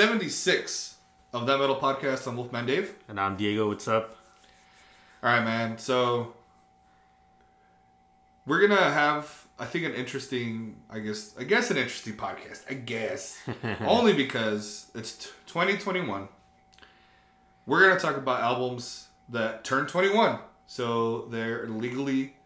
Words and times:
All 0.00 0.06
right. 0.06 0.14
Episode 0.14 0.30
76 0.30 0.96
of 1.34 1.46
That 1.46 1.58
Metal 1.58 1.76
Podcast. 1.76 2.26
I'm 2.26 2.36
Wolfman 2.36 2.66
Dave. 2.66 2.94
And 3.08 3.20
I'm 3.20 3.36
Diego. 3.36 3.68
What's 3.68 3.86
up? 3.86 4.16
All 5.22 5.30
right, 5.30 5.44
man. 5.44 5.78
So 5.78 6.32
we're 8.46 8.60
going 8.66 8.70
to 8.70 8.82
have, 8.82 9.46
I 9.58 9.66
think, 9.66 9.84
an 9.84 9.94
interesting, 9.94 10.76
I 10.88 11.00
guess, 11.00 11.34
I 11.38 11.44
guess 11.44 11.70
an 11.70 11.76
interesting 11.76 12.14
podcast. 12.14 12.62
I 12.70 12.74
guess. 12.74 13.38
Only 13.80 14.14
because 14.14 14.90
it's 14.94 15.16
t- 15.16 15.30
2021. 15.46 16.28
We're 17.66 17.80
going 17.80 17.96
to 17.96 18.02
talk 18.02 18.16
about 18.16 18.40
albums 18.40 19.08
that 19.28 19.64
turn 19.64 19.86
21. 19.86 20.38
So 20.66 21.26
they're 21.30 21.68
legally 21.68 22.36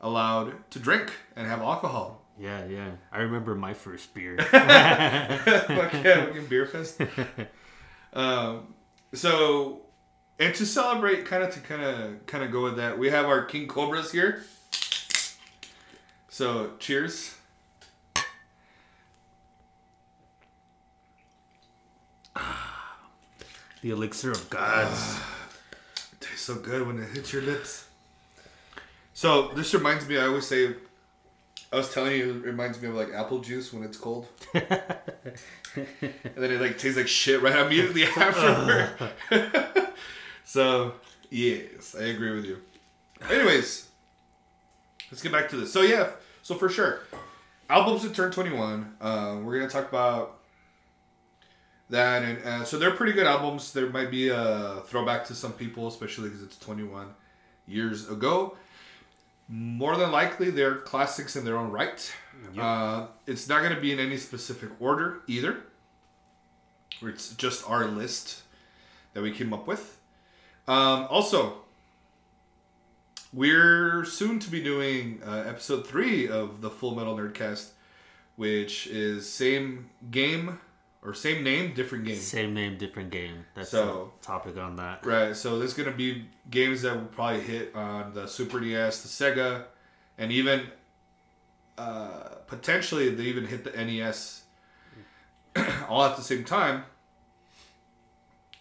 allowed 0.00 0.68
to 0.70 0.78
drink 0.80 1.12
and 1.36 1.46
have 1.46 1.60
alcohol. 1.60 2.23
Yeah, 2.38 2.64
yeah. 2.66 2.90
I 3.12 3.20
remember 3.20 3.54
my 3.54 3.74
first 3.74 4.12
beer. 4.14 4.38
Fuck 4.38 4.52
yeah, 4.52 6.30
beer 6.48 6.66
fest. 6.66 7.00
Um, 8.12 8.74
so, 9.12 9.82
and 10.38 10.54
to 10.54 10.66
celebrate, 10.66 11.24
kind 11.26 11.42
of 11.44 11.54
to 11.54 11.60
kind 11.60 11.82
of 11.82 12.26
kind 12.26 12.42
of 12.42 12.50
go 12.50 12.62
with 12.64 12.76
that, 12.76 12.98
we 12.98 13.10
have 13.10 13.26
our 13.26 13.44
King 13.44 13.68
Cobras 13.68 14.10
here. 14.10 14.42
So, 16.28 16.72
cheers. 16.80 17.36
the 23.82 23.90
elixir 23.90 24.32
of 24.32 24.50
gods. 24.50 25.20
It 26.12 26.20
tastes 26.20 26.40
so 26.42 26.56
good 26.56 26.84
when 26.86 26.98
it 26.98 27.10
hits 27.10 27.32
your 27.32 27.42
lips. 27.42 27.86
So 29.12 29.52
this 29.54 29.72
reminds 29.72 30.08
me. 30.08 30.18
I 30.18 30.26
always 30.26 30.46
say, 30.46 30.74
I 31.74 31.76
was 31.78 31.92
telling 31.92 32.12
you, 32.12 32.36
it 32.36 32.46
reminds 32.46 32.80
me 32.80 32.86
of 32.86 32.94
like 32.94 33.12
apple 33.12 33.40
juice 33.40 33.72
when 33.72 33.82
it's 33.82 33.96
cold, 33.96 34.28
and 34.54 34.68
then 35.74 36.52
it 36.52 36.60
like 36.60 36.78
tastes 36.78 36.96
like 36.96 37.08
shit 37.08 37.42
right 37.42 37.66
immediately 37.66 38.04
afterward. 38.16 39.88
so 40.44 40.92
yes, 41.30 41.96
I 41.98 42.04
agree 42.04 42.30
with 42.30 42.44
you. 42.44 42.58
Anyways, 43.28 43.88
let's 45.10 45.20
get 45.20 45.32
back 45.32 45.48
to 45.48 45.56
this. 45.56 45.72
So 45.72 45.82
yeah, 45.82 46.10
so 46.42 46.54
for 46.54 46.68
sure, 46.68 47.00
albums 47.68 48.04
that 48.04 48.14
turn 48.14 48.30
twenty 48.30 48.52
one. 48.52 48.94
Uh, 49.00 49.38
we're 49.42 49.58
gonna 49.58 49.68
talk 49.68 49.88
about 49.88 50.38
that, 51.90 52.22
and 52.22 52.44
uh, 52.44 52.64
so 52.64 52.78
they're 52.78 52.92
pretty 52.92 53.14
good 53.14 53.26
albums. 53.26 53.72
There 53.72 53.90
might 53.90 54.12
be 54.12 54.28
a 54.28 54.80
throwback 54.86 55.24
to 55.24 55.34
some 55.34 55.54
people, 55.54 55.88
especially 55.88 56.28
because 56.28 56.44
it's 56.44 56.56
twenty 56.56 56.84
one 56.84 57.14
years 57.66 58.08
ago. 58.08 58.56
More 59.48 59.96
than 59.96 60.10
likely, 60.10 60.50
they're 60.50 60.76
classics 60.76 61.36
in 61.36 61.44
their 61.44 61.58
own 61.58 61.70
right. 61.70 62.12
Yep. 62.54 62.64
Uh, 62.64 63.06
it's 63.26 63.48
not 63.48 63.62
going 63.62 63.74
to 63.74 63.80
be 63.80 63.92
in 63.92 63.98
any 63.98 64.16
specific 64.16 64.70
order 64.80 65.20
either. 65.26 65.58
It's 67.02 67.34
just 67.34 67.68
our 67.68 67.86
list 67.86 68.42
that 69.12 69.22
we 69.22 69.30
came 69.30 69.52
up 69.52 69.66
with. 69.66 69.98
Um, 70.66 71.06
also, 71.10 71.58
we're 73.32 74.04
soon 74.04 74.38
to 74.38 74.50
be 74.50 74.62
doing 74.62 75.20
uh, 75.26 75.44
episode 75.46 75.86
three 75.86 76.28
of 76.28 76.60
the 76.60 76.70
Full 76.70 76.94
Metal 76.94 77.16
Nerdcast, 77.16 77.70
which 78.36 78.86
is 78.86 79.30
same 79.30 79.90
game 80.10 80.60
or 81.04 81.12
same 81.14 81.44
name, 81.44 81.74
different 81.74 82.04
game. 82.06 82.16
Same 82.16 82.54
name, 82.54 82.78
different 82.78 83.10
game. 83.10 83.44
That's 83.54 83.68
So- 83.70 84.12
the 84.20 84.26
topic 84.26 84.56
on 84.56 84.76
that. 84.76 85.04
Right. 85.04 85.36
So 85.36 85.58
there's 85.58 85.74
gonna 85.74 85.90
be 85.92 86.26
games 86.50 86.82
that 86.82 86.96
will 86.96 87.04
probably 87.06 87.42
hit 87.42 87.74
on 87.76 88.14
the 88.14 88.26
Super 88.26 88.58
NES, 88.60 89.02
the 89.02 89.08
Sega, 89.08 89.64
and 90.18 90.32
even 90.32 90.66
uh, 91.76 92.28
potentially 92.46 93.10
they 93.10 93.24
even 93.24 93.46
hit 93.46 93.64
the 93.64 93.72
NES 93.76 94.44
all 95.88 96.04
at 96.04 96.16
the 96.16 96.22
same 96.22 96.44
time. 96.44 96.84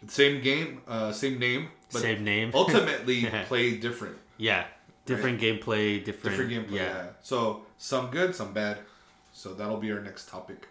Same 0.07 0.41
game, 0.41 0.81
uh, 0.87 1.11
same 1.13 1.39
name, 1.39 1.69
but 1.91 2.01
Same 2.01 2.23
name. 2.25 2.51
ultimately 2.55 3.25
play 3.45 3.77
different. 3.77 4.17
yeah. 4.37 4.65
Different 5.05 5.41
gameplay, 5.41 6.03
different. 6.03 6.37
Different 6.37 6.51
gameplay. 6.51 6.75
Yeah. 6.77 7.07
So 7.21 7.65
some 7.77 8.09
good, 8.09 8.33
some 8.33 8.53
bad. 8.53 8.77
So 9.33 9.53
that'll 9.53 9.75
be 9.77 9.91
our 9.91 9.99
next 9.99 10.29
topic. 10.29 10.67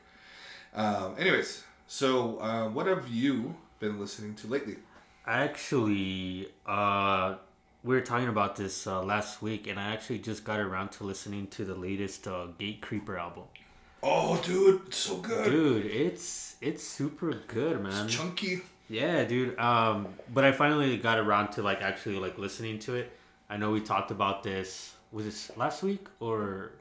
Um, 0.75 1.17
anyways, 1.19 1.65
so 1.87 2.39
uh, 2.41 2.69
what 2.69 2.87
have 2.87 3.09
you 3.09 3.57
been 3.79 4.01
listening 4.01 4.35
to 4.37 4.47
lately? 4.47 4.77
Actually, 5.27 6.49
uh, 6.67 7.37
we 7.85 7.95
were 7.95 8.01
talking 8.01 8.29
about 8.29 8.57
this 8.57 8.87
uh, 8.87 9.03
last 9.03 9.43
week, 9.43 9.67
and 9.67 9.79
I 9.79 9.93
actually 9.93 10.19
just 10.19 10.45
got 10.45 10.61
around 10.61 10.93
to 10.93 11.05
listening 11.05 11.47
to 11.49 11.65
the 11.65 11.75
latest 11.75 12.27
uh, 12.27 12.47
Gatecreeper 12.59 13.19
album. 13.19 13.45
Oh, 14.03 14.41
dude, 14.45 14.93
so 14.93 15.19
good. 15.19 15.45
Dude, 15.45 15.87
it's 15.87 16.57
it's 16.61 16.83
super 16.83 17.33
good, 17.47 17.81
man. 17.83 18.07
It's 18.07 18.15
chunky. 18.15 18.63
Yeah, 18.89 19.25
dude. 19.25 19.59
Um, 19.59 20.09
but 20.33 20.45
I 20.45 20.53
finally 20.53 20.97
got 20.97 21.19
around 21.19 21.53
to 21.53 21.63
like 21.63 21.83
actually 21.83 22.17
like 22.17 22.37
listening 22.37 22.79
to 22.81 22.95
it. 22.97 23.13
I 23.49 23.57
know 23.57 23.71
we 23.71 23.81
talked 23.81 24.11
about 24.11 24.43
this. 24.43 24.95
Was 25.13 25.25
this 25.25 25.57
last 25.57 25.83
week 25.83 26.07
or 26.21 26.73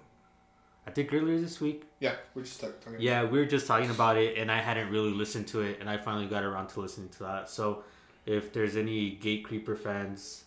I 0.85 0.91
think 0.91 1.13
earlier 1.13 1.39
this 1.39 1.61
week? 1.61 1.83
Yeah, 1.99 2.15
we're 2.33 2.41
just 2.43 2.59
talk- 2.59 2.79
talking. 2.81 2.99
Yeah, 2.99 3.23
we 3.23 3.37
were 3.39 3.45
just 3.45 3.67
talking 3.67 3.89
about 3.91 4.17
it, 4.17 4.37
and 4.37 4.51
I 4.51 4.59
hadn't 4.59 4.89
really 4.89 5.11
listened 5.11 5.47
to 5.49 5.61
it, 5.61 5.79
and 5.79 5.89
I 5.89 5.97
finally 5.97 6.27
got 6.27 6.43
around 6.43 6.67
to 6.69 6.79
listening 6.79 7.09
to 7.09 7.23
that. 7.23 7.49
So, 7.49 7.83
if 8.25 8.51
there's 8.51 8.75
any 8.75 9.15
Gatecreeper 9.15 9.77
fans, 9.77 10.45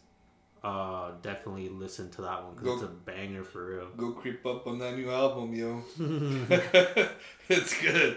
uh, 0.65 1.12
definitely 1.22 1.69
listen 1.69 2.11
to 2.11 2.22
that 2.22 2.43
one 2.43 2.55
because 2.55 2.83
it's 2.83 2.91
a 2.91 2.95
banger 2.95 3.45
for 3.45 3.67
real. 3.67 3.87
Go 3.97 4.12
creep 4.12 4.45
up 4.47 4.67
on 4.67 4.78
that 4.81 4.97
new 4.97 5.11
album, 5.11 5.55
yo. 5.55 5.83
it's 7.49 7.81
good. 7.81 8.16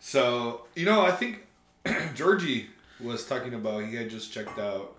So 0.00 0.66
you 0.74 0.84
know, 0.86 1.02
I 1.02 1.10
think 1.10 1.46
Georgie 2.14 2.70
was 3.00 3.26
talking 3.26 3.54
about. 3.54 3.84
He 3.84 3.94
had 3.94 4.08
just 4.10 4.32
checked 4.32 4.58
out 4.58 4.96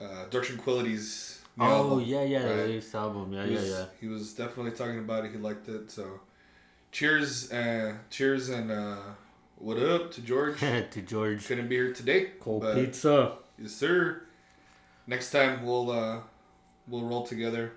uh, 0.00 0.26
Dark 0.30 0.44
Tranquillity's. 0.44 1.41
Oh 1.58 1.64
album, 1.64 2.00
yeah, 2.06 2.22
yeah, 2.22 2.42
the 2.42 2.54
latest 2.54 2.94
album. 2.94 3.32
Yeah, 3.32 3.44
he 3.44 3.52
yeah, 3.52 3.60
was, 3.60 3.70
yeah. 3.70 3.84
He 4.00 4.06
was 4.08 4.32
definitely 4.34 4.72
talking 4.72 4.98
about 4.98 5.24
it. 5.24 5.32
He 5.32 5.38
liked 5.38 5.68
it. 5.68 5.90
So, 5.90 6.20
cheers, 6.90 7.52
uh, 7.52 7.94
cheers, 8.10 8.48
and 8.48 8.70
uh, 8.70 8.96
what 9.56 9.78
up 9.78 10.10
to 10.12 10.22
George? 10.22 10.58
to 10.60 11.02
George. 11.02 11.46
Couldn't 11.46 11.68
be 11.68 11.76
here 11.76 11.92
today. 11.92 12.30
Cold 12.40 12.64
pizza. 12.74 13.32
Yes, 13.58 13.72
sir. 13.72 14.22
Next 15.06 15.30
time 15.30 15.64
we'll 15.64 15.90
uh, 15.90 16.20
we'll 16.88 17.04
roll 17.04 17.26
together. 17.26 17.72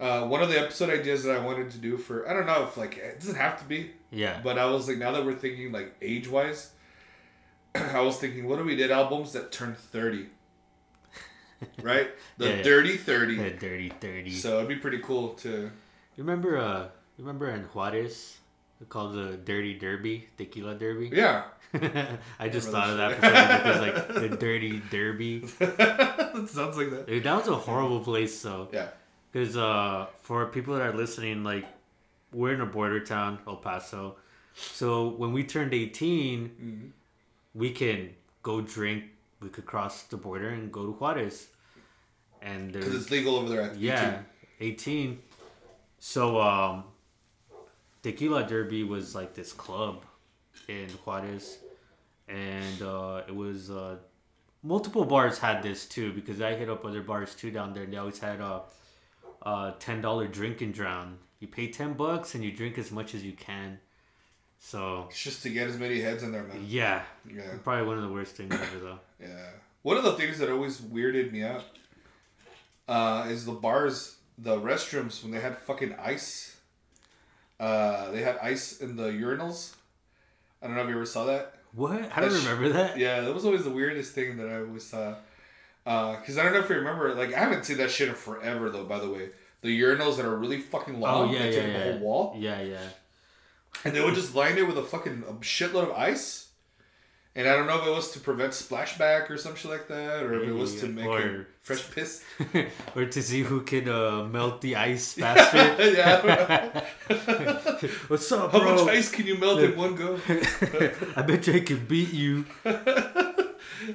Uh, 0.00 0.24
one 0.26 0.42
of 0.42 0.48
the 0.48 0.58
episode 0.58 0.90
ideas 0.90 1.24
that 1.24 1.36
I 1.36 1.44
wanted 1.44 1.70
to 1.72 1.78
do 1.78 1.96
for 1.96 2.28
I 2.28 2.32
don't 2.32 2.46
know 2.46 2.62
if 2.64 2.76
like 2.76 2.96
it 2.96 3.20
doesn't 3.20 3.34
have 3.36 3.58
to 3.60 3.64
be, 3.64 3.90
Yeah. 4.10 4.40
but 4.42 4.56
I 4.58 4.66
was 4.66 4.88
like 4.88 4.98
now 4.98 5.10
that 5.12 5.24
we're 5.24 5.34
thinking 5.34 5.72
like 5.72 5.94
age 6.00 6.28
wise, 6.28 6.70
I 7.74 8.00
was 8.00 8.16
thinking 8.18 8.46
what 8.48 8.58
if 8.60 8.66
we 8.66 8.76
did 8.76 8.90
albums 8.90 9.32
that 9.32 9.50
turn 9.52 9.74
thirty, 9.74 10.26
right? 11.82 12.10
The 12.38 12.48
Yeah, 12.50 12.62
dirty 12.62 12.96
thirty. 12.96 13.36
The 13.36 13.50
dirty 13.50 13.88
thirty. 14.00 14.30
So 14.32 14.56
it'd 14.58 14.68
be 14.68 14.76
pretty 14.76 14.98
cool 14.98 15.30
to. 15.42 15.50
You 16.16 16.24
remember 16.24 16.58
uh 16.58 16.82
you 17.16 17.24
remember 17.24 17.48
in 17.50 17.62
Juarez 17.74 18.38
called 18.88 19.14
the 19.14 19.36
Dirty 19.36 19.74
Derby, 19.74 20.28
Tequila 20.36 20.74
Derby? 20.76 21.10
Yeah, 21.12 21.44
I 22.38 22.48
just 22.48 22.70
thought 22.70 22.90
of 22.90 22.96
that 22.98 23.20
that 23.20 23.62
shit. 23.74 23.82
for 23.82 23.90
because 23.90 24.20
like 24.20 24.30
the 24.30 24.36
Dirty 24.36 24.80
Derby. 24.90 25.40
that 25.58 26.46
sounds 26.48 26.76
like 26.76 26.90
that. 26.90 27.06
Dude, 27.08 27.24
that 27.24 27.36
was 27.36 27.48
a 27.48 27.56
horrible 27.56 28.00
place 28.00 28.38
So 28.38 28.68
Yeah. 28.72 28.88
Because 29.32 29.56
uh 29.56 30.06
for 30.22 30.46
people 30.46 30.74
that 30.74 30.82
are 30.82 30.92
listening, 30.96 31.42
like 31.44 31.66
we're 32.32 32.54
in 32.54 32.60
a 32.60 32.66
border 32.66 33.00
town, 33.00 33.38
El 33.46 33.56
Paso. 33.56 34.16
So 34.54 35.08
when 35.08 35.32
we 35.32 35.44
turned 35.44 35.72
18, 35.74 36.50
Mhm. 36.50 36.90
we 37.54 37.70
can 37.72 38.14
go 38.42 38.60
drink. 38.60 39.04
We 39.40 39.48
could 39.48 39.66
cross 39.66 40.02
the 40.04 40.16
border 40.16 40.48
and 40.48 40.72
go 40.72 40.86
to 40.86 40.92
Juarez. 40.92 41.48
And 42.42 42.72
Because 42.72 42.94
it's 42.94 43.10
legal 43.10 43.36
over 43.36 43.48
there. 43.48 43.62
At 43.62 43.78
yeah, 43.78 44.20
18. 44.60 45.18
So 45.98 46.40
um 46.40 46.84
Tequila 48.02 48.46
Derby 48.46 48.84
was 48.84 49.14
like 49.14 49.34
this 49.34 49.52
club 49.52 50.04
in 50.68 50.88
Juarez 51.04 51.58
and 52.28 52.82
uh 52.82 53.22
it 53.26 53.34
was 53.34 53.70
uh 53.70 53.96
multiple 54.62 55.04
bars 55.04 55.38
had 55.38 55.62
this 55.62 55.86
too 55.86 56.12
because 56.12 56.40
I 56.40 56.54
hit 56.54 56.68
up 56.68 56.84
other 56.84 57.02
bars 57.02 57.34
too 57.34 57.50
down 57.50 57.72
there 57.72 57.84
and 57.84 57.92
they 57.92 57.96
always 57.96 58.18
had 58.18 58.40
a 58.40 58.62
uh 59.42 59.72
ten 59.78 60.00
dollar 60.00 60.26
drink 60.28 60.60
and 60.60 60.72
drown. 60.74 61.18
You 61.40 61.48
pay 61.48 61.68
ten 61.68 61.94
bucks 61.94 62.34
and 62.34 62.44
you 62.44 62.52
drink 62.52 62.78
as 62.78 62.90
much 62.90 63.14
as 63.14 63.24
you 63.24 63.32
can. 63.32 63.78
So 64.60 65.06
It's 65.10 65.22
just 65.22 65.42
to 65.44 65.50
get 65.50 65.68
as 65.68 65.78
many 65.78 66.00
heads 66.00 66.22
in 66.22 66.32
there, 66.32 66.42
man. 66.42 66.64
yeah, 66.66 67.02
Yeah. 67.32 67.42
probably 67.62 67.86
one 67.86 67.96
of 67.96 68.02
the 68.02 68.12
worst 68.12 68.34
things 68.36 68.52
ever 68.54 68.78
though. 68.80 68.98
Yeah. 69.20 69.50
One 69.82 69.96
of 69.96 70.04
the 70.04 70.12
things 70.12 70.38
that 70.38 70.50
always 70.50 70.80
weirded 70.80 71.32
me 71.32 71.42
out 71.42 71.64
uh, 72.88 73.26
is 73.28 73.44
the 73.46 73.52
bars, 73.52 74.16
the 74.36 74.56
restrooms 74.58 75.22
when 75.22 75.32
they 75.32 75.40
had 75.40 75.56
fucking 75.58 75.94
ice. 75.94 76.56
Uh, 77.60 78.10
they 78.10 78.22
had 78.22 78.38
ice 78.38 78.80
in 78.80 78.96
the 78.96 79.08
urinals. 79.08 79.74
I 80.62 80.66
don't 80.66 80.76
know 80.76 80.82
if 80.82 80.88
you 80.88 80.94
ever 80.96 81.06
saw 81.06 81.24
that. 81.26 81.54
What? 81.72 81.92
I 81.92 81.96
don't 81.98 82.10
That's- 82.30 82.44
remember 82.44 82.68
that. 82.70 82.98
Yeah, 82.98 83.20
that 83.22 83.34
was 83.34 83.44
always 83.44 83.64
the 83.64 83.70
weirdest 83.70 84.12
thing 84.14 84.36
that 84.38 84.48
I 84.48 84.58
always 84.60 84.84
saw. 84.84 85.14
Uh, 85.86 86.16
because 86.20 86.36
I 86.38 86.42
don't 86.42 86.52
know 86.52 86.60
if 86.60 86.68
you 86.68 86.76
remember, 86.76 87.14
like 87.14 87.32
I 87.32 87.38
haven't 87.38 87.64
seen 87.64 87.78
that 87.78 87.90
shit 87.90 88.08
in 88.08 88.14
forever 88.14 88.68
though. 88.70 88.84
By 88.84 88.98
the 88.98 89.08
way, 89.08 89.30
the 89.62 89.80
urinals 89.80 90.16
that 90.16 90.26
are 90.26 90.36
really 90.36 90.60
fucking 90.60 91.00
long. 91.00 91.30
Oh 91.30 91.32
yeah, 91.32 91.44
yeah, 91.44 91.66
yeah. 91.66 91.78
the 91.78 91.92
whole 91.92 91.98
wall. 92.00 92.34
Yeah, 92.38 92.60
yeah. 92.60 92.78
And 93.84 93.94
they 93.94 94.00
would 94.00 94.14
just 94.14 94.34
line 94.34 94.58
it 94.58 94.66
with 94.66 94.78
a 94.78 94.82
fucking 94.82 95.24
a 95.28 95.32
shitload 95.34 95.84
of 95.84 95.92
ice. 95.92 96.46
And 97.36 97.46
I 97.48 97.54
don't 97.54 97.68
know 97.68 97.78
if 97.80 97.86
it 97.86 97.90
was 97.90 98.10
to 98.12 98.20
prevent 98.20 98.52
splashback 98.52 99.30
or 99.30 99.36
some 99.36 99.54
shit 99.54 99.70
like 99.70 99.86
that, 99.86 100.24
or 100.24 100.34
if 100.42 100.48
it 100.48 100.52
was 100.52 100.80
to 100.80 100.88
make 100.88 101.06
Or- 101.06 101.46
fresh 101.62 101.88
piss. 101.92 102.24
or 102.96 103.04
to 103.04 103.22
see 103.22 103.42
who 103.44 103.60
can 103.60 103.88
uh, 103.88 104.24
melt 104.24 104.60
the 104.60 104.74
ice 104.74 105.12
faster. 105.12 105.76
yeah. 105.92 106.82
What's 108.08 108.32
up, 108.32 108.50
How 108.50 108.58
bro? 108.58 108.84
much 108.84 108.88
ice 108.96 109.10
can 109.12 109.26
you 109.26 109.38
melt 109.38 109.60
in 109.60 109.76
one 109.76 109.94
go? 109.94 110.18
I 111.16 111.22
bet 111.22 111.46
you 111.46 111.54
I 111.54 111.60
can 111.60 111.84
beat 111.86 112.12
you. 112.12 112.44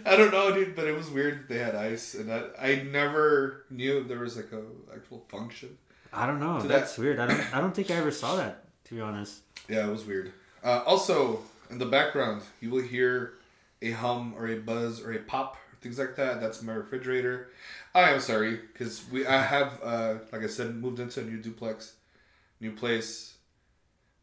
I 0.06 0.16
don't 0.16 0.32
know, 0.32 0.54
dude, 0.54 0.76
but 0.76 0.86
it 0.88 0.96
was 0.96 1.10
weird 1.10 1.40
that 1.42 1.50
they 1.50 1.60
had 1.60 1.76
ice, 1.76 2.14
and 2.16 2.32
I, 2.32 2.44
I 2.60 2.84
never 2.84 3.66
knew 3.70 4.00
if 4.00 4.08
there 4.08 4.20
was 4.20 4.38
like 4.38 4.52
a 4.54 4.62
actual 4.96 5.26
function. 5.28 5.78
I 6.14 6.26
don't 6.28 6.40
know. 6.40 6.62
To 6.62 6.68
That's 6.68 6.98
weird. 6.98 7.20
I 7.20 7.28
don't. 7.28 7.56
I 7.56 7.60
don't 7.60 7.76
think 7.76 7.92
I 7.92 7.96
ever 7.96 8.12
saw 8.12 8.36
that. 8.38 8.64
To 8.86 8.96
be 8.96 9.02
honest. 9.02 9.42
Yeah, 9.68 9.88
it 9.88 9.92
was 9.92 10.06
weird. 10.06 10.34
Uh, 10.64 10.84
also, 10.86 11.40
in 11.70 11.78
the 11.78 11.86
background, 11.86 12.42
you 12.62 12.70
will 12.70 12.82
hear 12.82 13.34
a 13.82 13.92
hum 13.92 14.34
or 14.38 14.48
a 14.48 14.56
buzz 14.56 15.02
or 15.02 15.12
a 15.14 15.20
pop, 15.20 15.58
things 15.82 16.00
like 16.00 16.16
that. 16.16 16.40
That's 16.42 16.62
my 16.62 16.74
refrigerator. 16.74 17.50
I 17.94 18.12
am 18.12 18.20
sorry 18.20 18.60
because 18.72 19.04
we 19.12 19.26
I 19.26 19.42
have 19.42 19.80
uh, 19.84 20.16
like 20.32 20.44
I 20.44 20.48
said 20.48 20.76
moved 20.76 21.00
into 21.00 21.22
a 21.22 21.24
new 21.24 21.38
duplex, 21.38 21.94
new 22.60 22.72
place. 22.72 23.36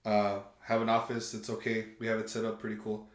Uh, 0.05 0.39
have 0.63 0.81
an 0.83 0.89
office. 0.89 1.35
It's 1.35 1.51
okay. 1.51 1.87
We 1.99 2.07
have 2.07 2.19
it 2.19 2.31
set 2.31 2.45
up 2.45 2.59
pretty 2.61 2.77
cool. 2.83 3.07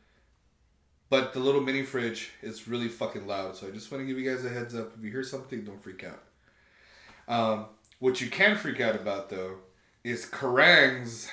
But 1.10 1.34
the 1.34 1.40
little 1.40 1.62
mini 1.62 1.84
fridge 1.84 2.32
is 2.42 2.68
really 2.68 2.88
fucking 2.88 3.28
loud. 3.28 3.56
So 3.56 3.68
I 3.68 3.72
just 3.72 3.92
want 3.92 4.02
to 4.02 4.08
give 4.08 4.18
you 4.18 4.30
guys 4.30 4.44
a 4.44 4.50
heads 4.50 4.76
up. 4.76 4.94
If 4.98 5.04
you 5.04 5.12
hear 5.12 5.24
something, 5.24 5.64
don't 5.64 5.82
freak 5.82 6.04
out. 6.04 6.24
Um, 7.28 7.66
what 8.00 8.22
you 8.22 8.30
can 8.30 8.56
freak 8.56 8.82
out 8.82 8.96
about 8.96 9.30
though 9.30 9.58
is 10.04 10.26
Kerrang's 10.26 11.30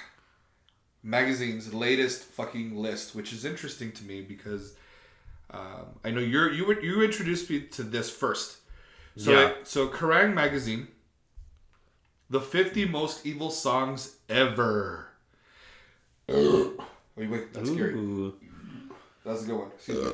magazine's 1.03 1.73
latest 1.75 2.23
fucking 2.25 2.77
list, 2.77 3.15
which 3.15 3.33
is 3.33 3.45
interesting 3.45 3.93
to 3.93 4.05
me 4.05 4.23
because 4.23 4.75
um, 5.51 5.99
I 6.05 6.11
know 6.11 6.21
you're 6.21 6.51
you 6.53 6.81
you 6.81 7.03
introduced 7.03 7.51
me 7.51 7.61
to 7.61 7.83
this 7.83 8.11
first. 8.11 8.59
So 9.17 9.33
Yeah. 9.33 9.53
so 9.65 9.89
Kerrang 9.89 10.33
magazine, 10.35 10.89
the 12.31 12.41
50 12.41 12.87
most 12.87 13.27
evil 13.27 13.51
songs 13.51 14.17
ever. 14.29 15.09
wait, 16.29 17.29
wait, 17.29 17.53
that's 17.53 17.71
scary. 17.71 18.33
That's 19.25 19.43
a 19.43 19.47
good 19.47 19.57
one. 19.57 19.71
Excuse 19.77 19.99
me. 19.99 20.11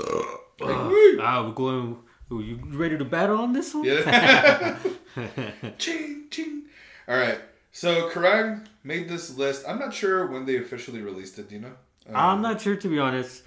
Ah, 1.20 1.46
we're 1.46 1.52
going. 1.52 1.98
Ooh, 2.32 2.40
you 2.40 2.58
ready 2.76 2.98
to 2.98 3.04
battle 3.04 3.38
on 3.38 3.52
this 3.52 3.74
one? 3.74 3.84
Yeah. 3.84 4.76
ching 5.78 6.24
ching. 6.30 6.64
All 7.06 7.16
right. 7.16 7.38
So 7.72 8.08
Kerrang 8.10 8.66
made 8.82 9.08
this 9.08 9.36
list. 9.36 9.64
I'm 9.68 9.78
not 9.78 9.94
sure 9.94 10.26
when 10.26 10.46
they 10.46 10.56
officially 10.56 11.00
released 11.00 11.38
it. 11.38 11.48
Do 11.48 11.54
you 11.56 11.60
know? 11.60 11.74
Uh, 12.08 12.16
I'm 12.16 12.42
not 12.42 12.60
sure 12.60 12.76
to 12.76 12.88
be 12.88 12.98
honest. 12.98 13.42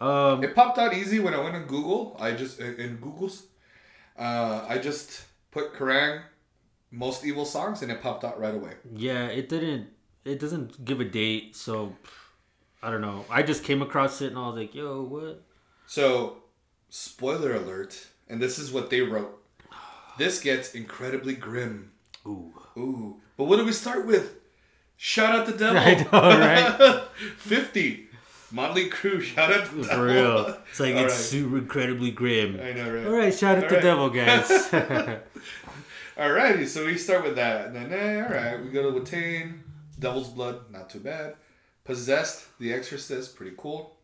Um, 0.00 0.42
It 0.42 0.54
popped 0.54 0.78
out 0.78 0.94
easy 0.94 1.18
when 1.20 1.34
I 1.34 1.40
went 1.40 1.54
on 1.54 1.64
Google. 1.66 2.16
I 2.20 2.32
just 2.32 2.60
in 2.60 2.74
in 2.78 2.96
Google's, 2.96 3.44
uh, 4.18 4.64
I 4.68 4.78
just 4.78 5.24
put 5.50 5.74
Kerrang 5.74 6.22
most 6.90 7.24
evil 7.24 7.44
songs 7.44 7.82
and 7.82 7.90
it 7.90 8.02
popped 8.02 8.24
out 8.24 8.38
right 8.38 8.54
away. 8.54 8.72
yeah, 8.94 9.26
it 9.26 9.48
didn't. 9.48 9.88
It 10.24 10.38
doesn't 10.38 10.84
give 10.84 11.00
a 11.00 11.04
date, 11.04 11.56
so 11.56 11.96
I 12.82 12.90
don't 12.90 13.00
know. 13.00 13.24
I 13.30 13.42
just 13.42 13.64
came 13.64 13.82
across 13.82 14.20
it 14.20 14.28
and 14.28 14.38
I 14.38 14.46
was 14.48 14.56
like, 14.56 14.74
"Yo, 14.74 15.02
what?" 15.02 15.42
So, 15.86 16.42
spoiler 16.90 17.54
alert, 17.56 18.06
and 18.28 18.40
this 18.40 18.58
is 18.58 18.70
what 18.70 18.90
they 18.90 19.00
wrote. 19.00 19.42
This 20.18 20.40
gets 20.40 20.74
incredibly 20.74 21.34
grim. 21.34 21.90
Ooh. 22.26 22.52
Ooh, 22.76 23.20
but 23.42 23.48
what 23.48 23.56
do 23.56 23.64
we 23.64 23.72
start 23.72 24.06
with? 24.06 24.34
Shout 24.96 25.34
out 25.34 25.46
the 25.46 25.52
devil. 25.64 25.78
I 25.78 25.94
know, 25.94 26.38
right? 26.38 27.02
Fifty. 27.36 28.06
Motley 28.52 28.88
Crue. 28.90 29.22
Shout 29.22 29.50
out 29.52 29.64
the 29.70 29.82
devil. 29.82 29.84
For 29.84 30.04
real. 30.04 30.58
It's 30.70 30.78
like 30.80 30.94
All 30.96 31.04
it's 31.04 31.14
right. 31.14 31.20
super 31.20 31.58
incredibly 31.58 32.10
grim. 32.10 32.60
I 32.62 32.72
know, 32.72 32.92
right? 32.94 33.06
All 33.06 33.12
right, 33.12 33.34
shout 33.34 33.56
out 33.58 33.64
All 33.64 33.68
the 33.70 33.74
right. 33.76 33.82
devil, 33.82 34.10
guys. 34.10 34.48
Alrighty, 36.16 36.66
so 36.68 36.84
we 36.84 36.98
start 36.98 37.24
with 37.24 37.36
that. 37.36 37.66
And 37.66 37.74
then, 37.76 37.92
eh, 37.92 38.22
alright, 38.24 38.62
we 38.62 38.68
go 38.70 38.82
to 38.92 39.00
Watain, 39.00 39.60
Devil's 39.98 40.28
Blood, 40.28 40.70
not 40.70 40.90
too 40.90 41.00
bad. 41.00 41.34
Possessed, 41.84 42.46
The 42.60 42.72
Exorcist, 42.72 43.34
pretty 43.34 43.54
cool. 43.56 43.96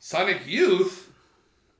Sonic 0.00 0.46
Youth, 0.46 1.10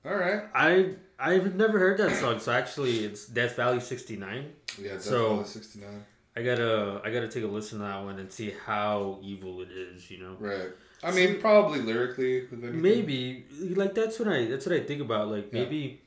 alright. 0.06 0.44
I 0.54 0.94
I've 1.18 1.54
never 1.56 1.78
heard 1.78 1.98
that 1.98 2.16
song, 2.16 2.38
so 2.38 2.52
actually 2.52 3.04
it's 3.04 3.26
Death 3.26 3.56
Valley 3.56 3.80
'69. 3.80 4.52
Yeah, 4.80 4.92
Death 4.92 5.02
So- 5.02 5.28
Valley 5.36 5.44
69. 5.48 6.04
I 6.36 6.42
gotta 6.42 7.00
I 7.04 7.10
gotta 7.10 7.26
take 7.28 7.42
a 7.42 7.48
listen 7.48 7.78
to 7.78 7.84
that 7.84 8.04
one 8.04 8.18
and 8.20 8.30
see 8.30 8.54
how 8.64 9.18
evil 9.22 9.60
it 9.62 9.70
is. 9.72 10.08
You 10.10 10.18
know, 10.22 10.36
Right. 10.38 10.70
I 11.02 11.10
mean, 11.12 11.40
probably 11.40 11.80
lyrically, 11.80 12.46
maybe 12.52 13.44
like 13.74 13.94
that's 13.94 14.18
what 14.20 14.28
I 14.28 14.44
that's 14.46 14.64
what 14.66 14.74
I 14.76 14.80
think 14.84 15.00
about. 15.00 15.28
Like 15.28 15.52
Yeah. 15.52 15.62
maybe 15.62 16.00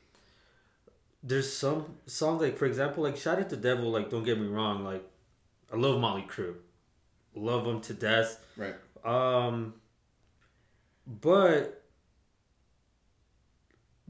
there's 1.23 1.51
some 1.51 1.97
songs 2.07 2.41
like 2.41 2.57
for 2.57 2.65
example 2.65 3.03
like 3.03 3.17
Shout 3.17 3.39
at 3.39 3.49
the 3.49 3.57
Devil. 3.57 3.91
Like 3.91 4.09
don't 4.09 4.23
get 4.23 4.39
me 4.39 4.47
wrong, 4.47 4.85
like 4.85 5.03
I 5.73 5.75
love 5.75 5.99
Motley 5.99 6.23
Crue, 6.29 6.55
love 7.35 7.65
them 7.65 7.81
to 7.81 7.93
death. 7.93 8.41
Right. 8.55 8.75
Um, 9.03 9.73
but 11.05 11.80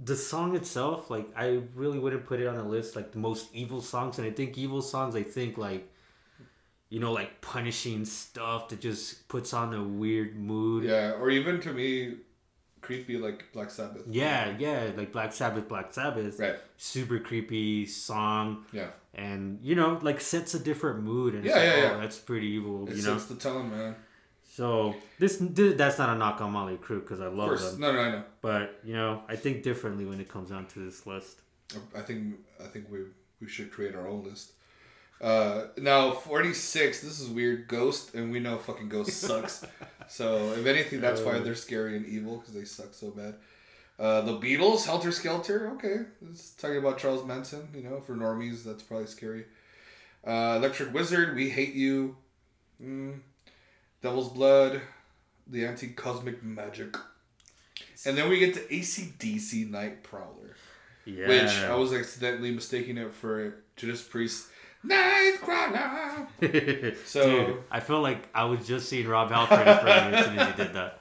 the 0.04 0.16
song 0.16 0.56
itself, 0.56 1.10
like 1.10 1.28
I 1.38 1.62
really 1.76 2.00
wouldn't 2.00 2.26
put 2.26 2.40
it 2.40 2.48
on 2.48 2.56
the 2.56 2.64
list 2.64 2.96
like 2.96 3.12
the 3.12 3.20
most 3.20 3.48
evil 3.54 3.82
songs. 3.82 4.18
And 4.18 4.28
I 4.28 4.32
think 4.32 4.58
evil 4.58 4.82
songs, 4.82 5.16
I 5.16 5.24
think 5.24 5.58
like 5.58 5.88
you 6.90 7.00
know 7.00 7.12
like 7.14 7.40
punishing 7.42 8.04
stuff 8.06 8.70
that 8.70 8.82
just 8.82 9.28
puts 9.30 9.54
on 9.54 9.74
a 9.74 9.84
weird 9.84 10.36
mood. 10.36 10.84
Yeah, 10.84 11.12
or 11.14 11.30
even 11.30 11.60
to 11.62 11.72
me, 11.74 12.16
creepy 12.82 13.18
like 13.18 13.46
Black 13.54 13.70
Sabbath. 13.70 14.04
Yeah, 14.08 14.56
yeah, 14.58 14.92
like 14.98 15.12
Black 15.12 15.34
Sabbath, 15.34 15.68
Black 15.68 15.94
Sabbath, 15.94 16.40
Right. 16.40 16.56
super 16.78 17.20
creepy 17.20 17.86
song, 17.86 18.66
Yeah. 18.74 18.90
and 19.14 19.60
you 19.62 19.76
know, 19.76 20.00
like 20.02 20.20
sets 20.20 20.54
a 20.56 20.60
different 20.60 21.04
mood, 21.04 21.36
and 21.36 21.46
Yeah, 21.46 21.52
it's 21.52 21.58
like, 21.60 21.66
yeah, 21.84 21.90
oh, 21.90 21.94
yeah. 21.96 22.02
that's 22.02 22.18
pretty 22.18 22.48
evil, 22.48 22.88
It 22.90 22.96
you 22.96 23.04
know. 23.04 23.18
sets 23.18 23.26
the 23.26 23.36
tone, 23.36 23.70
man. 23.70 23.96
So 24.54 24.96
this, 25.18 25.38
that's 25.40 25.98
not 25.98 26.10
a 26.10 26.16
knock 26.16 26.42
on 26.42 26.52
Motley 26.52 26.76
Crue 26.76 27.00
because 27.00 27.22
I 27.22 27.28
Of 27.28 27.36
love 27.36 27.48
course. 27.48 27.72
them. 27.72 27.80
No, 27.80 27.94
no, 27.94 28.00
I 28.00 28.12
know. 28.12 28.24
But 28.42 28.82
you 28.84 28.94
know, 28.94 29.24
I 29.30 29.38
think 29.38 29.64
differently 29.64 30.04
when 30.04 30.20
it 30.20 30.28
comes 30.28 30.50
down 30.50 30.66
to 30.68 30.80
this 30.80 31.08
list. 31.08 31.40
I 31.96 32.02
think 32.02 32.36
I 32.60 32.68
think 32.68 32.92
we 32.92 33.00
we 33.40 33.48
should 33.48 33.72
create 33.72 33.96
our 33.96 34.06
own 34.10 34.26
list. 34.26 34.52
Uh, 35.22 35.68
now 35.78 36.12
forty 36.12 36.54
six. 36.54 37.02
This 37.02 37.22
is 37.22 37.30
weird. 37.30 37.70
Ghost, 37.70 38.14
and 38.14 38.30
we 38.30 38.42
know 38.42 38.58
fucking 38.58 38.90
Ghost 38.90 39.22
sucks. 39.22 39.66
so 40.10 40.52
if 40.52 40.66
anything, 40.66 41.00
that's 41.00 41.22
why 41.22 41.40
they're 41.40 41.56
scary 41.56 41.96
and 41.96 42.06
evil 42.06 42.40
because 42.40 42.54
they 42.54 42.66
suck 42.66 42.94
so 42.94 43.12
bad. 43.12 43.36
Uh, 43.98 44.20
the 44.20 44.34
Beatles, 44.38 44.86
Helter 44.86 45.14
Skelter. 45.14 45.70
Okay, 45.76 45.98
it's 46.30 46.50
talking 46.56 46.78
about 46.78 46.98
Charles 46.98 47.26
Manson. 47.26 47.70
You 47.74 47.84
know, 47.84 48.02
for 48.02 48.16
normies, 48.16 48.66
that's 48.66 48.84
probably 48.84 49.08
scary. 49.08 49.46
Uh, 50.28 50.56
Electric 50.58 50.94
Wizard, 50.94 51.38
We 51.38 51.50
Hate 51.52 51.74
You. 51.74 52.18
Mm. 52.84 53.20
Devil's 54.02 54.30
Blood, 54.30 54.82
The 55.48 55.66
Anti 55.66 55.90
Cosmic 55.90 56.44
Magic. 56.44 56.96
And 58.06 58.18
then 58.18 58.30
we 58.30 58.40
get 58.40 58.54
to 58.56 58.62
ACDC 58.62 59.70
Night 59.70 60.02
Prowler. 60.04 60.56
Yeah. 61.06 61.28
Which 61.28 61.52
I 61.70 61.76
was 61.76 61.94
accidentally 61.94 62.52
mistaking 62.52 62.98
it 62.98 63.12
for 63.14 63.56
Judas 63.76 64.02
Priest. 64.02 64.48
Nightcrawler. 64.86 66.28
So- 67.06 67.46
Dude, 67.46 67.64
I 67.72 67.80
feel 67.80 68.02
like 68.02 68.28
I 68.34 68.46
was 68.46 68.66
just 68.68 68.90
seeing 68.90 69.08
Rob 69.08 69.30
Halford 69.30 69.60
in 69.60 69.78
front 69.78 69.88
of 69.90 70.12
me 70.12 70.18
as 70.18 70.26
soon 70.26 70.40
as 70.40 70.48
he 70.56 70.64
did 70.64 70.74
that. 70.74 71.00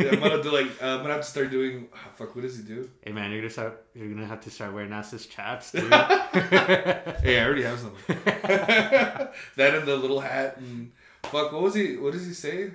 Yeah, 0.00 0.08
I'm 0.12 0.20
gonna 0.20 0.42
do 0.42 0.50
like 0.50 0.66
uh, 0.82 0.86
I'm 0.86 0.98
gonna 1.02 1.12
have 1.14 1.20
to 1.22 1.28
start 1.28 1.50
doing. 1.50 1.86
ah, 1.94 1.98
fuck, 2.16 2.34
what 2.34 2.42
does 2.42 2.56
he 2.56 2.62
do? 2.64 2.88
Hey 3.02 3.12
man, 3.12 3.30
you're 3.30 3.40
gonna 3.40 3.50
start. 3.50 3.84
You're 3.94 4.08
gonna 4.08 4.26
have 4.26 4.40
to 4.40 4.50
start 4.50 4.72
wearing 4.72 4.90
Nasa's 4.90 5.26
chaps, 5.26 5.70
dude. 5.72 5.84
Hey, 5.92 7.38
I 7.38 7.44
already 7.44 7.62
have 7.62 7.78
some. 7.78 7.94
that 8.08 9.30
and 9.74 9.86
the 9.86 9.96
little 9.96 10.18
hat 10.20 10.56
and 10.56 10.90
fuck. 11.24 11.52
What 11.52 11.62
was 11.62 11.74
he? 11.74 11.96
What 11.96 12.12
does 12.12 12.26
he 12.26 12.34
say? 12.34 12.70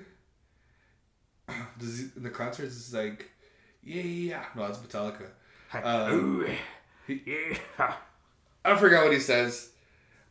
Does 1.78 1.98
he 1.98 2.06
in 2.16 2.22
the 2.22 2.30
concerts? 2.30 2.76
It's 2.76 2.92
like, 2.92 3.30
yeah, 3.82 4.02
yeah, 4.02 4.30
yeah. 4.30 4.44
No, 4.54 4.66
that's 4.66 4.78
Metallica. 4.78 5.28
Uh, 5.72 6.10
Ooh, 6.12 6.48
yeah. 7.08 7.94
I 8.64 8.76
forgot 8.76 9.04
what 9.04 9.12
he 9.12 9.20
says, 9.20 9.70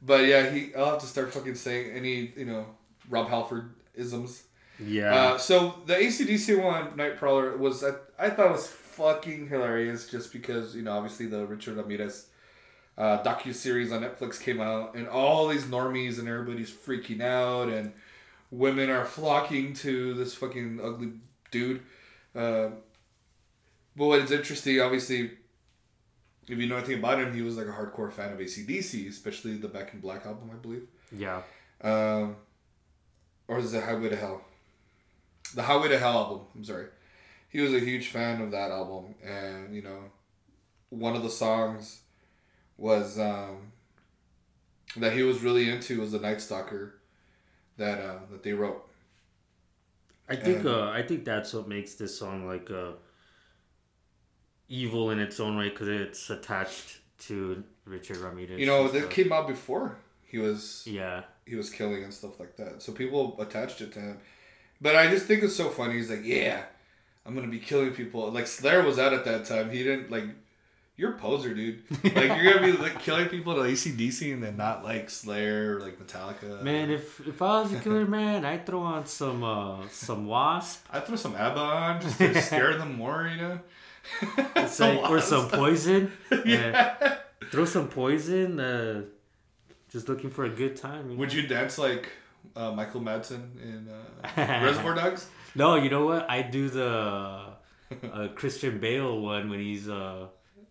but 0.01 0.25
yeah, 0.25 0.49
he. 0.49 0.73
I'll 0.75 0.91
have 0.91 0.99
to 0.99 1.07
start 1.07 1.33
fucking 1.33 1.55
saying 1.55 1.91
any 1.91 2.33
you 2.35 2.45
know 2.45 2.65
Rob 3.09 3.29
Halford 3.29 3.73
isms. 3.95 4.43
Yeah. 4.79 5.13
Uh, 5.15 5.37
so 5.37 5.75
the 5.85 5.95
ACDC 5.95 6.61
one, 6.61 6.91
Nightcrawler, 6.91 7.57
was 7.57 7.83
I, 7.83 7.93
I 8.19 8.29
thought 8.29 8.51
was 8.51 8.67
fucking 8.67 9.47
hilarious 9.47 10.09
just 10.09 10.31
because 10.31 10.75
you 10.75 10.83
know 10.83 10.91
obviously 10.91 11.25
the 11.25 11.45
Richard 11.45 11.77
Ramirez 11.77 12.27
uh, 12.97 13.21
docu 13.23 13.53
series 13.53 13.91
on 13.91 14.01
Netflix 14.01 14.41
came 14.41 14.59
out 14.59 14.95
and 14.95 15.07
all 15.07 15.47
these 15.47 15.65
normies 15.65 16.19
and 16.19 16.27
everybody's 16.27 16.71
freaking 16.71 17.21
out 17.21 17.69
and 17.69 17.93
women 18.51 18.89
are 18.89 19.05
flocking 19.05 19.73
to 19.75 20.13
this 20.13 20.33
fucking 20.33 20.79
ugly 20.83 21.11
dude. 21.51 21.81
Uh, 22.35 22.69
but 23.95 24.05
what 24.05 24.19
is 24.19 24.31
interesting, 24.31 24.79
obviously, 24.79 25.31
if 26.47 26.57
you 26.57 26.67
know 26.67 26.77
anything 26.77 26.99
about 26.99 27.19
him, 27.19 27.33
he 27.33 27.41
was 27.41 27.57
like 27.57 27.67
a 27.67 27.71
hardcore 27.71 28.11
fan 28.11 28.31
of 28.31 28.39
ACDC, 28.39 29.09
especially 29.09 29.57
the 29.57 29.67
Back 29.67 29.93
in 29.93 29.99
Black 29.99 30.25
album, 30.25 30.49
I 30.53 30.55
believe. 30.57 30.87
yeah. 31.11 31.41
Um, 31.81 32.37
or 33.47 33.59
is 33.59 33.73
it 33.73 33.83
Highway 33.83 34.09
to 34.09 34.15
Hell? 34.15 34.41
the 35.55 35.63
Highway 35.63 35.87
to 35.89 35.97
Hell 35.99 36.17
album. 36.17 36.41
I'm 36.55 36.63
sorry. 36.63 36.87
He 37.49 37.61
was 37.61 37.73
a 37.73 37.79
huge 37.79 38.09
fan 38.09 38.41
of 38.41 38.51
that 38.51 38.71
album, 38.71 39.15
and 39.23 39.73
you 39.75 39.81
know, 39.81 39.99
one 40.89 41.15
of 41.15 41.23
the 41.23 41.29
songs 41.29 42.01
was 42.77 43.17
um, 43.17 43.71
that 44.97 45.13
he 45.13 45.23
was 45.23 45.41
really 45.41 45.69
into 45.69 46.01
was 46.01 46.11
the 46.11 46.19
Night 46.19 46.41
Stalker 46.41 46.95
that 47.77 47.99
uh, 47.99 48.19
that 48.31 48.43
they 48.43 48.53
wrote. 48.53 48.83
I 50.29 50.35
think 50.35 50.59
And- 50.59 50.67
uh, 50.67 50.89
I 50.89 51.03
think 51.03 51.23
that's 51.25 51.53
what 51.53 51.67
makes 51.67 51.95
this 51.95 52.17
song 52.17 52.45
like 52.47 52.69
uh, 52.69 52.91
evil 54.67 55.11
in 55.11 55.19
its 55.19 55.39
own 55.39 55.57
way 55.57 55.69
because 55.69 55.87
it's 55.87 56.29
attached 56.29 56.99
to 57.19 57.63
Richard 57.85 58.17
Ramirez. 58.17 58.59
You 58.59 58.65
know, 58.65 58.87
that 58.89 59.09
came 59.09 59.31
out 59.31 59.47
before 59.47 59.97
he 60.25 60.37
was 60.37 60.83
Yeah, 60.85 61.23
he 61.45 61.55
was 61.55 61.69
killing 61.69 62.03
and 62.03 62.13
stuff 62.13 62.39
like 62.39 62.57
that. 62.57 62.81
So 62.81 62.91
people 62.91 63.39
attached 63.39 63.81
it 63.81 63.93
to 63.93 63.99
him. 63.99 64.17
But 64.81 64.95
I 64.95 65.07
just 65.09 65.25
think 65.25 65.41
it's 65.43 65.55
so 65.55 65.69
funny. 65.69 65.93
He's 65.95 66.09
like, 66.09 66.23
yeah, 66.23 66.63
I'm 67.25 67.33
gonna 67.33 67.47
be 67.47 67.59
killing 67.59 67.91
people. 67.91 68.29
Like 68.31 68.47
Slayer 68.47 68.83
was 68.83 68.99
out 68.99 69.13
at 69.13 69.25
that 69.25 69.45
time. 69.45 69.71
He 69.71 69.83
didn't 69.83 70.11
like. 70.11 70.25
You're 70.97 71.11
a 71.11 71.17
poser, 71.17 71.53
dude. 71.53 71.83
Like 72.03 72.41
you're 72.41 72.53
gonna 72.55 72.65
be 72.65 72.71
like 72.87 72.99
killing 73.03 73.27
people 73.29 73.53
to 73.55 73.61
ACDC 73.61 74.33
and 74.33 74.41
then 74.43 74.57
not 74.57 74.83
like 74.83 75.09
Slayer 75.11 75.77
or 75.77 75.81
like 75.81 75.99
Metallica. 75.99 76.61
man. 76.63 76.89
If 76.89 77.25
if 77.27 77.39
I 77.41 77.61
was 77.61 77.71
a 77.73 77.79
killer 77.79 78.05
man, 78.19 78.43
I'd 78.45 78.65
throw 78.65 78.81
on 78.81 79.05
some 79.05 79.43
uh, 79.43 79.87
some 79.89 80.25
wasp, 80.25 80.85
I 80.91 80.99
throw 80.99 81.15
some 81.15 81.35
ABBA 81.35 81.59
on 81.59 82.01
just 82.01 82.17
to 82.17 82.41
scare 82.41 82.77
them 82.77 82.95
more, 82.97 83.27
you 83.27 83.37
know. 83.41 83.59
It's 84.55 84.79
like- 84.79 85.09
or 85.09 85.21
some 85.21 85.49
poison. 85.49 86.11
yeah. 86.45 87.17
Throw 87.51 87.65
some 87.65 87.87
poison. 87.89 88.59
Uh, 88.59 89.03
just 89.91 90.09
looking 90.09 90.29
for 90.31 90.45
a 90.45 90.49
good 90.49 90.75
time. 90.75 91.11
You 91.11 91.17
Would 91.17 91.29
know? 91.29 91.35
you 91.35 91.47
dance 91.47 91.77
like 91.77 92.09
uh, 92.55 92.71
Michael 92.71 93.01
Madsen 93.01 93.55
in 93.61 93.87
uh, 93.87 94.63
Reservoir 94.65 94.95
Dogs? 94.95 95.27
No, 95.55 95.75
you 95.75 95.89
know 95.89 96.05
what? 96.05 96.29
I 96.29 96.41
do 96.41 96.69
the 96.69 96.89
uh, 98.03 98.27
Christian 98.35 98.79
Bale 98.79 99.19
one 99.21 99.49
when 99.49 99.59
he's 99.59 99.87
uh, 99.87 100.27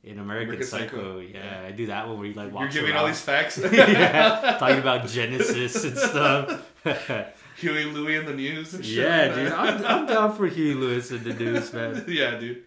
in 0.06 0.18
American, 0.18 0.54
American 0.54 0.66
Psycho. 0.66 0.86
Psycho. 0.86 1.18
Yeah, 1.20 1.64
I 1.66 1.72
do 1.72 1.86
that 1.86 2.08
one 2.08 2.18
where 2.18 2.26
he 2.28 2.32
like 2.34 2.52
You're 2.52 2.68
giving 2.68 2.90
around. 2.90 2.98
all 3.00 3.06
these 3.08 3.20
facts. 3.20 3.58
yeah, 3.72 4.56
talking 4.60 4.78
about 4.78 5.06
Genesis 5.08 5.84
and 5.84 5.96
stuff. 5.98 6.72
Huey 7.58 7.84
Lewis 7.84 8.20
in 8.20 8.26
the 8.26 8.34
news 8.34 8.74
and 8.74 8.84
shit. 8.84 8.96
yeah, 9.04 9.34
dude, 9.34 9.52
I'm, 9.52 9.84
I'm 9.84 10.06
down 10.06 10.36
for 10.36 10.46
Huey 10.46 10.74
Lewis 10.74 11.10
in 11.10 11.24
the 11.24 11.32
news, 11.34 11.72
man. 11.72 12.04
yeah, 12.06 12.38
dude. 12.38 12.62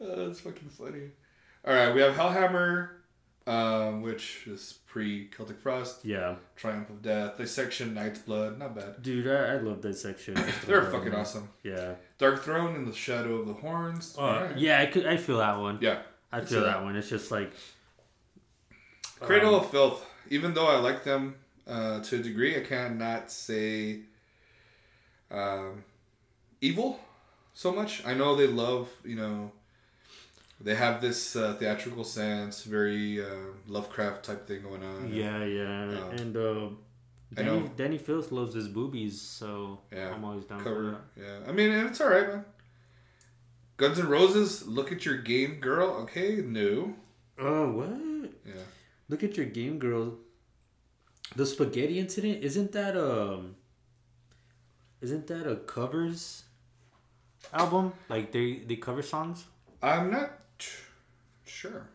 Uh, 0.00 0.26
that's 0.26 0.40
fucking 0.40 0.68
funny. 0.68 1.10
All 1.66 1.74
right, 1.74 1.94
we 1.94 2.00
have 2.02 2.14
Hellhammer, 2.14 2.90
um, 3.46 4.02
which 4.02 4.46
is 4.46 4.78
pre 4.86 5.26
Celtic 5.28 5.58
Frost, 5.58 6.04
Yeah, 6.04 6.36
Triumph 6.56 6.90
of 6.90 7.00
Death, 7.02 7.38
Dissection, 7.38 7.94
Night's 7.94 8.18
Blood. 8.20 8.58
Not 8.58 8.74
bad. 8.76 9.02
dude, 9.02 9.26
I, 9.28 9.54
I 9.54 9.56
love 9.58 9.80
that 9.82 9.94
section. 9.96 10.34
They're 10.66 10.90
fucking 10.90 11.14
awesome. 11.14 11.48
Yeah. 11.62 11.94
Darkthrone 12.18 12.76
and 12.76 12.86
the 12.86 12.92
Shadow 12.94 13.36
of 13.36 13.46
the 13.46 13.54
Horns. 13.54 14.14
All 14.18 14.30
right. 14.42 14.56
yeah, 14.58 14.80
I 14.80 14.86
could. 14.86 15.06
I 15.06 15.16
feel 15.16 15.38
that 15.38 15.58
one. 15.58 15.78
Yeah. 15.80 16.00
I 16.32 16.40
feel 16.42 16.62
that. 16.62 16.82
one. 16.82 16.96
It's 16.96 17.08
just 17.08 17.30
like 17.30 17.52
Cradle 19.20 19.54
um, 19.54 19.60
of 19.64 19.70
Filth. 19.70 20.04
Even 20.30 20.52
though 20.54 20.66
I 20.66 20.76
like 20.78 21.04
them 21.04 21.36
uh, 21.66 22.00
to 22.02 22.16
a 22.16 22.18
degree, 22.18 22.56
I 22.56 22.60
cannot 22.60 23.30
say 23.30 24.00
um, 25.30 25.84
evil 26.60 27.00
so 27.54 27.72
much. 27.72 28.04
I 28.06 28.14
know 28.14 28.36
they 28.36 28.46
love, 28.46 28.88
you 29.04 29.16
know, 29.16 29.52
they 30.60 30.74
have 30.74 31.00
this 31.00 31.34
uh, 31.36 31.54
theatrical 31.58 32.04
sense, 32.04 32.62
very 32.64 33.22
uh, 33.24 33.26
Lovecraft 33.66 34.24
type 34.24 34.46
thing 34.46 34.62
going 34.62 34.82
on. 34.82 35.12
Yeah, 35.12 35.44
yeah, 35.44 35.82
Um, 35.82 36.10
and 36.10 36.36
uh, 36.36 36.68
Danny. 37.34 37.70
Danny 37.76 37.98
Phillips 37.98 38.32
loves 38.32 38.54
his 38.54 38.68
boobies, 38.68 39.20
so 39.20 39.78
Yeah, 39.92 40.14
I'm 40.14 40.24
always 40.24 40.44
down 40.44 40.58
for 40.58 40.64
Cover. 40.64 40.90
that. 41.16 41.22
Yeah. 41.22 41.48
I 41.48 41.52
mean, 41.52 41.70
it's 41.70 42.00
all 42.00 42.08
right, 42.08 42.28
man. 42.28 42.44
Guns 43.78 43.98
N' 43.98 44.08
Roses, 44.08 44.66
look 44.66 44.92
at 44.92 45.06
your 45.06 45.16
game, 45.18 45.60
girl. 45.60 45.88
Okay, 46.02 46.36
no. 46.44 46.94
Oh, 47.38 47.70
what? 47.70 48.30
Yeah. 48.44 48.62
Look 49.08 49.22
at 49.24 49.36
your 49.36 49.46
game, 49.46 49.78
girl. 49.78 50.18
The 51.36 51.46
spaghetti 51.46 51.98
incident 51.98 52.42
isn't 52.42 52.72
that 52.72 52.96
um, 52.96 53.54
isn't 55.00 55.26
that 55.28 55.46
a 55.50 55.56
covers 55.56 56.42
album? 57.52 57.92
Like 58.08 58.32
they 58.32 58.62
they 58.66 58.76
cover 58.76 59.02
songs. 59.02 59.44
I'm 59.82 60.10
not 60.10 60.30
sure. 61.44 61.88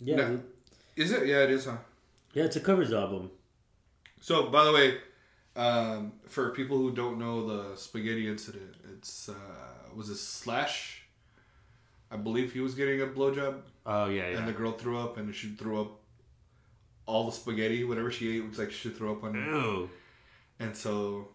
Yeah, 0.00 0.16
No. 0.16 0.40
Is 0.96 1.12
it? 1.12 1.26
Yeah, 1.26 1.42
it 1.44 1.50
is, 1.50 1.66
huh? 1.66 1.76
yeah, 2.32 2.44
it's 2.44 2.56
a 2.56 2.60
covers 2.60 2.92
album. 2.92 3.30
So, 4.20 4.48
by 4.48 4.64
the 4.64 4.72
way, 4.72 4.98
um, 5.56 6.12
for 6.26 6.50
people 6.50 6.78
who 6.78 6.90
don't 6.92 7.18
know 7.18 7.46
the 7.46 7.76
spaghetti 7.76 8.28
incident, 8.28 8.74
it's 8.92 9.28
uh, 9.28 9.34
was 9.94 10.08
a 10.08 10.16
slash. 10.16 11.02
I 12.10 12.16
believe 12.16 12.52
he 12.52 12.60
was 12.60 12.74
getting 12.74 13.00
a 13.00 13.06
blowjob, 13.06 13.60
Oh 13.86 14.06
yeah, 14.06 14.28
yeah. 14.30 14.38
and 14.38 14.46
the 14.48 14.52
girl 14.52 14.72
threw 14.72 14.98
up, 14.98 15.16
and 15.16 15.34
she 15.34 15.48
threw 15.48 15.80
up 15.80 16.00
all 17.06 17.26
the 17.26 17.32
spaghetti, 17.32 17.82
whatever 17.84 18.10
she 18.10 18.36
ate. 18.36 18.48
Was 18.48 18.58
like 18.58 18.70
she 18.70 18.90
threw 18.90 19.12
up 19.12 19.24
on 19.24 19.34
him, 19.34 19.46
Ew. 19.52 19.90
and 20.60 20.76
so 20.76 21.28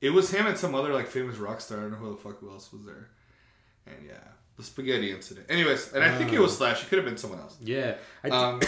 it 0.00 0.10
was 0.10 0.30
him 0.30 0.46
and 0.46 0.56
some 0.56 0.74
other 0.74 0.92
like 0.92 1.06
famous 1.08 1.36
rock 1.38 1.60
star. 1.60 1.78
I 1.78 1.82
don't 1.82 1.92
know 1.92 1.96
who 1.98 2.10
the 2.10 2.16
fuck 2.16 2.38
who 2.40 2.50
else 2.50 2.72
was 2.72 2.84
there, 2.84 3.08
and 3.86 3.96
yeah, 4.06 4.14
the 4.56 4.62
spaghetti 4.62 5.10
incident. 5.12 5.46
Anyways, 5.50 5.92
and 5.92 6.04
I 6.04 6.16
think 6.16 6.32
it 6.32 6.38
was 6.40 6.56
slash. 6.56 6.82
It 6.84 6.88
could 6.88 6.98
have 6.98 7.06
been 7.06 7.16
someone 7.16 7.40
else. 7.40 7.56
Yeah. 7.60 7.96
I 8.22 8.28
Um, 8.28 8.60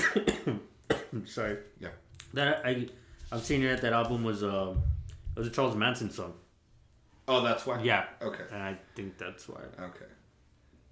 sorry. 1.24 1.58
Yeah. 1.80 1.90
That 2.34 2.62
I 2.66 2.88
I'm 3.30 3.40
seeing 3.40 3.62
that 3.62 3.80
that 3.82 3.92
album 3.92 4.24
was 4.24 4.42
um 4.42 4.82
it 5.36 5.38
was 5.38 5.48
a 5.48 5.50
Charles 5.50 5.76
Manson 5.76 6.10
song. 6.10 6.34
oh, 7.28 7.42
that's 7.42 7.64
why. 7.66 7.80
Yeah. 7.82 8.04
Okay. 8.22 8.44
And 8.52 8.62
I 8.62 8.76
think 8.94 9.18
that's 9.18 9.48
why. 9.48 9.60
Okay. 9.80 10.06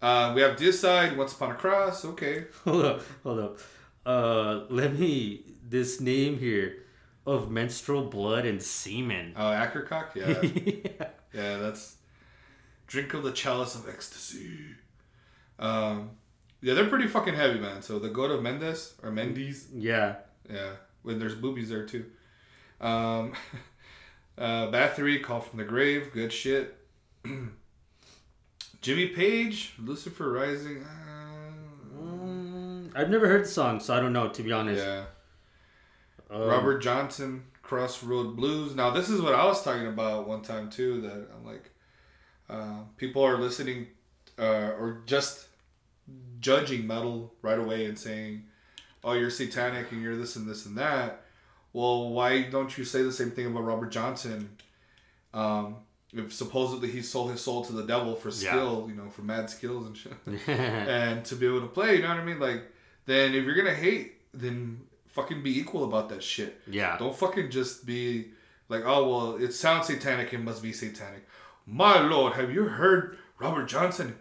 Uh, 0.03 0.33
we 0.35 0.43
have 0.43 0.57
Deicide, 0.57 1.17
Once 1.17 1.33
Upon 1.33 1.53
a 1.53 1.55
Cross. 1.55 2.05
Okay. 2.05 2.45
Hold 2.65 2.85
up, 2.85 3.03
hold 3.23 3.39
up. 3.41 3.59
Uh, 4.05 4.65
let 4.69 4.97
me 4.99 5.43
this 5.69 6.01
name 6.01 6.39
here 6.39 6.85
of 7.27 7.51
menstrual 7.51 8.05
blood 8.05 8.45
and 8.47 8.63
semen. 8.63 9.33
Oh, 9.37 9.43
Akercocke? 9.45 10.15
Yeah. 10.15 10.43
yeah. 11.01 11.09
yeah, 11.33 11.57
that's. 11.59 11.97
Drink 12.87 13.15
of 13.15 13.25
the 13.25 13.33
chalice 13.33 13.75
of 13.75 13.89
ecstasy. 13.89 14.59
Um, 15.59 16.11
yeah, 16.61 16.75
they're 16.75 16.87
pretty 16.89 17.09
fucking 17.09 17.35
heavy, 17.35 17.59
man. 17.59 17.83
So 17.83 17.99
the 17.99 18.11
goat 18.11 18.31
of 18.31 18.43
Mendes, 18.43 18.95
or 19.03 19.11
Mendes, 19.11 19.67
Yeah. 19.75 20.17
yeah, 20.49 20.73
when 21.03 21.19
there's 21.19 21.35
boobies 21.35 21.69
there 21.71 21.85
too. 21.85 22.05
Um, 22.81 23.33
uh, 24.39 24.69
Bathory, 24.69 25.23
Call 25.23 25.41
from 25.41 25.59
the 25.59 25.65
Grave, 25.65 26.11
good 26.13 26.33
shit. 26.33 26.77
Jimmy 28.81 29.09
Page, 29.09 29.75
Lucifer 29.79 30.31
Rising. 30.31 30.85
Uh, 30.85 31.07
I've 32.97 33.11
never 33.11 33.29
heard 33.29 33.45
the 33.45 33.49
song, 33.49 33.81
so 33.81 33.95
I 33.95 34.01
don't 34.01 34.13
know 34.13 34.29
to 34.29 34.43
be 34.43 34.53
honest. 34.53 34.85
yeah. 34.85 35.05
Um, 36.31 36.43
Robert 36.43 36.79
Johnson, 36.79 37.45
Crossroad 37.63 38.37
Blues. 38.37 38.75
Now, 38.75 38.91
this 38.91 39.09
is 39.09 39.21
what 39.21 39.35
I 39.35 39.45
was 39.45 39.63
talking 39.63 39.87
about 39.87 40.27
one 40.27 40.43
time 40.43 40.71
too. 40.71 41.01
That 41.03 41.29
I'm 41.35 41.45
like, 41.45 41.71
uh, 42.49 42.81
people 42.97 43.23
are 43.23 43.37
listening, 43.37 43.89
uh, 44.39 44.73
or 44.79 45.03
just 45.07 45.49
judging 46.41 46.87
metal 46.87 47.35
right 47.43 47.59
away 47.59 47.85
and 47.85 47.99
saying, 47.99 48.45
"Oh, 49.05 49.13
you're 49.13 49.31
satanic 49.31 49.93
and 49.93 50.03
you're 50.03 50.17
this 50.17 50.37
and 50.37 50.49
this 50.49 50.65
and 50.67 50.77
that." 50.79 51.26
Well, 51.77 52.09
why 52.09 52.43
don't 52.45 52.77
you 52.79 52.85
say 52.85 53.03
the 53.03 53.13
same 53.13 53.31
thing 53.33 53.47
about 53.49 53.65
Robert 53.65 53.91
Johnson? 53.91 54.49
Um, 55.35 55.77
if 56.13 56.33
supposedly 56.33 56.91
he 56.91 57.03
sold 57.03 57.33
his 57.33 57.43
soul 57.43 57.63
to 57.67 57.73
the 57.75 57.83
devil 57.85 58.15
for 58.15 58.31
Yeah. 58.31 58.35
skill, 58.53 58.87
you 58.89 58.95
know, 58.95 59.11
for 59.11 59.21
mad 59.23 59.51
skills 59.51 59.87
and 59.87 59.95
shit 59.97 60.15
and 60.49 61.23
to 61.27 61.37
be 61.37 61.47
able 61.47 61.61
to 61.61 61.67
play. 61.67 61.97
You 61.97 62.03
know 62.03 62.09
what 62.09 62.19
I 62.19 62.25
mean? 62.25 62.41
Like, 62.41 62.63
then 63.05 63.35
if 63.35 63.45
you're 63.45 63.55
gonna 63.55 63.75
hate, 63.75 64.15
then 64.33 64.81
fucking 65.09 65.43
be 65.43 65.59
equal 65.59 65.85
about 65.85 66.09
that 66.09 66.23
shit. 66.23 66.63
yeah. 66.67 66.97
Don't 66.97 67.15
fucking 67.15 67.51
just 67.51 67.85
be 67.85 68.29
like, 68.71 68.85
oh 68.87 69.09
well, 69.11 69.37
it 69.37 69.53
sounds 69.53 69.87
satanic. 69.89 70.33
It 70.33 70.39
must 70.41 70.63
be 70.63 70.73
satanic. 70.73 71.27
My 71.67 72.01
lord, 72.01 72.33
have 72.35 72.51
you 72.55 72.65
heard 72.65 73.19
Robert 73.39 73.67
Johnson, 73.67 74.17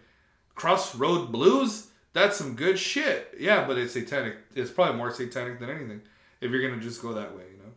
Crossroad 0.56 1.32
Blues? 1.32 1.88
That's 2.12 2.36
some 2.38 2.56
good 2.56 2.78
shit. 2.80 3.34
Yeah, 3.40 3.66
but 3.66 3.78
it's 3.78 3.94
satanic. 3.94 4.36
It's 4.56 4.72
probably 4.72 4.98
more 4.98 5.12
satanic 5.12 5.60
than 5.62 5.70
anything. 5.70 6.02
If 6.46 6.52
you're 6.52 6.68
gonna 6.68 6.82
just 6.82 7.02
go 7.02 7.14
that 7.14 7.36
way, 7.36 7.44
you 7.52 7.58
know. 7.58 7.72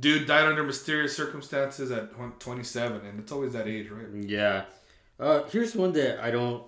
Dude 0.00 0.26
died 0.26 0.46
under 0.46 0.62
mysterious 0.62 1.16
circumstances 1.16 1.90
at 1.90 2.10
27, 2.40 3.06
and 3.06 3.20
it's 3.20 3.32
always 3.32 3.52
that 3.52 3.66
age, 3.68 3.88
right? 3.90 4.06
Yeah. 4.12 4.64
Uh, 5.18 5.44
here's 5.44 5.74
one 5.74 5.92
that 5.92 6.22
I 6.22 6.30
don't 6.30 6.64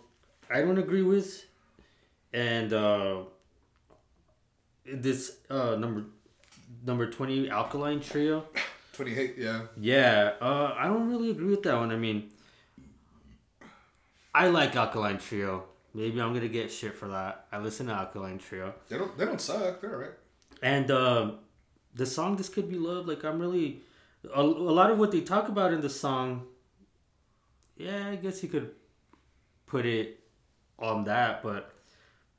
I 0.51 0.61
don't 0.61 0.79
agree 0.79 1.03
with, 1.03 1.45
and 2.33 2.73
uh, 2.73 3.23
this 4.85 5.39
uh, 5.51 5.75
number 5.77 6.05
number 6.85 7.11
twenty 7.11 7.51
alkaline 7.51 8.01
trio. 8.01 8.45
28, 8.93 9.35
yeah. 9.37 9.61
Yeah, 9.79 10.33
uh, 10.41 10.75
I 10.75 10.87
don't 10.87 11.11
really 11.11 11.31
agree 11.31 11.51
with 11.51 11.63
that 11.65 11.75
one. 11.75 11.91
I 11.93 11.97
mean, 11.97 12.31
I 14.35 14.49
like 14.49 14.75
alkaline 14.75 15.19
trio. 15.19 15.65
Maybe 15.93 16.19
I'm 16.21 16.33
gonna 16.33 16.49
get 16.49 16.73
shit 16.73 16.95
for 16.95 17.09
that. 17.09 17.47
I 17.53 17.59
listen 17.59 17.87
to 17.89 17.93
alkaline 17.93 18.39
trio, 18.39 18.75
They 18.89 18.97
don't. 18.97 19.17
They 19.19 19.25
don't 19.27 19.41
suck. 19.41 19.81
They're 19.81 19.93
alright. 19.93 20.11
And 20.63 20.91
uh, 20.91 21.33
the 21.95 22.07
song 22.07 22.37
"This 22.37 22.49
Could 22.49 22.69
Be 22.69 22.77
Love." 22.77 23.07
Like 23.07 23.25
I'm 23.25 23.39
really 23.39 23.83
a, 24.35 24.41
a 24.41 24.43
lot 24.43 24.91
of 24.91 24.99
what 24.99 25.13
they 25.13 25.21
talk 25.21 25.49
about 25.49 25.73
in 25.73 25.81
the 25.81 25.91
song 25.91 26.47
yeah, 27.77 28.09
I 28.09 28.17
guess 28.17 28.43
you 28.43 28.49
could 28.49 28.71
put 29.67 29.85
it 29.85 30.21
on 30.79 31.05
that, 31.05 31.43
but 31.43 31.75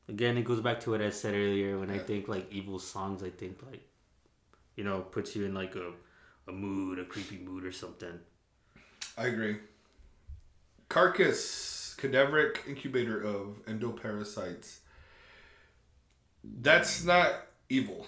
again, 0.10 0.38
it 0.38 0.44
goes 0.44 0.62
back 0.62 0.80
to 0.82 0.92
what 0.92 1.02
I 1.02 1.12
said 1.12 1.34
earlier. 1.34 1.80
When 1.80 1.92
I 1.92 2.00
think 2.00 2.28
like 2.28 2.52
evil 2.52 2.80
songs, 2.80 3.24
I 3.24 3.30
think 3.30 3.60
like, 3.70 3.82
you 4.76 4.84
know, 4.84 5.02
puts 5.02 5.36
you 5.36 5.46
in 5.46 5.54
like 5.54 5.76
a, 5.76 5.92
a 6.48 6.52
mood, 6.52 7.00
a 7.00 7.06
creepy 7.06 7.38
mood 7.38 7.66
or 7.66 7.72
something. 7.72 8.20
I 9.18 9.28
agree. 9.28 9.58
Carcass, 10.90 11.96
cadaveric 12.00 12.68
incubator 12.68 13.22
of 13.22 13.64
endoparasites. 13.66 14.78
That's 16.44 17.04
not 17.04 17.34
evil. 17.70 18.06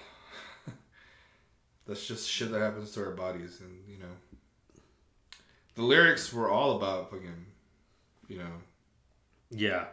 That's 1.87 2.05
just 2.05 2.29
shit 2.29 2.51
that 2.51 2.59
happens 2.61 2.91
to 2.91 3.03
our 3.03 3.11
bodies, 3.11 3.61
and 3.61 3.83
you 3.87 3.97
know. 3.99 4.11
The 5.75 5.83
lyrics 5.83 6.33
were 6.33 6.49
all 6.49 6.75
about 6.75 7.09
fucking, 7.09 7.45
you 8.27 8.37
know, 8.39 8.51
Yeah. 9.49 9.85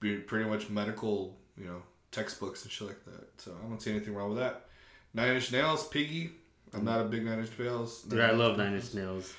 pretty 0.00 0.44
much 0.44 0.70
medical, 0.70 1.36
you 1.58 1.64
know, 1.64 1.82
textbooks 2.12 2.62
and 2.62 2.70
shit 2.70 2.86
like 2.86 3.04
that. 3.06 3.40
So 3.40 3.52
I 3.60 3.68
don't 3.68 3.82
see 3.82 3.90
anything 3.90 4.14
wrong 4.14 4.28
with 4.28 4.38
that. 4.38 4.66
Nine 5.12 5.34
Inch 5.34 5.50
Nails, 5.50 5.88
Piggy. 5.88 6.30
I'm 6.72 6.84
not 6.84 7.00
a 7.00 7.04
big 7.04 7.24
Nine 7.24 7.40
Inch 7.40 7.50
Nails. 7.58 8.02
Dude, 8.02 8.20
I 8.20 8.30
love 8.30 8.56
Nine 8.58 8.74
Inch 8.74 8.94
Nails. 8.94 9.34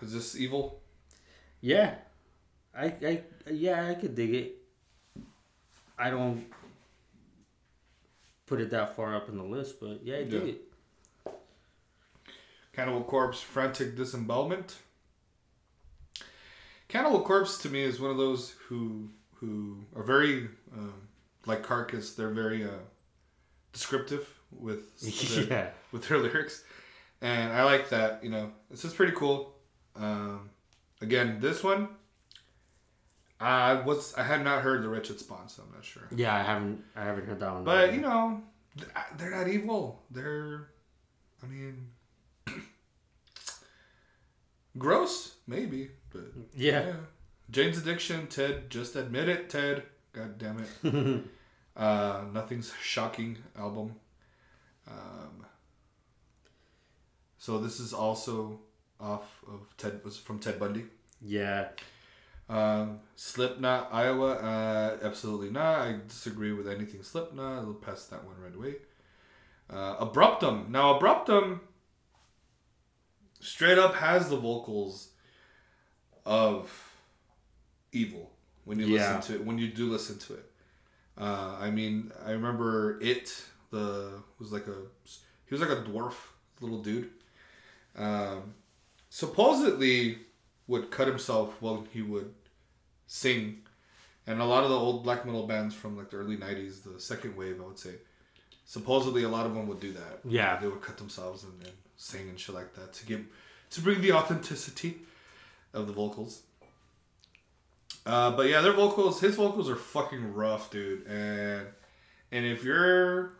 Is 0.00 0.12
this 0.12 0.36
evil? 0.36 0.80
Yeah, 1.60 1.94
I, 2.76 2.86
I, 2.86 3.22
yeah, 3.50 3.88
I 3.88 3.94
could 3.94 4.14
dig 4.14 4.32
it. 4.34 4.56
I 5.98 6.10
don't 6.10 6.44
put 8.46 8.60
it 8.60 8.70
that 8.70 8.96
far 8.96 9.14
up 9.16 9.28
in 9.28 9.36
the 9.36 9.44
list, 9.44 9.80
but 9.80 10.00
yeah, 10.04 10.18
Yeah. 10.18 10.38
it. 10.40 10.62
Cannibal 12.72 13.02
Corpse, 13.04 13.40
Frantic 13.40 13.96
Disembowelment. 13.96 14.76
Cannibal 16.88 17.20
Corpse 17.22 17.58
to 17.58 17.68
me 17.68 17.82
is 17.82 18.00
one 18.00 18.10
of 18.10 18.16
those 18.16 18.54
who 18.68 19.10
who 19.34 19.84
are 19.96 20.02
very 20.02 20.48
um, 20.74 21.08
like 21.46 21.62
Carcass. 21.62 22.14
They're 22.14 22.30
very 22.30 22.64
uh, 22.64 22.78
descriptive 23.72 24.28
with 24.50 24.98
their, 25.34 25.44
yeah. 25.44 25.70
with 25.90 26.08
their 26.08 26.18
lyrics, 26.18 26.64
and 27.20 27.52
I 27.52 27.64
like 27.64 27.88
that. 27.90 28.22
You 28.22 28.30
know, 28.30 28.52
this 28.70 28.84
is 28.84 28.92
pretty 28.94 29.12
cool. 29.12 29.54
Um, 29.96 30.50
again, 31.00 31.38
this 31.40 31.62
one, 31.62 31.88
I 33.42 33.74
was 33.80 34.14
I 34.14 34.22
had 34.22 34.44
not 34.44 34.62
heard 34.62 34.82
the 34.82 34.88
Wretched 34.88 35.18
Spawn, 35.18 35.48
so 35.48 35.62
I'm 35.66 35.74
not 35.74 35.84
sure. 35.84 36.04
Yeah, 36.14 36.34
I 36.34 36.42
haven't, 36.42 36.84
I 36.94 37.04
haven't 37.04 37.26
heard 37.26 37.40
that 37.40 37.52
one. 37.52 37.64
But 37.64 37.92
you 37.92 38.00
know, 38.00 38.40
they're 39.18 39.30
not 39.30 39.48
evil. 39.48 40.02
They're, 40.10 40.68
I 41.42 41.46
mean, 41.46 41.88
gross 44.78 45.34
maybe, 45.46 45.90
but 46.10 46.32
yeah, 46.54 46.86
yeah. 46.86 46.92
Jane's 47.50 47.78
Addiction, 47.78 48.28
Ted. 48.28 48.70
Just 48.70 48.96
admit 48.96 49.28
it, 49.28 49.50
Ted. 49.50 49.82
God 50.12 50.38
damn 50.38 50.64
it. 50.84 51.24
uh, 51.76 52.22
nothing's 52.32 52.72
shocking 52.80 53.38
album. 53.58 53.96
Um, 54.86 55.46
so 57.38 57.58
this 57.58 57.80
is 57.80 57.92
also 57.92 58.60
off 59.00 59.42
of 59.48 59.76
Ted 59.76 60.00
was 60.04 60.16
from 60.16 60.38
Ted 60.38 60.60
Bundy. 60.60 60.84
yeah, 61.20 61.68
Um, 62.52 63.00
Slipknot, 63.16 63.88
Iowa. 63.92 64.32
Uh, 64.34 64.98
absolutely 65.02 65.50
not. 65.50 65.80
I 65.80 65.96
disagree 66.06 66.52
with 66.52 66.68
anything 66.68 67.02
Slipknot. 67.02 67.64
I'll 67.64 67.74
pass 67.74 68.04
that 68.06 68.24
one 68.24 68.36
right 68.40 68.54
away. 68.54 68.74
Uh, 69.70 70.04
Abruptum. 70.04 70.68
Now, 70.68 70.98
Abruptum 70.98 71.60
straight 73.40 73.78
up 73.78 73.94
has 73.94 74.28
the 74.28 74.36
vocals 74.36 75.08
of 76.26 76.70
Evil 77.94 78.30
when 78.64 78.78
you 78.78 78.86
Yeah. 78.86 79.16
listen 79.16 79.34
to 79.34 79.40
it. 79.40 79.46
When 79.46 79.58
you 79.58 79.68
do 79.68 79.90
listen 79.90 80.18
to 80.20 80.34
it. 80.34 80.50
Uh, 81.16 81.56
I 81.60 81.70
mean, 81.70 82.10
I 82.24 82.30
remember 82.32 82.98
it. 83.02 83.44
The 83.70 84.22
was 84.38 84.50
like 84.52 84.66
a 84.66 84.86
he 85.46 85.54
was 85.54 85.60
like 85.60 85.70
a 85.70 85.82
dwarf 85.82 86.14
little 86.60 86.82
dude. 86.82 87.10
Um, 87.96 88.54
supposedly 89.10 90.18
would 90.66 90.90
cut 90.90 91.06
himself 91.06 91.60
while 91.60 91.86
he 91.92 92.00
would 92.00 92.32
sing. 93.12 93.58
And 94.26 94.40
a 94.40 94.44
lot 94.44 94.64
of 94.64 94.70
the 94.70 94.76
old 94.76 95.02
black 95.04 95.26
metal 95.26 95.46
bands 95.46 95.74
from 95.74 95.98
like 95.98 96.08
the 96.10 96.16
early 96.16 96.36
90s, 96.38 96.82
the 96.82 96.98
second 96.98 97.36
wave, 97.36 97.60
I 97.60 97.66
would 97.66 97.78
say, 97.78 97.94
supposedly 98.64 99.24
a 99.24 99.28
lot 99.28 99.44
of 99.44 99.54
them 99.54 99.66
would 99.68 99.80
do 99.80 99.92
that. 99.92 100.20
Yeah. 100.24 100.58
They 100.58 100.66
would 100.66 100.80
cut 100.80 100.96
themselves 100.96 101.44
and, 101.44 101.52
and 101.62 101.72
sing 101.96 102.28
and 102.30 102.40
shit 102.40 102.54
like 102.54 102.74
that 102.74 102.94
to 102.94 103.06
give, 103.06 103.26
to 103.70 103.80
bring 103.82 104.00
the 104.00 104.12
authenticity 104.12 104.96
of 105.74 105.86
the 105.86 105.92
vocals. 105.92 106.42
Uh, 108.06 108.30
but 108.30 108.48
yeah, 108.48 108.62
their 108.62 108.72
vocals, 108.72 109.20
his 109.20 109.34
vocals 109.34 109.68
are 109.68 109.76
fucking 109.76 110.32
rough, 110.32 110.70
dude. 110.70 111.06
And, 111.06 111.66
and 112.30 112.46
if 112.46 112.64
you're 112.64 113.34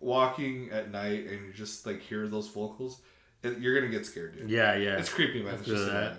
walking 0.00 0.70
at 0.72 0.90
night 0.90 1.26
and 1.26 1.46
you 1.46 1.52
just 1.54 1.86
like 1.86 2.00
hear 2.00 2.26
those 2.26 2.48
vocals, 2.48 3.00
it, 3.44 3.58
you're 3.58 3.78
gonna 3.78 3.92
get 3.92 4.04
scared, 4.04 4.36
dude. 4.36 4.50
yeah, 4.50 4.74
yeah. 4.74 4.96
It's 4.98 5.08
creepy, 5.08 5.42
man. 5.42 5.54
It's 5.54 5.66
just 5.66 5.86
that. 5.86 6.16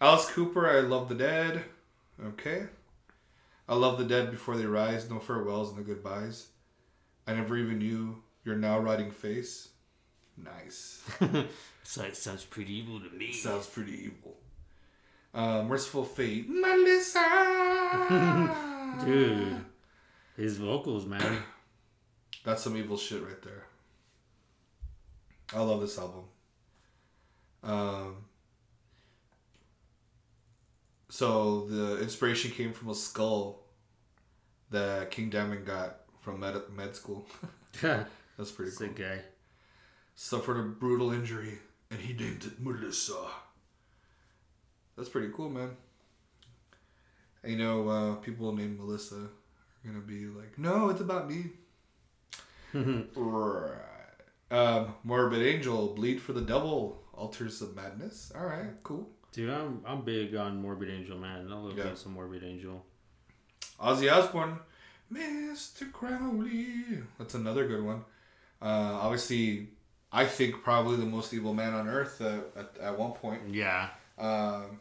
Alice 0.00 0.30
Cooper, 0.30 0.68
I 0.68 0.80
love 0.80 1.08
the 1.08 1.14
dead. 1.14 1.64
Okay. 2.26 2.66
I 3.68 3.74
love 3.74 3.98
the 3.98 4.04
dead 4.04 4.30
before 4.30 4.56
they 4.56 4.66
rise. 4.66 5.10
No 5.10 5.18
farewells, 5.18 5.76
no 5.76 5.82
goodbyes. 5.82 6.48
I 7.26 7.34
never 7.34 7.56
even 7.56 7.78
knew 7.78 8.22
your 8.44 8.56
now 8.56 8.78
rotting 8.78 9.10
face. 9.10 9.68
Nice. 10.36 11.02
so 11.82 12.02
it 12.02 12.16
sounds 12.16 12.44
pretty 12.44 12.72
evil 12.78 13.00
to 13.00 13.10
me. 13.10 13.32
Sounds 13.32 13.66
pretty 13.66 14.04
evil. 14.04 14.38
Uh, 15.34 15.62
Mercyful 15.62 16.04
Fate. 16.04 16.48
Melissa. 16.48 17.24
Dude, 19.04 19.64
his 20.36 20.58
vocals, 20.58 21.06
man. 21.06 21.42
That's 22.44 22.62
some 22.62 22.76
evil 22.76 22.96
shit 22.96 23.22
right 23.22 23.42
there. 23.42 23.66
I 25.54 25.60
love 25.60 25.80
this 25.80 25.98
album. 25.98 26.24
Um, 27.62 28.16
so 31.08 31.66
the 31.66 32.00
inspiration 32.00 32.50
came 32.50 32.72
from 32.72 32.90
a 32.90 32.94
skull 32.94 33.62
that 34.70 35.10
King 35.10 35.30
Diamond 35.30 35.64
got 35.64 36.00
from 36.20 36.40
med, 36.40 36.56
med 36.74 36.94
school. 36.94 37.26
That's 37.80 38.50
pretty 38.52 38.70
cool. 38.70 38.88
Sick 38.88 38.96
guy. 38.96 39.20
Suffered 40.14 40.58
a 40.58 40.62
brutal 40.62 41.12
injury 41.12 41.58
and 41.90 42.00
he 42.00 42.12
named 42.12 42.44
it 42.44 42.60
Melissa. 42.60 43.14
That's 44.96 45.08
pretty 45.08 45.30
cool, 45.34 45.48
man. 45.48 45.70
And, 47.42 47.52
you 47.52 47.58
know, 47.58 47.88
uh, 47.88 48.14
people 48.16 48.52
named 48.52 48.78
Melissa 48.78 49.14
are 49.14 49.30
gonna 49.86 50.00
be 50.00 50.26
like, 50.26 50.58
no, 50.58 50.88
it's 50.90 51.00
about 51.00 51.30
me. 51.30 51.44
Right. 53.14 53.72
Um, 54.50 54.94
Morbid 55.04 55.42
Angel, 55.42 55.94
Bleed 55.94 56.20
for 56.20 56.32
the 56.32 56.40
Devil, 56.40 57.02
Altars 57.14 57.62
of 57.62 57.74
Madness. 57.74 58.32
All 58.36 58.44
right, 58.46 58.70
cool. 58.82 59.08
Dude, 59.38 59.50
I'm 59.50 59.80
I'm 59.86 60.02
big 60.02 60.34
on 60.34 60.60
Morbid 60.60 60.90
Angel, 60.90 61.16
man. 61.16 61.46
I 61.48 61.54
love 61.54 61.78
Yeah. 61.78 61.84
me 61.84 61.90
some 61.94 62.14
Morbid 62.14 62.42
Angel. 62.42 62.84
Ozzy 63.78 64.12
Osbourne, 64.12 64.58
Mr. 65.12 65.92
Crowley. 65.92 67.04
That's 67.20 67.36
another 67.36 67.68
good 67.68 67.84
one. 67.84 68.02
Uh, 68.60 68.98
obviously, 69.00 69.68
I 70.10 70.26
think 70.26 70.64
probably 70.64 70.96
the 70.96 71.06
most 71.06 71.32
evil 71.32 71.54
man 71.54 71.72
on 71.72 71.86
earth 71.86 72.20
uh, 72.20 72.40
at, 72.56 72.76
at 72.80 72.98
one 72.98 73.12
point. 73.12 73.42
Yeah. 73.48 73.90
Um, 74.18 74.80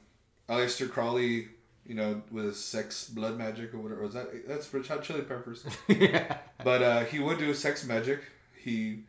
Aleister 0.50 0.90
Crowley, 0.90 1.50
you 1.86 1.94
know, 1.94 2.24
with 2.32 2.56
sex 2.58 3.12
blood 3.12 3.38
magic 3.38 3.76
or 3.76 3.78
whatever. 3.78 4.02
Was 4.02 4.16
that 4.16 4.48
that's 4.48 4.74
Red 4.74 4.88
Hot 4.88 5.04
Chili 5.04 5.22
Peppers? 5.22 5.66
yeah. 5.88 6.38
but 6.64 6.82
uh, 6.82 7.04
he 7.04 7.20
would 7.20 7.38
do 7.38 7.54
sex 7.54 7.86
magic. 7.86 8.22
He, 8.60 9.04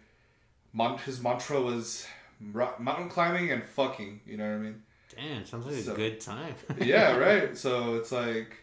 mon- 0.74 0.98
his 0.98 1.22
mantra 1.22 1.58
was 1.58 2.06
mountain 2.38 3.08
climbing 3.08 3.50
and 3.50 3.64
fucking. 3.64 4.20
You 4.26 4.36
know 4.36 4.44
what 4.46 4.56
I 4.56 4.58
mean? 4.58 4.82
Damn, 5.20 5.44
sounds 5.44 5.66
like 5.66 5.74
So- 5.76 5.92
a 5.92 5.96
good 5.96 6.20
time. 6.20 6.54
yeah, 6.80 7.16
right. 7.16 7.56
So 7.56 7.96
it's 7.96 8.12
like 8.12 8.56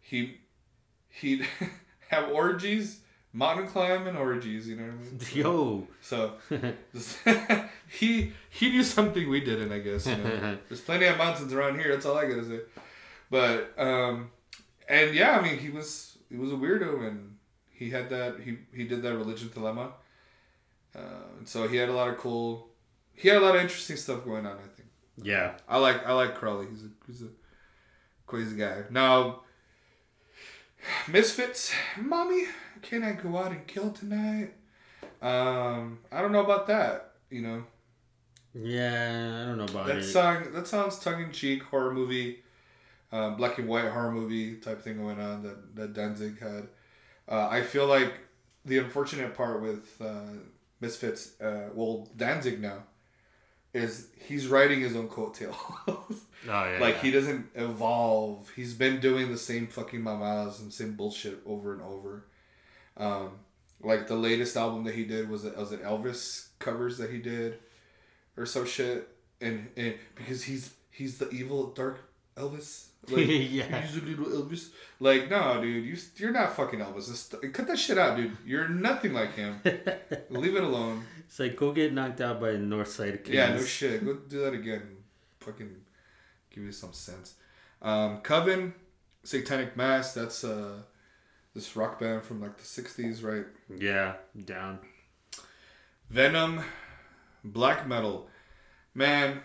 he 0.00 0.38
he'd 1.10 1.46
have 2.08 2.30
orgies, 2.30 3.00
mountain 3.32 3.66
climb 3.66 4.06
and 4.06 4.16
orgies. 4.16 4.66
You 4.68 4.76
know 4.76 4.84
what 4.84 4.92
I 4.92 4.96
mean? 4.96 5.20
Yo. 5.34 5.86
So 6.00 6.32
just- 6.94 7.18
he 7.98 8.32
he 8.50 8.70
knew 8.70 8.82
something 8.84 9.28
we 9.28 9.40
didn't, 9.40 9.72
I 9.72 9.80
guess. 9.80 10.06
You 10.06 10.16
know? 10.16 10.58
There's 10.68 10.80
plenty 10.80 11.06
of 11.06 11.18
mountains 11.18 11.52
around 11.52 11.78
here. 11.78 11.92
That's 11.92 12.06
all 12.06 12.16
I 12.16 12.26
gotta 12.26 12.44
say. 12.44 12.60
But 13.30 13.74
um, 13.78 14.30
and 14.88 15.14
yeah, 15.14 15.38
I 15.38 15.42
mean, 15.42 15.58
he 15.58 15.68
was 15.70 16.16
he 16.30 16.36
was 16.36 16.52
a 16.52 16.56
weirdo, 16.56 17.06
and 17.06 17.36
he 17.70 17.90
had 17.90 18.08
that 18.10 18.40
he 18.40 18.58
he 18.74 18.84
did 18.84 19.02
that 19.02 19.14
religion 19.16 19.48
Thelema. 19.50 19.92
Uh, 20.94 21.00
and 21.38 21.48
so 21.48 21.66
he 21.68 21.76
had 21.76 21.88
a 21.88 21.92
lot 21.92 22.08
of 22.10 22.18
cool, 22.18 22.68
he 23.14 23.28
had 23.28 23.38
a 23.38 23.40
lot 23.40 23.54
of 23.56 23.62
interesting 23.62 23.96
stuff 23.96 24.24
going 24.26 24.44
on. 24.44 24.56
I 24.58 24.60
think. 24.60 24.71
Yeah. 25.16 25.52
I 25.68 25.78
like 25.78 26.06
I 26.06 26.12
like 26.12 26.34
Crowley. 26.36 26.66
He's 26.70 26.84
a 26.84 26.88
he's 27.06 27.22
a 27.22 27.28
crazy 28.26 28.56
guy. 28.56 28.82
Now, 28.90 29.40
Misfits, 31.08 31.72
mommy, 32.00 32.44
can 32.82 33.02
I 33.02 33.12
go 33.12 33.36
out 33.38 33.52
and 33.52 33.66
kill 33.66 33.90
tonight? 33.90 34.52
Um, 35.20 36.00
I 36.10 36.20
don't 36.20 36.32
know 36.32 36.44
about 36.44 36.66
that. 36.66 37.12
You 37.30 37.42
know, 37.42 37.64
Yeah, 38.54 39.40
I 39.42 39.46
don't 39.46 39.58
know 39.58 39.64
about 39.64 39.86
That 39.86 39.98
it. 39.98 40.02
song 40.04 40.52
that 40.52 40.66
sounds 40.66 40.98
tongue 40.98 41.22
in 41.22 41.32
cheek 41.32 41.62
horror 41.62 41.92
movie, 41.94 42.42
uh, 43.12 43.30
black 43.30 43.58
and 43.58 43.68
white 43.68 43.88
horror 43.90 44.10
movie 44.12 44.56
type 44.56 44.82
thing 44.82 44.98
going 44.98 45.20
on 45.20 45.42
that 45.44 45.74
that 45.76 45.94
Danzig 45.94 46.40
had. 46.40 46.68
Uh, 47.28 47.48
I 47.48 47.62
feel 47.62 47.86
like 47.86 48.12
the 48.64 48.78
unfortunate 48.78 49.34
part 49.34 49.62
with 49.62 50.00
uh, 50.00 50.22
Misfits, 50.80 51.40
uh, 51.40 51.70
well 51.74 52.08
Danzig 52.16 52.60
now, 52.60 52.82
is 53.74 54.08
he's 54.26 54.48
writing 54.48 54.80
his 54.80 54.96
own 54.96 55.08
coattail. 55.08 55.54
oh 55.88 56.06
yeah. 56.46 56.78
like 56.80 56.96
yeah. 56.96 57.02
he 57.02 57.10
doesn't 57.10 57.48
evolve. 57.54 58.50
He's 58.54 58.74
been 58.74 59.00
doing 59.00 59.30
the 59.30 59.38
same 59.38 59.66
fucking 59.66 60.02
mamas 60.02 60.60
and 60.60 60.72
same 60.72 60.94
bullshit 60.94 61.40
over 61.46 61.72
and 61.72 61.82
over. 61.82 62.26
Um, 62.96 63.30
like 63.82 64.06
the 64.06 64.14
latest 64.14 64.56
album 64.56 64.84
that 64.84 64.94
he 64.94 65.04
did 65.04 65.28
was 65.28 65.44
it 65.44 65.56
was 65.56 65.72
it 65.72 65.82
Elvis 65.82 66.48
covers 66.58 66.98
that 66.98 67.10
he 67.10 67.18
did, 67.18 67.58
or 68.36 68.46
some 68.46 68.66
shit. 68.66 69.08
And, 69.40 69.70
and 69.76 69.94
because 70.14 70.44
he's 70.44 70.74
he's 70.90 71.18
the 71.18 71.28
evil 71.30 71.68
dark 71.68 72.00
Elvis. 72.36 72.86
Like, 73.08 73.26
Yeah. 73.26 73.80
He's 73.80 74.00
a 74.00 74.04
little 74.06 74.26
Elvis. 74.26 74.68
Like 75.00 75.28
no, 75.28 75.60
dude, 75.60 75.84
you 75.84 75.96
you're 76.18 76.30
not 76.30 76.54
fucking 76.54 76.78
Elvis. 76.78 77.08
Just 77.08 77.34
cut 77.52 77.66
that 77.66 77.76
shit 77.76 77.98
out, 77.98 78.16
dude. 78.16 78.36
You're 78.46 78.68
nothing 78.68 79.12
like 79.12 79.34
him. 79.34 79.60
Leave 80.30 80.54
it 80.54 80.62
alone. 80.62 81.04
It's 81.32 81.40
like 81.40 81.56
go 81.56 81.72
get 81.72 81.94
knocked 81.94 82.20
out 82.20 82.42
by 82.42 82.52
the 82.52 82.58
North 82.58 82.88
Side 82.88 83.24
Kings. 83.24 83.34
Yeah, 83.34 83.54
no 83.54 83.62
shit. 83.62 84.04
Go 84.04 84.16
do 84.16 84.40
that 84.42 84.52
again. 84.52 84.82
Fucking 85.40 85.76
give 86.54 86.62
you 86.62 86.72
some 86.72 86.92
sense. 86.92 87.36
Um, 87.80 88.18
Coven, 88.18 88.74
Satanic 89.24 89.74
Mass. 89.74 90.12
That's 90.12 90.44
uh, 90.44 90.82
this 91.54 91.74
rock 91.74 91.98
band 91.98 92.22
from 92.22 92.42
like 92.42 92.58
the 92.58 92.64
'60s, 92.64 93.24
right? 93.24 93.46
Yeah, 93.74 94.16
down. 94.44 94.80
Venom, 96.10 96.60
black 97.42 97.88
metal. 97.88 98.28
Man, 98.94 99.40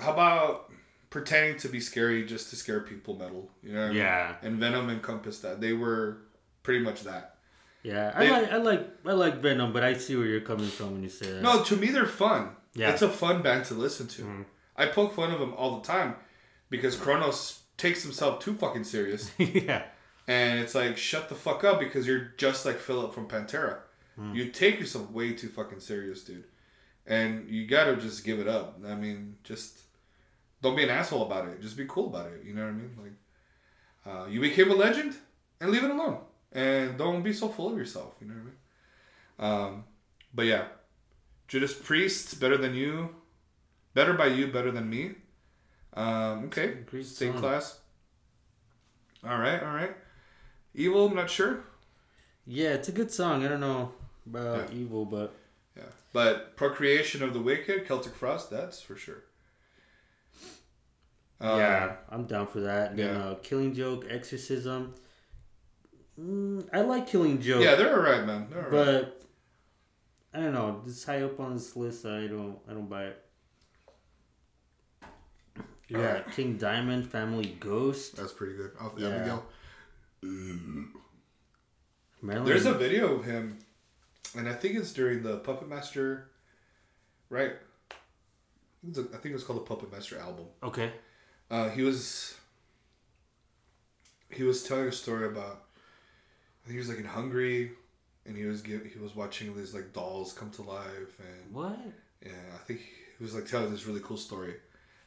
how 0.00 0.12
about 0.12 0.70
pretending 1.08 1.56
to 1.60 1.68
be 1.70 1.80
scary 1.80 2.26
just 2.26 2.50
to 2.50 2.56
scare 2.56 2.80
people? 2.80 3.16
Metal, 3.16 3.48
you 3.62 3.72
know? 3.72 3.80
what 3.80 3.84
I 3.86 3.88
mean? 3.88 3.96
Yeah. 3.96 4.34
And 4.42 4.58
Venom 4.58 4.90
encompassed 4.90 5.40
that. 5.40 5.62
They 5.62 5.72
were 5.72 6.18
pretty 6.62 6.84
much 6.84 7.04
that. 7.04 7.31
Yeah, 7.82 8.16
They- 8.18 8.28
I 8.28 8.40
like 8.40 8.52
I 8.52 8.56
like 8.56 8.88
I 9.06 9.12
like 9.12 9.42
Venom, 9.42 9.72
but 9.72 9.82
I 9.82 9.94
see 9.94 10.16
where 10.16 10.26
you're 10.26 10.40
coming 10.40 10.68
from 10.68 10.92
when 10.92 11.02
you 11.02 11.08
say 11.08 11.30
that. 11.32 11.42
No, 11.42 11.62
to 11.64 11.76
me 11.76 11.88
they're 11.88 12.06
fun. 12.06 12.50
Yeah. 12.74 12.90
It's 12.92 13.02
a 13.02 13.08
fun 13.08 13.42
band 13.42 13.64
to 13.66 13.74
listen 13.74 14.06
to. 14.08 14.22
Mhm. 14.22 14.44
I 14.76 14.86
poke 14.86 15.14
fun 15.14 15.32
of 15.32 15.40
them 15.40 15.52
all 15.54 15.80
the 15.80 15.86
time 15.86 16.14
because 16.70 16.96
Cronos 16.96 17.60
takes 17.76 18.02
himself 18.02 18.38
too 18.40 18.54
fucking 18.54 18.84
serious. 18.84 19.30
yeah. 19.38 19.82
and 20.28 20.60
it's 20.60 20.74
like, 20.74 20.96
shut 20.96 21.28
the 21.28 21.34
fuck 21.34 21.64
up 21.64 21.80
because 21.80 22.06
you're 22.06 22.32
just 22.38 22.64
like 22.64 22.78
Philip 22.78 23.12
from 23.14 23.26
Pantera. 23.28 23.78
You 24.32 24.50
take 24.50 24.78
yourself 24.78 25.10
way 25.10 25.32
too 25.32 25.48
fucking 25.48 25.80
serious, 25.80 26.22
dude. 26.22 26.44
And 27.06 27.48
you 27.50 27.66
gotta 27.66 27.96
just 27.96 28.24
give 28.24 28.38
it 28.38 28.46
up. 28.46 28.78
I 28.86 28.94
mean, 28.94 29.36
just 29.42 29.80
don't 30.62 30.76
be 30.76 30.84
an 30.84 30.90
asshole 30.90 31.26
about 31.26 31.48
it. 31.48 31.60
Just 31.60 31.76
be 31.76 31.86
cool 31.86 32.06
about 32.06 32.30
it. 32.30 32.44
You 32.44 32.54
know 32.54 32.62
what 32.62 32.68
I 32.68 32.72
mean? 32.72 32.96
Like, 33.02 34.14
uh, 34.14 34.26
you 34.28 34.40
became 34.40 34.70
a 34.70 34.74
legend 34.74 35.16
and 35.60 35.70
leave 35.72 35.82
it 35.82 35.90
alone. 35.90 36.18
And 36.52 36.98
don't 36.98 37.22
be 37.22 37.32
so 37.32 37.48
full 37.48 37.72
of 37.72 37.78
yourself. 37.78 38.14
You 38.20 38.28
know 38.28 38.34
what 38.34 38.40
I 38.40 38.44
mean? 38.44 39.72
Um, 39.72 39.84
but 40.34 40.46
yeah, 40.46 40.64
Judas 41.48 41.74
Priest, 41.74 42.40
better 42.40 42.56
than 42.56 42.74
you, 42.74 43.14
better 43.94 44.12
by 44.12 44.26
you, 44.26 44.46
better 44.48 44.70
than 44.70 44.88
me. 44.88 45.12
Um, 45.94 46.46
okay, 46.46 46.78
song. 47.02 47.34
class. 47.34 47.78
All 49.24 49.38
right, 49.38 49.62
all 49.62 49.74
right. 49.74 49.94
Evil, 50.74 51.06
I'm 51.06 51.14
not 51.14 51.30
sure. 51.30 51.64
Yeah, 52.46 52.70
it's 52.70 52.88
a 52.88 52.92
good 52.92 53.10
song. 53.10 53.44
I 53.44 53.48
don't 53.48 53.60
know 53.60 53.92
about 54.26 54.72
Evil, 54.72 55.04
but 55.04 55.34
Yeah, 55.76 55.84
but 56.12 56.56
Procreation 56.56 57.22
of 57.22 57.34
the 57.34 57.40
Wicked, 57.40 57.86
Celtic 57.86 58.14
Frost, 58.14 58.50
that's 58.50 58.80
for 58.80 58.96
sure. 58.96 59.24
Uh, 61.40 61.56
yeah, 61.58 61.92
I'm 62.08 62.24
down 62.24 62.46
for 62.46 62.60
that. 62.60 62.96
Yeah. 62.96 63.06
uh, 63.18 63.34
Killing 63.42 63.74
Joke, 63.74 64.06
Exorcism. 64.08 64.94
Mm, 66.22 66.68
I 66.72 66.82
like 66.82 67.06
Killing 67.08 67.40
Joke. 67.40 67.62
yeah, 67.64 67.74
they're 67.74 67.92
alright, 67.96 68.24
man. 68.26 68.46
They're 68.50 68.64
alright. 68.72 69.02
but 69.02 69.22
I 70.34 70.40
don't 70.40 70.52
know. 70.52 70.80
This 70.86 71.04
high 71.04 71.22
up 71.22 71.40
on 71.40 71.54
this 71.54 71.74
list, 71.76 72.06
I 72.06 72.26
don't. 72.26 72.58
I 72.68 72.72
don't 72.74 72.88
buy 72.88 73.04
it. 73.06 73.18
Yeah, 75.88 75.98
Alright. 75.98 76.30
King 76.32 76.56
Diamond, 76.56 77.06
Family 77.10 77.56
Ghost. 77.60 78.16
That's 78.16 78.32
pretty 78.32 78.54
good. 78.56 78.70
Off 78.80 78.94
the 78.94 79.02
Yeah. 79.02 79.08
Abigail. 79.08 79.44
Marilyn. 82.22 82.44
There's 82.46 82.66
a 82.66 82.72
video 82.74 83.14
of 83.16 83.24
him, 83.24 83.58
and 84.36 84.48
I 84.48 84.54
think 84.54 84.76
it's 84.76 84.92
during 84.92 85.22
the 85.22 85.38
Puppet 85.38 85.68
Master, 85.68 86.30
right? 87.28 87.52
I 88.88 88.92
think 89.18 89.34
it's 89.34 89.44
called 89.44 89.58
the 89.60 89.64
Puppet 89.66 89.90
Master 89.92 90.18
album. 90.18 90.46
okay. 90.62 90.92
Uh, 91.50 91.68
he 91.68 91.82
was 91.82 92.36
he 94.30 94.42
was 94.44 94.62
telling 94.62 94.86
a 94.88 94.92
story 94.92 95.26
about 95.26 95.64
I 96.64 96.68
think 96.68 96.72
he 96.74 96.78
was 96.78 96.88
like 96.88 96.98
in 96.98 97.04
Hungary, 97.04 97.72
and 98.26 98.36
he 98.36 98.44
was 98.44 98.62
give, 98.62 98.84
he 98.84 98.98
was 98.98 99.14
watching 99.16 99.54
these 99.56 99.74
like 99.74 99.92
dolls 99.92 100.32
come 100.32 100.50
to 100.50 100.62
life, 100.62 101.18
and 101.18 101.52
What? 101.54 101.78
yeah, 102.24 102.32
I 102.54 102.58
think 102.58 102.80
he 103.18 103.24
was 103.24 103.34
like 103.34 103.46
telling 103.46 103.70
this 103.72 103.86
really 103.86 104.00
cool 104.02 104.16
story, 104.16 104.54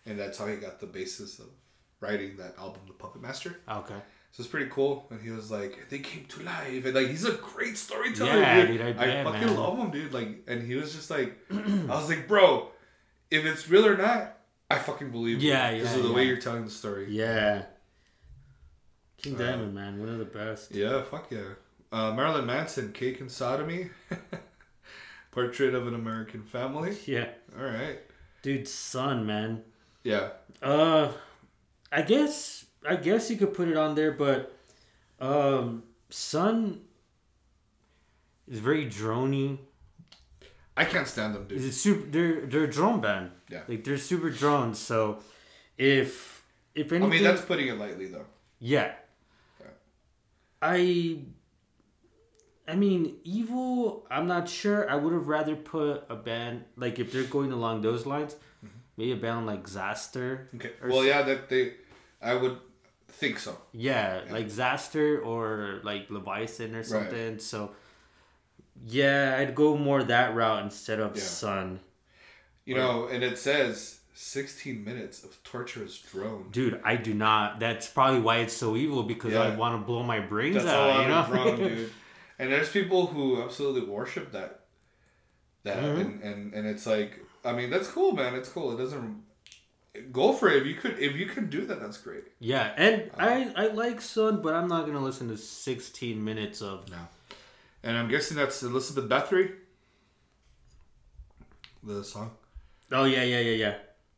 and 0.06 0.20
that's 0.20 0.38
how 0.38 0.48
he 0.48 0.56
got 0.58 0.80
the 0.80 0.86
basis 0.88 1.40
of 1.40 1.48
writing 2.02 2.38
that 2.38 2.56
album, 2.60 2.82
The 2.88 2.94
Puppet 2.94 3.22
Master. 3.22 3.56
Okay. 3.70 3.96
So 4.32 4.42
it's 4.42 4.50
pretty 4.52 4.70
cool. 4.70 5.08
And 5.12 5.22
he 5.22 5.30
was 5.30 5.50
like, 5.50 5.88
they 5.90 6.00
came 6.00 6.26
to 6.26 6.44
life. 6.44 6.84
And 6.84 6.94
like, 6.94 7.08
he's 7.08 7.24
a 7.24 7.32
great 7.36 7.78
storyteller. 7.78 8.38
Yeah, 8.38 8.66
dude. 8.66 8.78
dude, 8.80 8.98
I 8.98 9.22
I, 9.22 9.24
fucking 9.24 9.48
man. 9.48 9.56
love 9.56 9.78
him, 9.78 9.92
dude. 9.92 10.14
Like, 10.14 10.44
and 10.48 10.62
he 10.62 10.76
was 10.76 10.94
just 10.94 11.10
like, 11.10 11.38
I 11.52 11.86
was 11.88 12.10
like, 12.10 12.28
bro, 12.28 12.68
if 13.32 13.46
it's 13.46 13.70
real 13.70 13.88
or 13.88 13.96
not, 13.96 14.38
I 14.70 14.78
fucking 14.78 15.12
believe 15.12 15.42
Yeah, 15.42 15.70
you. 15.72 15.78
Because 15.84 15.94
yeah, 15.96 16.02
of 16.04 16.08
the 16.10 16.14
way 16.14 16.26
you're 16.26 16.36
telling 16.36 16.66
the 16.66 16.70
story. 16.72 17.08
Yeah. 17.16 17.64
King 19.26 19.38
Diamond, 19.38 19.74
man, 19.74 20.00
one 20.00 20.10
of 20.10 20.20
the 20.20 20.26
best. 20.26 20.72
Yeah, 20.74 21.02
fuck 21.02 21.32
yeah. 21.32 21.56
Uh, 21.92 22.14
Marilyn 22.14 22.46
Manson, 22.46 22.92
Cake 22.92 23.20
and 23.22 23.30
Sodomy. 23.32 23.90
Portrait 25.32 25.74
of 25.74 25.88
an 25.88 25.96
American 25.96 26.44
Family. 26.44 26.96
Yeah, 27.08 27.30
All 27.58 27.66
right. 27.66 28.00
dude, 28.44 28.68
Sunn, 28.68 29.26
man. 29.26 29.64
Yeah. 30.04 30.30
Uh, 30.62 31.12
I 31.92 32.04
guess 32.04 32.66
I 32.88 32.98
guess 32.98 33.32
you 33.32 33.38
could 33.38 33.56
put 33.56 33.68
it 33.68 33.78
on 33.78 33.96
there, 33.96 34.12
but 34.12 34.56
um, 35.20 35.82
Sunn 36.12 36.82
is 38.48 38.60
very 38.60 38.86
drony. 38.86 39.58
I 40.78 40.86
can't 40.86 41.08
stand 41.08 41.34
them, 41.34 41.48
dude. 41.48 41.58
Is 41.58 41.66
it 41.66 41.72
super? 41.72 42.06
They're 42.12 42.46
they're 42.46 42.64
a 42.66 42.72
drone 42.72 43.02
band. 43.02 43.32
Yeah. 43.50 43.62
like 43.68 43.84
they're 43.84 43.98
super 43.98 44.30
drones. 44.30 44.78
So 44.78 45.20
if 45.80 46.44
if 46.76 46.92
anything, 46.92 47.12
I 47.12 47.16
mean, 47.16 47.24
that's 47.24 47.42
putting 47.42 47.68
it 47.70 47.80
lightly, 47.80 48.06
though. 48.06 48.26
Yeah. 48.60 48.94
I. 50.74 51.20
I 52.68 52.76
mean, 52.76 53.18
evil. 53.24 54.08
I'm 54.10 54.28
not 54.28 54.50
sure. 54.50 54.90
I 54.90 54.96
would 54.96 55.14
have 55.14 55.28
rather 55.28 55.56
put 55.56 56.04
a 56.10 56.16
band 56.16 56.64
like 56.76 56.98
if 56.98 57.12
they're 57.12 57.24
going 57.38 57.52
along 57.52 57.82
those 57.82 58.06
lines, 58.06 58.34
Mm-hmm. 58.66 58.78
maybe 58.98 59.12
a 59.12 59.16
band 59.18 59.46
like 59.46 59.64
Xasthur. 59.68 60.54
Okay. 60.56 60.72
Well, 60.84 61.06
yeah, 61.06 61.22
that 61.22 61.48
they, 61.50 61.74
I 62.22 62.34
would 62.34 62.58
think 63.10 63.38
so. 63.38 63.56
Yeah, 63.72 64.24
Yeah. 64.26 64.34
like 64.34 64.48
Xasthur 64.48 65.24
or 65.24 65.80
like 65.84 66.10
Leviathan 66.10 66.74
or 66.74 66.84
something. 66.84 67.38
So, 67.38 67.72
yeah, 68.88 69.38
I'd 69.40 69.54
go 69.54 69.78
more 69.78 70.04
that 70.04 70.34
route 70.34 70.64
instead 70.64 71.00
of 71.00 71.16
Yeah. 71.16 71.22
Sunn. 71.22 71.80
You 72.66 72.74
know, 72.76 73.06
and 73.06 73.24
it 73.24 73.38
says 73.38 73.95
16 74.18 74.84
minutes 74.84 75.24
of 75.26 75.42
torturous 75.44 75.98
drone. 76.00 76.48
Dude, 76.52 76.80
I 76.86 76.96
do 76.96 77.14
not. 77.14 77.60
That's 77.60 77.88
probably 77.88 78.22
why 78.22 78.38
it's 78.38 78.54
so 78.54 78.76
evil 78.78 79.04
because 79.04 79.34
Yeah. 79.34 79.42
I 79.42 79.56
want 79.56 79.80
to 79.80 79.86
blow 79.86 80.04
my 80.04 80.20
brains 80.22 80.56
That's 80.64 80.68
out. 80.68 81.02
You 81.02 81.36
know, 81.36 81.56
dude. 81.70 81.92
And 82.40 82.52
there's 82.52 82.70
people 82.70 83.08
who 83.08 83.42
absolutely 83.44 83.82
worship 83.90 84.32
that. 84.32 84.62
That 85.64 85.78
Mhm. 85.84 86.00
and, 86.02 86.22
and 86.24 86.54
and 86.54 86.68
it's 86.68 86.86
like, 86.86 87.20
I 87.44 87.52
mean, 87.54 87.70
that's 87.70 87.88
cool, 87.90 88.14
man. 88.14 88.36
It's 88.36 88.50
cool. 88.50 88.72
It 88.74 88.78
doesn't 88.78 89.24
go 90.12 90.32
for 90.34 90.50
it 90.50 90.58
if 90.62 90.66
you 90.68 90.76
could 90.76 90.98
if 91.00 91.16
you 91.16 91.26
can 91.26 91.50
do 91.50 91.66
that. 91.66 91.80
That's 91.82 91.98
great. 91.98 92.24
yeah, 92.40 92.74
and 92.78 93.10
I 93.18 93.52
I 93.56 93.68
like 93.68 94.00
Sunn, 94.00 94.42
but 94.42 94.54
I'm 94.54 94.68
not 94.68 94.86
gonna 94.86 95.00
listen 95.04 95.28
to 95.30 95.38
16 95.38 96.24
minutes 96.24 96.62
of. 96.62 96.90
No. 96.90 96.98
And 97.84 97.98
I'm 97.98 98.08
guessing 98.08 98.38
that's 98.38 98.64
Elizabeth 98.64 99.10
Bathory. 99.10 99.52
The 101.84 102.04
song. 102.04 102.32
Oh 102.92 103.06
yeah, 103.06 103.24
yeah, 103.24 103.40
yeah, 103.40 103.52
yeah, 103.52 103.76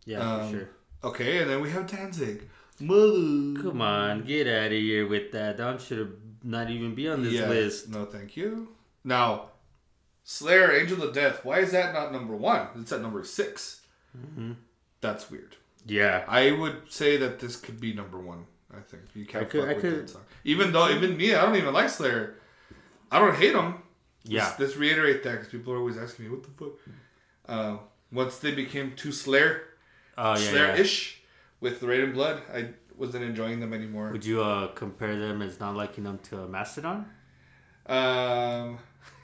yeah, 0.07 0.19
Um, 0.37 0.51
sure. 0.51 0.69
Okay, 1.03 1.37
and 1.39 1.49
then 1.49 1.61
we 1.61 1.69
have 1.69 1.85
Danzig. 1.85 2.49
Mother. 2.79 3.61
Come 3.61 3.81
on, 3.81 4.23
get 4.23 4.47
out 4.47 4.67
of 4.67 4.71
here 4.71 5.07
with 5.07 5.31
that. 5.33 5.57
That 5.57 5.79
should 5.81 6.19
not 6.43 6.69
even 6.71 6.95
be 6.95 7.07
on 7.09 7.21
this 7.23 7.33
Yeah. 7.33 7.49
list. 7.49 7.89
No, 7.89 8.05
thank 8.05 8.35
you. 8.37 8.69
Now, 9.03 9.49
Slayer, 10.23 10.71
Angel 10.71 11.01
of 11.03 11.13
Death. 11.13 11.43
Why 11.45 11.59
is 11.59 11.71
that 11.71 11.93
not 11.93 12.11
number 12.11 12.35
one? 12.35 12.67
It's 12.79 12.91
at 12.91 13.01
number 13.01 13.23
6 13.23 13.81
Mm-hmm. 14.17 14.53
That's 15.01 15.29
weird. 15.29 15.55
Yeah, 15.85 16.25
I 16.27 16.51
would 16.51 16.91
say 16.91 17.17
that 17.17 17.39
this 17.39 17.55
could 17.55 17.79
be 17.79 17.93
number 17.93 18.17
one. 18.19 18.45
I 18.75 18.79
think 18.81 19.03
you 19.13 19.25
can't 19.25 19.45
I 19.45 19.47
could- 19.47 19.61
fuck 19.61 19.69
I 19.69 19.73
with 19.73 19.81
could- 19.81 20.01
that 20.07 20.09
song. 20.09 20.25
Even 20.43 20.71
though, 20.71 20.89
even 20.89 21.15
me, 21.17 21.33
I 21.35 21.45
don't 21.45 21.55
even 21.55 21.73
like 21.73 21.89
Slayer. 21.89 22.35
I 23.11 23.19
don't 23.19 23.35
hate 23.35 23.53
them. 23.53 23.81
yeah. 24.23 24.45
Let's, 24.47 24.59
let's 24.59 24.75
reiterate 24.77 25.23
that 25.23 25.31
because 25.33 25.47
people 25.49 25.71
are 25.73 25.77
always 25.77 25.97
asking 25.97 26.25
me, 26.25 26.31
"What 26.31 26.43
the 26.43 26.49
fuck?" 26.49 26.73
Uh, 27.47 27.77
once 28.11 28.39
they 28.39 28.51
became 28.53 28.95
too 28.95 29.11
Slayer, 29.11 29.66
Oh 30.17 30.33
yeah, 30.33 30.39
yeah. 30.39 30.49
Slayer-ish 30.49 31.21
with 31.59 31.79
the 31.79 31.87
Reign 31.87 32.01
and 32.01 32.13
Blood, 32.13 32.41
I 32.53 32.69
wasn't 32.95 33.23
enjoying 33.23 33.59
them 33.59 33.73
anymore. 33.73 34.11
Would 34.11 34.25
you 34.25 34.41
uh, 34.41 34.67
compare 34.67 35.17
them 35.17 35.41
as 35.41 35.59
not 35.59 35.75
liking 35.75 36.03
them 36.03 36.19
to 36.29 36.47
Mastodon? 36.47 37.05
Um, 37.85 38.79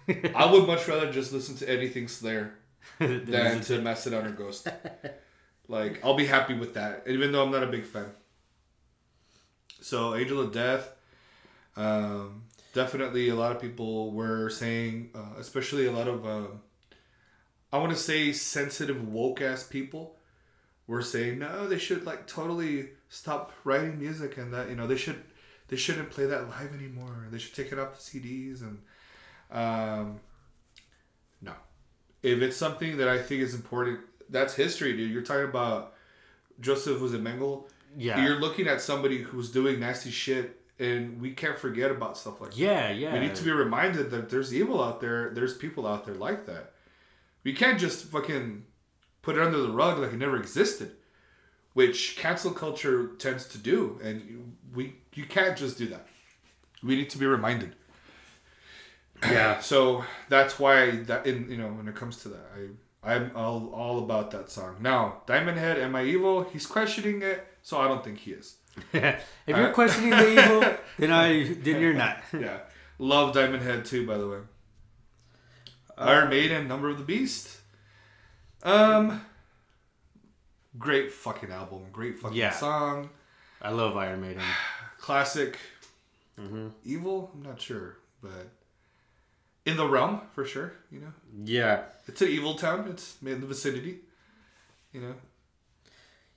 I 0.35 0.49
would 0.51 0.67
much 0.67 0.87
rather 0.87 1.11
just 1.11 1.33
listen 1.33 1.55
to 1.57 1.69
anything 1.69 2.07
Slayer 2.07 2.53
Than 2.99 3.25
than 3.25 3.61
to 3.61 3.81
Mastodon 3.81 4.25
or 4.25 4.31
Ghost. 4.31 4.67
like, 5.67 6.03
I'll 6.03 6.15
be 6.15 6.25
happy 6.25 6.53
with 6.53 6.73
that, 6.75 7.03
even 7.07 7.31
though 7.31 7.43
I'm 7.43 7.51
not 7.51 7.63
a 7.63 7.67
big 7.67 7.85
fan. 7.85 8.11
So, 9.81 10.15
Angel 10.15 10.39
of 10.39 10.51
Death, 10.53 10.89
um, 11.75 12.43
definitely 12.73 13.29
a 13.29 13.35
lot 13.35 13.53
of 13.53 13.61
people 13.61 14.11
were 14.11 14.49
saying, 14.49 15.09
uh, 15.15 15.39
especially 15.39 15.85
a 15.87 15.91
lot 15.91 16.07
of, 16.07 16.25
um, 16.25 16.61
I 17.71 17.77
want 17.79 17.91
to 17.91 17.97
say 17.97 18.31
sensitive 18.31 19.07
woke 19.07 19.41
ass 19.41 19.63
people 19.63 20.17
were 20.93 21.01
saying, 21.01 21.39
no, 21.39 21.67
they 21.67 21.77
should 21.77 22.05
like 22.05 22.27
totally 22.27 22.89
stop 23.09 23.51
writing 23.63 23.99
music 23.99 24.37
and 24.37 24.53
that, 24.53 24.69
you 24.69 24.75
know, 24.75 24.87
they 24.87 24.95
should, 24.97 25.21
they 25.67 25.75
shouldn't 25.75 26.09
play 26.09 26.25
that 26.25 26.49
live 26.49 26.73
anymore. 26.73 27.27
They 27.31 27.39
should 27.39 27.55
take 27.55 27.71
it 27.71 27.79
off 27.79 27.97
the 27.97 28.19
CDs 28.19 28.61
and, 28.61 28.79
um, 29.51 30.19
no. 31.41 31.53
If 32.21 32.41
it's 32.41 32.57
something 32.57 32.97
that 32.97 33.07
I 33.07 33.21
think 33.21 33.41
is 33.41 33.53
important, 33.53 33.99
that's 34.29 34.53
history, 34.55 34.95
dude. 34.95 35.11
You're 35.11 35.21
talking 35.21 35.49
about 35.49 35.93
Joseph 36.59 37.01
was 37.01 37.13
it 37.13 37.23
Mengele? 37.23 37.65
Yeah. 37.97 38.23
You're 38.23 38.39
looking 38.39 38.67
at 38.67 38.81
somebody 38.81 39.21
who's 39.21 39.51
doing 39.51 39.79
nasty 39.79 40.09
shit, 40.09 40.59
and 40.79 41.21
we 41.21 41.31
can't 41.31 41.57
forget 41.57 41.91
about 41.91 42.17
stuff 42.17 42.41
like 42.41 42.51
that. 42.51 42.57
yeah, 42.57 42.89
yeah. 42.91 43.13
We 43.13 43.19
need 43.19 43.35
to 43.35 43.43
be 43.43 43.51
reminded 43.51 44.09
that 44.11 44.29
there's 44.29 44.53
evil 44.53 44.83
out 44.83 45.01
there. 45.01 45.31
There's 45.31 45.55
people 45.55 45.85
out 45.85 46.05
there 46.05 46.15
like 46.15 46.45
that. 46.47 46.73
We 47.43 47.53
can't 47.53 47.79
just 47.79 48.05
fucking 48.05 48.65
put 49.23 49.35
it 49.37 49.41
under 49.41 49.57
the 49.59 49.71
rug 49.71 49.97
like 49.97 50.13
it 50.13 50.17
never 50.17 50.37
existed, 50.37 50.91
which 51.73 52.15
cancel 52.17 52.51
culture 52.51 53.07
tends 53.17 53.47
to 53.47 53.57
do. 53.57 53.99
And 54.03 54.21
you- 54.29 54.51
we 54.75 54.95
you 55.15 55.25
can't 55.25 55.57
just 55.57 55.77
do 55.77 55.87
that. 55.87 56.07
We 56.83 56.95
need 56.95 57.09
to 57.11 57.17
be 57.17 57.25
reminded. 57.25 57.75
yeah. 59.23 59.59
So 59.61 60.03
that's 60.29 60.59
why 60.59 60.97
that 61.09 61.25
in 61.25 61.49
you 61.49 61.57
know 61.57 61.69
when 61.69 61.87
it 61.87 61.95
comes 61.95 62.17
to 62.23 62.29
that, 62.29 62.45
I 62.55 63.13
I'm 63.13 63.31
all 63.35 63.69
all 63.73 63.99
about 63.99 64.31
that 64.31 64.49
song. 64.51 64.77
Now 64.81 65.21
Diamond 65.27 65.57
Head, 65.57 65.77
am 65.79 65.95
I 65.95 66.03
evil? 66.03 66.43
He's 66.43 66.65
questioning 66.65 67.21
it, 67.21 67.45
so 67.61 67.77
I 67.79 67.87
don't 67.87 68.03
think 68.03 68.19
he 68.19 68.31
is. 68.31 68.57
if 68.93 69.21
you're 69.45 69.69
uh, 69.69 69.73
questioning 69.73 70.09
the 70.09 70.31
evil, 70.31 70.61
then 70.99 71.11
I 71.11 71.53
then 71.53 71.79
you're 71.81 71.93
not. 71.93 72.17
Yeah, 72.33 72.59
love 72.97 73.33
Diamond 73.33 73.61
Head 73.63 73.85
too. 73.85 74.05
By 74.07 74.17
the 74.17 74.27
way, 74.27 74.39
uh, 75.97 76.01
Iron 76.01 76.29
Maiden, 76.29 76.67
Number 76.67 76.89
of 76.89 76.97
the 76.97 77.03
Beast. 77.03 77.59
Um, 78.63 79.21
great 80.77 81.11
fucking 81.11 81.51
album, 81.51 81.85
great 81.91 82.17
fucking 82.19 82.37
Yeah. 82.37 82.51
song, 82.51 83.09
I 83.61 83.71
love 83.71 83.95
Iron 83.97 84.21
Maiden. 84.21 84.41
classic. 84.99 85.57
hmm 86.37 86.69
Evil, 86.83 87.31
I'm 87.33 87.43
not 87.43 87.61
sure, 87.61 87.97
but 88.21 88.49
in 89.65 89.77
the 89.77 89.87
realm 89.87 90.21
for 90.33 90.45
sure. 90.45 90.73
You 90.91 91.01
know, 91.01 91.13
Yeah. 91.43 91.83
it's 92.07 92.21
an 92.21 92.29
evil 92.29 92.55
town. 92.55 92.87
It's 92.89 93.21
made 93.21 93.33
in 93.33 93.41
the 93.41 93.47
vicinity. 93.47 93.99
You 94.91 95.01
know, 95.01 95.15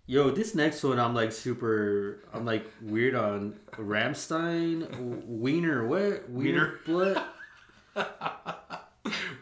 Yo, 0.08 0.30
this 0.30 0.54
next 0.54 0.84
one 0.84 1.00
I'm 1.00 1.14
like 1.14 1.32
super. 1.32 2.20
I'm 2.32 2.44
like 2.44 2.70
weird 2.80 3.16
on 3.16 3.58
Rammstein, 3.72 4.88
Wiener. 5.26 5.84
What 5.86 6.30
Wiener 6.30 6.78
blood? 6.86 7.22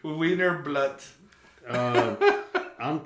Wiener 0.03 0.59
Blood. 0.59 1.01
Uh, 1.67 2.15
I'm 2.85 3.01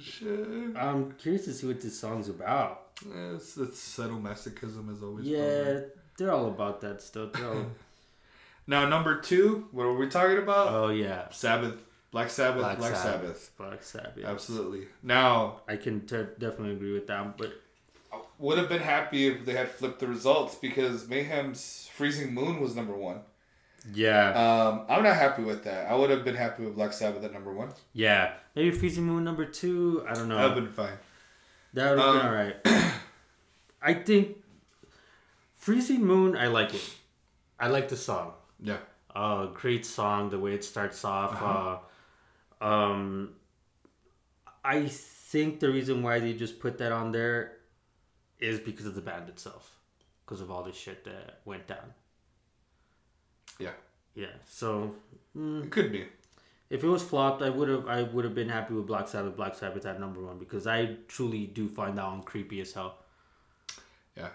Shit. 0.00 0.76
I'm 0.76 1.12
curious 1.12 1.44
to 1.44 1.52
see 1.52 1.66
what 1.66 1.80
this 1.80 1.98
song's 1.98 2.28
about. 2.28 2.92
It's, 3.34 3.56
it's 3.58 3.98
sadomasochism 3.98 4.90
as 4.90 5.02
always. 5.02 5.26
Yeah, 5.26 5.62
probably. 5.62 5.82
they're 6.16 6.32
all 6.32 6.46
about 6.48 6.80
that 6.80 7.02
stuff. 7.02 7.30
All, 7.42 7.66
Now 8.66 8.88
number 8.88 9.20
two, 9.20 9.66
what 9.72 9.84
are 9.84 9.92
we 9.94 10.08
talking 10.08 10.38
about? 10.38 10.68
oh 10.68 10.88
yeah, 10.88 11.28
Sabbath, 11.30 11.82
Black 12.12 12.30
Sabbath, 12.30 12.78
Black, 12.78 12.94
Sabbath. 12.94 13.50
Black 13.58 13.82
Sabbath. 13.82 14.24
Absolutely. 14.24 14.86
Now, 15.02 15.62
I 15.66 15.76
can 15.76 16.06
t- 16.06 16.16
definitely 16.38 16.72
agree 16.72 16.92
with 16.92 17.08
that. 17.08 17.36
But 17.36 17.54
I 18.12 18.20
would 18.38 18.58
have 18.58 18.68
been 18.68 18.80
happy 18.80 19.26
if 19.26 19.44
they 19.44 19.54
had 19.54 19.68
flipped 19.68 19.98
the 19.98 20.06
results 20.06 20.54
because 20.54 21.08
Mayhem's 21.08 21.90
Freezing 21.92 22.32
Moon 22.32 22.60
was 22.60 22.76
number 22.76 22.94
one. 22.94 23.20
Yeah, 23.92 24.30
Um, 24.32 24.86
I'm 24.88 25.02
not 25.02 25.16
happy 25.16 25.42
with 25.42 25.64
that. 25.64 25.90
I 25.90 25.94
would 25.94 26.10
have 26.10 26.24
been 26.24 26.34
happy 26.36 26.64
with 26.64 26.74
Black 26.76 26.92
Sabbath 26.92 27.24
at 27.24 27.32
number 27.32 27.52
one. 27.52 27.70
yeah, 27.92 28.34
maybe 28.54 28.70
Freezing 28.70 29.04
Moon 29.04 29.24
number 29.24 29.44
two. 29.44 30.04
I 30.08 30.14
don't 30.14 30.28
know. 30.28 30.36
That 30.36 30.54
would 30.54 30.64
have 30.64 30.64
been 30.64 30.72
fine. 30.86 30.98
That 31.74 31.90
would 31.90 31.98
have 31.98 32.12
been 32.14 32.20
Um, 32.20 32.26
all 32.26 32.34
right. 32.34 32.56
I 33.82 33.94
think 33.94 34.36
Freezing 35.56 36.04
Moon. 36.04 36.36
I 36.36 36.46
like 36.46 36.74
it. 36.74 36.94
I 37.58 37.68
like 37.68 37.88
the 37.88 37.96
song. 37.96 38.32
Yeah. 38.60 38.78
Uh, 39.14 39.46
great 39.46 39.84
song. 39.84 40.30
The 40.30 40.38
way 40.38 40.54
it 40.54 40.64
starts 40.64 41.04
off. 41.04 41.32
Uh-huh. 41.32 41.76
uh 42.60 42.64
um, 42.64 43.30
I 44.64 44.86
think 44.86 45.58
the 45.60 45.68
reason 45.70 46.02
why 46.02 46.20
they 46.20 46.34
just 46.34 46.60
put 46.60 46.78
that 46.78 46.92
on 46.92 47.10
there 47.10 47.58
is 48.38 48.60
because 48.60 48.86
of 48.86 48.94
the 48.94 49.00
band 49.00 49.28
itself, 49.28 49.76
because 50.24 50.40
of 50.40 50.50
all 50.50 50.62
the 50.62 50.72
shit 50.72 51.04
that 51.04 51.40
went 51.44 51.66
down. 51.66 51.92
Yeah. 53.62 53.76
Yeah. 54.14 54.34
So 54.48 54.94
mm, 55.36 55.64
It 55.64 55.70
could 55.70 55.90
be. 55.92 56.02
if 56.70 56.82
it 56.84 56.88
was 56.96 57.02
flopped, 57.02 57.42
I 57.42 57.50
would 57.56 57.68
have 57.68 57.86
I 57.96 58.02
would 58.12 58.24
have 58.28 58.34
been 58.34 58.48
happy 58.58 58.74
with 58.74 58.86
Black 58.86 59.06
Sabbath. 59.08 59.36
Black 59.36 59.54
Sabbath 59.54 59.84
at 59.86 59.98
number 60.00 60.20
one 60.30 60.38
because 60.38 60.66
I 60.66 60.96
truly 61.08 61.46
do 61.58 61.68
find 61.68 61.96
that 61.98 62.06
one 62.06 62.22
creepy 62.22 62.60
as 62.60 62.72
hell. 62.72 62.92
Yeah. 64.16 64.30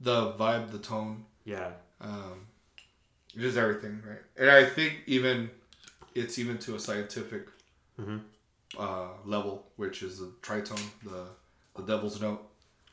The 0.00 0.32
vibe, 0.32 0.70
the 0.72 0.78
tone, 0.78 1.24
Yeah. 1.44 1.70
um, 2.00 2.46
just 3.36 3.56
everything, 3.56 4.02
right? 4.10 4.22
And 4.36 4.50
I 4.50 4.64
think 4.76 4.92
even 5.06 5.50
it's 6.14 6.38
even 6.38 6.58
to 6.58 6.74
a 6.74 6.80
scientific 6.80 7.44
Mhm. 8.00 8.20
uh, 8.78 9.08
level, 9.24 9.54
which 9.76 10.02
is 10.02 10.18
the 10.18 10.30
tritone, 10.42 10.86
the 11.02 11.26
the 11.76 11.82
devil's 11.82 12.20
note. 12.20 12.40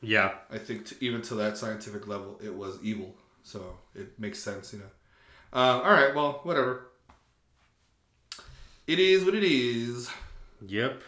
Yeah. 0.02 0.30
I 0.50 0.58
think 0.58 0.86
to, 0.88 0.96
even 1.08 1.22
to 1.30 1.36
that 1.36 1.58
scientific 1.58 2.08
level, 2.08 2.38
it 2.44 2.54
was 2.54 2.74
evil. 2.84 3.16
So 3.44 3.60
it 3.96 4.18
makes 4.20 4.40
sense, 4.40 4.74
you 4.74 4.80
know. 4.80 4.92
Um, 5.54 5.82
all 5.82 5.92
right, 5.92 6.16
well, 6.16 6.40
whatever. 6.44 6.88
It 8.88 9.00
is 9.00 9.24
what 9.24 9.36
it 9.36 9.44
is. 9.44 10.10
Yep. 10.66 11.02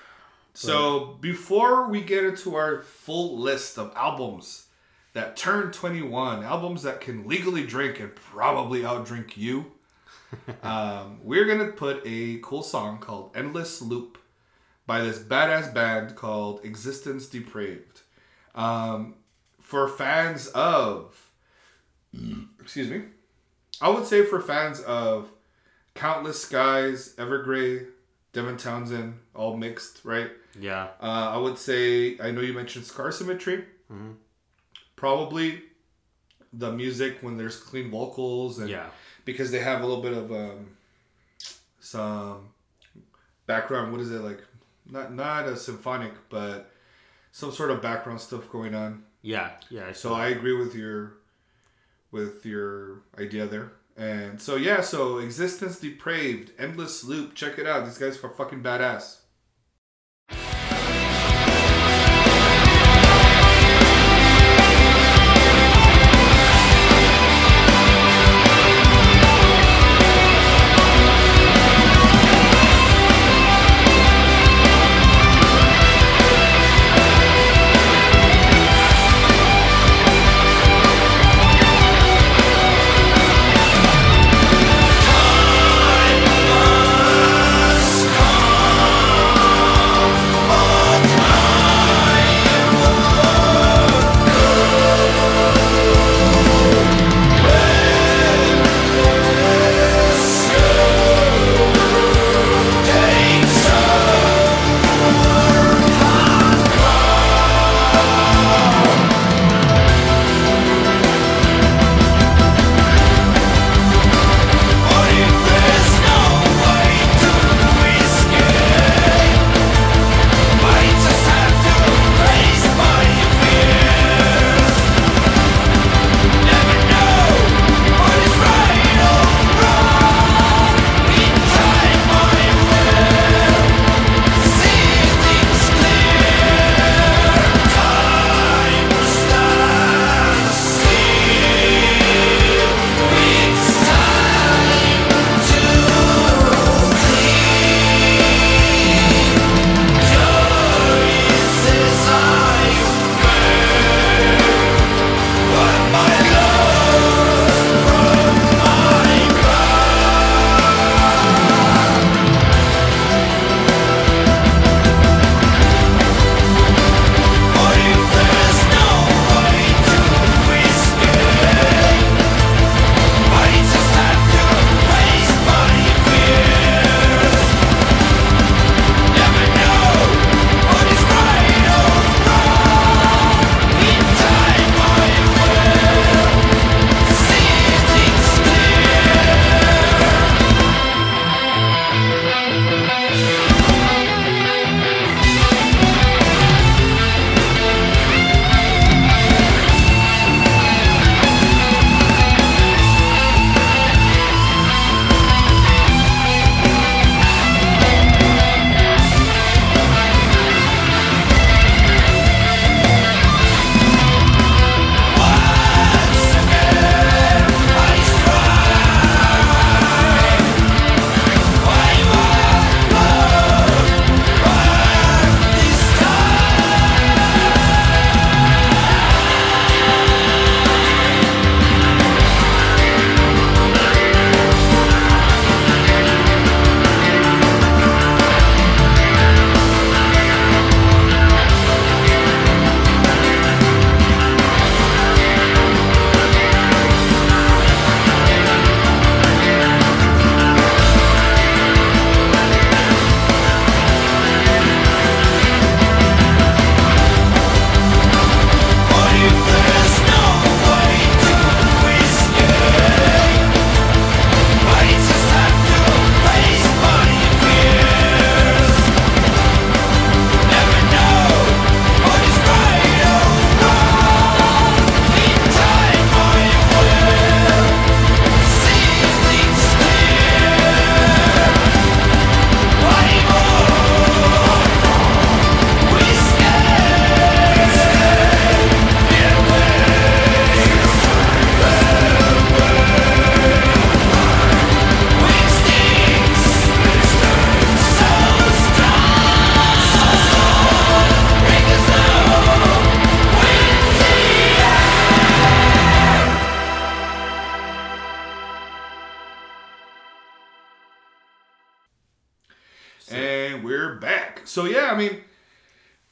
So 0.53 1.17
before 1.19 1.89
we 1.89 2.01
get 2.01 2.23
into 2.23 2.55
our 2.55 2.81
full 2.81 3.39
list 3.39 3.79
of 3.79 3.91
albums 3.95 4.67
that 5.13 5.35
turn 5.35 5.71
21, 5.71 6.43
albums 6.43 6.83
that 6.83 7.01
can 7.01 7.27
legally 7.27 7.65
drink 7.65 7.99
and 7.99 8.15
probably 8.15 8.81
outdrink 8.83 9.35
you, 9.35 9.71
um, 10.63 11.19
we're 11.23 11.45
gonna 11.45 11.71
put 11.71 12.03
a 12.05 12.37
cool 12.43 12.61
song 12.61 12.99
called 12.99 13.31
"Endless 13.35 13.81
Loop" 13.81 14.19
by 14.85 15.01
this 15.01 15.17
badass 15.17 15.73
band 15.73 16.15
called 16.15 16.63
Existence 16.63 17.25
Depraved. 17.25 18.01
Um, 18.53 19.15
for 19.59 19.87
fans 19.87 20.47
of, 20.49 21.31
excuse 22.61 22.89
me, 22.89 23.01
I 23.81 23.89
would 23.89 24.05
say 24.05 24.23
for 24.25 24.39
fans 24.39 24.81
of 24.81 25.29
Countless 25.93 26.41
Skies, 26.41 27.13
Evergrey, 27.17 27.87
Devin 28.33 28.57
Townsend, 28.57 29.19
all 29.33 29.55
mixed, 29.57 30.03
right? 30.03 30.29
Yeah. 30.59 30.87
Uh, 31.01 31.31
I 31.33 31.37
would 31.37 31.57
say 31.57 32.17
I 32.19 32.31
know 32.31 32.41
you 32.41 32.53
mentioned 32.53 32.85
Scar 32.85 33.11
Symmetry. 33.11 33.65
Mhm. 33.91 34.15
Probably 34.95 35.61
the 36.53 36.71
music 36.71 37.17
when 37.21 37.37
there's 37.37 37.57
clean 37.57 37.91
vocals 37.91 38.59
and 38.59 38.69
Yeah. 38.69 38.89
because 39.25 39.51
they 39.51 39.59
have 39.59 39.81
a 39.81 39.85
little 39.85 40.01
bit 40.03 40.13
of 40.13 40.31
um, 40.31 40.77
some 41.79 42.49
background. 43.45 43.91
What 43.91 44.01
is 44.01 44.11
it 44.11 44.19
like? 44.21 44.41
Not 44.89 45.13
not 45.13 45.47
a 45.47 45.57
symphonic, 45.57 46.13
but 46.29 46.71
some 47.31 47.51
sort 47.51 47.71
of 47.71 47.81
background 47.81 48.21
stuff 48.21 48.49
going 48.49 48.73
on. 48.75 49.03
Yeah. 49.21 49.51
Yeah. 49.69 49.91
So 49.93 50.13
I 50.13 50.27
agree 50.27 50.53
with 50.55 50.75
your 50.75 51.13
with 52.11 52.45
your 52.45 53.01
idea 53.17 53.45
there. 53.45 53.73
And 53.97 54.41
so 54.41 54.55
yeah, 54.55 54.81
so 54.81 55.19
existence 55.19 55.79
depraved, 55.79 56.51
endless 56.59 57.03
loop. 57.03 57.33
Check 57.33 57.57
it 57.57 57.65
out. 57.65 57.85
These 57.85 57.97
guys 57.97 58.21
are 58.23 58.29
fucking 58.29 58.61
badass. 58.61 59.19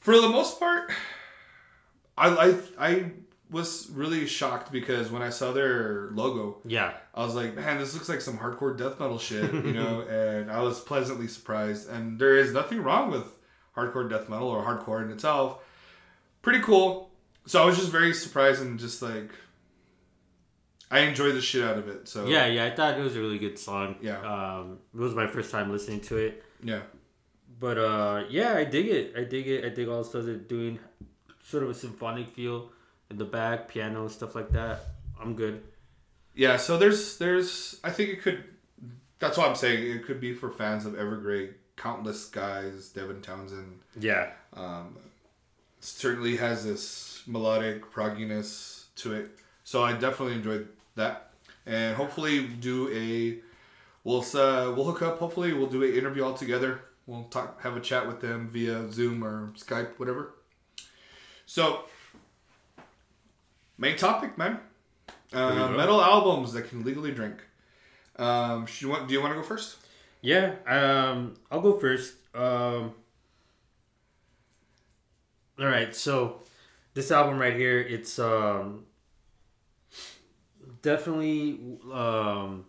For 0.04 0.20
the 0.20 0.28
most 0.28 0.60
part, 0.60 0.90
I 2.16 2.28
I, 2.28 2.88
I 2.88 3.10
was 3.50 3.88
really 3.90 4.26
shocked 4.26 4.70
because 4.72 5.10
when 5.10 5.22
I 5.22 5.30
saw 5.30 5.52
their 5.52 6.08
logo, 6.12 6.58
Yeah. 6.64 6.92
I 7.14 7.24
was 7.24 7.34
like, 7.34 7.54
man, 7.54 7.78
this 7.78 7.94
looks 7.94 8.08
like 8.08 8.20
some 8.20 8.38
hardcore 8.38 8.76
death 8.76 8.98
metal 8.98 9.18
shit, 9.18 9.52
you 9.52 9.72
know. 9.72 10.00
and 10.08 10.50
I 10.50 10.60
was 10.62 10.80
pleasantly 10.80 11.28
surprised. 11.28 11.88
And 11.88 12.18
there 12.18 12.36
is 12.36 12.52
nothing 12.52 12.82
wrong 12.82 13.10
with 13.10 13.24
hardcore 13.76 14.08
death 14.08 14.28
metal 14.28 14.48
or 14.48 14.62
hardcore 14.64 15.04
in 15.04 15.10
itself. 15.10 15.58
Pretty 16.42 16.60
cool. 16.60 17.10
So 17.46 17.62
I 17.62 17.66
was 17.66 17.76
just 17.76 17.90
very 17.90 18.12
surprised 18.14 18.60
and 18.62 18.78
just 18.78 19.02
like, 19.02 19.30
I 20.90 21.00
enjoyed 21.00 21.34
the 21.34 21.40
shit 21.42 21.62
out 21.64 21.78
of 21.78 21.88
it. 21.88 22.08
So 22.08 22.26
Yeah, 22.26 22.46
yeah, 22.46 22.64
I 22.64 22.70
thought 22.74 22.98
it 22.98 23.02
was 23.02 23.16
a 23.16 23.20
really 23.20 23.38
good 23.38 23.58
song. 23.58 23.96
Yeah. 24.00 24.18
Um, 24.20 24.78
it 24.94 24.98
was 25.00 25.14
my 25.14 25.26
first 25.26 25.50
time 25.50 25.70
listening 25.70 26.00
to 26.02 26.16
it. 26.16 26.42
yeah, 26.62 26.80
But 27.64 27.78
uh, 27.78 28.24
yeah, 28.28 28.52
I 28.56 28.64
dig 28.64 28.88
it. 28.88 29.14
I 29.16 29.24
dig 29.24 29.48
it. 29.48 29.64
I 29.64 29.70
dig 29.70 29.88
all 29.88 30.02
the 30.02 30.04
stuff 30.04 30.26
they're 30.26 30.34
doing. 30.36 30.78
Sort 31.42 31.62
of 31.62 31.70
a 31.70 31.74
symphonic 31.74 32.28
feel 32.28 32.68
in 33.08 33.16
the 33.16 33.24
back, 33.24 33.68
piano, 33.68 34.06
stuff 34.08 34.34
like 34.34 34.50
that. 34.50 34.80
I'm 35.18 35.34
good. 35.34 35.62
yeah. 36.34 36.58
So 36.58 36.76
there's 36.76 37.16
there's 37.16 37.80
I 37.82 37.88
think 37.88 38.10
it 38.10 38.20
could. 38.20 38.44
That's 39.18 39.38
what 39.38 39.48
I'm 39.48 39.54
saying. 39.54 39.96
It 39.96 40.04
could 40.04 40.20
be 40.20 40.34
for 40.34 40.50
fans 40.50 40.84
of 40.84 40.92
Evergrey, 40.92 41.54
countless 41.74 42.26
guys, 42.26 42.90
Devin 42.90 43.22
Townsend. 43.22 43.80
Yeah. 43.98 44.32
Um, 44.52 44.98
certainly 45.80 46.36
has 46.36 46.66
this 46.66 47.22
melodic 47.26 47.90
progginess 47.90 48.88
to 48.96 49.14
it. 49.14 49.30
So 49.64 49.82
I 49.82 49.92
definitely 49.94 50.34
enjoyed 50.34 50.68
that, 50.96 51.30
and 51.64 51.96
hopefully 51.96 52.46
do 52.46 52.90
a 52.92 53.38
we'll 54.06 54.20
uh, 54.20 54.70
we'll 54.76 54.84
hook 54.84 55.00
up. 55.00 55.18
Hopefully 55.18 55.54
we'll 55.54 55.66
do 55.78 55.82
an 55.82 55.94
interview 55.94 56.24
all 56.24 56.34
together. 56.34 56.82
We'll 57.06 57.24
talk, 57.24 57.60
have 57.62 57.76
a 57.76 57.80
chat 57.80 58.06
with 58.06 58.20
them 58.20 58.48
via 58.50 58.90
Zoom 58.90 59.22
or 59.22 59.52
Skype, 59.56 59.98
whatever. 59.98 60.34
So 61.46 61.80
main 63.76 63.96
topic, 63.96 64.38
man. 64.38 64.60
Uh, 65.32 65.54
There 65.54 65.62
we 65.66 65.68
go. 65.72 65.76
metal 65.76 66.00
albums 66.02 66.52
that 66.54 66.68
can 66.68 66.82
legally 66.84 67.10
drink. 67.12 67.36
Um, 68.16 68.66
should 68.66 68.82
you 68.82 68.88
want? 68.88 69.08
Do 69.08 69.14
you 69.14 69.20
want 69.20 69.32
to 69.34 69.40
go 69.40 69.46
first? 69.46 69.76
Yeah. 70.22 70.54
Um, 70.66 71.34
I'll 71.50 71.60
go 71.60 71.78
first. 71.78 72.14
Um, 72.34 72.94
all 75.58 75.66
right. 75.66 75.94
So 75.94 76.40
this 76.94 77.10
album 77.10 77.38
right 77.38 77.54
here, 77.54 77.80
it's 77.80 78.18
um, 78.18 78.84
definitely 80.82 81.60
um, 81.92 82.64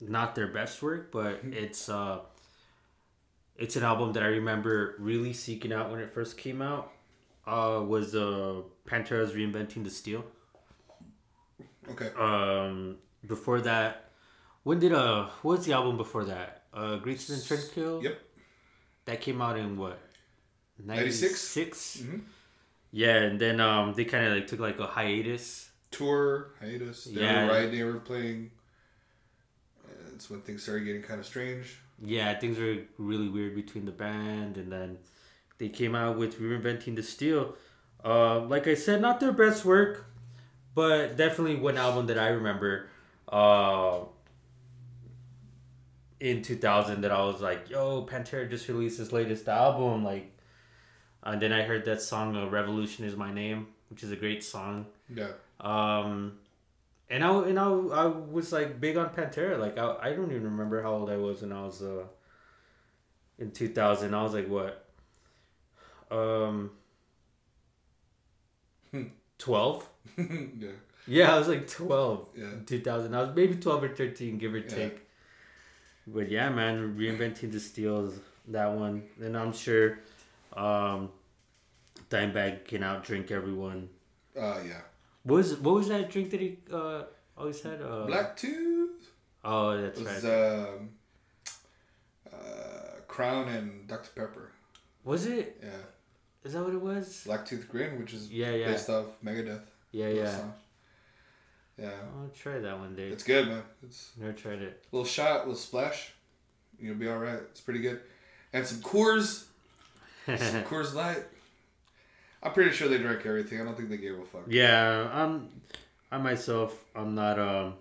not 0.00 0.34
their 0.34 0.48
best 0.48 0.82
work, 0.82 1.12
but 1.12 1.40
it's 1.44 1.88
uh, 1.88 2.20
it's 3.58 3.76
an 3.76 3.82
album 3.82 4.12
that 4.14 4.22
I 4.22 4.26
remember 4.28 4.94
really 4.98 5.32
seeking 5.32 5.72
out 5.72 5.90
when 5.90 6.00
it 6.00 6.12
first 6.12 6.38
came 6.38 6.62
out. 6.62 6.92
Uh, 7.46 7.82
was 7.86 8.14
uh, 8.14 8.60
Pantera's 8.86 9.32
reinventing 9.32 9.82
the 9.84 9.90
steel. 9.90 10.24
Okay. 11.90 12.10
Um, 12.18 12.96
before 13.26 13.60
that, 13.62 14.10
when 14.64 14.78
did 14.78 14.92
uh, 14.92 15.28
what 15.42 15.58
was 15.58 15.66
the 15.66 15.72
album 15.72 15.96
before 15.96 16.24
that? 16.26 16.64
Uh, 16.74 16.96
Great 16.96 17.20
Southern 17.20 17.42
Trendkill. 17.42 18.02
Yep. 18.02 18.20
That 19.06 19.20
came 19.22 19.40
out 19.40 19.58
in 19.58 19.76
what? 19.78 19.98
96? 20.84 21.56
96? 21.56 21.96
Mhm. 22.02 22.20
Yeah, 22.92 23.16
and 23.16 23.40
then 23.40 23.60
um, 23.60 23.94
they 23.94 24.04
kind 24.04 24.26
of 24.26 24.34
like 24.34 24.46
took 24.46 24.60
like 24.60 24.78
a 24.78 24.86
hiatus. 24.86 25.70
tour 25.90 26.50
hiatus. 26.60 27.04
They 27.04 27.22
Yeah. 27.22 27.46
were 27.46 27.52
right. 27.52 27.70
They 27.72 27.82
were 27.82 27.98
playing. 28.00 28.50
It's 30.14 30.28
when 30.28 30.42
things 30.42 30.62
started 30.64 30.84
getting 30.84 31.02
kind 31.02 31.18
of 31.20 31.26
strange. 31.26 31.78
Yeah, 32.04 32.38
things 32.38 32.58
were 32.58 32.78
really 32.96 33.28
weird 33.28 33.54
between 33.54 33.84
the 33.84 33.92
band, 33.92 34.56
and 34.56 34.70
then 34.70 34.98
they 35.58 35.68
came 35.68 35.94
out 35.94 36.16
with 36.16 36.40
reinventing 36.40 36.94
the 36.96 37.02
steel. 37.02 37.56
Uh, 38.04 38.40
like 38.40 38.68
I 38.68 38.74
said, 38.74 39.00
not 39.00 39.18
their 39.20 39.32
best 39.32 39.64
work, 39.64 40.06
but 40.74 41.16
definitely 41.16 41.56
one 41.56 41.76
album 41.76 42.06
that 42.06 42.18
I 42.18 42.28
remember. 42.28 42.88
Uh, 43.26 44.04
in 46.20 46.42
2000 46.42 47.02
that 47.02 47.10
I 47.12 47.24
was 47.24 47.40
like, 47.40 47.70
yo, 47.70 48.04
Pantera 48.04 48.48
just 48.48 48.68
released 48.68 48.98
his 48.98 49.12
latest 49.12 49.48
album. 49.48 50.04
Like, 50.04 50.32
and 51.22 51.40
then 51.40 51.52
I 51.52 51.62
heard 51.62 51.84
that 51.84 52.02
song, 52.02 52.36
uh, 52.36 52.48
Revolution 52.48 53.04
is 53.04 53.16
My 53.16 53.32
Name, 53.32 53.68
which 53.90 54.02
is 54.02 54.10
a 54.10 54.16
great 54.16 54.42
song. 54.42 54.86
Yeah. 55.12 55.30
Um, 55.60 56.38
and 57.10 57.24
I, 57.24 57.30
and 57.48 57.58
I, 57.58 57.64
I 57.68 58.06
was 58.06 58.52
like 58.52 58.80
big 58.80 58.96
on 58.96 59.10
Pantera. 59.10 59.58
Like, 59.58 59.78
I, 59.78 59.96
I 60.00 60.12
don't 60.12 60.30
even 60.30 60.44
remember 60.44 60.82
how 60.82 60.92
old 60.92 61.10
I 61.10 61.16
was 61.16 61.42
when 61.42 61.52
I 61.52 61.62
was, 61.64 61.82
uh, 61.82 62.04
in 63.38 63.50
2000. 63.52 64.14
I 64.14 64.22
was 64.22 64.34
like, 64.34 64.48
what? 64.48 64.84
Um. 66.10 66.70
12? 69.38 69.88
yeah. 70.18 70.68
Yeah, 71.06 71.34
I 71.34 71.38
was 71.38 71.48
like 71.48 71.68
12 71.68 72.28
Yeah. 72.36 72.46
2000. 72.66 73.14
I 73.14 73.22
was 73.22 73.34
maybe 73.34 73.54
12 73.54 73.84
or 73.84 73.88
13, 73.88 74.38
give 74.38 74.52
or 74.54 74.58
Yeah. 74.58 74.68
take. 74.68 75.00
But 76.06 76.30
yeah, 76.30 76.48
man, 76.48 76.96
reinventing 76.98 77.52
the 77.52 77.60
steels, 77.60 78.18
that 78.48 78.72
one. 78.72 79.02
And 79.20 79.36
I'm 79.36 79.52
sure 79.52 79.98
um, 80.54 81.10
Dimebag 82.10 82.64
can 82.64 82.82
outdrink 82.82 83.30
everyone. 83.30 83.88
Uh, 84.36 84.58
yeah. 84.66 84.80
What 85.28 85.36
was, 85.36 85.56
what 85.56 85.74
was 85.74 85.88
that 85.88 86.10
drink 86.10 86.30
that 86.30 86.40
he 86.40 86.56
uh, 86.72 87.02
always 87.36 87.60
had? 87.60 87.82
Uh, 87.82 88.06
Black 88.06 88.34
Tooth 88.36 89.10
Oh, 89.44 89.80
that's 89.80 90.00
was 90.00 90.24
right. 90.24 90.64
um, 90.68 90.88
uh, 92.32 93.00
Crown 93.06 93.48
and 93.48 93.86
Dr 93.86 94.10
Pepper. 94.14 94.52
Was 95.04 95.26
it? 95.26 95.58
Yeah, 95.62 95.68
Is 96.44 96.52
that 96.54 96.64
what 96.64 96.74
it 96.74 96.80
was? 96.80 97.24
Blacktooth 97.26 97.68
Grin, 97.68 97.98
which 97.98 98.12
is 98.14 98.30
Yeah, 98.30 98.50
yeah, 98.52 98.66
based 98.68 98.88
off 98.90 99.06
Megadeth. 99.24 99.62
yeah, 99.92 100.08
yeah. 100.08 100.36
songs. 100.36 100.54
Yeah, 101.78 101.90
I'll 102.16 102.30
try 102.30 102.58
that 102.58 102.78
one 102.78 102.96
day. 102.96 103.08
it's 103.08 103.22
good, 103.22 103.46
man. 103.48 103.62
It's 103.84 104.10
Never 104.18 104.32
tried 104.32 104.62
it. 104.62 104.84
a 104.92 104.96
little 104.96 105.06
shot, 105.06 105.36
a 105.36 105.38
little 105.40 105.54
splash. 105.54 106.12
You'll 106.80 106.96
be 106.96 107.08
all 107.08 107.18
right. 107.18 107.38
It's 107.50 107.60
pretty 107.60 107.80
good. 107.80 108.00
And 108.52 108.66
some 108.66 108.78
Coors, 108.80 109.44
some 110.26 110.64
Coors 110.64 110.94
Light. 110.94 111.22
I'm 112.42 112.52
pretty 112.52 112.70
sure 112.72 112.88
they 112.88 112.98
drank 112.98 113.24
everything. 113.26 113.60
I 113.60 113.64
don't 113.64 113.76
think 113.76 113.88
they 113.90 113.96
gave 113.96 114.18
a 114.18 114.24
fuck. 114.24 114.44
yeah, 114.46 115.08
I'm. 115.12 115.48
I 116.10 116.18
myself, 116.18 116.84
I'm 116.94 117.14
not. 117.14 117.38
Um. 117.38 117.74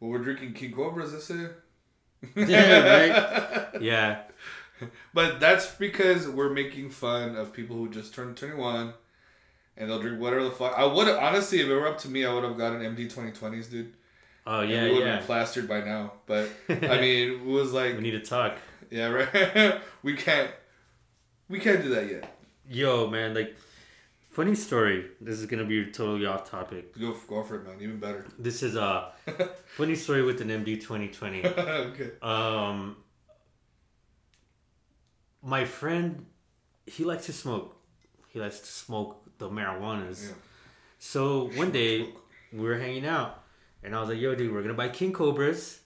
Well, 0.00 0.10
we're 0.10 0.18
drinking 0.18 0.54
King 0.54 0.72
Cobras, 0.72 1.12
this 1.12 1.30
is. 1.30 1.50
Yeah, 2.36 3.70
Yeah, 3.80 4.22
But 5.14 5.40
that's 5.40 5.66
because 5.74 6.28
we're 6.28 6.50
making 6.50 6.90
fun 6.90 7.36
of 7.36 7.52
people 7.52 7.76
who 7.76 7.88
just 7.90 8.14
turned 8.14 8.36
21 8.36 8.94
and 9.76 9.88
they'll 9.90 10.00
drink 10.00 10.20
whatever 10.20 10.44
the 10.44 10.50
fuck. 10.50 10.74
I 10.76 10.84
would 10.84 11.08
honestly, 11.08 11.60
if 11.60 11.68
it 11.68 11.74
were 11.74 11.86
up 11.88 11.98
to 11.98 12.08
me, 12.08 12.24
I 12.24 12.32
would 12.32 12.44
have 12.44 12.58
gotten 12.58 12.80
MD 12.80 13.10
2020s, 13.12 13.70
dude. 13.70 13.92
Oh 14.46 14.60
And 14.60 14.70
yeah, 14.70 14.84
we 14.84 14.90
would 14.94 14.98
have 15.02 15.06
yeah. 15.06 15.16
been 15.18 15.26
plastered 15.26 15.68
by 15.68 15.80
now. 15.82 16.12
But 16.26 16.48
I 16.68 16.74
mean, 17.00 17.30
it 17.32 17.44
was 17.44 17.72
like, 17.72 17.94
we 17.96 18.02
need 18.02 18.12
to 18.12 18.20
talk. 18.20 18.56
yeah, 18.90 19.08
right. 19.08 19.80
we 20.02 20.14
can't, 20.16 20.50
we 21.48 21.58
can't 21.60 21.82
do 21.82 21.90
that 21.90 22.08
yet. 22.10 22.36
Yo, 22.68 23.08
man, 23.08 23.34
like, 23.34 23.56
funny 24.30 24.54
story. 24.54 25.06
This 25.20 25.38
is 25.38 25.46
gonna 25.46 25.64
be 25.64 25.86
totally 25.86 26.26
off 26.26 26.48
topic. 26.48 26.98
Go, 26.98 27.14
go 27.28 27.42
for 27.42 27.56
it, 27.56 27.66
man. 27.66 27.76
Even 27.80 27.98
better. 27.98 28.26
This 28.38 28.62
is 28.62 28.76
a 28.76 29.12
funny 29.76 29.94
story 29.94 30.22
with 30.22 30.40
an 30.40 30.48
MD 30.48 30.80
2020. 30.80 31.44
okay. 31.46 32.10
Um, 32.22 32.96
my 35.42 35.64
friend, 35.64 36.26
he 36.86 37.04
likes 37.04 37.26
to 37.26 37.32
smoke. 37.32 37.76
He 38.28 38.40
likes 38.40 38.60
to 38.60 38.66
smoke 38.66 39.22
the 39.38 39.48
marijuanas. 39.48 40.28
Yeah. 40.28 40.34
So 40.98 41.50
one 41.56 41.72
day 41.72 42.08
we 42.52 42.60
were 42.60 42.78
hanging 42.78 43.06
out, 43.06 43.42
and 43.82 43.94
I 43.94 44.00
was 44.00 44.08
like, 44.08 44.18
"Yo, 44.18 44.34
dude, 44.34 44.52
we're 44.52 44.62
gonna 44.62 44.74
buy 44.74 44.88
King 44.88 45.12
Cobras. 45.12 45.80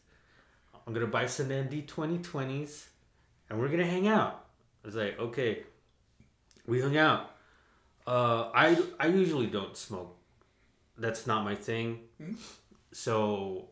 I'm 0.86 0.92
gonna 0.92 1.06
buy 1.06 1.26
some 1.26 1.48
MD 1.48 1.84
2020s, 1.86 2.84
and 3.48 3.58
we're 3.58 3.68
gonna 3.68 3.86
hang 3.86 4.06
out." 4.06 4.44
I 4.84 4.86
was 4.86 4.94
like, 4.94 5.18
"Okay." 5.18 5.64
We 6.66 6.80
hung 6.80 6.96
out. 6.96 7.30
Uh, 8.06 8.50
I 8.54 8.76
I 9.00 9.06
usually 9.08 9.46
don't 9.46 9.76
smoke. 9.76 10.16
That's 10.98 11.26
not 11.26 11.44
my 11.44 11.54
thing. 11.54 12.00
Mhm. 12.20 12.36
So 12.92 13.68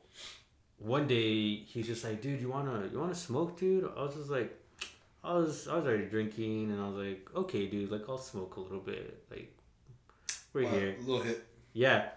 one 0.79 1.07
day 1.07 1.57
he's 1.57 1.87
just 1.87 2.05
like, 2.05 2.21
"Dude, 2.21 2.41
you 2.41 2.51
wanna 2.51 2.89
you 2.93 2.99
wanna 2.99 3.15
smoke, 3.15 3.59
dude?" 3.59 3.85
I 3.97 4.03
was 4.03 4.15
just 4.15 4.31
like. 4.31 4.61
I 5.27 5.33
was 5.37 5.67
I 5.69 5.77
was 5.77 5.87
already 5.87 6.05
drinking 6.05 6.71
and 6.71 6.79
I 6.79 6.87
was 6.87 6.97
like, 7.07 7.31
okay, 7.35 7.67
dude, 7.67 7.91
like 7.91 8.03
I'll 8.11 8.19
smoke 8.19 8.57
a 8.57 8.61
little 8.61 8.81
bit, 8.81 9.25
like 9.31 9.57
we're 10.53 10.65
Wow, 10.65 10.71
here. 10.73 10.95
A 10.99 11.01
little 11.01 11.23
hit. 11.23 11.43
Yeah. 11.73 12.11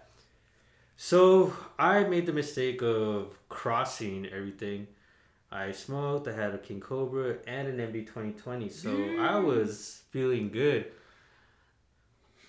So 0.98 1.54
I 1.78 2.04
made 2.04 2.26
the 2.26 2.34
mistake 2.34 2.82
of 2.82 3.38
crossing 3.48 4.26
everything. 4.26 4.88
I 5.50 5.72
smoked. 5.72 6.28
I 6.28 6.32
had 6.32 6.54
a 6.54 6.58
King 6.58 6.80
Cobra 6.80 7.36
and 7.46 7.68
an 7.68 7.78
MD 7.78 8.06
twenty 8.06 8.32
twenty. 8.32 8.68
So 8.68 8.90
I 9.18 9.38
was 9.38 10.02
feeling 10.10 10.50
good. 10.50 10.86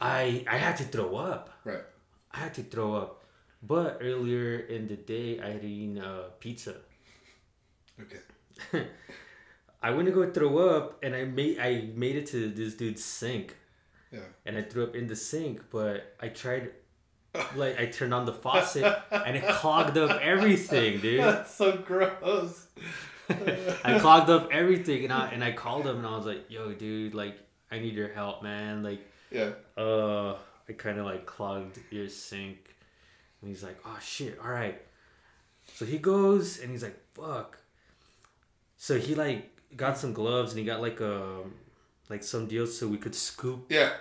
I 0.02 0.44
I 0.48 0.58
had 0.58 0.78
to 0.78 0.84
throw 0.84 1.16
up. 1.16 1.50
Right. 1.64 1.84
I 2.32 2.38
had 2.40 2.54
to 2.56 2.64
throw 2.64 2.96
up. 2.96 3.24
But 3.62 4.00
earlier 4.02 4.60
in 4.60 4.88
the 4.88 4.96
day, 4.96 5.40
I 5.42 5.50
had 5.50 5.64
eaten 5.64 6.00
uh, 6.00 6.30
pizza. 6.40 6.76
Okay. 8.02 8.20
I 9.84 9.92
went 9.92 10.08
to 10.08 10.12
go 10.14 10.30
throw 10.32 10.58
up, 10.60 11.04
and 11.04 11.16
I 11.16 11.24
made 11.26 11.60
I 11.60 11.90
made 11.96 12.16
it 12.18 12.26
to 12.28 12.50
this 12.50 12.74
dude's 12.76 13.04
sink, 13.04 13.56
Yeah. 14.12 14.20
and 14.46 14.58
I 14.58 14.62
threw 14.62 14.84
up 14.84 14.96
in 14.96 15.08
the 15.08 15.16
sink. 15.16 15.62
But 15.72 16.16
I 16.22 16.28
tried, 16.30 16.72
like 17.56 17.80
I 17.80 17.86
turned 17.88 18.14
on 18.14 18.26
the 18.26 18.34
faucet, 18.34 18.86
and 19.12 19.36
it 19.38 19.48
clogged 19.48 19.98
up 19.98 20.20
everything, 20.22 21.00
dude. 21.00 21.20
That's 21.24 21.54
so 21.54 21.78
gross. 21.78 22.68
I 23.30 24.00
clogged 24.00 24.30
up 24.30 24.50
everything, 24.52 25.04
and 25.04 25.14
I 25.14 25.30
and 25.30 25.44
I 25.44 25.52
called 25.52 25.86
him, 25.86 25.98
and 25.98 26.08
I 26.08 26.16
was 26.18 26.26
like, 26.26 26.50
"Yo, 26.50 26.72
dude, 26.74 27.14
like 27.14 27.38
I 27.72 27.80
need 27.80 27.94
your 27.94 28.10
help, 28.10 28.42
man. 28.42 28.82
Like, 28.84 29.02
Yeah. 29.32 29.52
uh, 29.78 30.34
I 30.68 30.74
kind 30.76 30.98
of 31.00 31.06
like 31.06 31.26
clogged 31.26 31.78
your 31.92 32.10
sink." 32.10 32.76
And 33.42 33.50
he's 33.50 33.64
like, 33.64 33.78
"Oh 33.86 33.98
shit, 34.02 34.40
all 34.44 34.50
right." 34.52 34.82
So 35.76 35.86
he 35.86 35.98
goes, 36.00 36.60
and 36.60 36.72
he's 36.72 36.82
like, 36.84 37.00
"Fuck." 37.14 37.60
So 38.78 38.98
he 38.98 39.14
like 39.14 39.56
got 39.76 39.98
some 39.98 40.14
gloves, 40.14 40.52
and 40.54 40.60
he 40.60 40.66
got 40.66 40.82
like 40.82 41.00
a 41.00 41.42
like 42.10 42.24
some 42.24 42.48
deal 42.48 42.66
so 42.66 42.88
we 42.88 42.98
could 42.98 43.14
scoop 43.14 43.68
Yeah. 43.70 43.92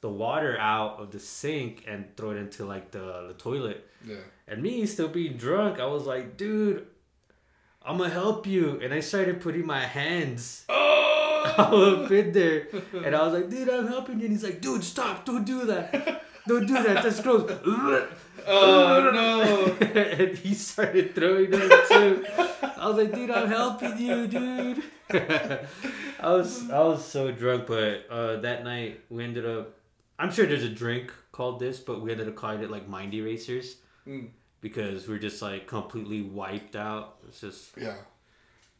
The 0.00 0.08
water 0.08 0.58
out 0.58 0.98
of 1.00 1.10
the 1.10 1.18
sink 1.20 1.84
and 1.86 2.06
throw 2.16 2.30
it 2.30 2.36
into 2.36 2.64
like 2.64 2.90
the, 2.90 3.26
the 3.28 3.34
toilet. 3.36 3.86
Yeah. 4.04 4.16
And 4.48 4.62
me 4.62 4.86
still 4.86 5.08
being 5.08 5.36
drunk, 5.36 5.78
I 5.78 5.86
was 5.86 6.06
like, 6.06 6.36
dude, 6.36 6.86
I'm 7.84 7.98
gonna 7.98 8.10
help 8.10 8.46
you. 8.46 8.80
And 8.82 8.92
I 8.94 9.00
started 9.00 9.40
putting 9.40 9.66
my 9.66 9.80
hands 9.80 10.64
Oh! 10.68 12.04
up 12.04 12.10
in 12.10 12.32
there. 12.32 12.66
And 13.04 13.14
I 13.14 13.22
was 13.24 13.34
like, 13.34 13.50
dude, 13.50 13.68
I'm 13.68 13.86
helping 13.88 14.18
you. 14.20 14.26
And 14.26 14.32
he's 14.34 14.44
like, 14.44 14.60
dude, 14.60 14.84
stop, 14.84 15.24
don't 15.24 15.44
do 15.44 15.64
that. 15.66 16.22
Don't 16.46 16.66
do 16.66 16.74
that, 16.74 17.02
that's 17.02 17.20
gross. 17.20 17.50
Oh 18.46 19.10
no! 19.12 19.86
and 19.86 20.36
he 20.38 20.54
started 20.54 21.14
throwing 21.14 21.50
them 21.50 21.68
too. 21.88 22.24
I 22.62 22.88
was 22.88 22.96
like, 22.96 23.14
dude, 23.14 23.30
I'm 23.30 23.48
helping 23.48 23.98
you, 23.98 24.26
dude. 24.26 24.82
I 25.12 25.60
was 26.22 26.70
I 26.70 26.78
was 26.80 27.04
so 27.04 27.30
drunk, 27.32 27.66
but 27.66 28.06
uh, 28.10 28.36
that 28.40 28.64
night 28.64 29.00
we 29.10 29.24
ended 29.24 29.44
up. 29.44 29.76
I'm 30.20 30.30
sure 30.30 30.46
there's 30.46 30.62
a 30.64 30.68
drink 30.68 31.12
called 31.32 31.58
this, 31.60 31.80
but 31.80 32.00
we 32.02 32.12
ended 32.12 32.28
up 32.28 32.36
calling 32.36 32.62
it 32.62 32.70
like 32.70 32.86
mind 32.88 33.14
erasers 33.14 33.76
Mm. 34.06 34.28
because 34.60 35.08
we're 35.08 35.18
just 35.18 35.40
like 35.42 35.66
completely 35.66 36.22
wiped 36.22 36.76
out. 36.76 37.16
It's 37.28 37.40
just, 37.40 37.76
Yeah. 37.76 37.96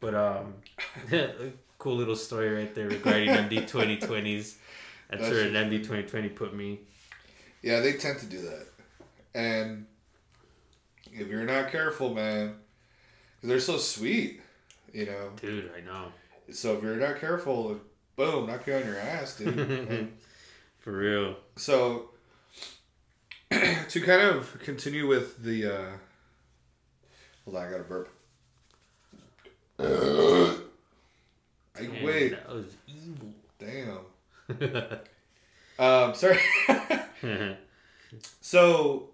but 0.00 0.14
um, 0.14 0.54
a 1.12 1.52
cool 1.78 1.96
little 1.96 2.16
story 2.16 2.50
right 2.54 2.74
there 2.74 2.88
regarding 2.88 3.28
MD 3.30 3.66
2020s. 3.68 4.56
That's 5.10 5.22
That's 5.22 5.32
where 5.34 5.46
an 5.48 5.54
MD 5.54 5.78
2020 5.78 6.28
put 6.28 6.54
me. 6.54 6.80
Yeah, 7.62 7.80
they 7.80 7.94
tend 7.94 8.18
to 8.20 8.26
do 8.26 8.42
that. 8.42 8.66
And 9.34 9.86
if 11.12 11.26
you're 11.28 11.44
not 11.44 11.70
careful, 11.72 12.14
man, 12.14 12.56
they're 13.42 13.58
so 13.60 13.76
sweet, 13.78 14.40
you 14.92 15.06
know. 15.06 15.30
Dude, 15.40 15.70
I 15.76 15.80
know. 15.80 16.12
So 16.52 16.76
if 16.76 16.82
you're 16.82 16.96
not 16.96 17.18
careful, 17.18 17.80
boom, 18.16 18.46
knock 18.46 18.66
you 18.66 18.74
on 18.74 18.84
your 18.86 18.98
ass, 18.98 19.36
dude. 19.36 20.12
For 20.80 20.92
real. 20.92 21.36
so 21.56 22.10
to 23.50 24.00
kind 24.00 24.22
of 24.22 24.58
continue 24.60 25.06
with 25.06 25.42
the 25.42 25.66
uh 25.66 25.90
hold 27.44 27.56
on, 27.56 27.66
I 27.66 27.70
got 27.70 27.80
a 27.80 27.84
burp. 27.84 28.08
I 29.78 31.82
Man, 31.82 32.04
wait, 32.04 32.30
That 32.32 32.48
was 32.54 32.66
evil. 32.86 33.28
damn. 33.58 34.00
Um, 35.78 36.14
sorry. 36.14 36.38
so 38.42 39.08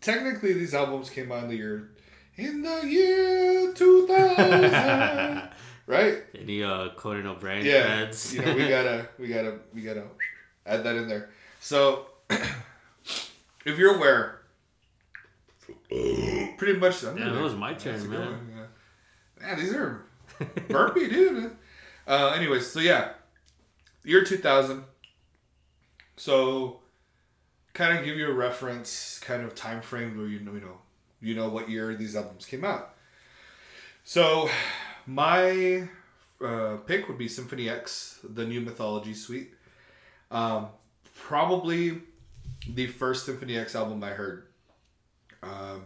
technically, 0.00 0.52
these 0.52 0.72
albums 0.72 1.10
came 1.10 1.32
out 1.32 1.42
in 1.42 1.48
the 1.48 1.56
year 1.56 1.88
in 2.36 2.62
the 2.62 2.86
year 2.86 3.72
two 3.72 4.06
thousand, 4.06 5.48
right? 5.88 6.22
Any 6.38 6.62
uh 6.62 6.90
Conan 6.90 7.26
O'Brien 7.26 7.66
Yeah, 7.66 7.82
fans? 8.04 8.32
you 8.32 8.40
know 8.42 8.54
we 8.54 8.68
gotta 8.68 9.08
we 9.18 9.26
gotta 9.26 9.58
we 9.74 9.82
gotta 9.82 10.04
add 10.66 10.84
that 10.84 10.96
in 10.96 11.08
there. 11.08 11.30
So 11.60 12.06
if 12.30 13.78
you're 13.78 13.96
aware, 13.96 14.40
pretty 15.88 16.78
much. 16.78 17.02
I'm 17.04 17.16
Yeah, 17.18 17.30
that 17.30 17.42
was 17.42 17.54
my 17.54 17.74
turn, 17.74 18.08
man. 18.10 18.38
yeah. 18.56 19.46
Man, 19.46 19.58
these 19.58 19.74
are 19.74 20.04
burpy, 20.68 21.08
dude. 21.08 21.56
Uh, 22.06 22.32
anyways, 22.36 22.70
so 22.70 22.80
yeah, 22.80 23.10
year 24.04 24.24
two 24.24 24.38
thousand. 24.38 24.84
So, 26.18 26.80
kind 27.74 27.98
of 27.98 28.04
give 28.04 28.16
you 28.16 28.28
a 28.28 28.32
reference, 28.32 29.18
kind 29.18 29.42
of 29.42 29.54
time 29.54 29.82
frame 29.82 30.16
where 30.16 30.26
you 30.26 30.40
know, 30.40 30.54
you 30.54 30.60
know, 30.60 30.78
you 31.20 31.34
know 31.34 31.48
what 31.50 31.68
year 31.68 31.94
these 31.94 32.16
albums 32.16 32.46
came 32.46 32.64
out. 32.64 32.94
So, 34.02 34.48
my 35.06 35.88
uh, 36.42 36.76
pick 36.86 37.06
would 37.08 37.18
be 37.18 37.28
Symphony 37.28 37.68
X, 37.68 38.20
the 38.24 38.46
new 38.46 38.62
Mythology 38.62 39.12
Suite. 39.12 39.52
Um, 40.30 40.68
probably 41.14 42.00
the 42.68 42.86
first 42.86 43.26
Symphony 43.26 43.56
X 43.56 43.74
album 43.74 44.02
I 44.02 44.10
heard. 44.10 44.46
Um, 45.42 45.84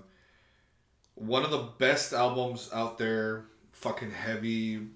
one 1.15 1.45
of 1.45 1.51
the 1.51 1.69
best 1.79 2.13
albums 2.13 2.71
out 2.73 2.97
there, 2.99 3.45
fucking 3.73 4.11
heavy, 4.11 4.89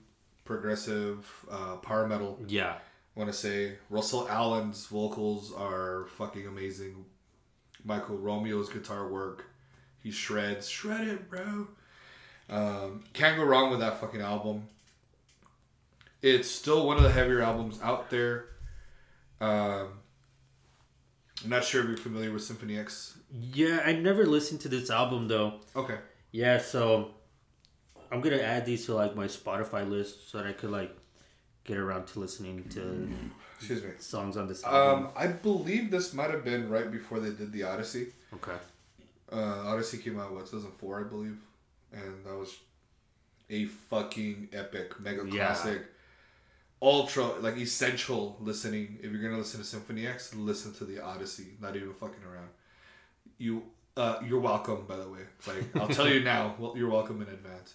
progressive, 0.45 1.26
uh, 1.51 1.76
power 1.76 2.07
metal. 2.07 2.38
Yeah. 2.47 2.74
I 3.16 3.20
want 3.20 3.30
to 3.30 3.36
say 3.36 3.76
Russell 3.90 4.28
Allen's 4.28 4.86
vocals 4.86 5.53
are 5.53 6.07
fucking 6.16 6.47
amazing. 6.47 7.05
Michael 7.84 8.16
Romeo's 8.16 8.70
guitar 8.70 9.09
work, 9.09 9.45
he 10.03 10.11
shreds, 10.11 10.68
shred 10.68 11.07
it, 11.07 11.30
bro. 11.30 11.68
Um, 12.49 13.05
can't 13.12 13.36
go 13.36 13.45
wrong 13.45 13.70
with 13.70 13.80
that 13.80 14.01
fucking 14.01 14.20
album. 14.20 14.68
It's 16.22 16.51
still 16.51 16.86
one 16.86 16.97
of 16.97 17.03
the 17.03 17.12
heavier 17.12 17.42
albums 17.42 17.78
out 17.82 18.09
there. 18.09 18.47
Um, 19.41 19.89
I'm 21.43 21.51
not 21.51 21.64
sure 21.64 21.82
if 21.82 21.89
you're 21.89 21.97
familiar 21.97 22.32
with 22.32 22.43
Symphony 22.45 22.78
X. 22.78 23.18
Yeah, 23.30 23.80
I 23.85 23.93
never 23.93 24.24
listened 24.26 24.61
to 24.62 24.68
this 24.68 24.91
album 24.91 25.28
though. 25.28 25.55
Okay. 25.76 25.97
Yeah, 26.32 26.59
so 26.59 27.11
I'm 28.11 28.20
gonna 28.20 28.39
add 28.41 28.64
these 28.66 28.87
to 28.87 28.95
like 28.95 29.14
my 29.16 29.26
Spotify 29.26 29.89
list 29.89 30.30
so 30.30 30.39
that 30.39 30.47
I 30.47 30.53
could 30.53 30.70
like 30.70 30.97
get 31.64 31.76
around 31.78 32.07
to 32.09 32.20
listening 32.20 32.64
to 32.70 33.09
Excuse 33.59 33.82
me. 33.82 33.91
songs 33.99 34.37
on 34.37 34.47
this 34.49 34.62
album. 34.64 35.07
Um, 35.07 35.12
I 35.16 35.26
believe 35.28 35.91
this 35.91 36.12
might 36.14 36.30
have 36.30 36.45
been 36.45 36.68
right 36.68 36.91
before 36.91 37.20
they 37.20 37.30
did 37.30 37.53
the 37.53 37.62
Odyssey. 37.64 38.09
okay. 38.35 38.57
Uh, 39.32 39.64
Odyssey 39.66 39.99
came 39.99 40.20
out 40.20 40.32
what 40.32 40.47
2004, 40.47 41.01
I 41.01 41.09
believe, 41.09 41.39
and 41.93 42.24
that 42.24 42.37
was 42.37 42.57
a 43.51 43.64
fucking 43.64 44.49
epic, 44.53 45.01
mega 45.01 45.22
Yeah. 45.26 45.47
classic, 45.47 45.82
ultra 46.85 47.26
like 47.41 47.57
essential 47.57 48.37
listening. 48.41 48.99
If 49.03 49.11
you're 49.12 49.22
gonna 49.22 49.39
listen 49.39 49.61
to 49.61 49.66
Symphony 49.66 50.07
X, 50.07 50.35
listen 50.35 50.72
to 50.74 50.85
the 50.85 51.03
Odyssey. 51.03 51.57
Not 51.61 51.76
even 51.76 51.93
fucking 51.95 52.22
around. 52.24 52.49
You, 53.39 53.62
uh, 53.97 54.18
you're 54.26 54.41
welcome. 54.41 54.85
By 54.87 54.97
the 54.97 55.09
way, 55.09 55.20
like 55.47 55.76
I'll 55.76 55.89
tell 55.89 56.09
you 56.09 56.20
now, 56.35 56.55
well, 56.59 56.74
you're 56.76 56.91
welcome 56.91 57.22
in 57.22 57.28
advance. 57.28 57.74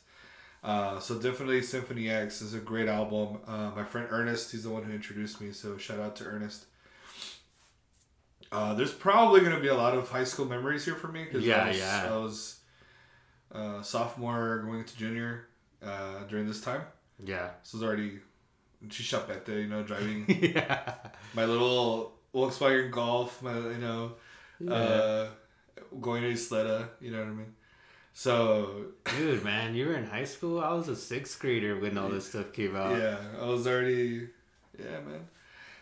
Uh, 0.64 1.00
so 1.00 1.16
definitely 1.18 1.62
Symphony 1.62 2.10
X 2.10 2.42
is 2.42 2.54
a 2.54 2.60
great 2.60 2.88
album. 2.90 3.40
Uh, 3.48 3.72
my 3.76 3.84
friend 3.84 4.08
Ernest, 4.12 4.52
he's 4.52 4.64
the 4.64 4.70
one 4.70 4.84
who 4.84 4.92
introduced 4.94 5.40
me. 5.42 5.52
So 5.54 5.78
shout 5.78 6.00
out 6.00 6.16
to 6.18 6.26
Ernest. 6.26 6.66
Uh, 8.52 8.74
there's 8.74 8.92
probably 8.94 9.42
gonna 9.42 9.60
be 9.60 9.68
a 9.68 9.76
lot 9.76 9.96
of 9.96 10.10
high 10.10 10.24
school 10.24 10.46
memories 10.46 10.84
here 10.86 10.96
for 10.96 11.08
me 11.08 11.24
because 11.24 11.46
Yeah, 11.46 11.64
I 11.64 11.68
was, 11.68 11.78
yeah. 11.78 12.08
I 12.10 12.18
was 12.18 12.60
uh, 13.52 13.82
sophomore 13.82 14.60
going 14.66 14.80
into 14.80 14.96
junior 14.98 15.48
uh, 15.84 16.24
during 16.28 16.48
this 16.48 16.62
time. 16.62 16.82
Yeah. 17.24 17.50
So 17.64 17.78
it 17.78 17.82
was 17.82 17.90
already 18.88 19.04
Chapete, 19.04 19.62
you 19.62 19.68
know, 19.68 19.84
driving 19.84 20.26
yeah. 20.56 20.94
my 21.34 21.46
little 21.46 22.14
Volkswagen 22.34 22.92
Golf, 22.92 23.42
my 23.42 23.56
you 23.56 23.78
know, 23.78 24.14
uh, 24.72 25.28
going 26.00 26.22
to 26.22 26.32
Isleta, 26.32 26.90
you 27.02 27.12
know 27.12 27.20
what 27.20 27.28
I 27.28 27.32
mean. 27.32 27.54
So 28.14 28.88
Dude, 29.18 29.44
man, 29.44 29.76
you 29.76 29.88
were 29.88 29.96
in 29.96 30.06
high 30.06 30.26
school. 30.26 30.60
I 30.60 30.74
was 30.74 30.88
a 30.88 30.96
sixth 30.96 31.40
grader 31.40 31.80
when 31.80 31.98
all 31.98 32.10
this 32.10 32.30
stuff 32.30 32.54
came 32.54 32.76
out. 32.76 32.98
yeah, 32.98 33.18
I 33.40 33.46
was 33.46 33.68
already, 33.68 34.30
yeah, 34.78 35.00
man. 35.02 35.28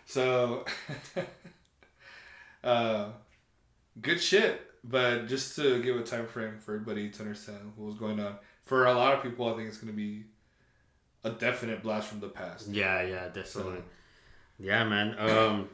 So, 0.05 0.65
uh, 2.63 3.09
good 4.01 4.21
shit. 4.21 4.61
But 4.83 5.27
just 5.27 5.55
to 5.57 5.81
give 5.81 5.97
a 5.97 6.03
time 6.03 6.27
frame 6.27 6.59
for 6.59 6.75
everybody 6.75 7.09
to 7.09 7.21
understand 7.21 7.73
what 7.75 7.87
was 7.87 7.95
going 7.95 8.19
on, 8.19 8.37
for 8.63 8.85
a 8.85 8.93
lot 8.93 9.13
of 9.15 9.23
people, 9.23 9.51
I 9.51 9.57
think 9.57 9.67
it's 9.67 9.77
gonna 9.77 9.91
be 9.91 10.23
a 11.23 11.31
definite 11.31 11.81
blast 11.83 12.07
from 12.09 12.19
the 12.19 12.29
past. 12.29 12.67
Yeah, 12.69 13.01
yeah, 13.01 13.25
definitely. 13.27 13.77
So- 13.77 13.83
Yeah, 14.59 14.83
man. 14.85 15.15
Um, 15.19 15.69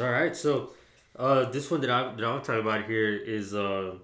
all 0.00 0.10
right, 0.10 0.36
so 0.36 0.70
uh, 1.16 1.44
this 1.50 1.70
one 1.70 1.80
that 1.82 1.90
I 1.90 2.14
that 2.14 2.24
I 2.24 2.28
want 2.30 2.44
to 2.44 2.52
talk 2.52 2.60
about 2.60 2.84
here 2.84 3.14
is 3.14 3.54
uh, 3.54 3.94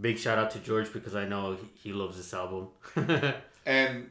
big 0.00 0.18
shout 0.18 0.38
out 0.38 0.50
to 0.52 0.58
George 0.58 0.92
because 0.92 1.14
I 1.14 1.26
know 1.26 1.56
he, 1.74 1.92
loves 1.92 2.16
this 2.16 2.32
album. 2.34 2.68
And 3.66 4.10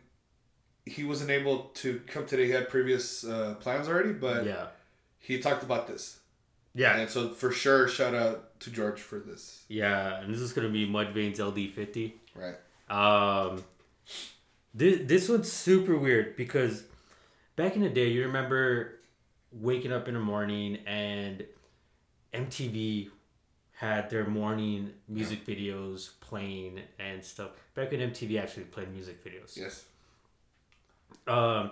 he 0.86 1.04
wasn't 1.04 1.30
able 1.30 1.66
to 1.76 2.02
come 2.08 2.26
today. 2.26 2.46
He 2.48 2.52
had 2.52 2.68
previous 2.70 3.24
uh, 3.24 3.56
plans 3.60 3.88
already, 3.88 4.14
but 4.14 4.46
yeah, 4.46 4.68
he 5.20 5.38
talked 5.40 5.62
about 5.64 5.88
this. 5.88 6.20
yeah, 6.74 6.98
And 6.98 7.08
so 7.10 7.30
for 7.30 7.52
sure, 7.52 7.88
shout 7.88 8.16
out 8.16 8.60
to 8.62 8.72
George 8.72 9.00
for 9.00 9.20
this. 9.20 9.64
yeah. 9.70 10.20
And 10.20 10.34
this 10.34 10.42
is 10.42 10.54
gonna 10.54 10.70
be 10.70 10.88
Mudvayne's 10.88 11.40
LD 11.40 11.70
fifty. 11.76 12.16
Right. 12.36 12.56
Um, 12.90 13.64
this 14.74 15.02
this 15.06 15.30
one's 15.30 15.52
super 15.52 15.98
weird 15.98 16.36
because 16.36 16.84
back 17.56 17.76
in 17.76 17.82
the 17.82 17.90
day, 17.90 18.08
you 18.08 18.26
remember 18.26 19.00
waking 19.52 19.92
up 19.92 20.08
in 20.08 20.16
the 20.16 20.20
morning 20.20 20.80
and 20.88 21.46
MTV 22.34 23.10
had 23.74 24.10
their 24.10 24.26
morning 24.26 24.92
music 25.08 25.46
videos 25.46 26.12
playing 26.22 26.80
and 27.00 27.24
stuff. 27.24 27.52
Back 27.76 27.92
when 27.92 28.00
MTV 28.00 28.42
actually 28.42 28.64
played 28.64 28.92
music 28.92 29.24
videos. 29.24 29.58
Yes. 29.58 29.86
Um, 31.28 31.72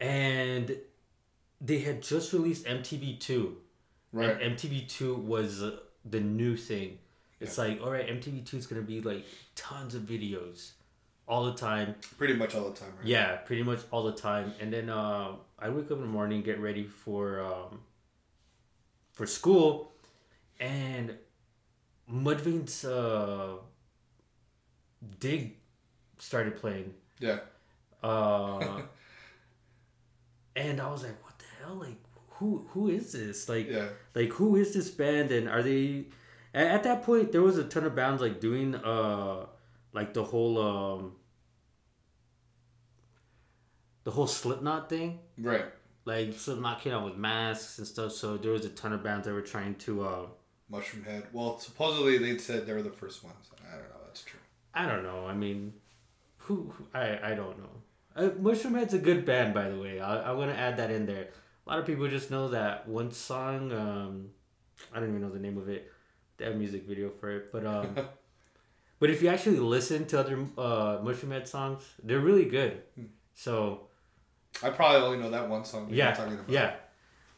and 0.00 0.76
they 1.60 1.78
had 1.78 2.02
just 2.02 2.32
released 2.32 2.66
MTV 2.66 3.20
Two. 3.20 3.56
Right. 4.12 4.40
And 4.40 4.56
MTV 4.56 4.88
Two 4.88 5.16
was 5.16 5.62
the 6.04 6.20
new 6.20 6.56
thing. 6.56 6.98
It's 7.40 7.58
like, 7.58 7.82
all 7.82 7.90
right, 7.90 8.08
MTV 8.08 8.46
Two 8.46 8.56
is 8.56 8.66
gonna 8.66 8.82
be 8.82 9.00
like 9.00 9.24
tons 9.54 9.94
of 9.94 10.02
videos, 10.02 10.72
all 11.28 11.44
the 11.46 11.54
time. 11.54 11.94
Pretty 12.18 12.34
much 12.34 12.54
all 12.54 12.70
the 12.70 12.78
time. 12.78 12.92
Right. 12.98 13.06
Yeah, 13.06 13.36
pretty 13.36 13.62
much 13.62 13.80
all 13.90 14.04
the 14.04 14.12
time. 14.12 14.52
And 14.60 14.72
then 14.72 14.88
uh, 14.88 15.32
I 15.58 15.68
wake 15.70 15.86
up 15.86 15.92
in 15.92 16.00
the 16.00 16.06
morning, 16.06 16.42
get 16.42 16.60
ready 16.60 16.84
for 16.84 17.40
um, 17.40 17.80
for 19.12 19.26
school, 19.26 19.92
and 20.60 21.16
Mudvayne's 22.10 22.84
uh, 22.84 23.54
Dig 25.20 25.56
started 26.18 26.56
playing. 26.56 26.94
Yeah. 27.20 27.38
Uh, 28.02 28.82
and 30.56 30.80
I 30.80 30.90
was 30.90 31.02
like, 31.02 31.22
what 31.24 31.38
the 31.38 31.44
hell? 31.64 31.74
Like, 31.76 31.96
who 32.30 32.66
who 32.70 32.88
is 32.88 33.12
this? 33.12 33.48
Like, 33.48 33.68
Yeah. 33.68 33.88
like 34.14 34.30
who 34.32 34.56
is 34.56 34.74
this 34.74 34.90
band? 34.90 35.32
And 35.32 35.48
are 35.48 35.62
they? 35.62 36.06
At, 36.54 36.66
at 36.68 36.82
that 36.84 37.02
point, 37.02 37.32
there 37.32 37.42
was 37.42 37.58
a 37.58 37.64
ton 37.64 37.84
of 37.84 37.94
bands 37.94 38.22
like 38.22 38.40
doing 38.40 38.74
uh, 38.74 39.46
like 39.96 40.12
the 40.14 40.22
whole 40.22 40.60
um, 40.60 41.12
the 44.04 44.10
whole 44.12 44.26
Slipknot 44.26 44.88
thing. 44.88 45.18
Right. 45.38 45.64
Like 46.04 46.34
Slipknot 46.34 46.82
came 46.82 46.92
out 46.92 47.04
with 47.04 47.16
masks 47.16 47.78
and 47.78 47.86
stuff, 47.86 48.12
so 48.12 48.36
there 48.36 48.52
was 48.52 48.64
a 48.64 48.68
ton 48.68 48.92
of 48.92 49.02
bands 49.02 49.26
that 49.26 49.32
were 49.32 49.40
trying 49.40 49.74
to. 49.76 50.04
Uh, 50.04 50.26
Mushroom 50.68 51.04
Head. 51.04 51.24
Well, 51.32 51.58
supposedly 51.58 52.18
they 52.18 52.38
said 52.38 52.66
they 52.66 52.72
were 52.72 52.82
the 52.82 52.90
first 52.90 53.24
ones. 53.24 53.50
I 53.68 53.72
don't 53.76 53.88
know. 53.88 54.00
That's 54.06 54.22
true. 54.22 54.40
I 54.74 54.86
don't 54.86 55.02
know. 55.02 55.26
I 55.26 55.32
mean, 55.34 55.72
who? 56.36 56.72
who- 56.76 56.86
I 56.94 57.32
I 57.32 57.34
don't 57.34 57.58
know. 57.58 57.70
Uh, 58.14 58.28
Mushroomhead's 58.30 58.94
a 58.94 58.98
good 58.98 59.24
band, 59.24 59.54
by 59.54 59.68
the 59.70 59.78
way. 59.78 60.00
I, 60.00 60.30
I'm 60.30 60.36
gonna 60.36 60.52
add 60.52 60.76
that 60.76 60.90
in 60.90 61.06
there. 61.06 61.28
A 61.66 61.70
lot 61.70 61.78
of 61.78 61.86
people 61.86 62.06
just 62.08 62.30
know 62.30 62.48
that 62.48 62.86
one 62.86 63.10
song. 63.12 63.72
Um, 63.72 64.28
I 64.92 65.00
don't 65.00 65.08
even 65.08 65.20
know 65.22 65.30
the 65.30 65.38
name 65.38 65.56
of 65.58 65.68
it. 65.68 65.90
They 66.36 66.44
have 66.44 66.54
a 66.54 66.56
music 66.58 66.86
video 66.86 67.10
for 67.10 67.30
it, 67.30 67.50
but 67.52 67.66
um, 67.66 67.96
but 68.98 69.10
if 69.10 69.22
you 69.22 69.28
actually 69.28 69.58
listen 69.58 70.06
to 70.06 70.20
other 70.20 70.38
uh, 70.58 70.98
Mushroomhead 71.04 71.46
songs, 71.48 71.82
they're 72.02 72.20
really 72.20 72.46
good. 72.46 72.82
So 73.34 73.88
I 74.62 74.70
probably 74.70 75.00
only 75.02 75.18
know 75.18 75.30
that 75.30 75.48
one 75.48 75.64
song. 75.64 75.88
yeah, 75.90 76.12
talking 76.12 76.34
about. 76.34 76.48
yeah. 76.48 76.74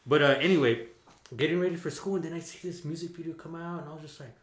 But 0.05 0.21
uh, 0.21 0.35
anyway, 0.39 0.87
getting 1.35 1.59
ready 1.59 1.75
for 1.75 1.89
school, 1.89 2.15
and 2.15 2.23
then 2.25 2.33
I 2.33 2.39
see 2.39 2.59
this 2.67 2.83
music 2.85 3.11
video 3.15 3.33
come 3.33 3.55
out, 3.55 3.81
and 3.81 3.89
I 3.89 3.93
was 3.93 4.01
just 4.03 4.19
like, 4.19 4.33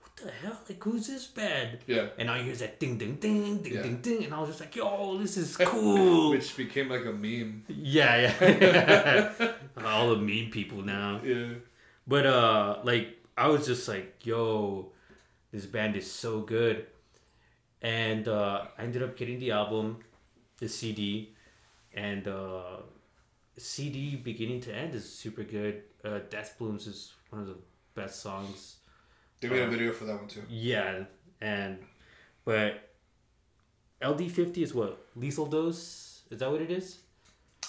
"What 0.00 0.16
the 0.16 0.30
hell? 0.30 0.58
Like, 0.68 0.82
who's 0.82 1.06
this 1.06 1.26
band?" 1.26 1.78
Yeah. 1.86 2.06
And 2.18 2.30
I 2.30 2.42
hear 2.42 2.54
that 2.56 2.80
ding 2.80 2.96
ding 2.98 3.16
ding 3.16 3.58
ding 3.58 3.74
Yeah. 3.74 3.82
ding 3.82 3.98
ding, 4.00 4.24
and 4.24 4.34
I 4.34 4.40
was 4.40 4.48
just 4.48 4.60
like, 4.60 4.74
"Yo, 4.74 5.18
this 5.18 5.36
is 5.36 5.56
cool." 5.70 6.30
Which 6.30 6.56
became 6.56 6.88
like 6.88 7.04
a 7.04 7.12
meme. 7.12 7.64
yeah, 7.68 8.32
yeah. 8.40 9.52
All 9.84 10.10
the 10.10 10.16
meme 10.16 10.50
people 10.50 10.82
now. 10.82 11.20
Yeah. 11.22 11.48
But 12.06 12.24
uh, 12.26 12.78
like 12.84 13.18
I 13.36 13.48
was 13.48 13.66
just 13.66 13.86
like, 13.86 14.24
"Yo, 14.26 14.90
this 15.52 15.66
band 15.66 15.96
is 15.96 16.10
so 16.10 16.40
good," 16.40 16.86
and 17.82 18.28
uh, 18.28 18.66
I 18.78 18.82
ended 18.82 19.02
up 19.02 19.16
getting 19.16 19.38
the 19.38 19.50
album, 19.52 19.98
the 20.58 20.68
CD, 20.68 21.34
and 21.94 22.26
uh, 22.28 22.78
CD 23.56 24.16
beginning 24.16 24.60
to 24.62 24.74
end 24.74 24.94
is 24.94 25.10
super 25.10 25.42
good. 25.44 25.82
Uh, 26.04 26.20
Death 26.30 26.56
Blooms 26.58 26.86
is 26.86 27.12
one 27.30 27.42
of 27.42 27.48
the 27.48 27.56
best 27.94 28.20
songs 28.22 28.76
They 29.40 29.48
made 29.48 29.60
a 29.62 29.66
Uh, 29.66 29.70
video 29.70 29.92
for 29.92 30.04
that 30.04 30.16
one 30.16 30.28
too. 30.28 30.42
Yeah, 30.48 31.04
and 31.40 31.78
but 32.44 32.90
LD 34.02 34.30
fifty 34.30 34.62
is 34.62 34.74
what 34.74 35.06
lethal 35.16 35.46
dose. 35.46 36.22
Is 36.30 36.38
that 36.40 36.50
what 36.50 36.60
it 36.62 36.70
is? 36.70 36.98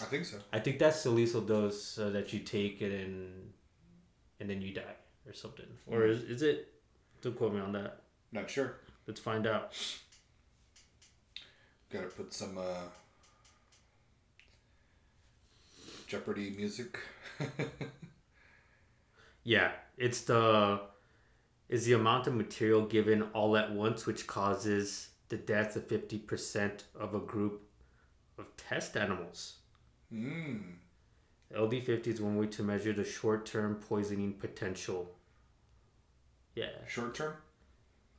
I 0.01 0.05
think 0.05 0.25
so. 0.25 0.37
I 0.53 0.59
think 0.59 0.79
that's 0.79 1.03
the 1.03 1.09
lethal 1.09 1.41
dose 1.41 1.97
uh, 1.99 2.09
that 2.11 2.31
you 2.33 2.39
take 2.39 2.81
and 2.81 2.91
then 2.91 3.53
and 4.39 4.49
then 4.49 4.61
you 4.61 4.73
die 4.73 4.95
or 5.27 5.33
something. 5.33 5.67
Or 5.87 6.05
is, 6.05 6.23
is 6.23 6.41
it? 6.41 6.67
Don't 7.21 7.35
quote 7.37 7.53
me 7.53 7.59
on 7.59 7.71
that. 7.73 8.01
Not 8.31 8.49
sure. 8.49 8.75
Let's 9.07 9.19
find 9.19 9.45
out. 9.47 9.73
Gotta 11.91 12.07
put 12.07 12.33
some 12.33 12.57
uh, 12.57 12.87
Jeopardy 16.07 16.51
music. 16.51 16.97
Yeah, 19.43 19.71
it's 19.97 20.21
the 20.21 20.81
is 21.69 21.85
the 21.85 21.93
amount 21.93 22.27
of 22.27 22.33
material 22.35 22.85
given 22.85 23.23
all 23.33 23.55
at 23.57 23.71
once 23.71 24.05
which 24.05 24.27
causes 24.27 25.09
the 25.29 25.37
death 25.37 25.75
of 25.75 25.87
fifty 25.87 26.17
percent 26.17 26.83
of 26.99 27.15
a 27.15 27.19
group 27.19 27.61
of 28.37 28.45
test 28.57 28.97
animals. 28.97 29.55
mm. 30.13 30.61
LD50 31.55 32.07
is 32.07 32.21
one 32.21 32.37
way 32.37 32.45
to 32.45 32.61
measure 32.61 32.93
the 32.93 33.03
short 33.03 33.45
term 33.45 33.75
poisoning 33.75 34.33
potential. 34.33 35.15
Yeah. 36.59 36.67
Short 36.87 37.15
term. 37.15 37.33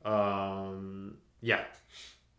Um, 0.03 1.17
yeah. 1.41 1.61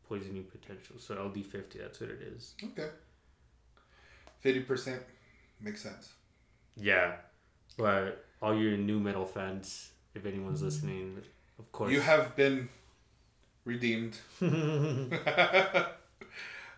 Poisoning 0.09 0.45
potential. 0.45 0.97
So 0.99 1.15
LD50, 1.15 1.79
that's 1.79 2.01
what 2.01 2.11
it 2.11 2.21
is. 2.23 2.55
Okay. 2.63 2.89
fifty 4.41 4.61
percent 4.61 5.01
makes 5.61 5.81
sense. 5.81 6.11
Yeah, 6.77 7.13
but 7.79 8.25
all 8.41 8.55
your 8.57 8.77
new 8.77 8.99
metal 8.99 9.27
fans, 9.27 9.93
if 10.15 10.27
anyone's 10.27 10.63
listening, 10.63 11.23
of 11.59 11.71
course 11.71 11.93
You 11.93 12.01
have 12.01 12.35
been 12.35 12.69
redeemed. 13.65 14.17
um, 14.43 14.57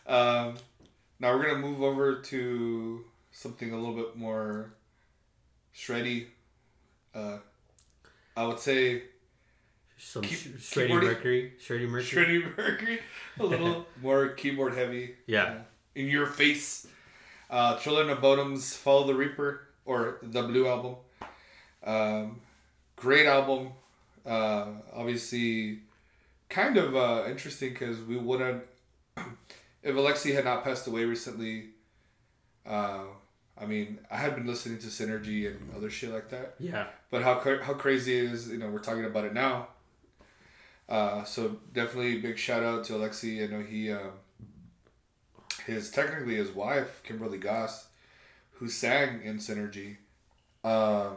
now 0.07 1.35
we're 1.35 1.43
gonna 1.47 1.59
move 1.59 1.83
over 1.83 2.17
to 2.17 3.05
something 3.33 3.73
a 3.73 3.77
little 3.77 3.95
bit 3.95 4.17
more 4.17 4.75
shreddy. 5.75 6.27
Uh, 7.15 7.39
I 8.37 8.47
would 8.47 8.59
say 8.59 9.05
Some 9.97 10.23
Keep- 10.23 10.59
Shreddy 10.59 11.01
Mercury, 11.03 11.53
Shreddy 11.61 11.89
Mercury. 11.89 12.25
shreddy 12.43 12.57
Mercury, 12.57 13.01
a 13.39 13.45
little 13.45 13.87
more 14.03 14.29
keyboard 14.29 14.75
heavy. 14.75 15.15
Yeah. 15.27 15.45
uh, 15.45 15.55
in 15.95 16.09
your 16.09 16.27
face. 16.27 16.87
Uh, 17.51 17.77
Children 17.79 18.11
of 18.11 18.21
Bodom's 18.21 18.75
Follow 18.75 19.07
the 19.07 19.15
Reaper 19.15 19.69
or 19.85 20.19
the 20.23 20.43
Blue 20.43 20.67
album. 20.67 20.97
Um, 21.85 22.41
great 22.97 23.27
album. 23.27 23.71
Uh, 24.27 24.67
obviously, 24.93 25.81
kind 26.49 26.77
of 26.77 26.97
uh, 26.97 27.25
interesting 27.29 27.71
because 27.71 28.01
we 28.01 28.17
wouldn't. 28.17 28.65
if 29.83 29.95
Alexi 29.95 30.35
had 30.35 30.45
not 30.47 30.65
passed 30.65 30.87
away 30.87 31.05
recently, 31.05 31.67
uh, 32.67 33.03
I 33.57 33.67
mean, 33.67 34.01
I 34.11 34.17
had 34.17 34.35
been 34.35 34.47
listening 34.47 34.79
to 34.79 34.87
Sinergy 34.87 35.47
and 35.47 35.73
other 35.77 35.91
shit 35.91 36.11
like 36.11 36.31
that. 36.31 36.55
Yeah, 36.59 36.87
But 37.11 37.23
how 37.23 37.39
how 37.63 37.75
crazy 37.75 38.17
is 38.17 38.49
you 38.51 38.59
know, 38.59 38.69
we're 38.69 38.79
talking 38.81 39.05
about 39.05 39.25
it 39.27 39.35
now. 39.35 39.69
Uh, 40.89 41.25
so 41.25 41.57
definitely 41.73 42.19
big 42.21 42.39
shout 42.39 42.63
out 42.63 42.85
to 42.85 42.93
Alexi. 42.95 43.43
I 43.43 43.51
know 43.51 43.63
he, 43.65 43.91
um, 43.91 44.11
his 45.67 45.91
technically 45.91 46.35
his 46.37 46.51
wife 46.51 47.03
Kimberly 47.05 47.39
Goss, 47.39 47.87
who 48.53 48.69
sang 48.69 49.23
in 49.23 49.39
Sinergy, 49.39 49.97
um, 50.63 51.17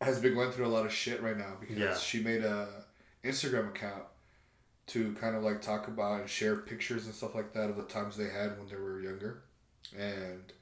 has 0.00 0.18
been 0.20 0.34
going 0.34 0.50
through 0.50 0.66
a 0.66 0.68
lot 0.68 0.84
of 0.84 0.92
shit 0.92 1.22
right 1.22 1.36
now 1.38 1.52
because 1.60 1.76
Yeah. 1.78 1.96
she 1.96 2.22
made 2.22 2.42
a 2.44 2.68
Instagram 3.22 3.68
account 3.68 4.02
to 4.88 5.12
kind 5.14 5.36
of 5.36 5.44
like 5.44 5.62
talk 5.62 5.86
about 5.86 6.20
and 6.20 6.28
share 6.28 6.56
pictures 6.56 7.06
and 7.06 7.14
stuff 7.14 7.36
like 7.36 7.52
that 7.52 7.70
of 7.70 7.76
the 7.76 7.84
times 7.84 8.16
they 8.16 8.28
had 8.28 8.58
when 8.58 8.68
they 8.68 8.74
were 8.76 9.00
younger, 9.00 9.42
and 9.96 10.52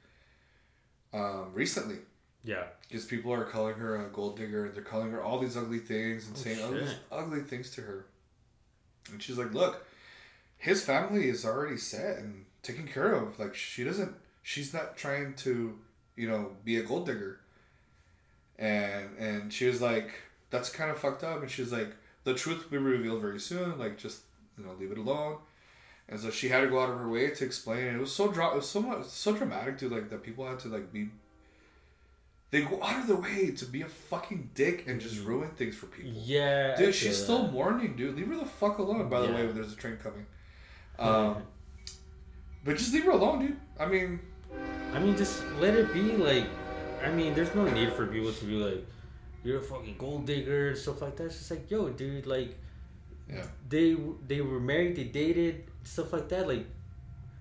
um, 1.14 1.53
recently 1.55 1.97
yeah, 2.45 2.64
because 2.89 3.05
people 3.07 3.33
are 3.33 3.45
calling 3.45 3.75
her 3.77 4.05
a 4.07 4.09
gold 4.11 4.37
digger. 4.37 4.71
They're 4.73 4.83
calling 4.83 5.11
her 5.11 5.23
all 5.23 5.39
these 5.39 5.57
ugly 5.57 5.79
things 5.79 6.27
and 6.27 6.37
Oh, 6.37 6.41
saying 6.41 6.62
all 6.62 6.73
these 6.73 6.95
ugly 7.11 7.41
things 7.41 7.71
to 7.73 7.81
her. 7.83 8.07
And 9.12 9.22
she's 9.22 9.38
like, 9.38 9.53
"Look, 9.53 9.86
his 10.59 10.84
family 10.84 11.28
is 11.28 11.44
already 11.44 11.76
set 11.76 12.18
and 12.18 12.44
taken 12.62 12.86
care 12.86 13.12
of. 13.14 13.38
Like 13.38 13.55
she 13.55 13.84
doesn't. 13.84 14.14
She's 14.42 14.72
not 14.72 14.96
trying 14.96 15.34
to, 15.36 15.78
you 16.16 16.28
know, 16.28 16.57
be 16.64 16.76
a 16.76 16.82
gold 16.82 17.07
digger." 17.07 17.40
And 18.59 19.16
and 19.18 19.53
she 19.53 19.66
was 19.66 19.80
like, 19.80 20.12
"That's 20.51 20.70
kind 20.70 20.90
of 20.90 20.98
fucked 20.98 21.24
up." 21.24 21.40
And 21.42 21.51
she's 21.51 21.72
like, 21.72 21.94
"The 22.24 22.34
truth 22.34 22.70
will 22.70 22.78
be 22.78 22.84
revealed 22.84 23.22
very 23.22 23.40
soon. 23.40 23.78
Like 23.78 23.98
just 23.98 24.22
you 24.59 24.64
know, 24.64 24.72
leave 24.78 24.92
it 24.92 24.98
alone." 24.98 25.38
And 26.09 26.18
so 26.18 26.30
she 26.30 26.48
had 26.48 26.62
to 26.62 26.66
go 26.68 26.80
out 26.80 26.90
of 26.90 26.98
her 26.98 27.09
way 27.09 27.30
to 27.30 27.44
explain. 27.44 27.94
It 27.94 28.01
was 28.01 28.14
so 28.14 28.28
dra- 28.30 28.51
it 28.51 28.57
was 28.57 28.68
so 28.68 28.82
much 28.82 29.07
so 29.07 29.32
dramatic, 29.32 29.78
dude. 29.78 29.92
Like 29.92 30.11
that 30.11 30.22
people 30.22 30.46
had 30.46 30.59
to 30.61 30.68
like 30.68 30.92
be 30.92 31.11
they 32.51 32.62
go 32.62 32.82
out 32.82 33.01
of 33.01 33.07
their 33.07 33.16
way 33.16 33.51
to 33.53 33.64
be 33.64 33.82
a 33.82 33.86
fucking 33.88 34.51
dick 34.55 34.84
and 34.88 35.01
just 35.01 35.22
ruin 35.24 35.51
things 35.51 35.76
for 35.76 35.86
people. 35.86 36.11
yeah. 36.14 36.76
Dude, 36.76 36.94
she's 36.94 37.16
feel 37.18 37.24
still 37.24 37.48
mourning, 37.48 37.94
dude. 37.96 38.16
Leave 38.16 38.28
her 38.28 38.36
the 38.36 38.44
fuck 38.44 38.78
alone. 38.78 39.09
By 39.09 39.20
the 39.20 39.28
Yeah. 39.28 39.34
way, 39.36 39.46
when 39.46 39.55
there's 39.55 39.72
a 39.72 39.76
train 39.76 39.96
coming. 39.96 40.26
Um, 40.98 41.42
but 42.64 42.76
just 42.76 42.92
leave 42.92 43.05
her 43.05 43.12
alone, 43.12 43.38
dude. 43.46 43.57
I 43.78 43.86
mean, 43.86 44.20
I 44.92 44.98
mean, 44.98 45.16
just 45.16 45.42
let 45.61 45.74
it 45.74 45.92
be. 45.94 46.03
Like, 46.03 46.44
I 47.03 47.11
mean, 47.11 47.32
there's 47.34 47.55
no 47.55 47.64
need 47.70 47.92
for 47.94 48.07
people 48.07 48.32
to 48.32 48.44
be 48.44 48.57
like, 48.57 48.84
"You're 49.42 49.61
a 49.61 49.62
fucking 49.62 49.96
gold 49.96 50.26
digger" 50.26 50.68
and 50.68 50.76
stuff 50.78 51.01
like 51.01 51.16
that. 51.16 51.26
It's 51.26 51.38
just 51.38 51.51
like, 51.51 51.70
yo, 51.70 51.88
dude, 51.88 52.26
like, 52.26 52.59
yeah, 53.30 53.46
they 53.66 53.96
they 54.26 54.42
were 54.42 54.61
married, 54.61 54.96
they 54.96 55.05
dated, 55.05 55.64
stuff 55.84 56.12
like 56.12 56.28
that. 56.28 56.46
Like, 56.46 56.66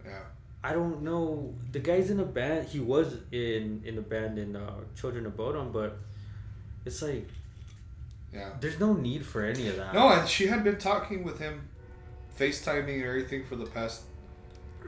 yeah, 0.05 0.21
I 0.63 0.73
don't 0.73 1.01
know. 1.03 1.53
The 1.71 1.79
guy's 1.79 2.09
in 2.09 2.19
a 2.19 2.25
band. 2.25 2.67
He 2.67 2.79
was 2.79 3.15
in 3.31 3.81
in 3.85 3.97
a 3.97 4.01
band 4.01 4.37
in 4.37 4.55
uh, 4.55 4.71
Children 4.99 5.25
of 5.25 5.37
Bodom, 5.37 5.71
but 5.71 5.97
it's 6.85 7.01
like 7.01 7.27
yeah. 8.33 8.49
there's 8.59 8.79
no 8.79 8.93
need 8.93 9.25
for 9.25 9.43
any 9.43 9.67
of 9.69 9.77
that. 9.77 9.93
No, 9.93 10.09
and 10.09 10.27
she 10.27 10.47
had 10.47 10.63
been 10.63 10.77
talking 10.77 11.23
with 11.23 11.39
him, 11.39 11.67
FaceTiming 12.37 12.95
and 12.95 13.03
everything 13.03 13.45
for 13.45 13.55
the 13.55 13.65
past 13.65 14.03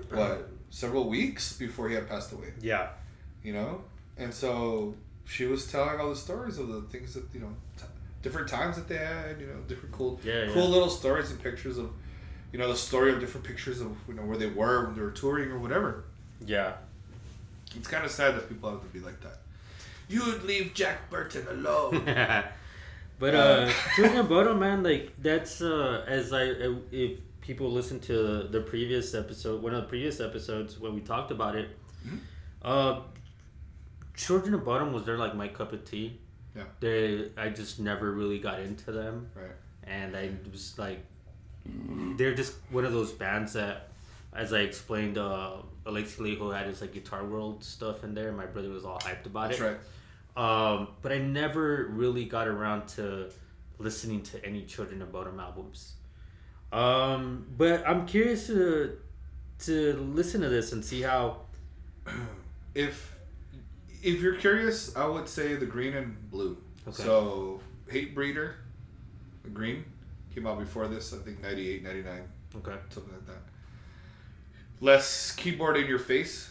what 0.10 0.50
several 0.70 1.08
weeks 1.10 1.54
before 1.58 1.90
he 1.90 1.96
had 1.96 2.08
passed 2.08 2.32
away. 2.32 2.54
Yeah. 2.62 2.90
You 3.44 3.54
know, 3.54 3.82
and 4.18 4.34
so 4.34 4.96
she 5.26 5.46
was 5.46 5.72
telling 5.72 6.00
all 6.00 6.10
the 6.10 6.16
stories 6.16 6.58
of 6.58 6.68
the 6.68 6.82
things 6.82 7.14
that 7.14 7.24
you 7.34 7.40
know, 7.40 7.56
t- 7.78 7.86
different 8.22 8.48
times 8.48 8.76
that 8.76 8.88
they 8.88 8.98
had. 8.98 9.40
You 9.40 9.48
know, 9.48 9.60
different 9.68 9.94
cool, 9.94 10.20
Yeah, 10.24 10.46
yeah. 10.46 10.54
cool 10.54 10.70
little 10.70 10.90
stories 10.90 11.32
and 11.32 11.42
pictures 11.42 11.78
of, 11.78 11.92
you 12.52 12.60
know, 12.60 12.68
the 12.68 12.76
story 12.78 13.12
of 13.14 13.20
different 13.20 13.46
pictures 13.46 13.82
of 13.82 13.96
you 14.08 14.14
know 14.14 14.24
where 14.24 14.38
they 14.38 14.48
were 14.48 14.86
when 14.86 14.96
they 14.96 15.02
were 15.02 15.12
touring 15.12 15.52
or 15.52 15.60
whatever. 15.60 16.04
Yeah. 16.46 16.74
It's 17.76 17.88
kind 17.88 18.04
of 18.06 18.12
sad 18.12 18.36
that 18.36 18.50
people 18.50 18.70
have 18.72 18.82
to 18.82 18.88
be 18.88 19.00
like 19.00 19.22
that. 19.22 19.38
You 20.10 20.26
would 20.26 20.44
leave 20.44 20.74
Jack 20.74 21.10
Burton 21.10 21.48
alone. 21.50 22.04
but 23.20 23.36
uh, 23.36 23.72
Children 23.96 24.18
of 24.20 24.28
Bodom, 24.28 24.60
man, 24.60 24.84
like 24.84 25.14
that's 25.22 25.62
uh, 25.62 26.04
as 26.08 26.34
I 26.34 26.50
uh, 26.50 26.76
if 26.92 27.20
people 27.40 27.72
listen 27.72 28.00
to 28.02 28.44
the 28.52 28.62
previous 28.62 29.14
episode, 29.14 29.62
one 29.64 29.74
of 29.74 29.82
the 29.84 29.88
previous 29.88 30.20
episodes 30.20 30.78
when 30.80 30.94
we 30.94 31.02
talked 31.02 31.32
about 31.32 31.56
it, 31.56 31.70
Mhm. 32.06 32.20
uh, 32.64 33.00
Children 34.16 34.54
of 34.56 34.62
Bodom 34.66 34.92
was 34.92 35.06
there 35.06 35.18
like 35.18 35.36
my 35.36 35.48
cup 35.48 35.72
of 35.74 35.86
tea. 35.86 36.20
Yeah. 36.56 36.64
They, 36.82 37.30
I 37.38 37.50
just 37.50 37.80
never 37.80 38.12
really 38.12 38.40
got 38.40 38.60
into 38.60 38.92
them. 38.92 39.30
right. 39.36 39.46
and 39.84 40.16
I 40.16 40.32
was 40.52 40.78
like, 40.78 41.04
they're 41.66 42.34
just 42.34 42.54
one 42.70 42.86
of 42.86 42.92
those 42.94 43.12
bands 43.12 43.54
that, 43.54 43.90
as 44.34 44.54
I 44.54 44.60
explained, 44.60 45.18
uh, 45.18 45.54
Alexi 45.86 46.18
Laiho 46.20 46.56
had 46.56 46.68
his 46.68 46.82
like 46.82 46.94
Guitar 46.94 47.24
World 47.26 47.64
stuff 47.64 48.04
in 48.04 48.14
there. 48.14 48.32
My 48.32 48.46
brother 48.46 48.70
was 48.70 48.86
all 48.86 49.00
hyped 49.00 49.26
about 49.26 49.50
That's 49.50 49.62
it. 49.62 49.80
right. 50.36 50.78
Um, 50.78 50.88
but 51.02 51.12
I 51.12 51.18
never 51.18 51.88
really 51.92 52.26
got 52.26 52.48
around 52.48 52.88
to 52.90 53.30
listening 53.78 54.22
to 54.24 54.46
any 54.46 54.64
Children 54.64 55.02
of 55.02 55.12
Bodom 55.12 55.40
albums. 55.40 55.94
Um, 56.72 57.48
but 57.58 57.88
I'm 57.88 58.06
curious 58.06 58.48
to 58.48 58.98
to 59.66 59.94
listen 59.98 60.42
to 60.42 60.50
this 60.50 60.72
and 60.72 60.84
see 60.84 61.02
how. 61.02 61.42
If 62.74 63.18
if 64.02 64.22
you're 64.22 64.36
curious, 64.38 64.96
I 64.96 65.06
would 65.06 65.28
say 65.28 65.56
the 65.56 65.66
green 65.66 65.94
and 65.94 66.32
blue. 66.32 66.56
Okay. 66.88 67.04
So 67.04 67.60
Hate 67.90 68.16
Breeder, 68.16 68.56
the 69.44 69.50
green 69.50 69.84
came 70.34 70.48
out 70.48 70.60
before 70.60 70.88
this. 70.88 71.14
I 71.14 71.18
think 71.18 71.42
98, 71.42 71.84
99, 71.84 72.22
Okay. 72.58 72.76
something 72.90 73.14
like 73.14 73.26
that. 73.28 73.42
Less 74.80 75.32
keyboard 75.34 75.78
in 75.78 75.88
your 75.88 76.00
face 76.00 76.50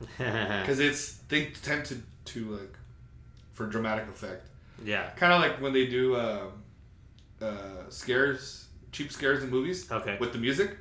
because 0.18 0.80
it's 0.80 1.14
they 1.28 1.46
tend 1.46 1.84
to 1.86 1.96
to 2.26 2.44
like 2.56 2.76
for 3.52 3.66
dramatic 3.66 4.08
effect. 4.08 4.46
yeah. 4.84 5.10
Kind 5.10 5.32
of 5.32 5.40
like 5.40 5.60
when 5.60 5.72
they 5.72 5.86
do 5.86 6.16
um 6.16 6.52
uh, 7.42 7.88
scares, 7.90 8.66
cheap 8.92 9.12
scares 9.12 9.42
in 9.44 9.50
movies 9.50 9.90
Okay. 9.92 10.16
with 10.20 10.32
the 10.32 10.38
music. 10.38 10.76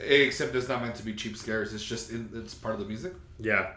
Except 0.00 0.54
it's 0.56 0.68
not 0.68 0.82
meant 0.82 0.96
to 0.96 1.04
be 1.04 1.14
cheap 1.14 1.36
scares. 1.36 1.72
It's 1.72 1.84
just 1.84 2.10
in, 2.10 2.28
it's 2.34 2.52
part 2.54 2.74
of 2.74 2.80
the 2.80 2.86
music. 2.86 3.12
Yeah. 3.38 3.70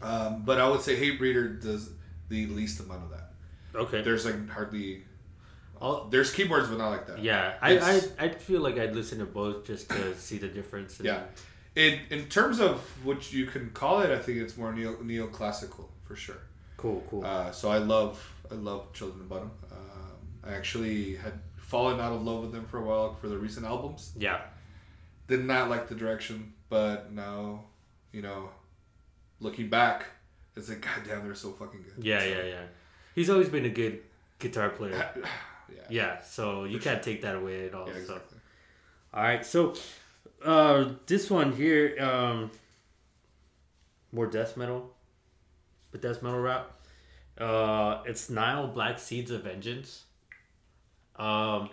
Um, 0.00 0.42
but 0.44 0.58
I 0.58 0.66
would 0.68 0.80
say 0.80 0.96
Hate 0.96 1.18
Breeder 1.18 1.48
does 1.48 1.90
the 2.30 2.46
least 2.46 2.80
amount 2.80 3.04
of 3.04 3.10
that. 3.10 3.32
Okay. 3.74 4.00
There's 4.00 4.24
like 4.24 4.48
hardly. 4.48 5.02
I'll- 5.80 6.08
There's 6.10 6.30
keyboards, 6.32 6.68
but 6.68 6.78
not 6.78 6.90
like 6.90 7.06
that. 7.06 7.22
yeah, 7.22 7.54
I, 7.62 7.78
I 7.78 8.00
I 8.18 8.28
feel 8.30 8.60
like 8.60 8.78
I'd 8.78 8.94
listen 8.94 9.18
to 9.18 9.24
both 9.26 9.64
just 9.66 9.88
to 9.90 10.14
see 10.16 10.38
the 10.38 10.48
difference. 10.48 11.00
Yeah. 11.00 11.22
In 11.74 12.00
in 12.10 12.26
terms 12.26 12.60
of 12.60 12.80
what 13.04 13.32
you 13.32 13.46
can 13.46 13.70
call 13.70 14.00
it, 14.00 14.10
I 14.10 14.18
think 14.18 14.38
it's 14.38 14.56
more 14.56 14.72
neo 14.72 14.94
neoclassical 14.96 15.86
for 16.06 16.16
sure. 16.16 16.40
Cool. 16.76 17.02
Cool. 17.10 17.24
Uh, 17.24 17.50
so 17.52 17.68
I 17.70 17.78
love 17.78 18.14
I 18.50 18.54
love 18.54 18.92
Children 18.92 19.20
of 19.22 19.28
Bodom. 19.28 19.50
Um, 19.70 20.18
I 20.44 20.54
actually 20.54 21.16
had 21.16 21.34
fallen 21.56 22.00
out 22.00 22.12
of 22.12 22.22
love 22.22 22.40
with 22.42 22.52
them 22.52 22.64
for 22.64 22.78
a 22.78 22.82
while 22.82 23.14
for 23.20 23.28
the 23.28 23.36
recent 23.38 23.66
albums. 23.66 24.12
yeah. 24.16 24.40
Did 25.26 25.44
not 25.44 25.68
like 25.68 25.88
the 25.88 25.94
direction, 25.94 26.54
but 26.70 27.12
now, 27.12 27.64
you 28.12 28.22
know, 28.22 28.48
looking 29.40 29.68
back, 29.68 30.06
it's 30.56 30.68
like 30.70 30.80
goddamn, 30.86 31.24
they're 31.24 31.34
so 31.34 31.50
fucking 31.52 31.82
good. 31.82 32.02
Yeah, 32.02 32.24
yeah, 32.24 32.42
yeah. 32.44 32.62
He's 33.14 33.28
always 33.28 33.50
been 33.50 33.66
a 33.66 33.70
good 33.82 34.00
guitar 34.38 34.70
player. 34.70 34.96
yeah. 35.74 35.82
Yeah, 35.90 36.22
so 36.22 36.64
you 36.64 36.78
can't 36.78 37.02
take 37.02 37.22
that 37.22 37.36
away 37.36 37.66
at 37.66 37.74
all. 37.74 37.86
Yeah, 37.86 37.94
so. 37.94 37.98
exactly. 38.00 38.38
All 39.14 39.22
right, 39.22 39.44
so 39.44 39.74
uh, 40.44 40.90
this 41.06 41.30
one 41.30 41.52
here, 41.52 41.96
um, 42.00 42.50
more 44.12 44.26
death 44.26 44.56
metal, 44.56 44.94
but 45.90 46.02
death 46.02 46.22
metal 46.22 46.40
rap. 46.40 46.70
Uh, 47.38 48.02
it's 48.06 48.28
Nile 48.30 48.66
Black 48.68 48.98
Seeds 48.98 49.30
of 49.30 49.44
Vengeance. 49.44 50.04
Um, 51.16 51.70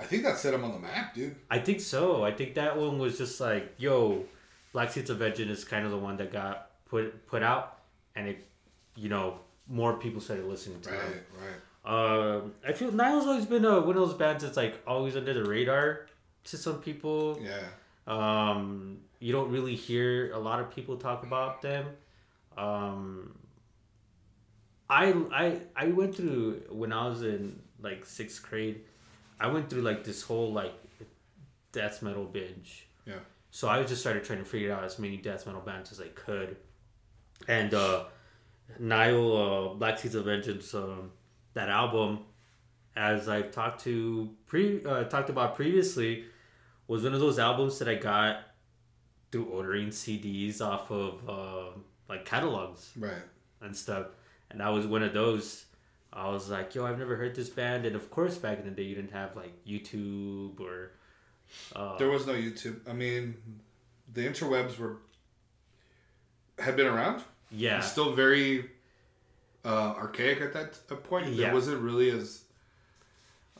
I 0.00 0.04
think 0.04 0.22
that 0.24 0.38
set 0.38 0.52
him 0.54 0.64
on 0.64 0.72
the 0.72 0.78
map, 0.78 1.14
dude. 1.14 1.36
I 1.50 1.58
think 1.58 1.80
so. 1.80 2.24
I 2.24 2.32
think 2.32 2.54
that 2.54 2.76
one 2.76 2.98
was 2.98 3.16
just 3.18 3.40
like, 3.40 3.74
yo, 3.78 4.24
Black 4.72 4.90
Seeds 4.90 5.10
of 5.10 5.18
Vengeance 5.18 5.58
is 5.60 5.64
kind 5.64 5.84
of 5.84 5.90
the 5.92 5.98
one 5.98 6.16
that 6.16 6.32
got 6.32 6.70
put 6.88 7.26
put 7.26 7.42
out, 7.42 7.78
and 8.16 8.26
it, 8.28 8.44
you 8.96 9.08
know, 9.08 9.38
more 9.68 9.94
people 9.94 10.20
started 10.20 10.46
listening 10.46 10.80
to 10.80 10.90
Right, 10.90 10.98
it. 10.98 11.26
right. 11.38 11.60
Uh, 11.84 12.40
I 12.66 12.72
feel 12.72 12.92
Nile's 12.92 13.26
always 13.26 13.46
been 13.46 13.64
uh, 13.64 13.80
one 13.80 13.96
of 13.96 14.08
those 14.08 14.14
bands 14.14 14.44
that's 14.44 14.56
like 14.56 14.80
always 14.86 15.16
under 15.16 15.34
the 15.34 15.44
radar 15.44 16.06
to 16.44 16.56
some 16.56 16.80
people. 16.80 17.40
Yeah. 17.42 17.58
Um, 18.06 18.98
you 19.18 19.32
don't 19.32 19.50
really 19.50 19.76
hear 19.76 20.32
a 20.32 20.38
lot 20.38 20.60
of 20.60 20.70
people 20.70 20.96
talk 20.96 21.22
about 21.24 21.62
them. 21.62 21.86
Um, 22.56 23.38
I 24.90 25.14
I 25.32 25.60
I 25.74 25.86
went 25.88 26.14
through 26.16 26.62
when 26.70 26.92
I 26.92 27.08
was 27.08 27.22
in 27.22 27.60
like 27.80 28.04
sixth 28.04 28.42
grade. 28.48 28.82
I 29.40 29.48
went 29.48 29.70
through 29.70 29.82
like 29.82 30.04
this 30.04 30.22
whole 30.22 30.52
like 30.52 30.74
death 31.72 32.02
metal 32.02 32.24
binge. 32.24 32.86
Yeah. 33.06 33.14
So 33.50 33.68
I 33.68 33.82
just 33.82 34.00
started 34.00 34.24
trying 34.24 34.38
to 34.38 34.44
figure 34.44 34.72
out 34.72 34.84
as 34.84 34.98
many 34.98 35.16
death 35.16 35.46
metal 35.46 35.60
bands 35.62 35.92
as 35.92 36.00
I 36.00 36.08
could, 36.08 36.56
and 37.48 37.72
uh, 37.74 38.04
Nile 38.78 39.36
uh, 39.36 39.74
Black 39.74 39.98
Seeds 39.98 40.14
of 40.14 40.24
Vengeance, 40.24 40.74
um, 40.74 41.10
that 41.54 41.68
album, 41.68 42.20
as 42.96 43.28
I've 43.28 43.50
talked 43.52 43.82
to 43.84 44.30
pre 44.46 44.84
uh, 44.84 45.04
talked 45.04 45.30
about 45.30 45.54
previously, 45.56 46.24
was 46.88 47.04
one 47.04 47.14
of 47.14 47.20
those 47.20 47.38
albums 47.38 47.78
that 47.78 47.88
I 47.88 47.94
got 47.94 48.40
through 49.30 49.44
ordering 49.46 49.88
CDs 49.88 50.60
off 50.60 50.90
of 50.90 51.28
uh, 51.28 51.78
like 52.08 52.24
catalogs 52.24 52.90
Right. 52.98 53.22
and 53.60 53.74
stuff. 53.76 54.06
And 54.50 54.60
that 54.60 54.68
was 54.68 54.86
one 54.86 55.02
of 55.02 55.12
those. 55.14 55.64
I 56.12 56.28
was 56.28 56.50
like, 56.50 56.74
yo, 56.74 56.84
I've 56.84 56.98
never 56.98 57.16
heard 57.16 57.34
this 57.34 57.48
band. 57.48 57.86
And 57.86 57.96
of 57.96 58.10
course, 58.10 58.36
back 58.36 58.58
in 58.58 58.66
the 58.66 58.70
day, 58.70 58.82
you 58.82 58.94
didn't 58.94 59.12
have 59.12 59.34
like 59.34 59.52
YouTube 59.66 60.60
or. 60.60 60.92
Uh, 61.74 61.96
There 61.96 62.10
was 62.10 62.26
no 62.26 62.34
YouTube. 62.34 62.80
I 62.88 62.92
mean, 62.92 63.36
the 64.12 64.26
interwebs 64.26 64.78
were 64.78 64.98
had 66.58 66.76
been 66.76 66.86
around. 66.86 67.22
yeah. 67.50 67.78
It's 67.78 67.90
still 67.90 68.12
very 68.14 68.70
uh, 69.64 69.94
archaic 69.96 70.40
at 70.40 70.52
that 70.54 70.78
uh, 70.90 70.96
point. 70.96 71.28
Yeah. 71.28 71.48
It 71.48 71.54
wasn't 71.54 71.80
really 71.82 72.10
as, 72.10 72.42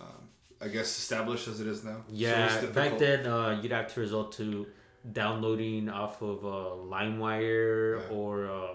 um, 0.00 0.28
I 0.60 0.68
guess, 0.68 0.86
established 0.98 1.48
as 1.48 1.60
it 1.60 1.66
is 1.66 1.84
now. 1.84 1.98
So 2.08 2.14
Yeah, 2.14 2.66
back 2.66 2.98
then 2.98 3.26
uh, 3.26 3.60
you'd 3.62 3.72
have 3.72 3.92
to 3.94 4.00
resort 4.00 4.32
to 4.32 4.66
downloading 5.10 5.88
off 5.88 6.22
of 6.22 6.44
uh, 6.44 6.48
LimeWire 6.94 8.00
Yeah. 8.00 8.16
or 8.16 8.46
uh, 8.50 8.68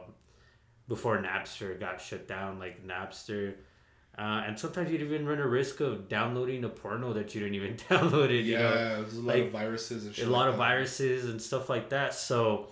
before 0.88 1.18
Napster 1.22 1.80
got 1.80 2.00
shut 2.02 2.28
down, 2.28 2.60
like 2.60 2.86
Napster. 2.86 3.56
Uh, 4.18 4.42
and 4.48 4.58
sometimes 4.60 4.90
you'd 4.90 5.02
even 5.02 5.28
run 5.28 5.38
a 5.40 5.48
risk 5.48 5.80
of 5.80 6.10
downloading 6.10 6.64
a 6.64 6.70
porno 6.70 7.14
that 7.14 7.36
you 7.36 7.42
didn't 7.42 7.56
even 7.56 7.76
download 7.90 8.30
it. 8.32 8.46
You 8.46 8.58
know? 8.58 8.74
Yeah, 8.74 8.96
there's 8.96 9.18
a 9.18 9.22
lot 9.22 9.36
like, 9.36 9.44
of 9.46 9.52
viruses 9.52 10.06
and 10.06 10.18
a 10.18 10.32
lot 10.32 10.40
like 10.40 10.48
of 10.50 10.54
that. 10.54 10.58
viruses 10.58 11.30
and 11.30 11.42
stuff 11.42 11.70
like 11.70 11.90
that. 11.90 12.14
So, 12.16 12.70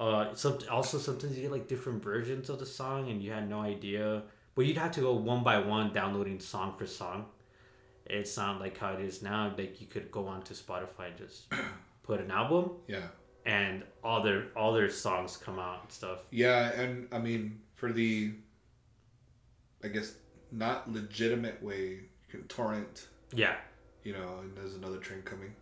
uh, 0.00 0.34
some 0.34 0.58
also 0.70 0.98
sometimes 0.98 1.36
you 1.36 1.42
get 1.42 1.52
like 1.52 1.68
different 1.68 2.02
versions 2.02 2.48
of 2.50 2.58
the 2.58 2.66
song, 2.66 3.10
and 3.10 3.22
you 3.22 3.30
had 3.30 3.48
no 3.48 3.60
idea. 3.60 4.22
But 4.56 4.66
you'd 4.66 4.78
have 4.78 4.92
to 4.92 5.00
go 5.00 5.12
one 5.14 5.44
by 5.44 5.58
one 5.58 5.92
downloading 5.92 6.40
song 6.40 6.74
for 6.76 6.86
song. 6.86 7.26
It's 8.06 8.36
not 8.36 8.58
like 8.60 8.76
how 8.78 8.94
it 8.94 9.00
is 9.00 9.22
now. 9.22 9.54
Like 9.56 9.80
you 9.80 9.86
could 9.86 10.10
go 10.10 10.26
onto 10.26 10.54
Spotify 10.54 11.08
and 11.08 11.16
just 11.18 11.52
put 12.02 12.20
an 12.20 12.30
album, 12.32 12.72
Yeah. 12.88 13.06
and 13.46 13.84
all 14.02 14.22
their 14.22 14.46
all 14.56 14.72
their 14.72 14.90
songs 14.90 15.36
come 15.36 15.58
out 15.60 15.82
and 15.84 15.92
stuff. 15.92 16.18
Yeah, 16.30 16.70
and 16.72 17.06
I 17.12 17.18
mean, 17.18 17.60
for 17.76 17.92
the, 17.92 18.32
I 19.84 19.88
guess, 19.88 20.14
not 20.50 20.90
legitimate 20.92 21.62
way, 21.62 21.82
you 21.90 22.28
can 22.30 22.42
torrent, 22.48 23.06
Yeah, 23.32 23.54
you 24.02 24.12
know, 24.12 24.38
and 24.40 24.56
there's 24.56 24.74
another 24.74 24.98
train 24.98 25.22
coming. 25.22 25.54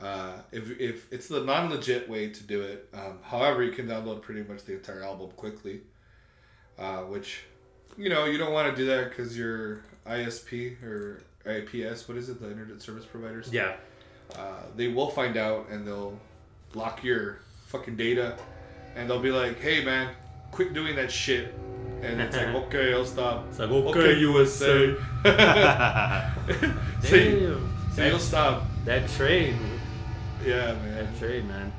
Uh, 0.00 0.34
if, 0.52 0.78
if 0.78 1.12
it's 1.12 1.26
the 1.28 1.40
non 1.40 1.70
legit 1.70 2.08
way 2.08 2.28
to 2.30 2.42
do 2.44 2.62
it, 2.62 2.88
um, 2.94 3.18
however, 3.22 3.62
you 3.62 3.72
can 3.72 3.86
download 3.88 4.22
pretty 4.22 4.42
much 4.42 4.64
the 4.64 4.74
entire 4.74 5.02
album 5.02 5.30
quickly, 5.36 5.80
uh, 6.78 6.98
which, 6.98 7.42
you 7.96 8.08
know, 8.08 8.24
you 8.24 8.38
don't 8.38 8.52
want 8.52 8.70
to 8.70 8.76
do 8.80 8.86
that 8.86 9.10
because 9.10 9.36
your 9.36 9.82
ISP 10.06 10.80
or 10.82 11.22
IPS, 11.44 12.08
what 12.08 12.16
is 12.16 12.28
it, 12.28 12.40
the 12.40 12.50
internet 12.50 12.80
service 12.80 13.04
providers? 13.04 13.48
yeah, 13.52 13.74
uh, 14.36 14.62
they 14.76 14.88
will 14.88 15.10
find 15.10 15.36
out 15.36 15.68
and 15.70 15.86
they'll 15.86 16.18
block 16.72 17.02
your 17.02 17.38
fucking 17.66 17.96
data 17.96 18.36
and 18.94 19.08
they'll 19.08 19.20
be 19.20 19.30
like, 19.30 19.60
hey 19.60 19.84
man, 19.84 20.14
quit 20.50 20.74
doing 20.74 20.96
that 20.96 21.10
shit. 21.10 21.54
And 22.02 22.20
it's 22.20 22.36
like, 22.36 22.46
okay, 22.66 22.92
I'll 22.92 23.04
stop. 23.04 23.46
It's 23.48 23.58
like, 23.58 23.70
okay, 23.70 24.18
USA. 24.20 24.66
so, 24.66 24.74
you, 24.74 25.00
Damn, 27.02 27.74
so 27.94 28.06
you'll 28.06 28.18
stop. 28.18 28.62
that 28.84 29.08
train, 29.10 29.56
Yeah, 30.44 30.74
man. 30.74 30.94
that 30.94 31.18
train, 31.18 31.48
man. 31.48 31.72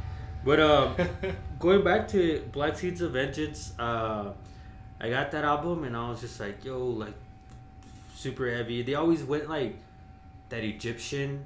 But 0.43 0.59
uh, 0.59 0.93
going 1.59 1.83
back 1.83 2.07
to 2.09 2.43
Black 2.51 2.77
Seeds 2.77 3.01
of 3.01 3.11
Vengeance, 3.11 3.73
uh, 3.79 4.31
I 5.01 5.09
got 5.09 5.31
that 5.31 5.43
album 5.45 5.83
and 5.83 5.95
I 5.95 6.09
was 6.09 6.21
just 6.21 6.39
like, 6.39 6.63
yo, 6.63 6.79
like 6.85 7.13
super 8.15 8.49
heavy. 8.49 8.81
They 8.83 8.95
always 8.95 9.23
went 9.23 9.49
like 9.49 9.77
that 10.49 10.63
Egyptian 10.63 11.45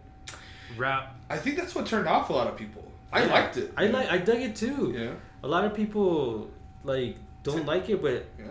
rap. 0.78 1.16
I 1.30 1.38
think 1.38 1.58
that's 1.58 1.76
what 1.76 1.86
turned 1.86 2.08
off 2.08 2.30
a 2.30 2.34
lot 2.34 2.48
of 2.48 2.56
people. 2.58 2.84
I 3.12 3.26
Yeah. 3.26 3.34
liked 3.34 3.58
it. 3.58 3.74
I 3.78 3.88
like. 3.88 4.10
I 4.12 4.18
dug 4.18 4.40
it 4.42 4.56
too. 4.56 4.94
Yeah, 4.98 5.14
A 5.44 5.48
lot 5.48 5.66
of 5.66 5.76
people 5.76 6.50
like 6.84 7.16
don't 7.44 7.66
like 7.66 7.90
it, 7.90 8.02
but 8.02 8.26
yeah. 8.40 8.46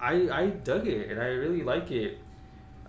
I 0.00 0.28
I 0.42 0.46
dug 0.48 0.86
it 0.86 1.10
and 1.10 1.20
I 1.20 1.26
really 1.28 1.62
like 1.62 1.90
it. 1.90 2.18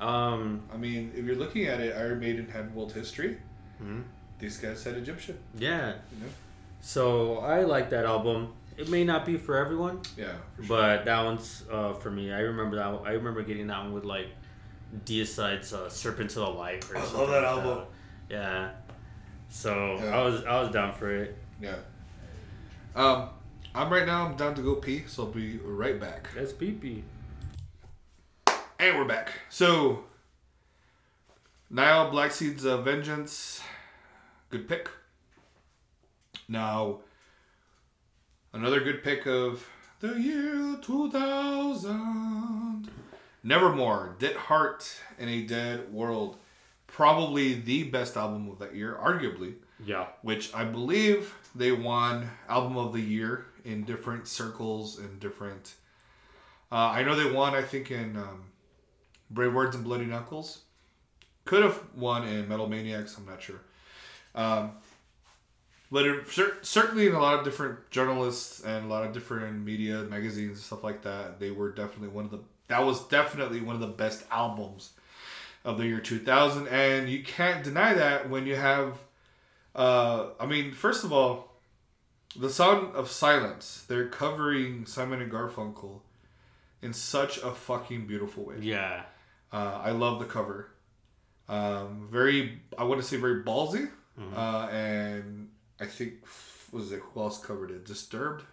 Um, 0.02 0.64
I 0.74 0.76
mean, 0.78 1.14
if 1.16 1.24
you're 1.24 1.38
looking 1.38 1.68
at 1.68 1.80
it, 1.80 1.96
Iron 1.96 2.20
Maiden 2.20 2.50
had 2.50 2.76
world 2.76 2.92
history. 2.92 3.38
mhm. 3.82 4.04
These 4.46 4.58
guys 4.58 4.84
had 4.84 4.94
Egyptian. 4.96 5.38
yeah. 5.58 5.88
You 6.12 6.20
know? 6.24 6.32
So 6.82 7.40
I 7.40 7.62
like 7.64 7.90
that 7.90 8.06
album. 8.06 8.54
It 8.78 8.90
may 8.90 9.04
not 9.04 9.26
be 9.26 9.38
for 9.38 9.58
everyone, 9.58 10.02
Yeah, 10.16 10.34
for 10.56 10.64
sure. 10.64 10.78
but 10.78 11.06
that 11.06 11.24
one's 11.24 11.64
uh, 11.72 11.94
for 11.94 12.12
me. 12.12 12.32
I 12.32 12.42
remember 12.42 12.76
that. 12.76 12.88
I 13.10 13.14
remember 13.14 13.42
getting 13.42 13.68
that 13.68 13.80
one 13.84 13.94
with 13.94 14.04
like 14.06 14.28
Deicide's 15.06 15.74
uh, 15.74 15.90
"Serpents 15.90 16.36
of 16.36 16.44
the 16.46 16.52
Light." 16.52 16.86
Or 16.92 16.98
I 16.98 17.02
love 17.02 17.30
that 17.30 17.42
like 17.42 17.44
album. 17.44 17.86
Yeah. 18.30 18.70
So 19.50 19.96
Yeah. 20.00 20.16
I 20.18 20.22
was 20.24 20.44
I 20.46 20.62
was 20.62 20.70
down 20.72 20.94
for 20.94 21.10
it. 21.10 21.36
Yeah. 21.60 21.76
Um, 22.96 23.30
I'm 23.74 23.92
right 23.92 24.06
now. 24.06 24.28
I'm 24.28 24.36
down 24.36 24.54
to 24.56 24.62
go 24.62 24.76
pee, 24.76 25.06
so 25.08 25.24
I'll 25.24 25.30
be 25.32 25.58
right 25.64 26.00
back. 26.00 26.30
That's 26.36 26.54
pee 26.54 26.72
pee. 26.72 27.04
And 28.80 28.98
we're 28.98 29.06
back. 29.06 29.32
So, 29.50 30.04
Nile 31.70 32.12
Black 32.12 32.32
Seeds 32.32 32.66
of 32.66 32.84
Vengeance, 32.86 33.62
good 34.56 34.70
pick. 34.70 34.90
Now, 36.48 37.00
another 38.54 38.80
good 38.80 39.04
pick 39.04 39.26
of 39.28 39.68
the 40.00 40.14
year 40.14 40.78
2000. 40.82 42.90
Nevermore, 43.44 44.16
Dead 44.18 44.36
Heart 44.38 44.90
in 45.20 45.28
a 45.28 45.42
Dead 45.42 45.92
World. 45.92 46.38
Probably 46.88 47.56
the 47.56 47.84
best 47.84 48.16
album 48.16 48.50
of 48.50 48.60
that 48.60 48.74
year, 48.76 48.98
arguably 49.02 49.56
Yeah. 49.86 50.06
which 50.22 50.54
I 50.54 50.64
believe 50.64 51.34
they 51.54 51.74
won 51.74 52.30
album 52.48 52.78
of 52.78 52.94
the 52.94 53.02
year 53.02 53.48
in 53.66 53.84
different 53.84 54.28
circles 54.30 54.98
and 54.98 55.20
different. 55.20 55.74
Uh, 56.72 56.76
I 56.92 57.04
know 57.04 57.14
they 57.16 57.30
won. 57.30 57.54
I 57.54 57.62
think 57.62 57.92
in 57.92 58.16
um, 58.16 58.46
Brave 59.30 59.54
Words 59.54 59.76
and 59.76 59.84
Bloody 59.84 60.06
Knuckles. 60.06 60.62
Could 61.44 61.64
have 61.64 61.80
won 61.96 62.26
in 62.28 62.48
Metal 62.48 62.68
Maniacs. 62.68 63.18
I'm 63.18 63.26
not 63.26 63.42
sure. 63.42 63.60
Um, 64.36 64.72
cer- 66.30 66.58
certainly 66.62 67.08
in 67.08 67.14
a 67.14 67.20
lot 67.20 67.40
of 67.40 67.46
different 67.46 67.90
journalists 67.90 68.64
and 68.64 68.86
a 68.86 68.88
lot 68.88 69.06
of 69.06 69.14
different 69.14 69.64
media 69.64 70.04
magazines 70.04 70.58
and 70.58 70.60
stuff 70.60 70.84
like 70.84 71.02
that, 71.04 71.40
they 71.40 71.52
were 71.52 71.72
definitely 71.72 72.10
one 72.10 72.26
of 72.26 72.32
the. 72.32 72.40
That 72.68 72.86
was 72.86 73.08
definitely 73.08 73.62
one 73.62 73.76
of 73.76 73.82
the 73.82 73.88
best 73.88 74.24
albums 74.32 74.92
of 75.64 75.78
the 75.78 75.86
year 75.88 76.00
2000, 76.00 76.68
and 76.68 77.10
you 77.10 77.24
can't 77.24 77.64
deny 77.64 77.94
that 77.94 78.30
when 78.30 78.46
you 78.46 78.56
have 78.56 79.00
uh, 79.76 80.30
I 80.40 80.46
mean, 80.46 80.72
first 80.72 81.04
of 81.04 81.12
all, 81.12 81.52
the 82.36 82.50
Sound 82.50 82.96
of 82.96 83.10
Silence. 83.10 83.84
They're 83.88 84.08
covering 84.08 84.86
Simon 84.86 85.22
and 85.22 85.32
Garfunkel 85.32 86.00
in 86.82 86.94
such 86.94 87.38
a 87.40 87.52
fucking 87.52 88.08
beautiful 88.08 88.46
way. 88.46 88.56
Yeah. 88.62 89.04
Uh, 89.52 89.82
I 89.84 89.92
love 89.92 90.20
the 90.20 90.26
cover. 90.26 90.70
Um, 91.50 92.08
very, 92.10 92.62
I 92.78 92.86
want 92.86 93.02
to 93.02 93.08
say 93.08 93.18
very 93.18 93.44
ballsy. 93.44 93.90
Mm-hmm. 94.20 94.38
Uh, 94.38 94.68
and 94.70 95.50
I 95.80 95.86
think 95.86 96.14
was 96.72 96.92
it 96.92 97.00
who 97.02 97.20
else 97.22 97.44
covered 97.44 97.72
it? 97.72 97.86
Disturbed. 97.86 98.44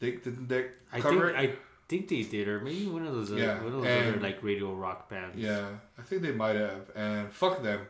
They 0.00 0.12
didn't 0.12 0.48
they 0.48 0.66
I 0.92 1.00
cover 1.00 1.32
think 1.32 1.38
it? 1.38 1.50
I 1.50 1.56
think 1.88 2.08
they 2.08 2.22
did, 2.22 2.48
or 2.48 2.60
maybe 2.60 2.86
one 2.86 3.06
of 3.06 3.12
those 3.14 3.32
uh, 3.32 3.36
Yeah, 3.36 3.56
one 3.58 3.66
of 3.66 3.72
those 3.72 3.86
and- 3.86 4.08
other 4.08 4.20
like 4.20 4.42
radio 4.42 4.72
rock 4.74 5.08
bands. 5.08 5.36
Yeah, 5.36 5.68
I 5.98 6.02
think 6.02 6.22
they 6.22 6.32
might 6.32 6.56
have, 6.56 6.90
and 6.94 7.32
fuck 7.32 7.62
them 7.62 7.86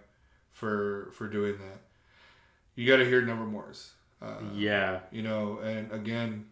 for 0.53 1.11
for 1.14 1.29
doing 1.29 1.59
that. 1.59 1.81
You 2.75 2.87
got 2.89 2.97
to 2.97 3.05
hear 3.05 3.22
Nevermore's. 3.22 3.93
Uh, 4.22 4.41
Yeah. 4.55 5.01
you 5.12 5.22
know 5.22 5.59
and 5.59 5.93
again 5.93 6.47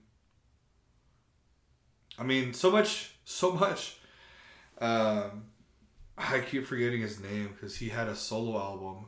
i 2.18 2.22
mean 2.22 2.52
so 2.52 2.70
much 2.70 3.12
so 3.24 3.52
much 3.52 3.96
um 4.80 5.44
i 6.18 6.40
keep 6.40 6.66
forgetting 6.66 7.00
his 7.00 7.20
name 7.20 7.48
because 7.54 7.76
he 7.76 7.88
had 7.88 8.08
a 8.08 8.14
solo 8.16 8.58
album 8.60 9.06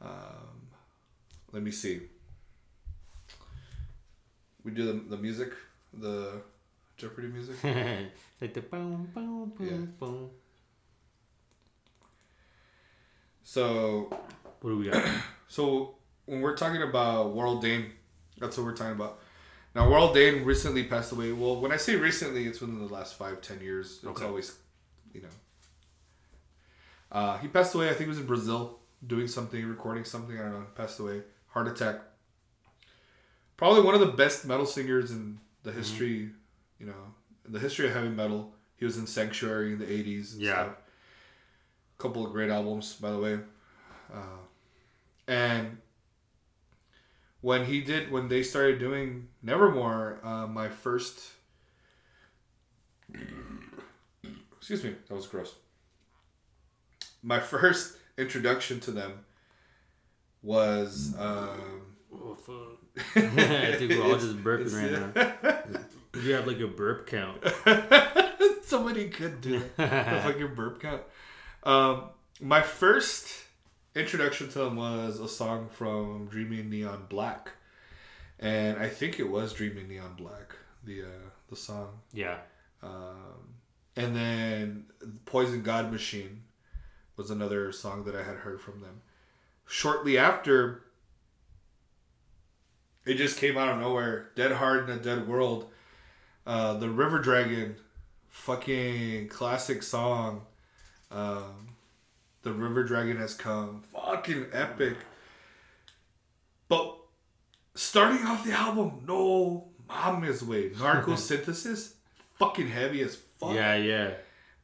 um 0.00 0.68
let 1.52 1.62
me 1.62 1.70
see 1.70 2.00
we 4.64 4.72
do 4.72 4.84
the, 4.86 5.16
the 5.16 5.16
music, 5.16 5.52
the 5.94 6.42
Jeopardy 6.96 7.28
music. 7.28 7.54
like 8.40 8.52
the 8.52 8.62
boom, 8.62 9.08
boom, 9.14 9.52
boom, 9.56 9.66
Yeah. 9.66 9.86
boom. 10.00 10.30
So 13.44 14.08
What 14.60 14.70
do 14.70 14.76
we 14.78 14.90
got? 14.90 15.04
So 15.48 15.94
when 16.24 16.40
we're 16.40 16.56
talking 16.56 16.82
about 16.82 17.32
Warrel 17.32 17.60
Dane, 17.60 17.92
that's 18.36 18.58
what 18.58 18.64
we're 18.66 18.74
talking 18.74 18.94
about. 18.94 19.20
Now 19.76 19.88
Warrel 19.88 20.12
Dane 20.12 20.44
recently 20.44 20.82
passed 20.82 21.12
away. 21.12 21.30
Well, 21.30 21.60
when 21.60 21.70
I 21.70 21.76
say 21.76 21.94
recently, 21.94 22.46
it's 22.46 22.60
within 22.60 22.80
the 22.84 22.92
last 22.92 23.14
five, 23.14 23.40
ten 23.40 23.60
years. 23.60 23.98
It's 23.98 24.06
Okay. 24.06 24.24
always, 24.24 24.58
you 25.14 25.22
know. 25.22 25.28
Uh, 27.12 27.38
he 27.38 27.46
passed 27.46 27.72
away. 27.76 27.86
I 27.88 27.92
think 27.92 28.06
it 28.06 28.08
was 28.08 28.18
in 28.18 28.26
Brazil, 28.26 28.80
doing 29.06 29.28
something, 29.28 29.64
recording 29.64 30.04
something. 30.04 30.38
I 30.38 30.42
don't 30.42 30.52
know. 30.52 30.66
Passed 30.74 31.00
away, 31.00 31.22
heart 31.48 31.68
attack. 31.68 32.00
Probably 33.56 33.82
one 33.82 33.94
of 33.94 34.00
the 34.00 34.06
best 34.06 34.44
metal 34.44 34.66
singers 34.66 35.10
in 35.10 35.38
the 35.62 35.72
history, 35.72 36.30
you 36.78 36.86
know, 36.86 37.14
in 37.46 37.52
the 37.52 37.58
history 37.58 37.86
of 37.86 37.94
heavy 37.94 38.08
metal. 38.08 38.52
He 38.76 38.84
was 38.84 38.98
in 38.98 39.06
Sanctuary 39.06 39.72
in 39.72 39.78
the 39.78 39.86
'80s. 39.86 40.34
Yeah. 40.36 40.52
Stuff. 40.52 40.76
Couple 41.98 42.26
of 42.26 42.32
great 42.32 42.50
albums, 42.50 42.94
by 42.94 43.10
the 43.10 43.18
way. 43.18 43.38
Uh, 44.12 44.38
and 45.26 45.78
when 47.40 47.64
he 47.64 47.80
did, 47.80 48.10
when 48.10 48.28
they 48.28 48.42
started 48.42 48.78
doing 48.78 49.28
Nevermore, 49.42 50.20
uh, 50.22 50.46
my 50.46 50.68
first. 50.68 51.18
Excuse 54.58 54.82
me, 54.84 54.94
that 55.08 55.14
was 55.14 55.26
gross. 55.26 55.54
My 57.22 57.40
first 57.52 57.96
introduction 58.18 58.80
to 58.80 58.90
them 58.90 59.24
was. 60.42 61.14
Um, 61.18 61.82
Oh, 62.12 62.34
fuck. 62.34 62.78
I 63.16 63.76
think 63.76 63.90
we're 63.90 64.02
all 64.02 64.14
just 64.16 64.38
burping 64.42 64.72
right 64.72 65.14
now. 65.14 66.20
You 66.20 66.32
have 66.32 66.46
like 66.46 66.60
a 66.60 66.66
burp 66.66 67.06
count. 67.06 67.42
Somebody 68.64 69.08
could 69.10 69.40
do 69.42 69.62
that. 69.76 70.14
the 70.14 70.20
fucking 70.32 70.54
burp 70.54 70.80
count. 70.80 71.02
Um, 71.62 72.04
my 72.40 72.62
first 72.62 73.28
introduction 73.94 74.48
to 74.50 74.60
them 74.60 74.76
was 74.76 75.20
a 75.20 75.28
song 75.28 75.68
from 75.68 76.26
Dreaming 76.28 76.70
Neon 76.70 77.04
Black, 77.10 77.50
and 78.40 78.78
I 78.78 78.88
think 78.88 79.20
it 79.20 79.28
was 79.28 79.52
Dreaming 79.52 79.88
Neon 79.88 80.14
Black, 80.16 80.54
the 80.84 81.02
uh, 81.02 81.28
the 81.50 81.56
song. 81.56 82.00
Yeah. 82.14 82.38
Um, 82.82 83.54
and 83.94 84.16
then 84.16 84.86
Poison 85.26 85.62
God 85.62 85.92
Machine 85.92 86.42
was 87.16 87.30
another 87.30 87.72
song 87.72 88.04
that 88.04 88.14
I 88.14 88.22
had 88.22 88.36
heard 88.36 88.60
from 88.60 88.80
them. 88.80 89.00
Shortly 89.66 90.18
after, 90.18 90.82
it 93.04 93.14
just 93.14 93.38
came 93.38 93.56
out 93.56 93.68
of 93.68 93.80
nowhere. 93.80 94.30
Dead 94.36 94.52
Heart 94.52 94.88
in 94.88 94.98
a 94.98 95.00
Dead 95.00 95.26
World. 95.26 95.70
Uh, 96.46 96.74
the 96.74 96.88
River 96.88 97.18
Dragon, 97.18 97.76
fucking 98.28 99.28
classic 99.28 99.82
song. 99.82 100.42
Um, 101.10 101.68
the 102.42 102.52
River 102.52 102.84
Dragon 102.84 103.16
has 103.16 103.34
come. 103.34 103.82
Fucking 103.92 104.46
epic. 104.52 104.96
But 106.68 106.96
starting 107.74 108.24
off 108.26 108.44
the 108.44 108.52
album, 108.52 109.02
no 109.06 109.68
mama's 109.88 110.44
way. 110.44 110.70
Narco 110.78 111.16
synthesis, 111.16 111.94
fucking 112.38 112.68
heavy 112.68 113.02
as 113.02 113.16
fuck. 113.16 113.54
Yeah, 113.54 113.76
yeah. 113.76 114.14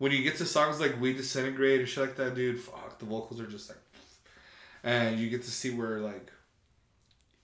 When 0.02 0.10
you 0.10 0.24
get 0.24 0.36
to 0.38 0.46
songs 0.46 0.80
like 0.80 1.00
We 1.00 1.12
Disintegrate 1.12 1.80
or 1.80 1.86
shit 1.86 2.02
like 2.02 2.16
that, 2.16 2.34
dude, 2.34 2.58
fuck, 2.58 2.98
the 2.98 3.04
vocals 3.04 3.40
are 3.40 3.46
just 3.46 3.68
like. 3.68 3.78
And 4.82 5.16
you 5.16 5.30
get 5.30 5.44
to 5.44 5.50
see 5.52 5.70
where, 5.70 6.00
like, 6.00 6.32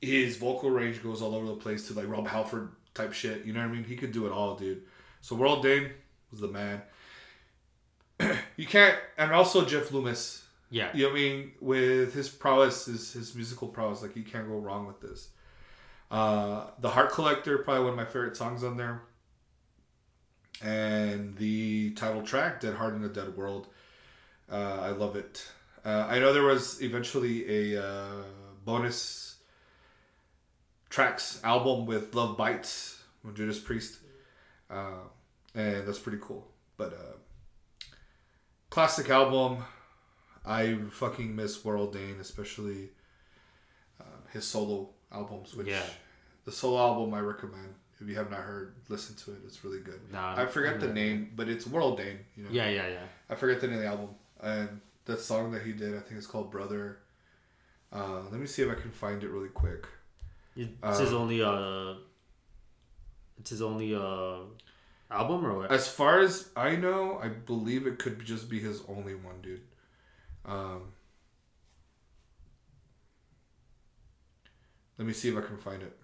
his 0.02 0.38
vocal 0.38 0.68
range 0.68 1.00
goes 1.00 1.22
all 1.22 1.36
over 1.36 1.46
the 1.46 1.54
place 1.54 1.86
to, 1.86 1.94
like, 1.94 2.08
Rob 2.08 2.26
Halford 2.26 2.70
type 2.94 3.12
shit. 3.12 3.44
You 3.44 3.52
know 3.52 3.60
what 3.60 3.68
I 3.68 3.72
mean? 3.72 3.84
He 3.84 3.94
could 3.94 4.10
do 4.10 4.26
it 4.26 4.32
all, 4.32 4.56
dude. 4.56 4.82
So, 5.20 5.36
Warrel 5.36 5.62
Dane 5.62 5.90
was 6.32 6.40
the 6.40 6.48
man. 6.48 6.82
you 8.56 8.66
can't. 8.66 8.98
And 9.16 9.30
also 9.30 9.64
Jeff 9.64 9.92
Loomis. 9.92 10.42
Yeah. 10.68 10.90
You 10.92 11.04
know 11.04 11.10
what 11.10 11.18
I 11.18 11.20
mean? 11.20 11.52
With 11.60 12.12
his 12.12 12.28
prowess, 12.28 12.86
his, 12.86 13.12
his 13.12 13.36
musical 13.36 13.68
prowess, 13.68 14.02
like, 14.02 14.16
you 14.16 14.24
can't 14.24 14.48
go 14.48 14.58
wrong 14.58 14.88
with 14.88 15.00
this. 15.00 15.28
Uh, 16.10 16.70
the 16.80 16.90
Heart 16.90 17.12
Collector, 17.12 17.58
probably 17.58 17.84
one 17.84 17.92
of 17.92 17.96
my 17.96 18.04
favorite 18.04 18.36
songs 18.36 18.64
on 18.64 18.76
there. 18.76 19.02
And 20.62 21.36
the 21.36 21.90
title 21.92 22.22
track, 22.22 22.60
Dead 22.60 22.74
Heart 22.74 22.94
in 22.96 23.04
a 23.04 23.08
Dead 23.08 23.36
World. 23.36 23.68
Uh, 24.50 24.78
I 24.80 24.90
love 24.90 25.14
it. 25.14 25.46
Uh, 25.84 26.06
I 26.08 26.18
know 26.18 26.32
there 26.32 26.42
was 26.42 26.82
eventually 26.82 27.74
a 27.76 27.82
uh, 27.84 28.22
bonus 28.64 29.36
tracks 30.90 31.40
album 31.44 31.86
with 31.86 32.14
Love 32.14 32.36
Bites 32.36 33.00
from 33.22 33.34
Judas 33.34 33.58
Priest. 33.58 33.98
Uh, 34.68 35.04
and 35.54 35.86
that's 35.86 35.98
pretty 35.98 36.18
cool. 36.20 36.48
But 36.76 36.92
uh, 36.92 37.86
classic 38.70 39.10
album. 39.10 39.64
I 40.44 40.78
fucking 40.90 41.36
miss 41.36 41.62
Warrel 41.62 41.90
Dane, 41.90 42.16
especially 42.20 42.88
uh, 44.00 44.04
his 44.32 44.44
solo 44.46 44.90
albums. 45.12 45.54
Which 45.54 45.66
Yeah. 45.68 45.82
the 46.46 46.52
solo 46.52 46.78
album 46.80 47.12
I 47.14 47.20
recommend. 47.20 47.74
If 48.00 48.08
you 48.08 48.14
have 48.16 48.30
not 48.30 48.40
heard, 48.40 48.74
listen 48.88 49.16
to 49.16 49.32
it. 49.32 49.38
It's 49.44 49.64
really 49.64 49.80
good. 49.80 50.00
Nah, 50.12 50.36
I 50.40 50.46
forget 50.46 50.78
the 50.78 50.92
name, 50.92 51.32
but 51.34 51.48
it's 51.48 51.66
Warrel 51.66 51.96
Dane. 51.96 52.20
You 52.36 52.44
know. 52.44 52.50
Yeah, 52.52 52.68
yeah, 52.68 52.86
yeah. 52.88 53.02
I 53.28 53.34
forget 53.34 53.60
the 53.60 53.66
name 53.66 53.76
of 53.76 53.82
the 53.82 53.88
album. 53.88 54.10
And 54.40 54.80
that 55.06 55.20
song 55.20 55.50
that 55.52 55.62
he 55.62 55.72
did, 55.72 55.96
I 55.96 56.00
think 56.00 56.16
it's 56.18 56.26
called 56.26 56.50
Brother. 56.52 56.98
Uh, 57.92 58.20
let 58.30 58.34
me 58.40 58.46
see 58.46 58.62
if 58.62 58.70
I 58.70 58.80
can 58.80 58.92
find 58.92 59.24
it 59.24 59.30
really 59.30 59.48
quick. 59.48 59.86
It's 60.54 60.98
his 60.98 61.12
Uh, 61.12 61.18
only 61.18 61.42
uh 61.42 61.94
it's 63.38 63.50
his 63.50 63.62
only 63.62 63.94
uh 63.94 64.40
album 65.10 65.44
or 65.46 65.56
what? 65.58 65.72
As 65.72 65.88
far 65.88 66.20
as 66.20 66.50
I 66.56 66.76
know, 66.76 67.18
I 67.22 67.28
believe 67.28 67.86
it 67.86 67.98
could 67.98 68.24
just 68.24 68.48
be 68.48 68.60
his 68.60 68.82
only 68.88 69.14
one, 69.14 69.40
dude. 69.42 69.62
Um, 70.44 70.92
let 74.98 75.06
me 75.06 75.12
see 75.12 75.28
if 75.30 75.36
I 75.36 75.40
can 75.40 75.56
find 75.58 75.82
it. 75.82 75.96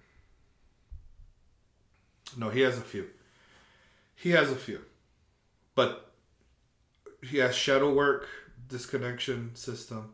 No, 2.37 2.51
he 2.51 2.61
has 2.63 2.79
a 2.79 2.83
few. 2.83 3.09
He 4.17 4.31
has 4.31 4.51
a 4.51 4.57
few. 4.57 4.81
But 5.75 6.13
he 7.23 7.39
has 7.39 7.55
Shadow 7.55 7.93
Work, 7.93 8.27
Disconnection 8.69 9.55
System. 9.55 10.13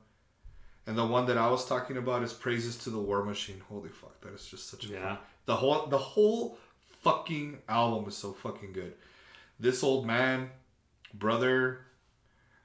And 0.87 0.97
the 0.99 1.07
one 1.07 1.27
that 1.27 1.39
I 1.39 1.49
was 1.51 1.67
talking 1.67 1.97
about 1.97 2.23
is 2.23 2.33
Praises 2.33 2.77
to 2.79 2.91
the 2.91 2.99
War 2.99 3.25
Machine. 3.25 3.63
Holy 3.69 3.91
fuck, 3.91 4.21
that 4.23 4.33
is 4.35 4.47
just 4.47 4.69
such 4.69 4.87
a 4.87 4.89
Yeah. 4.89 5.17
the 5.47 5.57
whole 5.57 5.87
the 5.87 5.99
whole 5.99 6.59
fucking 7.03 7.63
album 7.69 8.09
is 8.09 8.17
so 8.17 8.33
fucking 8.33 8.73
good. 8.73 8.95
This 9.59 9.83
old 9.83 10.07
man, 10.07 10.51
brother, 11.15 11.85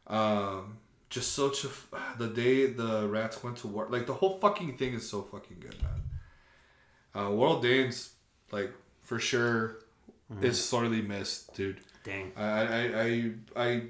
um, 0.08 0.78
just 1.10 1.34
such 1.34 1.64
a 1.66 1.68
f- 1.68 1.88
the 2.18 2.28
day 2.28 2.66
the 2.68 3.08
rats 3.08 3.44
went 3.44 3.58
to 3.58 3.68
war. 3.68 3.88
Like 3.90 4.08
the 4.08 4.14
whole 4.14 4.40
fucking 4.40 4.78
thing 4.78 4.94
is 4.94 5.08
so 5.10 5.22
fucking 5.22 5.60
good, 5.60 5.76
man. 5.84 6.02
Uh, 7.14 7.30
Warrel 7.32 7.62
Danes, 7.62 8.12
like 8.52 8.74
for 9.06 9.20
sure, 9.20 9.78
is 10.42 10.62
sorely 10.64 11.02
missed, 11.02 11.54
dude. 11.56 11.80
Dang. 12.04 12.32
I, 12.36 12.44
I, 12.44 13.02
I, 13.02 13.32
I, 13.56 13.82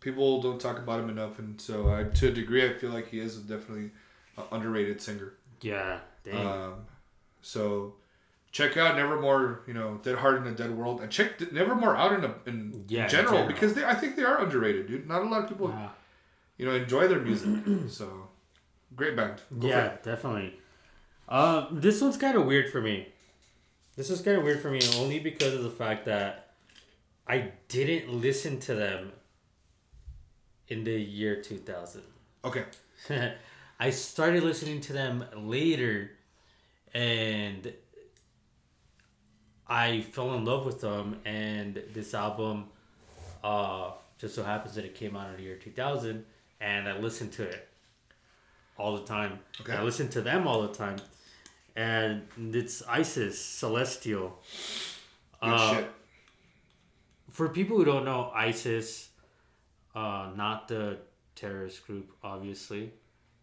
people 0.00 0.40
don't 0.40 0.60
talk 0.60 0.78
about 0.78 1.00
him 1.00 1.10
enough, 1.10 1.38
and 1.40 1.60
so 1.60 1.92
I, 1.92 2.04
to 2.04 2.28
a 2.28 2.30
degree, 2.30 2.64
I 2.68 2.72
feel 2.74 2.90
like 2.90 3.08
he 3.08 3.18
is 3.18 3.36
definitely 3.36 3.90
an 4.36 4.44
underrated 4.52 5.00
singer. 5.02 5.32
Yeah. 5.60 5.98
Dang. 6.24 6.46
Um, 6.46 6.74
so 7.42 7.94
check 8.52 8.76
out 8.76 8.96
Nevermore, 8.96 9.60
you 9.66 9.74
know, 9.74 10.00
Dead 10.02 10.16
Heart 10.16 10.38
in 10.42 10.46
a 10.46 10.52
Dead 10.52 10.70
World, 10.76 11.00
and 11.00 11.10
check 11.10 11.40
Nevermore 11.52 11.96
out 11.96 12.12
in 12.12 12.24
a, 12.24 12.34
in 12.46 12.84
Yeah, 12.88 13.04
in 13.04 13.10
general, 13.10 13.32
general. 13.32 13.48
because 13.48 13.74
they, 13.74 13.84
I 13.84 13.94
think 13.94 14.16
they 14.16 14.22
are 14.24 14.40
underrated, 14.40 14.86
dude. 14.86 15.06
Not 15.08 15.22
a 15.22 15.24
lot 15.26 15.42
of 15.42 15.48
people, 15.48 15.68
Wow. 15.68 15.90
you 16.56 16.66
know, 16.66 16.72
enjoy 16.74 17.08
their 17.08 17.20
music. 17.20 17.50
so 17.88 18.28
great 18.96 19.16
band. 19.16 19.42
Go 19.58 19.68
Yeah, 19.68 19.96
definitely. 20.02 20.54
Uh, 21.28 21.66
this 21.72 22.00
one's 22.00 22.16
kind 22.16 22.36
of 22.38 22.46
weird 22.46 22.70
for 22.72 22.80
me. 22.80 23.08
This 23.98 24.10
is 24.10 24.20
kind 24.20 24.36
of 24.36 24.44
weird 24.44 24.60
for 24.60 24.70
me 24.70 24.80
only 24.98 25.18
because 25.18 25.54
of 25.54 25.64
the 25.64 25.70
fact 25.70 26.04
that 26.04 26.50
I 27.26 27.50
didn't 27.66 28.08
listen 28.12 28.60
to 28.60 28.74
them 28.76 29.10
in 30.68 30.84
the 30.84 30.92
year 30.92 31.42
2000. 31.42 32.02
Okay. 32.44 32.62
I 33.80 33.90
started 33.90 34.44
listening 34.44 34.80
to 34.82 34.92
them 34.92 35.24
later 35.34 36.12
and 36.94 37.72
I 39.66 40.02
fell 40.02 40.32
in 40.34 40.44
love 40.44 40.64
with 40.64 40.80
them 40.80 41.16
and 41.24 41.82
this 41.92 42.14
album 42.14 42.66
uh, 43.42 43.90
just 44.16 44.36
so 44.36 44.44
happens 44.44 44.76
that 44.76 44.84
it 44.84 44.94
came 44.94 45.16
out 45.16 45.30
in 45.30 45.38
the 45.38 45.42
year 45.42 45.56
2000 45.56 46.24
and 46.60 46.88
I 46.88 46.96
listened 46.96 47.32
to 47.32 47.42
it 47.42 47.66
all 48.76 48.96
the 48.96 49.04
time. 49.04 49.40
Okay. 49.60 49.72
I 49.72 49.82
listened 49.82 50.12
to 50.12 50.20
them 50.20 50.46
all 50.46 50.62
the 50.62 50.72
time 50.72 50.98
and 51.78 52.26
it's 52.56 52.82
ISIS 52.88 53.38
Celestial. 53.42 54.42
Good 55.40 55.48
Uh, 55.54 55.74
shit. 55.74 55.90
For 57.30 57.48
people 57.50 57.76
who 57.76 57.84
don't 57.84 58.04
know, 58.04 58.32
ISIS, 58.34 59.10
uh, 59.94 60.32
not 60.34 60.66
the 60.66 60.98
terrorist 61.36 61.86
group, 61.86 62.10
obviously. 62.22 62.92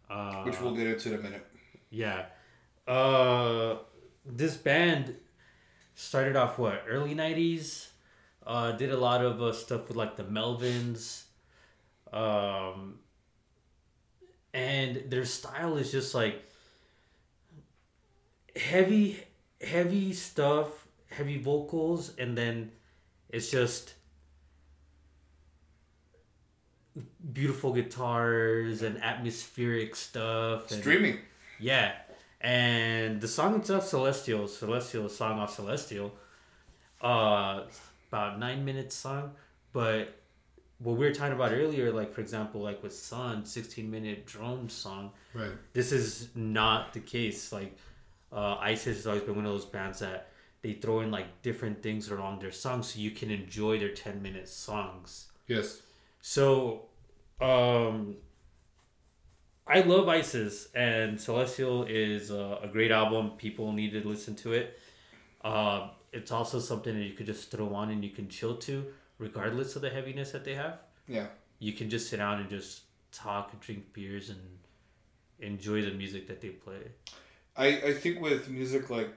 Uh, 0.10 0.44
Which 0.44 0.60
we'll 0.60 0.76
get 0.76 0.88
into 0.88 1.14
in 1.14 1.20
a 1.20 1.24
minute. 1.24 1.48
yeah. 1.90 2.26
Uh, 2.88 3.78
this 4.26 4.58
band, 4.58 5.16
started 5.96 6.36
off 6.36 6.60
what 6.60 6.84
early 6.88 7.16
'90s. 7.16 7.88
Uh, 8.46 8.74
did 8.74 8.92
a 8.92 8.98
lot 8.98 9.24
of 9.26 9.42
uh, 9.42 9.52
stuff 9.54 9.88
with 9.88 9.98
like 9.98 10.18
the 10.18 10.24
Melvins, 10.24 11.24
um, 12.14 13.00
and 14.54 15.10
their 15.10 15.26
style 15.26 15.78
is 15.78 15.92
just 15.92 16.14
like 16.14 16.45
heavy, 18.56 19.24
heavy 19.62 20.14
stuff, 20.14 20.88
heavy 21.10 21.38
vocals, 21.38 22.14
and 22.18 22.38
then 22.38 22.72
it's 23.30 23.50
just 23.50 23.94
beautiful 27.34 27.74
guitars 27.74 28.82
and 28.82 29.02
atmospheric 29.04 29.96
stuff. 29.96 30.72
And, 30.72 30.80
Streaming. 30.82 31.20
yeah, 31.60 31.94
and 32.42 33.20
the 33.22 33.28
song 33.28 33.56
itself, 33.56 33.88
Celestial, 33.88 34.48
Celestial 34.48 35.10
song 35.10 35.40
off 35.40 35.56
Celestial, 35.56 36.14
uh, 37.02 37.64
about 38.10 38.40
nine 38.40 38.64
minutes 38.64 38.96
song, 38.96 39.32
but 39.74 40.16
what 40.80 40.98
we 40.98 41.06
were 41.06 41.14
talking 41.14 41.34
about 41.34 41.52
earlier, 41.52 41.92
like 41.92 42.14
for 42.14 42.22
example, 42.22 42.62
like 42.62 42.84
with 42.84 42.94
Sunn, 42.94 43.46
sixteen 43.46 43.90
minute 43.90 44.26
drone 44.26 44.70
song. 44.70 45.12
Right. 45.34 45.52
This 45.74 45.92
is 45.92 46.30
not 46.36 46.94
the 46.94 47.00
case. 47.00 47.52
Like, 47.52 47.78
uh, 48.36 48.58
ISIS 48.60 48.98
has 48.98 49.08
always 49.08 49.24
been 49.24 49.36
one 49.36 49.46
of 49.46 49.52
those 49.52 49.66
bands 49.66 50.00
that 50.00 50.30
they 50.62 50.74
throw 50.74 51.00
in 51.00 51.10
like 51.10 51.42
different 51.42 51.82
things 51.82 52.10
along 52.10 52.40
their 52.40 52.52
songs 52.52 52.88
so 52.88 53.00
you 53.00 53.12
can 53.12 53.32
enjoy 53.32 53.80
their 53.80 53.94
ten 53.94 54.22
minute 54.22 54.50
songs. 54.50 55.28
Yes. 55.48 55.82
So, 56.22 56.88
um, 57.40 58.18
I 59.68 59.82
love 59.82 60.08
ISIS, 60.08 60.68
and 60.76 61.20
Celestial 61.20 61.86
is 61.86 62.30
a, 62.30 62.60
a 62.64 62.68
great 62.68 62.92
album. 62.92 63.32
People 63.38 63.72
need 63.72 63.92
to 63.92 64.08
listen 64.08 64.36
to 64.38 64.54
it. 64.54 64.80
Uh, 65.44 65.90
it's 66.12 66.32
also 66.32 66.60
something 66.60 66.94
that 66.94 67.04
you 67.04 67.14
could 67.14 67.26
just 67.26 67.52
throw 67.52 67.74
on 67.74 67.90
and 67.90 68.04
you 68.04 68.10
can 68.12 68.28
chill 68.28 68.58
to, 68.58 68.86
regardless 69.18 69.76
of 69.76 69.82
the 69.82 69.90
heaviness 69.90 70.32
that 70.32 70.44
they 70.44 70.56
have. 70.56 70.80
Yeah. 71.08 71.28
You 71.60 71.74
can 71.74 71.90
just 71.90 72.10
sit 72.10 72.18
down 72.18 72.40
and 72.40 72.50
just 72.50 72.82
talk 73.12 73.52
and 73.54 73.62
drink 73.62 73.94
beers 73.94 74.30
and 74.30 74.40
enjoy 75.40 75.82
the 75.82 75.92
music 75.92 76.28
that 76.28 76.42
they 76.42 76.50
play. 76.50 76.92
I, 77.58 77.68
I 77.68 77.94
think 77.94 78.22
with 78.22 78.50
music 78.50 78.90
like 78.90 79.10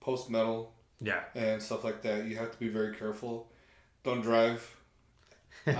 post 0.00 0.30
metal 0.30 0.72
Yeah. 1.00 1.20
and 1.34 1.62
stuff 1.62 1.84
like 1.84 2.02
that, 2.02 2.26
you 2.26 2.36
have 2.36 2.50
to 2.52 2.58
be 2.58 2.68
very 2.68 2.94
careful. 2.96 3.48
Don't 4.04 4.20
drive. 4.22 4.68
uh, 5.66 5.70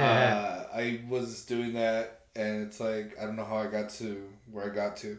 I 0.75 1.01
was 1.09 1.45
doing 1.45 1.75
that, 1.75 2.21
and 2.35 2.63
it's 2.67 2.81
like 2.81 3.19
I 3.21 3.25
don't 3.27 3.37
know 3.37 3.45
how 3.45 3.57
I 3.59 3.67
got 3.67 3.91
to 4.01 4.31
where 4.51 4.71
I 4.71 4.75
got 4.75 4.97
to. 4.99 5.19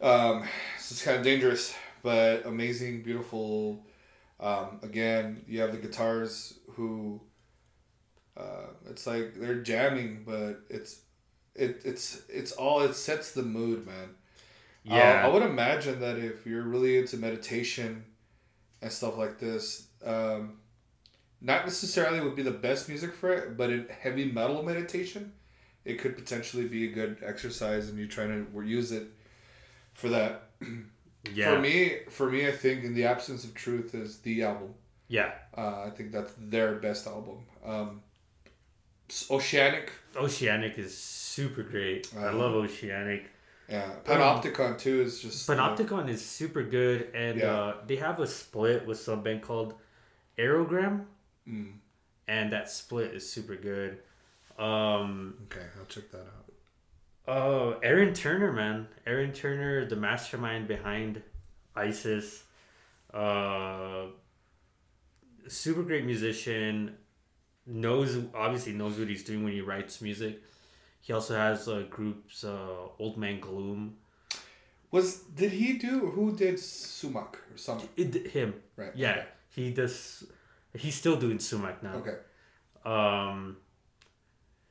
Um, 0.00 0.42
so 0.78 0.92
it's 0.92 1.02
kind 1.02 1.16
of 1.18 1.22
dangerous, 1.24 1.74
but 2.02 2.44
amazing, 2.46 3.02
beautiful. 3.02 3.84
Um, 4.38 4.80
again, 4.82 5.44
you 5.48 5.60
have 5.60 5.72
the 5.72 5.78
guitars 5.78 6.54
who. 6.72 7.20
Uh, 8.36 8.66
it's 8.90 9.06
like 9.06 9.34
they're 9.36 9.62
jamming, 9.62 10.22
but 10.26 10.60
it's, 10.68 11.00
it 11.54 11.80
it's 11.86 12.20
it's 12.28 12.52
all 12.52 12.82
it 12.82 12.94
sets 12.94 13.32
the 13.32 13.42
mood, 13.42 13.86
man. 13.86 14.10
Yeah. 14.88 15.22
Uh, 15.24 15.28
I 15.28 15.32
would 15.32 15.42
imagine 15.42 16.00
that 16.00 16.16
if 16.18 16.46
you're 16.46 16.62
really 16.62 16.98
into 16.98 17.16
meditation 17.16 18.04
and 18.80 18.92
stuff 18.92 19.16
like 19.18 19.38
this, 19.38 19.88
um, 20.04 20.58
not 21.40 21.64
necessarily 21.64 22.20
would 22.20 22.36
be 22.36 22.42
the 22.42 22.50
best 22.50 22.88
music 22.88 23.12
for 23.14 23.32
it, 23.32 23.56
but 23.56 23.70
in 23.70 23.86
heavy 24.00 24.24
metal 24.30 24.62
meditation, 24.62 25.32
it 25.84 25.98
could 25.98 26.16
potentially 26.16 26.66
be 26.68 26.88
a 26.88 26.92
good 26.92 27.18
exercise, 27.24 27.88
and 27.88 27.98
you're 27.98 28.08
trying 28.08 28.46
to 28.52 28.60
use 28.62 28.92
it 28.92 29.08
for 29.94 30.08
that. 30.10 30.50
yeah. 31.34 31.54
For 31.54 31.60
me, 31.60 31.98
for 32.08 32.30
me, 32.30 32.46
I 32.46 32.52
think 32.52 32.84
in 32.84 32.94
the 32.94 33.04
absence 33.04 33.44
of 33.44 33.54
truth 33.54 33.94
is 33.94 34.18
the 34.18 34.42
album. 34.44 34.74
Yeah. 35.08 35.32
Uh, 35.56 35.84
I 35.86 35.90
think 35.90 36.12
that's 36.12 36.32
their 36.38 36.76
best 36.76 37.06
album. 37.06 37.38
Um, 37.64 38.02
Oceanic, 39.30 39.92
Oceanic 40.16 40.78
is 40.78 40.96
super 40.96 41.62
great. 41.62 42.08
I 42.16 42.24
Uh-huh. 42.26 42.36
love 42.38 42.54
Oceanic. 42.54 43.30
Yeah, 43.68 43.90
Panopticon 44.04 44.78
too 44.78 45.02
is 45.02 45.20
just 45.20 45.48
uh, 45.50 45.54
Panopticon 45.56 46.08
is 46.08 46.24
super 46.24 46.62
good, 46.62 47.10
and 47.14 47.38
Yeah. 47.40 47.52
uh, 47.52 47.76
they 47.86 47.96
have 47.96 48.20
a 48.20 48.26
split 48.26 48.86
with 48.86 48.98
some 49.00 49.22
band 49.22 49.42
called 49.42 49.74
Aereogramme, 50.38 51.04
mm, 51.48 51.72
and 52.28 52.52
that 52.52 52.70
split 52.70 53.12
is 53.14 53.28
super 53.28 53.56
good. 53.56 53.98
Um, 54.58 55.34
okay, 55.46 55.66
I'll 55.78 55.86
check 55.86 56.10
that 56.12 56.20
out. 56.20 56.52
oh, 57.28 57.78
Aaron 57.82 58.14
Turner, 58.14 58.52
man, 58.52 58.86
Aaron 59.04 59.32
Turner, 59.32 59.84
the 59.84 59.96
mastermind 59.96 60.68
behind 60.68 61.22
ISIS. 61.74 62.44
Uh, 63.12 64.06
super 65.48 65.82
great 65.82 66.04
musician. 66.04 66.96
Knows 67.66 68.16
obviously 68.32 68.72
knows 68.74 68.96
what 68.96 69.08
he's 69.08 69.24
doing 69.24 69.42
when 69.42 69.52
he 69.52 69.60
writes 69.60 70.00
music. 70.00 70.40
He 71.06 71.12
also 71.12 71.36
has 71.36 71.68
uh, 71.68 71.84
groups 71.88 72.42
uh, 72.42 72.88
Old 72.98 73.16
Man 73.16 73.38
Gloom. 73.38 73.94
Was 74.90 75.18
did 75.20 75.52
he 75.52 75.74
do 75.74 76.10
who 76.10 76.34
did 76.34 76.58
Sumac 76.58 77.36
or 77.52 77.56
something? 77.56 77.88
It, 77.96 78.26
him, 78.26 78.54
Right. 78.74 78.90
Yeah, 78.96 79.22
he 79.50 79.70
does. 79.70 80.24
He's 80.74 80.96
still 80.96 81.14
doing 81.14 81.38
sumac 81.38 81.80
now. 81.80 82.02
Okay. 82.02 82.16
Um, 82.84 83.58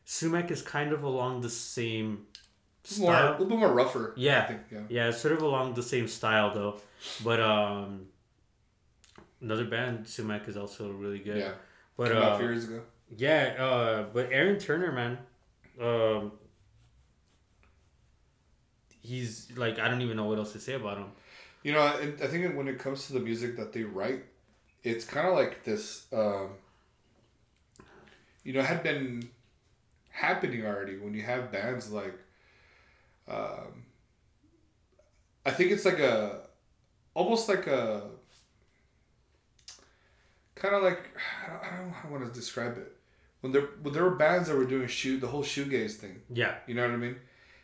sumac 0.04 0.52
is 0.52 0.62
kind 0.62 0.92
of 0.92 1.04
along 1.04 1.40
the 1.40 1.50
same 1.50 2.28
More, 3.00 3.14
a 3.14 3.32
little 3.32 3.46
bit 3.46 3.58
more 3.58 3.72
rougher. 3.72 4.14
Yeah. 4.18 4.44
I 4.44 4.46
think. 4.48 4.62
Yeah. 4.70 4.80
Yeah, 4.90 5.08
it's 5.08 5.20
sort 5.20 5.36
of 5.36 5.42
along 5.42 5.76
the 5.76 5.84
same 5.84 6.10
style 6.10 6.54
though. 6.54 6.82
But 7.24 7.40
um, 7.40 8.08
another 9.40 9.66
band, 9.66 10.06
Sumac, 10.06 10.50
is 10.50 10.58
also 10.58 10.92
really 10.92 11.20
good. 11.20 11.38
Yeah. 11.38 11.52
But 11.96 12.10
Came 12.10 12.18
a 12.18 12.26
uh, 12.26 12.38
few 12.38 12.48
years 12.48 12.66
ago. 12.66 12.82
yeah, 13.16 13.56
uh, 13.58 14.04
but 14.14 14.34
Aaron 14.34 14.60
Turner, 14.60 14.92
man, 14.92 15.18
um, 15.82 16.32
he's 19.02 19.52
like 19.56 19.80
I 19.80 19.88
don't 19.88 20.02
even 20.02 20.18
know 20.18 20.26
what 20.26 20.38
else 20.38 20.54
to 20.54 20.60
say 20.60 20.74
about 20.74 20.98
him. 20.98 21.12
You 21.64 21.74
know, 21.74 21.80
I, 21.80 22.14
I 22.22 22.28
think 22.28 22.56
when 22.56 22.68
it 22.68 22.78
comes 22.78 23.08
to 23.08 23.14
the 23.14 23.20
music 23.20 23.58
that 23.58 23.74
they 23.74 23.84
write, 23.84 24.24
it's 24.84 25.06
kind 25.06 25.28
of 25.28 25.34
like 25.34 25.64
this. 25.64 26.06
Um, 26.14 26.50
you 28.44 28.54
know, 28.54 28.62
had 28.62 28.84
been 28.84 29.30
happening 30.10 30.66
already 30.66 30.98
when 30.98 31.14
you 31.14 31.24
have 31.24 31.52
bands 31.52 31.92
like. 31.92 32.18
Um, 33.28 33.86
I 35.46 35.52
think 35.52 35.72
it's 35.72 35.86
like 35.86 36.00
a, 36.00 36.42
almost 37.14 37.50
like 37.50 37.68
a. 37.68 38.04
Kind 40.54 40.76
of 40.76 40.84
like 40.84 41.00
I 41.44 41.50
don't, 41.50 41.64
I 41.64 41.78
don't 41.78 41.94
I 42.06 42.08
want 42.12 42.26
to 42.32 42.40
describe 42.40 42.78
it. 42.78 42.95
When 43.46 43.52
there 43.52 43.70
when 43.84 43.94
there 43.94 44.04
were 44.04 44.16
bands 44.16 44.48
that 44.50 44.58
were 44.58 44.66
doing 44.66 44.88
shoe 44.88 45.20
the 45.20 45.28
whole 45.28 45.44
shoegaze 45.44 45.98
thing. 45.98 46.24
Yeah, 46.34 46.56
You 46.66 46.74
know 46.74 46.82
what 46.82 46.96
I 46.96 46.98
mean? 46.98 47.18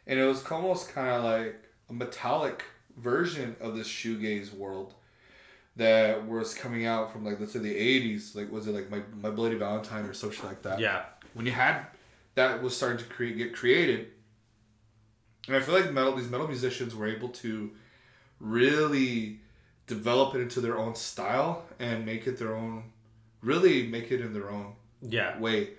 And 0.05 0.19
it 0.19 0.25
was 0.25 0.45
almost 0.51 0.93
kind 0.93 1.09
of 1.09 1.23
like 1.23 1.55
a 1.89 1.93
metallic 1.93 2.61
version 2.97 3.55
of 3.59 3.75
this 3.75 3.87
shoegaze 3.87 4.53
world 4.53 4.93
that 5.77 6.27
was 6.27 6.53
coming 6.53 6.85
out 6.85 7.11
from 7.11 7.25
like 7.25 7.39
let's 7.39 7.53
say 7.53 7.57
the 7.57 7.75
eighties. 7.75 8.35
Like 8.35 8.51
was 8.51 8.67
it 8.67 8.75
like 8.75 8.91
my 8.91 9.01
my 9.19 9.31
Bloody 9.31 9.55
Valentine 9.55 10.05
or 10.05 10.13
something 10.13 10.45
like 10.47 10.61
that? 10.61 10.77
yeah, 10.79 11.05
When 11.33 11.47
you 11.47 11.51
had 11.51 11.87
that 12.35 12.61
was 12.61 12.77
starting 12.77 12.99
to 12.99 13.05
create 13.05 13.37
get 13.37 13.51
created, 13.55 14.09
and 15.47 15.55
I 15.55 15.61
feel 15.61 15.73
like 15.73 15.91
metal 15.91 16.15
these 16.15 16.29
metal 16.29 16.47
musicians 16.47 16.93
were 16.93 17.07
able 17.07 17.29
to 17.29 17.71
really 18.39 19.39
develop 19.87 20.35
it 20.35 20.41
into 20.41 20.61
their 20.61 20.77
own 20.77 20.93
style 20.93 21.63
and 21.79 22.05
make 22.05 22.27
it 22.27 22.37
their 22.37 22.55
own, 22.55 22.91
really 23.41 23.87
make 23.87 24.11
it 24.11 24.21
in 24.21 24.33
their 24.33 24.51
own 24.51 24.75
yeah, 25.01 25.37
way. 25.39 25.71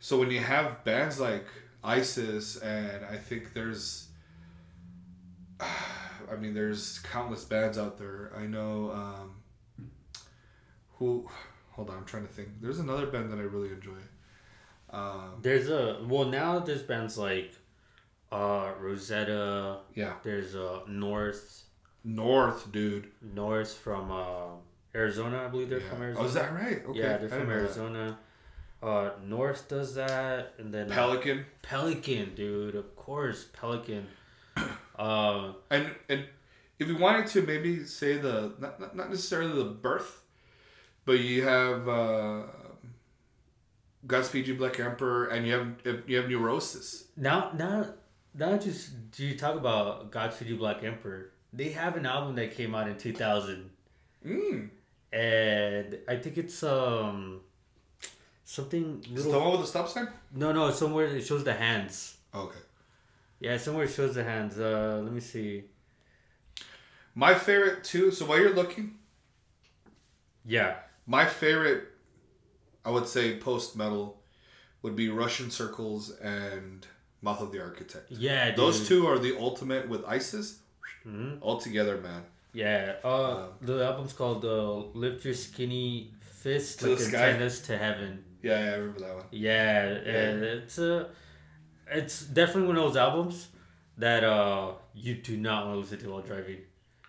So 0.00 0.18
when 0.18 0.30
you 0.30 0.40
have 0.40 0.84
bands 0.84 1.20
like 1.20 1.46
ISIS, 1.84 2.56
and 2.58 3.04
I 3.04 3.16
think 3.16 3.52
there's, 3.54 4.08
I 5.60 6.36
mean, 6.38 6.54
there's 6.54 6.98
countless 7.00 7.44
bands 7.44 7.78
out 7.78 7.98
there. 7.98 8.32
I 8.36 8.46
know 8.46 8.90
um, 8.92 9.86
who. 10.94 11.28
Hold 11.72 11.88
on, 11.90 11.98
I'm 11.98 12.04
trying 12.04 12.26
to 12.26 12.32
think. 12.32 12.48
There's 12.60 12.78
another 12.80 13.06
band 13.06 13.30
that 13.32 13.38
I 13.38 13.42
really 13.42 13.70
enjoy. 13.70 13.96
Um, 14.90 15.38
There's 15.40 15.70
a 15.70 16.00
well 16.06 16.26
now 16.26 16.58
there's 16.58 16.82
bands 16.82 17.16
like 17.16 17.54
uh 18.30 18.72
Rosetta, 18.78 19.78
yeah, 19.94 20.12
there's 20.22 20.54
uh 20.54 20.80
North 20.86 21.62
North, 22.04 22.70
dude. 22.72 23.06
North 23.22 23.72
from 23.72 24.10
uh 24.12 24.56
Arizona, 24.94 25.44
I 25.46 25.48
believe 25.48 25.70
they're 25.70 25.80
Yeah. 25.80 25.88
from 25.88 26.02
Arizona. 26.02 26.24
Oh, 26.24 26.28
is 26.28 26.34
that 26.34 26.52
right? 26.52 26.84
Okay. 26.84 26.98
yeah, 26.98 27.16
they're 27.16 27.28
from 27.30 27.48
Arizona. 27.50 28.04
that. 28.08 28.16
Uh 28.82 29.10
North 29.24 29.68
does 29.68 29.94
that 29.94 30.54
and 30.58 30.72
then 30.74 30.90
uh, 30.90 30.94
Pelican, 30.94 31.46
Pelican, 31.62 32.34
dude, 32.34 32.74
of 32.74 32.96
course, 32.96 33.46
Pelican. 33.52 34.06
Uh 34.98 35.52
and 35.70 35.90
and 36.08 36.26
if 36.78 36.86
you 36.88 36.96
wanted 36.98 37.26
to 37.28 37.42
maybe 37.42 37.84
say 37.84 38.18
the 38.18 38.52
not 38.58 38.78
not, 38.80 38.94
not 38.96 39.08
necessarily 39.10 39.54
the 39.56 39.70
birth, 39.70 40.22
but 41.06 41.18
you 41.20 41.42
have 41.44 41.88
uh, 41.88 42.42
Godspeed 44.06 44.46
You 44.48 44.54
Black 44.56 44.78
Emperor, 44.80 45.26
and 45.26 45.46
you 45.46 45.52
have 45.54 46.02
you 46.08 46.16
have 46.18 46.28
Neurosis. 46.28 47.04
now 47.16 47.52
now 47.56 47.86
now 48.34 48.56
just 48.58 49.10
do 49.12 49.24
you 49.24 49.36
talk 49.36 49.56
about 49.56 50.10
Godspeed 50.10 50.48
You 50.48 50.56
Black 50.56 50.82
Emperor? 50.84 51.30
They 51.52 51.70
have 51.70 51.96
an 51.96 52.04
album 52.06 52.34
that 52.36 52.54
came 52.54 52.74
out 52.74 52.88
in 52.88 52.96
two 52.96 53.12
thousand 53.14 53.70
Mm. 54.24 54.70
and 55.12 55.98
I 56.06 56.16
think 56.16 56.38
it's 56.38 56.62
um 56.62 57.40
something 58.44 59.04
Is 59.14 59.24
the 59.24 59.38
one 59.38 59.52
with 59.52 59.60
the 59.62 59.66
stop 59.66 59.88
sign? 59.88 60.08
No, 60.34 60.52
no, 60.52 60.70
somewhere 60.70 61.06
it 61.06 61.22
shows 61.22 61.44
the 61.44 61.54
hands. 61.54 62.16
Okay. 62.34 62.58
Yeah, 63.40 63.56
somewhere 63.56 63.84
it 63.84 63.90
shows 63.90 64.14
the 64.14 64.24
hands. 64.24 64.58
Uh, 64.58 65.00
let 65.02 65.12
me 65.12 65.20
see. 65.20 65.64
My 67.14 67.34
favorite 67.34 67.84
too. 67.84 68.10
So 68.10 68.26
while 68.26 68.38
you're 68.38 68.54
looking, 68.54 68.94
Yeah, 70.44 70.76
my 71.06 71.24
favorite, 71.26 71.84
I 72.84 72.90
would 72.90 73.06
say 73.06 73.36
post 73.38 73.76
metal, 73.76 74.20
would 74.82 74.96
be 74.96 75.08
Russian 75.08 75.50
Circles 75.50 76.10
and 76.18 76.84
Mouth 77.20 77.40
of 77.40 77.52
the 77.52 77.60
Architect. 77.62 78.10
yeah, 78.10 78.48
dude. 78.48 78.56
Those 78.56 78.88
two 78.88 79.06
are 79.06 79.18
the 79.18 79.36
ultimate 79.38 79.88
with 79.88 80.04
ISIS. 80.06 80.58
Mhm. 81.06 81.38
All 81.40 81.58
together, 81.60 81.98
man. 81.98 82.22
Yeah, 82.52 82.96
uh, 83.04 83.08
Um, 83.08 83.48
the 83.60 83.84
album's 83.84 84.12
called 84.12 84.44
uh, 84.44 84.76
"Lift 84.98 85.24
Your 85.24 85.34
Skinny 85.34 86.12
Fist 86.20 86.80
To 86.80 86.88
Like 86.88 86.98
the 86.98 87.04
Sky. 87.50 87.66
To 87.66 87.78
Heaven." 87.78 88.24
Yeah, 88.42 88.58
yeah, 88.64 88.70
I 88.72 88.74
remember 88.76 89.00
that 89.00 89.14
one. 89.14 89.24
Yeah, 89.30 89.82
and 89.84 90.42
it's 90.42 90.78
uh, 90.78 91.08
it's 91.90 92.24
definitely 92.24 92.68
one 92.68 92.76
of 92.76 92.82
those 92.84 92.96
albums 92.96 93.48
that 93.98 94.24
uh 94.24 94.72
you 94.94 95.14
do 95.14 95.36
not 95.36 95.66
want 95.66 95.76
to 95.76 95.80
listen 95.80 95.98
to 96.00 96.10
while 96.12 96.22
driving. 96.22 96.58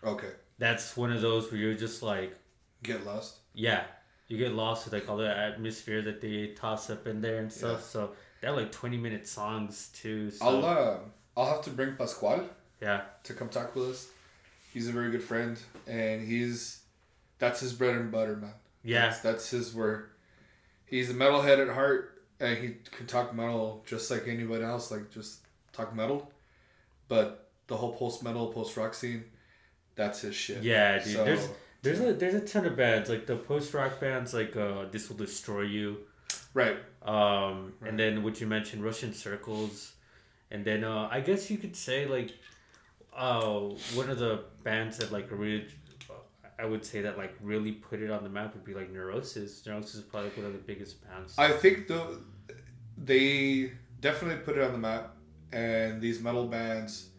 Okay. 0.03 0.29
That's 0.59 0.95
one 0.95 1.11
of 1.11 1.21
those 1.21 1.51
where 1.51 1.59
you're 1.59 1.73
just 1.73 2.03
like, 2.03 2.35
Get 2.83 3.05
lost. 3.05 3.37
yeah, 3.53 3.83
you 4.27 4.37
get 4.37 4.53
lost 4.53 4.85
with 4.85 4.93
like 4.93 5.09
all 5.09 5.17
the 5.17 5.29
atmosphere 5.35 6.01
that 6.03 6.21
they 6.21 6.47
toss 6.55 6.89
up 6.89 7.07
in 7.07 7.21
there 7.21 7.39
and 7.39 7.51
stuff. 7.51 7.79
Yeah. 7.79 7.85
So 7.87 8.11
they're 8.41 8.51
like 8.51 8.71
twenty 8.71 8.97
minute 8.97 9.27
songs 9.27 9.89
too. 9.93 10.29
So 10.31 10.45
I'll 10.45 10.65
uh, 10.65 10.97
I'll 11.35 11.47
have 11.47 11.61
to 11.63 11.69
bring 11.71 11.95
Pascual 11.95 12.43
yeah, 12.81 13.01
to 13.23 13.33
come 13.33 13.49
talk 13.49 13.73
with 13.75 13.89
us. 13.89 14.07
He's 14.73 14.89
a 14.89 14.91
very 14.91 15.09
good 15.11 15.23
friend, 15.23 15.57
and 15.87 16.25
he's 16.27 16.81
that's 17.39 17.59
his 17.61 17.73
bread 17.73 17.95
and 17.95 18.11
butter, 18.11 18.35
man. 18.35 18.53
yeah, 18.83 19.05
That's, 19.07 19.19
that's 19.21 19.49
his 19.49 19.73
word. 19.73 20.09
He's 20.93 21.09
a 21.09 21.13
metalhead 21.15 21.59
at 21.59 21.69
heart, 21.73 22.21
and 22.39 22.55
he 22.57 22.75
can 22.95 23.07
talk 23.07 23.33
metal 23.33 23.83
just 23.85 24.11
like 24.11 24.27
anybody 24.27 24.63
else, 24.63 24.91
like 24.91 25.09
just 25.09 25.39
talk 25.71 25.95
metal. 25.95 26.31
But 27.07 27.49
the 27.67 27.75
whole 27.77 27.93
post 27.93 28.21
metal, 28.23 28.47
post 28.53 28.77
rock 28.77 28.93
scene, 28.93 29.23
that's 29.95 30.21
his 30.21 30.35
shit. 30.35 30.61
yeah, 30.61 30.99
dude. 31.03 31.13
So, 31.13 31.23
there's 31.25 31.49
there's 31.81 31.99
a 31.99 32.13
there's 32.13 32.35
a 32.35 32.41
ton 32.41 32.65
of 32.67 32.75
bands 32.77 33.09
like 33.09 33.25
the 33.25 33.35
post 33.35 33.73
rock 33.73 33.99
bands 33.99 34.33
like 34.35 34.55
uh 34.55 34.85
This 34.91 35.09
Will 35.09 35.17
Destroy 35.17 35.61
You. 35.61 35.97
right. 36.53 36.77
Um, 37.01 37.73
Right. 37.79 37.89
and 37.89 37.99
then 37.99 38.21
what 38.23 38.39
you 38.39 38.45
mentioned, 38.47 38.83
Russian 38.83 39.13
circles, 39.13 39.93
and 40.51 40.63
then 40.63 40.83
uh, 40.83 41.07
I 41.11 41.21
guess 41.21 41.49
you 41.49 41.57
could 41.57 41.75
say 41.75 42.05
like, 42.05 42.31
uh, 43.15 43.49
one 43.95 44.09
of 44.11 44.19
the 44.19 44.43
bands 44.63 44.97
that 44.99 45.11
like 45.11 45.27
really, 45.31 45.65
I 46.63 46.65
would 46.65 46.85
say 46.85 47.01
that 47.01 47.17
like 47.17 47.33
really 47.41 47.73
put 47.73 48.01
it 48.01 48.09
on 48.09 48.23
the 48.23 48.29
map 48.29 48.53
would 48.55 48.63
be 48.63 48.73
like 48.73 48.89
Neurosis. 48.91 49.65
Neurosis 49.65 49.95
is 49.95 50.01
probably 50.01 50.29
like 50.29 50.37
one 50.37 50.45
of 50.47 50.53
the 50.53 50.59
biggest 50.59 51.03
bands. 51.03 51.35
I 51.37 51.49
think 51.51 51.87
though 51.89 52.17
they 52.97 53.71
definitely 53.99 54.41
put 54.43 54.57
it 54.57 54.63
on 54.63 54.71
the 54.71 54.77
map, 54.77 55.15
and 55.51 56.01
these 56.01 56.21
metal 56.21 56.47
bands 56.47 57.09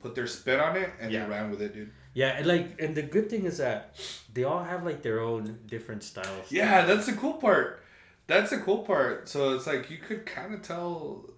put 0.00 0.14
their 0.14 0.26
spin 0.26 0.60
on 0.60 0.76
it, 0.76 0.90
and 1.00 1.10
Yeah. 1.12 1.24
they 1.24 1.30
ran 1.30 1.50
with 1.50 1.62
it, 1.62 1.74
dude. 1.74 1.90
yeah, 2.14 2.36
and 2.38 2.46
like, 2.46 2.80
and 2.80 2.94
the 2.94 3.02
good 3.02 3.30
thing 3.30 3.44
is 3.44 3.58
that 3.58 3.94
they 4.34 4.44
all 4.44 4.62
have 4.64 4.84
like 4.84 5.02
their 5.02 5.20
own 5.20 5.58
different 5.66 6.02
styles. 6.02 6.50
Yeah, 6.50 6.84
that's 6.84 7.06
the 7.06 7.12
cool 7.14 7.34
part. 7.34 7.82
That's 8.26 8.50
the 8.50 8.58
cool 8.58 8.78
part. 8.78 9.28
So 9.28 9.54
it's 9.54 9.66
like 9.66 9.90
you 9.90 9.98
could 9.98 10.26
kind 10.26 10.54
of 10.54 10.62
tell, 10.62 11.28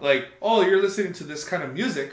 like, 0.00 0.28
oh, 0.40 0.62
you're 0.62 0.80
listening 0.80 1.12
to 1.14 1.24
this 1.24 1.44
kind 1.44 1.62
of 1.62 1.72
music, 1.74 2.10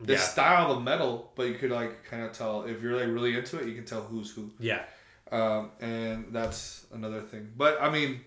this 0.00 0.20
yeah, 0.20 0.26
style 0.26 0.72
of 0.72 0.82
metal, 0.82 1.32
but 1.36 1.44
you 1.44 1.54
could 1.54 1.70
like 1.70 2.04
kind 2.04 2.22
of 2.22 2.32
tell 2.32 2.64
if 2.64 2.82
you're 2.82 2.96
like 2.96 3.08
really 3.08 3.36
into 3.36 3.58
it, 3.58 3.68
you 3.68 3.74
can 3.74 3.84
tell 3.84 4.02
who's 4.02 4.30
who. 4.30 4.50
yeah, 4.58 4.82
Um, 5.30 5.70
and 5.80 6.26
that's 6.32 6.86
another 6.92 7.20
thing. 7.20 7.52
But 7.56 7.80
I 7.80 7.90
mean, 7.90 8.20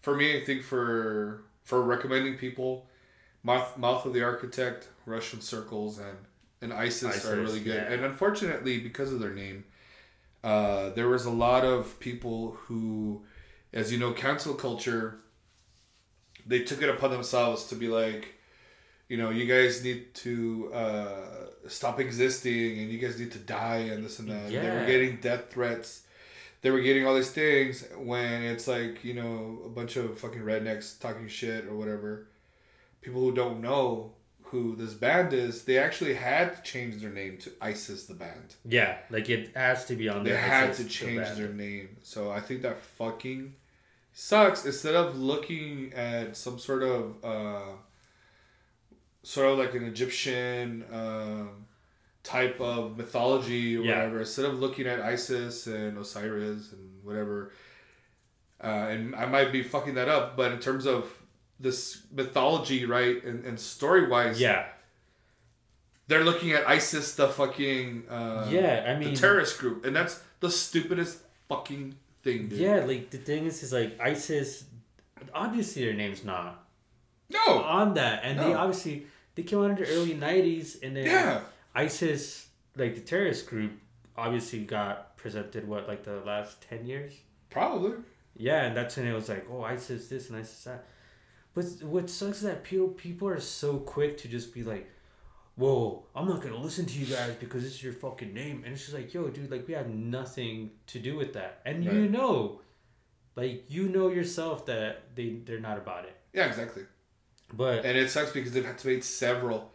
for 0.00 0.16
me, 0.16 0.36
I 0.40 0.44
think 0.44 0.62
for 0.62 1.44
for 1.62 1.82
recommending 1.82 2.36
people, 2.36 2.86
Mouth, 3.42 3.76
Mouth 3.76 4.04
of 4.06 4.14
the 4.14 4.22
Architect, 4.22 4.88
Russian 5.06 5.40
Circles, 5.40 5.98
and 5.98 6.16
and 6.60 6.72
ISIS, 6.72 7.26
are 7.26 7.36
really 7.36 7.60
good. 7.60 7.74
yeah. 7.74 7.92
And 7.92 8.04
unfortunately, 8.04 8.78
because 8.78 9.12
of 9.12 9.20
their 9.20 9.34
name, 9.34 9.64
uh, 10.42 10.90
there 10.90 11.08
was 11.08 11.24
a 11.24 11.30
lot 11.30 11.64
of 11.64 11.98
people 12.00 12.52
who, 12.66 13.22
as 13.72 13.92
you 13.92 13.98
know, 13.98 14.12
cancel 14.12 14.54
culture. 14.54 15.18
They 16.44 16.60
took 16.60 16.82
it 16.82 16.88
upon 16.88 17.12
themselves 17.12 17.66
to 17.68 17.76
be 17.76 17.86
like, 17.86 18.34
you 19.12 19.18
know, 19.20 19.30
you 19.38 19.46
guys 19.56 19.84
need 19.88 20.14
to 20.26 20.70
uh, 20.82 21.16
stop 21.68 22.00
existing, 22.06 22.78
and 22.80 22.86
you 22.92 22.98
guys 23.04 23.18
need 23.20 23.32
to 23.38 23.38
die, 23.62 23.82
and 23.92 24.02
this 24.04 24.18
and 24.20 24.28
that. 24.30 24.48
They 24.50 24.70
were 24.76 24.86
getting 24.86 25.12
death 25.28 25.44
threats. 25.52 25.90
They 26.62 26.70
were 26.70 26.80
getting 26.88 27.04
all 27.06 27.14
these 27.20 27.30
things 27.42 27.84
when 28.12 28.42
it's 28.52 28.66
like 28.76 28.94
you 29.08 29.14
know 29.20 29.36
a 29.66 29.68
bunch 29.78 29.96
of 29.96 30.18
fucking 30.22 30.40
rednecks 30.50 30.98
talking 31.04 31.28
shit 31.28 31.66
or 31.66 31.74
whatever. 31.80 32.28
People 33.02 33.20
who 33.20 33.34
don't 33.42 33.60
know 33.60 34.12
who 34.50 34.76
this 34.76 34.94
band 34.94 35.32
is, 35.32 35.64
they 35.64 35.78
actually 35.86 36.14
had 36.14 36.46
to 36.56 36.62
change 36.72 37.00
their 37.02 37.10
name 37.10 37.34
to 37.38 37.50
ISIS 37.70 38.04
the 38.06 38.14
band. 38.14 38.48
yeah. 38.64 38.92
Like 39.10 39.28
it 39.30 39.50
has 39.56 39.86
to 39.86 39.94
be 39.96 40.08
on 40.08 40.24
They 40.24 40.30
there. 40.30 40.38
had 40.40 40.68
It's 40.70 40.78
to 40.78 40.84
change 41.00 41.22
band. 41.22 41.38
their 41.38 41.52
name. 41.66 41.88
So 42.02 42.30
I 42.30 42.40
think 42.40 42.62
that 42.62 42.78
fucking 43.00 43.54
sucks. 44.12 44.64
Instead 44.66 44.94
of 44.94 45.18
looking 45.18 45.92
at 45.94 46.36
some 46.36 46.58
sort 46.58 46.82
of 46.82 47.00
uh, 47.24 47.72
sort 49.22 49.48
of 49.50 49.58
like 49.58 49.74
an 49.74 49.84
Egyptian 49.84 50.84
um, 50.92 51.66
type 52.22 52.60
of 52.60 52.96
mythology 52.96 53.76
or 53.76 53.82
Yeah. 53.82 53.96
whatever, 53.98 54.20
instead 54.20 54.44
of 54.46 54.58
looking 54.60 54.86
at 54.86 55.00
Isis 55.00 55.66
and 55.66 55.98
Osiris 55.98 56.72
and 56.72 57.04
whatever, 57.04 57.52
uh, 58.62 58.66
and 58.90 59.14
I 59.14 59.26
might 59.26 59.50
be 59.52 59.62
fucking 59.62 59.94
that 59.94 60.08
up, 60.08 60.36
but 60.36 60.52
in 60.52 60.58
terms 60.60 60.86
of 60.86 61.12
this 61.58 62.02
mythology, 62.12 62.84
right, 62.84 63.22
and, 63.24 63.44
and 63.44 63.58
story 63.58 64.08
wise, 64.08 64.40
Yeah, 64.40 64.66
they're 66.08 66.24
looking 66.24 66.52
at 66.52 66.68
ISIS, 66.68 67.14
the 67.14 67.28
fucking 67.28 68.04
uh, 68.08 68.46
yeah. 68.50 68.84
I 68.88 68.98
mean, 68.98 69.14
the 69.14 69.20
terrorist 69.20 69.58
group, 69.58 69.84
and 69.84 69.94
that's 69.94 70.20
the 70.40 70.50
stupidest 70.50 71.18
fucking 71.48 71.94
thing, 72.22 72.48
dude. 72.48 72.58
yeah. 72.58 72.84
Like 72.84 73.10
the 73.10 73.18
thing 73.18 73.46
is, 73.46 73.62
is 73.62 73.72
like 73.72 73.98
ISIS. 74.00 74.64
Obviously, 75.32 75.84
their 75.84 75.94
name's 75.94 76.24
not 76.24 76.61
No. 77.32 77.62
on 77.62 77.94
that, 77.94 78.20
and 78.24 78.38
they 78.38 78.52
obviously 78.54 79.06
they 79.34 79.42
came 79.42 79.60
out 79.60 79.70
in 79.70 79.76
the 79.76 79.88
early 79.88 80.14
'90s, 80.14 80.82
and 80.82 80.96
then 80.96 81.06
Yeah. 81.06 81.40
ISIS, 81.74 82.48
like 82.76 82.94
the 82.94 83.00
terrorist 83.00 83.46
group, 83.46 83.72
obviously 84.16 84.64
got 84.64 85.16
presented 85.16 85.66
what 85.66 85.88
like 85.88 86.04
the 86.04 86.20
last 86.20 86.60
ten 86.68 86.86
years. 86.86 87.14
Probably. 87.50 87.94
Yeah, 88.36 88.64
and 88.64 88.76
that's 88.76 88.96
when 88.96 89.06
it 89.06 89.12
was 89.12 89.28
like, 89.28 89.46
oh, 89.50 89.62
ISIS 89.62 90.08
this 90.08 90.28
and 90.30 90.38
ISIS 90.38 90.64
that. 90.64 90.86
But 91.54 91.64
what 91.82 92.08
sucks 92.08 92.38
is 92.38 92.42
that 92.44 92.64
people 92.64 92.88
people 92.88 93.28
are 93.28 93.40
so 93.40 93.78
quick 93.78 94.16
to 94.18 94.28
just 94.28 94.54
be 94.54 94.62
like, 94.62 94.90
whoa, 95.56 96.06
I'm 96.16 96.26
not 96.26 96.40
gonna 96.42 96.56
listen 96.56 96.86
to 96.86 96.98
you 96.98 97.06
guys 97.14 97.34
because 97.38 97.62
this 97.62 97.72
is 97.74 97.82
your 97.82 97.92
fucking 97.92 98.32
name, 98.32 98.62
and 98.64 98.72
it's 98.72 98.82
just 98.82 98.94
like, 98.94 99.12
yo, 99.12 99.28
dude, 99.28 99.50
like 99.50 99.66
we 99.68 99.74
have 99.74 99.88
nothing 99.90 100.70
to 100.88 100.98
do 100.98 101.16
with 101.16 101.34
that, 101.34 101.60
and 101.66 101.84
you 101.84 102.08
know, 102.08 102.60
like 103.36 103.70
you 103.70 103.88
know 103.88 104.08
yourself 104.08 104.64
that 104.66 105.14
they 105.14 105.40
they're 105.44 105.60
not 105.60 105.76
about 105.78 106.04
it. 106.04 106.16
Yeah, 106.32 106.46
exactly. 106.46 106.84
But 107.52 107.84
And 107.84 107.96
it 107.98 108.10
sucks 108.10 108.32
because 108.32 108.52
they've 108.52 108.64
had 108.64 108.78
to 108.78 108.86
make 108.88 109.04
several, 109.04 109.70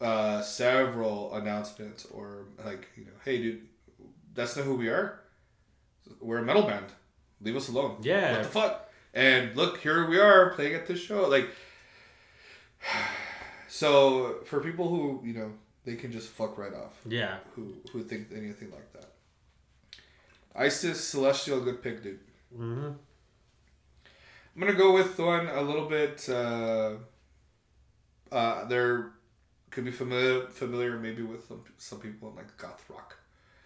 uh, 0.00 0.40
several 0.42 1.34
announcements 1.34 2.06
or 2.06 2.44
like 2.64 2.88
you 2.96 3.04
know, 3.04 3.12
hey, 3.24 3.38
dude, 3.42 3.66
that's 4.34 4.56
not 4.56 4.64
who 4.64 4.76
we 4.76 4.88
are. 4.88 5.20
We're 6.20 6.38
a 6.38 6.42
metal 6.42 6.62
band. 6.62 6.86
Leave 7.40 7.56
us 7.56 7.68
alone. 7.68 7.98
Yeah. 8.02 8.32
What 8.32 8.42
the 8.44 8.48
fuck? 8.48 8.90
And 9.14 9.56
look, 9.56 9.78
here 9.78 10.06
we 10.08 10.18
are 10.20 10.50
playing 10.54 10.74
at 10.74 10.86
this 10.86 11.00
show. 11.00 11.28
Like, 11.28 11.48
so 13.68 14.38
for 14.44 14.60
people 14.60 14.88
who 14.88 15.22
you 15.24 15.34
know, 15.34 15.52
they 15.84 15.96
can 15.96 16.12
just 16.12 16.28
fuck 16.28 16.56
right 16.58 16.74
off. 16.74 17.00
yeah, 17.06 17.38
Who 17.54 17.74
who 17.92 18.02
think 18.02 18.28
anything 18.34 18.70
like 18.70 18.92
that? 18.92 19.12
ISIS 20.54 21.02
Celestial, 21.06 21.60
good 21.60 21.82
pick, 21.82 22.02
dude. 22.02 22.20
hmm 22.54 22.90
I'm 24.60 24.66
gonna 24.66 24.76
go 24.76 24.92
with 24.92 25.16
one 25.20 25.46
a 25.46 25.62
little 25.62 25.86
bit. 25.88 26.28
Uh, 26.28 26.94
uh, 28.32 28.64
they're 28.64 29.12
could 29.70 29.84
be 29.84 29.92
familiar 29.92 30.48
familiar 30.48 30.98
maybe 30.98 31.22
with 31.22 31.46
some, 31.46 31.62
some 31.76 32.00
people 32.00 32.30
in 32.30 32.36
like 32.36 32.56
goth 32.56 32.82
rock. 32.88 33.16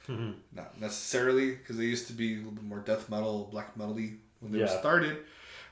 Mhm. 0.07 0.35
Not 0.53 0.79
necessarily 0.79 1.53
because 1.53 1.79
they 1.79 1.85
used 1.85 2.09
to 2.09 2.13
be 2.13 2.35
a 2.35 2.37
little 2.39 2.53
bit 2.53 2.65
more 2.65 2.81
death 2.81 3.09
metal, 3.09 3.49
black 3.51 3.75
metal-y 3.77 4.15
when 4.41 4.53
they 4.53 4.59
Yeah. 4.59 4.79
started. 4.81 5.25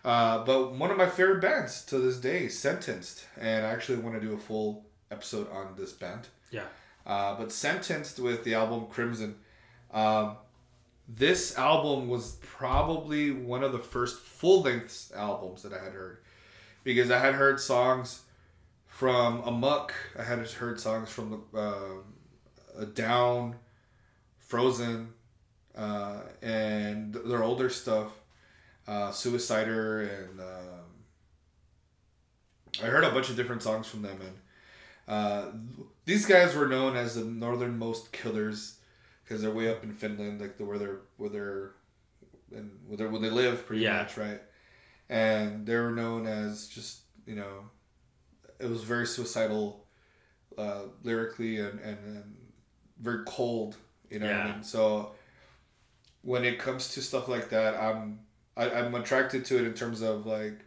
Uh, 0.04 0.42
but 0.44 0.72
one 0.72 0.90
of 0.90 0.96
my 0.96 1.08
favorite 1.10 1.42
bands 1.42 1.84
to 1.86 1.98
this 1.98 2.16
day, 2.16 2.48
Sentenced, 2.48 3.26
and 3.36 3.66
I 3.66 3.70
actually 3.70 3.98
want 3.98 4.18
to 4.18 4.26
do 4.26 4.32
a 4.32 4.38
full 4.38 4.86
episode 5.10 5.50
on 5.50 5.74
this 5.76 5.92
band. 5.92 6.28
yeah, 6.50 6.64
Uh, 7.04 7.34
but 7.36 7.52
Sentenced 7.52 8.18
with 8.20 8.42
the 8.44 8.54
album 8.54 8.86
Crimson. 8.86 9.38
Um, 9.90 10.36
this 11.16 11.58
album 11.58 12.08
was 12.08 12.36
probably 12.40 13.32
one 13.32 13.64
of 13.64 13.72
the 13.72 13.78
first 13.78 14.20
full 14.20 14.62
length 14.62 15.10
albums 15.14 15.62
that 15.62 15.72
I 15.72 15.82
had 15.82 15.92
heard. 15.92 16.18
Because 16.84 17.10
I 17.10 17.18
had 17.18 17.34
heard 17.34 17.58
songs 17.58 18.22
from 18.86 19.42
Amok, 19.42 19.92
I 20.18 20.22
had 20.22 20.38
heard 20.38 20.78
songs 20.80 21.10
from 21.10 21.42
uh, 21.54 22.84
Down, 22.94 23.56
Frozen, 24.38 25.12
uh, 25.76 26.20
and 26.42 27.14
their 27.14 27.42
older 27.42 27.70
stuff, 27.70 28.12
uh, 28.86 29.10
Suicider, 29.10 30.08
and 30.08 30.40
um, 30.40 31.04
I 32.82 32.86
heard 32.86 33.04
a 33.04 33.10
bunch 33.10 33.30
of 33.30 33.36
different 33.36 33.62
songs 33.62 33.88
from 33.88 34.02
them, 34.02 34.18
and 34.20 34.36
uh, 35.08 35.46
these 36.04 36.24
guys 36.24 36.54
were 36.54 36.66
known 36.66 36.96
as 36.96 37.16
the 37.16 37.24
northernmost 37.24 38.12
killers 38.12 38.79
because 39.30 39.42
they're 39.42 39.52
way 39.52 39.70
up 39.70 39.84
in 39.84 39.92
Finland, 39.92 40.40
like 40.40 40.56
the 40.58 40.64
where 40.64 40.76
they're 40.76 40.98
where 41.16 41.30
they're 41.30 41.70
and 42.52 42.72
where, 42.88 42.96
they're, 42.96 43.08
where 43.08 43.20
they 43.20 43.30
live, 43.30 43.64
pretty 43.64 43.82
Yeah. 43.82 43.98
much, 43.98 44.16
right? 44.16 44.42
And 45.08 45.64
they 45.64 45.76
were 45.76 45.92
known 45.92 46.26
as 46.26 46.66
just 46.66 47.02
you 47.26 47.36
know, 47.36 47.70
it 48.58 48.68
was 48.68 48.82
very 48.82 49.06
suicidal, 49.06 49.86
uh, 50.58 50.82
lyrically 51.04 51.58
and, 51.58 51.78
and 51.78 51.98
and 52.16 52.36
very 52.98 53.22
cold, 53.24 53.76
you 54.10 54.18
know. 54.18 54.26
What 54.26 54.36
I 54.36 54.52
mean? 54.54 54.64
So 54.64 55.12
when 56.22 56.44
it 56.44 56.58
comes 56.58 56.88
to 56.94 57.00
stuff 57.00 57.28
like 57.28 57.50
that, 57.50 57.76
I'm 57.80 58.18
I, 58.56 58.68
I'm 58.68 58.92
attracted 58.96 59.44
to 59.44 59.58
it 59.58 59.64
in 59.64 59.74
terms 59.74 60.02
of 60.02 60.26
like 60.26 60.58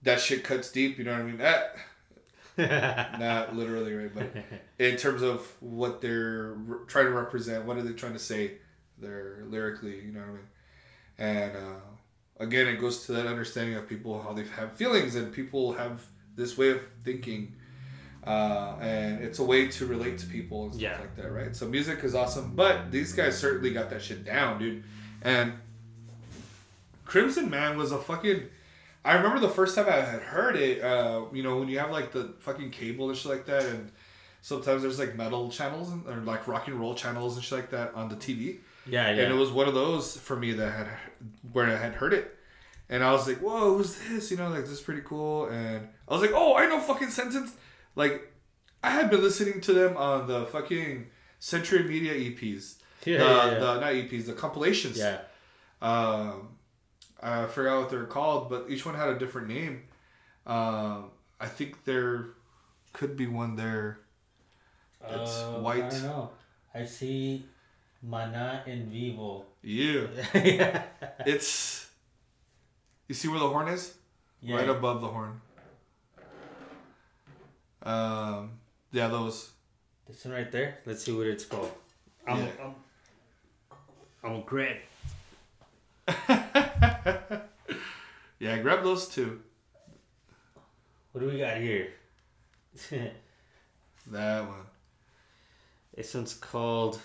that 0.00 0.18
shit 0.18 0.44
cuts 0.44 0.72
deep. 0.72 0.96
You 0.96 1.04
know 1.04 1.12
what 1.12 1.20
I 1.20 1.24
mean? 1.24 1.40
Eh, 1.42 1.62
not 3.18 3.56
literally, 3.56 3.94
right? 3.94 4.14
But 4.14 4.32
in 4.78 4.96
terms 4.96 5.22
of 5.22 5.46
what 5.60 6.00
they're 6.00 6.52
re- 6.52 6.78
trying 6.86 7.06
to 7.06 7.12
represent, 7.12 7.64
what 7.64 7.76
are 7.76 7.82
they 7.82 7.92
trying 7.92 8.12
to 8.14 8.18
say? 8.18 8.52
They're 8.98 9.42
lyrically, 9.48 10.00
you 10.00 10.12
know 10.12 10.20
what 10.20 10.28
I 10.28 10.32
mean? 10.32 10.46
And 11.18 11.56
uh, 11.56 11.80
again, 12.38 12.66
it 12.68 12.76
goes 12.80 13.06
to 13.06 13.12
that 13.12 13.26
understanding 13.26 13.74
of 13.76 13.88
people 13.88 14.22
how 14.22 14.32
they 14.32 14.44
have 14.44 14.72
feelings, 14.74 15.14
and 15.16 15.32
people 15.32 15.72
have 15.74 16.04
this 16.36 16.56
way 16.56 16.70
of 16.70 16.80
thinking, 17.04 17.54
uh, 18.26 18.76
and 18.80 19.20
it's 19.22 19.38
a 19.40 19.44
way 19.44 19.66
to 19.68 19.86
relate 19.86 20.18
to 20.18 20.26
people 20.26 20.64
and 20.64 20.72
stuff 20.74 20.82
Yeah. 20.82 21.00
like 21.00 21.16
that, 21.16 21.32
right? 21.32 21.54
So 21.56 21.66
music 21.68 22.02
is 22.04 22.14
awesome, 22.14 22.52
but 22.54 22.90
these 22.92 23.12
guys 23.12 23.36
certainly 23.38 23.70
got 23.72 23.90
that 23.90 24.00
shit 24.02 24.24
down, 24.24 24.58
dude. 24.58 24.84
And 25.22 25.54
Crimson 27.04 27.50
Man 27.50 27.76
was 27.76 27.92
a 27.92 27.98
fucking. 27.98 28.42
I 29.04 29.14
remember 29.16 29.38
the 29.38 29.50
first 29.50 29.74
time 29.74 29.86
I 29.86 30.00
had 30.00 30.22
heard 30.22 30.56
it. 30.56 30.82
Uh, 30.82 31.24
you 31.32 31.42
know, 31.42 31.58
when 31.58 31.68
you 31.68 31.78
have 31.78 31.90
like 31.90 32.12
the 32.12 32.34
fucking 32.40 32.70
cable 32.70 33.08
and 33.08 33.18
shit 33.18 33.30
like 33.30 33.46
that, 33.46 33.62
and 33.64 33.92
sometimes 34.40 34.82
there's 34.82 34.98
like 34.98 35.14
metal 35.16 35.50
channels 35.50 35.90
and, 35.90 36.06
or 36.06 36.16
like 36.16 36.48
rock 36.48 36.68
and 36.68 36.80
roll 36.80 36.94
channels 36.94 37.36
and 37.36 37.44
shit 37.44 37.58
like 37.58 37.70
that 37.70 37.94
on 37.94 38.08
the 38.08 38.16
TV. 38.16 38.58
yeah, 38.86 39.10
yeah. 39.10 39.22
And 39.22 39.32
it 39.32 39.36
was 39.36 39.50
one 39.50 39.68
of 39.68 39.74
those 39.74 40.16
for 40.16 40.36
me 40.36 40.52
that 40.52 40.70
had 40.70 40.88
where 41.52 41.66
I 41.66 41.76
had 41.76 41.92
heard 41.94 42.14
it, 42.14 42.34
and 42.88 43.04
I 43.04 43.12
was 43.12 43.26
like, 43.28 43.38
"Whoa, 43.38 43.76
who's 43.76 43.96
this?" 44.08 44.30
You 44.30 44.38
know, 44.38 44.48
like 44.48 44.62
this 44.62 44.70
is 44.70 44.80
pretty 44.80 45.02
cool. 45.02 45.46
And 45.48 45.88
I 46.08 46.12
was 46.12 46.22
like, 46.22 46.32
"Oh, 46.34 46.54
I 46.54 46.66
know 46.66 46.80
fucking 46.80 47.10
Sentenced." 47.10 47.54
Like, 47.96 48.32
I 48.82 48.90
had 48.90 49.10
been 49.10 49.22
listening 49.22 49.60
to 49.62 49.72
them 49.72 49.96
on 49.96 50.26
the 50.26 50.46
fucking 50.46 51.06
Century 51.38 51.84
Media 51.84 52.14
EPs. 52.14 52.76
Yeah, 53.04 53.18
the, 53.18 53.24
yeah, 53.24 53.44
yeah. 53.52 53.58
the 53.58 53.80
not 53.80 53.92
EPs, 53.92 54.26
the 54.26 54.32
compilations. 54.32 54.96
yeah. 54.96 55.18
Um, 55.82 56.48
I 57.24 57.46
forgot 57.46 57.80
what 57.80 57.90
they're 57.90 58.04
called, 58.04 58.50
but 58.50 58.66
each 58.68 58.84
one 58.84 58.94
had 58.94 59.08
a 59.08 59.18
different 59.18 59.48
name. 59.48 59.82
Um, 60.46 61.10
I 61.40 61.46
think 61.46 61.84
there 61.84 62.26
could 62.92 63.16
be 63.16 63.26
one 63.26 63.56
there. 63.56 63.98
It's 65.08 65.40
Uh, 65.40 65.58
white. 65.60 65.84
I 65.84 65.88
don't 65.88 66.02
know. 66.02 66.30
I 66.74 66.84
see 66.84 67.46
Mana 68.02 68.62
in 68.66 68.90
Vivo. 68.90 69.44
Yeah, 69.62 70.06
yeah. 70.34 70.82
it's. 71.26 71.88
You 73.08 73.14
see 73.14 73.28
where 73.28 73.38
the 73.38 73.48
horn 73.48 73.68
is? 73.68 73.94
Yeah. 74.42 74.56
Right 74.56 74.68
above 74.68 75.00
the 75.00 75.08
horn. 75.08 75.40
Um, 77.82 78.58
yeah, 78.92 79.08
those. 79.08 79.50
This 80.06 80.24
one 80.24 80.34
right 80.34 80.50
there. 80.52 80.78
Let's 80.86 81.02
see 81.04 81.12
what 81.12 81.26
it's 81.26 81.44
called. 81.44 81.72
I'm, 82.26 82.38
Yeah. 82.38 82.50
I'm, 82.62 82.74
I'm 84.22 84.42
Greg. 84.42 84.78
yeah, 88.38 88.58
grab 88.58 88.82
those 88.82 89.08
two. 89.08 89.40
What 91.12 91.20
do 91.20 91.28
we 91.28 91.38
got 91.38 91.56
here? 91.58 91.88
That 94.10 94.46
one. 94.46 94.66
this 95.96 96.12
one's 96.12 96.34
called 96.34 97.00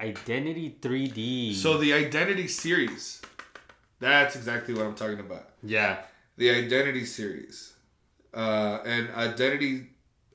Identity 0.00 0.76
3D. 0.80 1.54
So 1.54 1.78
the 1.78 1.92
Identity 1.92 2.48
series. 2.48 3.22
That's 4.00 4.34
exactly 4.34 4.74
what 4.74 4.84
I'm 4.84 4.96
talking 4.96 5.20
about. 5.20 5.50
yeah, 5.62 5.98
the 6.36 6.50
identity 6.50 7.04
series 7.04 7.74
uh, 8.34 8.78
and 8.84 9.10
identity 9.10 9.90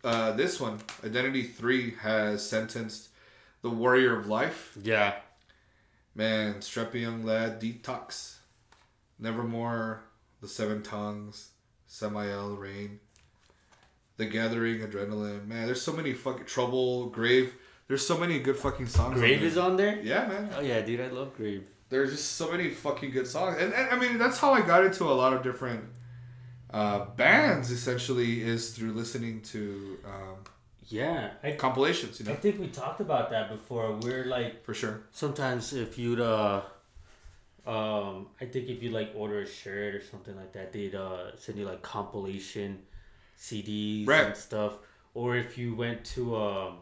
uh, 0.05 0.31
this 0.31 0.57
one 0.61 0.79
identity 1.03 1.43
3 1.43 1.95
has 2.01 2.47
sentenced 2.47 3.09
the 3.63 3.69
warrior 3.69 4.17
of 4.17 4.27
life 4.27 4.77
yeah, 4.81 5.15
man 6.15 6.61
strapping 6.61 7.01
young 7.01 7.25
lad 7.25 7.59
detox 7.59 8.36
nevermore 9.19 10.03
the 10.41 10.47
seven 10.47 10.81
tongues 10.83 11.49
samael 11.87 12.55
rain 12.55 12.99
the 14.17 14.25
gathering 14.25 14.79
adrenaline 14.81 15.47
man 15.47 15.65
there's 15.65 15.81
so 15.81 15.93
many 15.93 16.13
fucking 16.13 16.45
trouble 16.45 17.07
grave 17.07 17.53
there's 17.87 18.05
so 18.05 18.17
many 18.17 18.39
good 18.39 18.57
fucking 18.57 18.85
songs 18.85 19.13
on 19.13 19.19
Grave 19.19 19.39
there. 19.39 19.47
is 19.47 19.57
on 19.57 19.77
there. 19.77 19.99
yeah 20.03 20.27
man 20.27 20.49
Oh 20.57 20.59
yeah, 20.59 20.81
dude, 20.81 20.99
I 20.99 21.07
love 21.07 21.35
Grave. 21.37 21.63
there's 21.89 22.11
just 22.11 22.33
so 22.33 22.51
many 22.51 22.69
fucking 22.69 23.11
good 23.11 23.27
songs 23.27 23.57
and, 23.61 23.73
and 23.73 23.89
i 23.89 23.97
mean 23.97 24.17
that's 24.17 24.37
how 24.39 24.51
i 24.53 24.61
got 24.61 24.83
into 24.85 25.05
a 25.05 25.13
lot 25.23 25.33
of 25.33 25.41
different 25.43 25.83
uh, 26.69 27.05
bands 27.15 27.71
essentially 27.71 28.41
is 28.41 28.71
through 28.71 28.91
listening 28.91 29.41
to 29.41 29.97
um, 30.05 30.35
Yeah, 30.89 31.31
I, 31.41 31.51
compilations 31.53 32.19
you 32.19 32.25
know, 32.25 32.33
I 32.33 32.35
think 32.35 32.59
we 32.59 32.67
talked 32.67 32.99
about 32.99 33.29
that 33.31 33.49
before. 33.49 33.93
We're 34.01 34.25
like 34.25 34.65
for 34.65 34.73
sure 34.73 34.99
sometimes 35.11 35.71
if 35.73 35.97
you'd 35.97 36.19
uh 36.19 36.61
um 37.67 38.27
I 38.39 38.45
think 38.45 38.69
if 38.69 38.81
you 38.81 38.91
like 38.91 39.11
order 39.15 39.41
a 39.41 39.47
shirt 39.47 39.95
or 39.95 40.01
something 40.01 40.35
like 40.35 40.53
that, 40.53 40.71
they'd 40.73 40.95
uh 40.95 41.35
send 41.35 41.57
you 41.57 41.65
like 41.65 41.81
compilation 41.81 42.79
CDs 43.37 44.07
Right. 44.07 44.27
and 44.27 44.35
stuff. 44.37 44.73
Or 45.13 45.35
if 45.35 45.57
you 45.57 45.75
went 45.75 46.05
to 46.15 46.35
um 46.35 46.77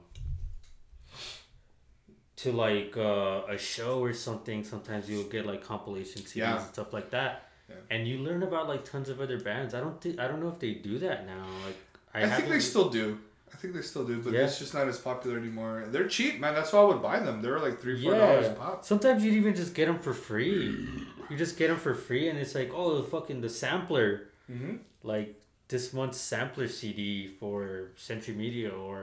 to 2.38 2.52
like 2.52 2.98
uh, 2.98 3.42
a 3.50 3.58
show 3.58 4.00
or 4.04 4.14
something, 4.14 4.64
sometimes 4.64 5.10
you'll 5.10 5.24
get 5.24 5.46
like 5.46 5.64
compilation 5.64 6.22
CDs 6.22 6.36
Yeah. 6.36 6.58
and 6.58 6.66
stuff 6.74 6.92
like 6.94 7.10
that. 7.12 7.50
Yeah. 7.70 7.76
And 7.90 8.08
you 8.08 8.18
learn 8.20 8.44
about 8.44 8.68
like 8.68 8.84
tons 8.86 9.10
of 9.10 9.22
other 9.22 9.40
bands. 9.40 9.74
I 9.74 9.80
don't 9.80 10.00
think 10.00 10.20
I 10.20 10.28
don't 10.28 10.42
know 10.42 10.50
if 10.50 10.60
they 10.60 10.74
do 10.74 11.00
that 11.00 11.26
now. 11.26 11.46
Like 11.66 11.78
I, 12.14 12.24
i, 12.24 12.30
think 12.38 12.50
they 12.50 12.60
still 12.60 12.90
do 12.90 13.18
i 13.56 13.58
think 13.58 13.74
they 13.74 13.82
still 13.82 14.04
do 14.06 14.22
but 14.22 14.34
Yeah. 14.34 14.42
it's 14.42 14.60
just 14.60 14.74
not 14.74 14.86
as 14.94 15.00
popular 15.00 15.38
anymore 15.38 15.86
they're 15.88 16.10
cheap 16.18 16.34
man 16.42 16.54
that's 16.54 16.74
why 16.74 16.82
i 16.82 16.84
would 16.92 17.02
buy 17.02 17.20
them 17.28 17.42
they're 17.42 17.60
like 17.68 17.80
three 17.80 17.98
four 18.04 18.14
dollars 18.14 18.46
Yeah. 18.48 18.52
a 18.52 18.56
pop 18.56 18.84
Sometimes 18.84 19.24
you'd 19.24 19.36
even 19.36 19.56
just 19.56 19.74
get 19.74 19.86
them 19.86 20.00
for 20.00 20.14
free. 20.14 20.90
You 21.30 21.38
just 21.38 21.58
get 21.58 21.70
them 21.70 21.78
for 21.78 21.96
free, 21.96 22.28
and 22.30 22.38
it's 22.38 22.54
like, 22.54 22.72
oh, 22.80 22.98
the 23.02 23.04
fucking 23.14 23.40
the 23.42 23.50
sampler, 23.50 24.28
mm-hmm. 24.52 24.76
like 25.02 25.30
this 25.70 25.86
month's 25.94 26.20
sampler 26.20 26.68
CD 26.68 27.30
for 27.40 27.90
Century 27.96 28.36
Media, 28.36 28.70
or 28.70 28.98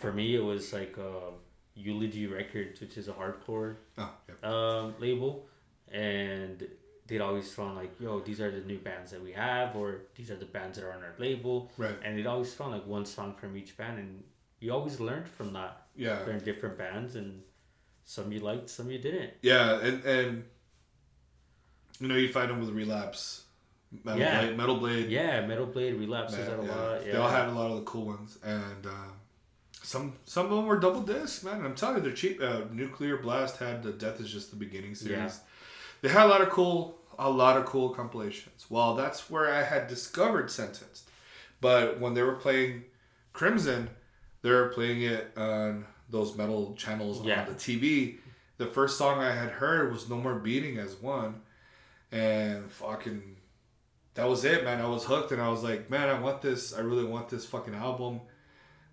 for 0.00 0.12
me, 0.12 0.36
it 0.36 0.44
was 0.52 0.72
like 0.72 0.94
uh, 0.98 1.30
Eulogy 1.74 2.26
Records, 2.28 2.80
which 2.80 2.96
is 3.00 3.08
a 3.08 3.12
hardcore 3.20 3.76
oh 3.96 4.12
yeah 4.28 4.48
um, 4.52 4.94
label, 5.00 5.46
and 5.90 6.56
they'd 7.08 7.20
always 7.20 7.52
throw 7.52 7.64
on 7.64 7.74
like, 7.74 7.92
yo, 7.98 8.20
these 8.20 8.40
are 8.40 8.50
the 8.50 8.60
new 8.66 8.78
bands 8.78 9.10
that 9.10 9.22
we 9.22 9.32
have, 9.32 9.74
or 9.74 10.02
these 10.14 10.30
are 10.30 10.36
the 10.36 10.44
bands 10.44 10.78
that 10.78 10.84
are 10.86 10.92
on 10.92 11.02
our 11.02 11.14
label, 11.18 11.72
right 11.76 11.96
and 12.04 12.16
they'd 12.16 12.26
always 12.26 12.52
throw 12.54 12.66
on 12.66 12.72
like 12.72 12.86
one 12.86 13.04
song 13.06 13.34
from 13.34 13.56
each 13.56 13.76
band, 13.76 13.98
and 13.98 14.22
you 14.60 14.72
always 14.72 15.00
learned 15.00 15.26
from 15.28 15.52
that. 15.54 15.86
yeah 15.96 16.20
Learned 16.26 16.44
different 16.44 16.76
bands, 16.78 17.16
and 17.16 17.42
some 18.04 18.30
you 18.32 18.40
liked, 18.40 18.68
some 18.70 18.90
you 18.90 18.98
didn't. 18.98 19.32
yeah 19.42 19.80
and 19.80 20.04
and 20.04 20.44
you 22.00 22.08
know 22.08 22.14
you 22.14 22.28
find 22.32 22.50
them 22.50 22.60
with 22.60 22.70
relapse 22.70 23.42
metal 24.04 24.20
Yeah. 24.20 24.40
blade 24.42 24.56
metal 24.56 24.76
blade 24.76 25.08
Yeah, 25.10 25.46
Metal 25.46 25.66
Blade 25.66 25.94
relapses 25.94 26.46
Man, 26.48 26.60
a 26.60 26.64
yeah. 26.64 26.74
lot. 26.74 27.06
Yeah. 27.06 27.12
They 27.12 27.18
all 27.18 27.28
had 27.30 27.48
a 27.48 27.52
lot 27.52 27.70
of 27.70 27.76
the 27.78 27.82
cool 27.84 28.06
ones, 28.06 28.38
and 28.44 28.86
uh, 28.86 28.90
some 29.82 30.12
some 30.24 30.44
of 30.46 30.50
them 30.52 30.66
were 30.66 30.78
double 30.78 31.00
disc, 31.00 31.42
man. 31.44 31.64
I'm 31.64 31.74
telling 31.74 31.96
you, 31.96 32.02
they're 32.02 32.12
cheap. 32.12 32.40
Uh, 32.42 32.62
Nuclear 32.72 33.16
Blast 33.16 33.56
had 33.56 33.82
the 33.82 33.92
Death 33.92 34.20
is 34.20 34.30
Just 34.30 34.50
the 34.50 34.56
Beginning 34.56 34.94
series. 34.94 35.16
Yeah. 35.18 35.30
They 36.02 36.08
had 36.10 36.26
a 36.26 36.28
lot 36.28 36.42
of 36.42 36.50
cool, 36.50 36.97
a 37.18 37.28
lot 37.30 37.56
of 37.56 37.64
cool 37.66 37.90
compilations. 37.90 38.66
Well, 38.68 38.94
that's 38.94 39.28
where 39.30 39.52
I 39.52 39.62
had 39.62 39.88
discovered 39.88 40.50
Sentenced, 40.50 41.08
but 41.60 41.98
when 42.00 42.14
they 42.14 42.22
were 42.22 42.34
playing 42.36 42.84
Crimson, 43.32 43.90
they 44.42 44.50
were 44.50 44.68
playing 44.68 45.02
it 45.02 45.32
on 45.36 45.84
those 46.08 46.36
metal 46.36 46.74
channels 46.76 47.24
Yeah. 47.24 47.42
on 47.42 47.48
the 47.48 47.54
TV. 47.54 48.18
The 48.56 48.66
first 48.66 48.96
song 48.98 49.18
I 49.20 49.32
had 49.32 49.50
heard 49.50 49.92
was 49.92 50.08
No 50.08 50.16
More 50.18 50.34
Beating 50.36 50.78
as 50.78 50.94
one, 50.96 51.42
and 52.12 52.70
fucking 52.70 53.36
that 54.14 54.28
was 54.28 54.44
it, 54.44 54.64
man. 54.64 54.80
I 54.80 54.86
was 54.88 55.04
hooked, 55.04 55.30
and 55.32 55.40
I 55.40 55.48
was 55.48 55.62
like, 55.62 55.90
man, 55.90 56.08
I 56.08 56.18
want 56.18 56.42
this. 56.42 56.72
I 56.74 56.80
really 56.80 57.04
want 57.04 57.28
this 57.28 57.44
fucking 57.46 57.74
album. 57.74 58.20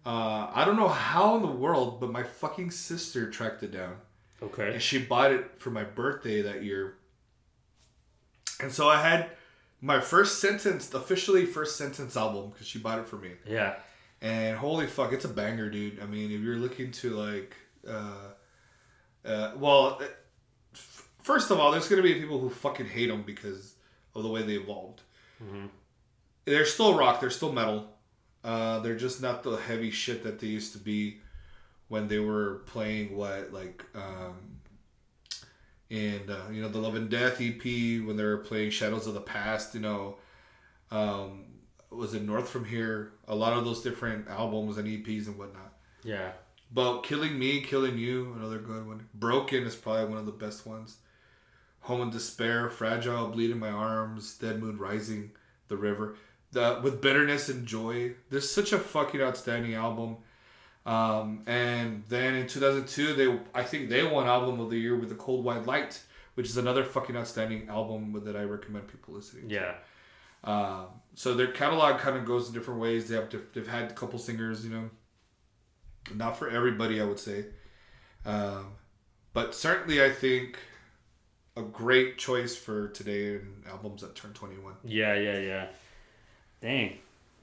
Uh, 0.06 0.52
I 0.54 0.64
don't 0.66 0.76
know 0.76 0.88
how 0.88 1.36
in 1.36 1.42
the 1.42 1.48
world, 1.48 2.00
but 2.00 2.12
my 2.12 2.22
fucking 2.22 2.70
sister 2.70 3.28
tracked 3.32 3.64
it 3.64 3.72
down, 3.72 3.96
Okay. 4.44 4.74
and 4.74 4.82
she 4.82 5.00
bought 5.00 5.32
it 5.32 5.60
for 5.60 5.72
my 5.72 5.84
birthday 5.84 6.44
that 6.44 6.64
year. 6.64 6.98
And 8.62 8.72
so 8.72 8.88
I 8.90 9.02
had 9.02 9.30
my 9.82 10.00
first 10.00 10.40
Sentenced, 10.40 10.94
officially 10.94 11.46
first 11.46 11.78
Sentenced 11.78 12.16
album, 12.18 12.50
because 12.52 12.68
she 12.68 12.80
bought 12.80 13.00
it 13.00 13.08
for 13.08 13.18
me. 13.18 13.32
Yeah. 13.46 13.76
And 14.22 14.58
holy 14.58 14.88
fuck, 14.88 15.12
it's 15.14 15.26
a 15.26 15.30
banger, 15.30 15.70
dude. 15.70 16.02
I 16.02 16.06
mean, 16.06 16.32
if 16.32 16.42
you're 16.42 16.58
looking 16.58 16.92
to 16.94 17.10
like 17.16 17.56
uh, 17.88 18.32
Uh, 19.26 19.52
well, 19.58 19.98
uh, 20.02 20.06
f- 20.74 21.10
first 21.24 21.50
of 21.52 21.60
all, 21.60 21.72
there's 21.72 21.88
gonna 21.88 22.02
be 22.04 22.14
people 22.14 22.40
who 22.40 22.50
fucking 22.50 22.86
hate 22.86 23.08
them 23.10 23.24
because 23.24 23.74
of 24.14 24.22
the 24.24 24.30
way 24.30 24.44
they 24.44 24.54
evolved. 24.54 25.02
Mhm. 25.44 25.70
They're 26.46 26.66
still 26.66 26.96
rock. 26.96 27.20
They're 27.20 27.32
still 27.32 27.52
metal. 27.52 27.92
Uh, 28.44 28.80
they're 28.82 28.96
just 28.98 29.22
not 29.24 29.42
the 29.42 29.56
heavy 29.56 29.90
shit 29.90 30.24
that 30.24 30.38
they 30.40 30.48
used 30.48 30.74
to 30.74 30.78
be 30.78 31.20
when 31.88 32.08
they 32.08 32.20
were 32.20 32.62
playing 32.68 33.16
what 33.18 33.52
like 33.52 33.84
um, 33.96 34.55
and 35.92 36.30
uh, 36.30 36.50
you 36.52 36.62
know 36.62 36.70
the 36.70 36.80
Love 36.80 36.96
and 36.96 37.10
Death 37.10 37.40
EP 37.40 37.64
when 37.64 38.16
they 38.18 38.24
were 38.24 38.38
playing 38.38 38.72
Shadows 38.72 39.08
of 39.08 39.14
the 39.14 39.22
Past. 39.22 39.76
You 39.76 39.82
know, 39.82 40.16
um, 40.92 41.46
was 41.90 42.14
it 42.14 42.24
North 42.24 42.50
from 42.50 42.66
Here? 42.66 43.14
A 43.28 43.36
lot 43.36 43.54
of 43.54 43.66
those 43.66 43.82
different 43.82 44.28
albums 44.28 44.78
and 44.78 44.88
EPs 44.88 45.28
and 45.28 45.38
whatnot. 45.38 45.74
Yeah. 46.04 46.32
But 46.72 47.02
Killing 47.02 47.38
Me, 47.38 47.62
Killing 47.62 47.98
You, 47.98 48.34
another 48.34 48.58
good 48.58 48.88
one. 48.88 49.08
Broken 49.14 49.64
is 49.64 49.76
probably 49.76 50.06
one 50.06 50.18
of 50.18 50.26
the 50.26 50.32
best 50.32 50.66
ones. 50.66 50.98
Home 51.82 52.02
in 52.02 52.10
Despair, 52.10 52.70
Fragile, 52.70 53.28
Bleed 53.28 53.52
in 53.52 53.60
My 53.60 53.70
Arms, 53.70 54.36
Dead 54.38 54.60
Moon 54.60 54.78
Rising, 54.78 55.32
The 55.68 55.78
River. 55.78 56.16
The 56.52 56.80
with 56.84 57.02
bitterness 57.02 57.50
and 57.50 57.66
joy. 57.66 58.16
There's 58.30 58.50
such 58.50 58.74
a 58.74 58.80
fucking 58.80 59.22
outstanding 59.22 59.76
album. 59.76 60.18
Um, 60.86 61.42
and 61.48 62.04
then 62.10 62.36
in 62.36 62.48
2002, 62.48 63.14
they 63.14 63.40
I 63.54 63.64
think 63.64 63.90
they 63.90 64.04
won 64.04 64.28
album 64.28 64.60
of 64.60 64.70
the 64.70 64.78
year 64.78 64.96
with 64.96 65.10
The 65.10 65.16
Cold 65.16 65.44
White 65.44 65.66
Light, 65.66 66.02
which 66.36 66.48
is 66.48 66.58
another 66.58 66.84
fucking 66.84 67.18
outstanding 67.18 67.68
album 67.70 68.22
that 68.24 68.36
I 68.36 68.44
recommend 68.44 68.88
people 68.88 69.14
listening. 69.16 69.50
to. 69.50 69.56
Yeah. 69.56 69.74
Um, 70.44 70.88
so 71.16 71.34
their 71.34 71.48
catalog 71.48 72.00
kind 72.00 72.16
of 72.18 72.26
goes 72.26 72.48
in 72.50 72.54
different 72.54 72.80
ways. 72.80 73.08
They 73.10 73.16
have 73.16 73.30
diff- 73.30 73.52
they've 73.54 73.68
had 73.68 73.90
a 73.90 73.94
couple 73.96 74.20
singers, 74.20 74.64
you 74.64 74.72
know, 74.72 74.90
not 76.14 76.38
for 76.38 76.50
everybody, 76.50 77.02
I 77.02 77.06
would 77.06 77.20
say, 77.20 77.46
um, 78.26 78.68
but 79.34 79.56
certainly 79.56 80.04
I 80.04 80.12
think 80.12 80.60
a 81.58 81.64
great 81.64 82.20
choice 82.20 82.56
for 82.56 82.90
today 82.90 83.38
and 83.38 83.64
albums 83.68 84.02
that 84.02 84.14
turn 84.14 84.34
twenty 84.34 84.58
one. 84.58 84.76
Yeah, 84.84 85.16
yeah, 85.16 85.40
yeah. 85.40 85.68
Dang. 86.62 86.98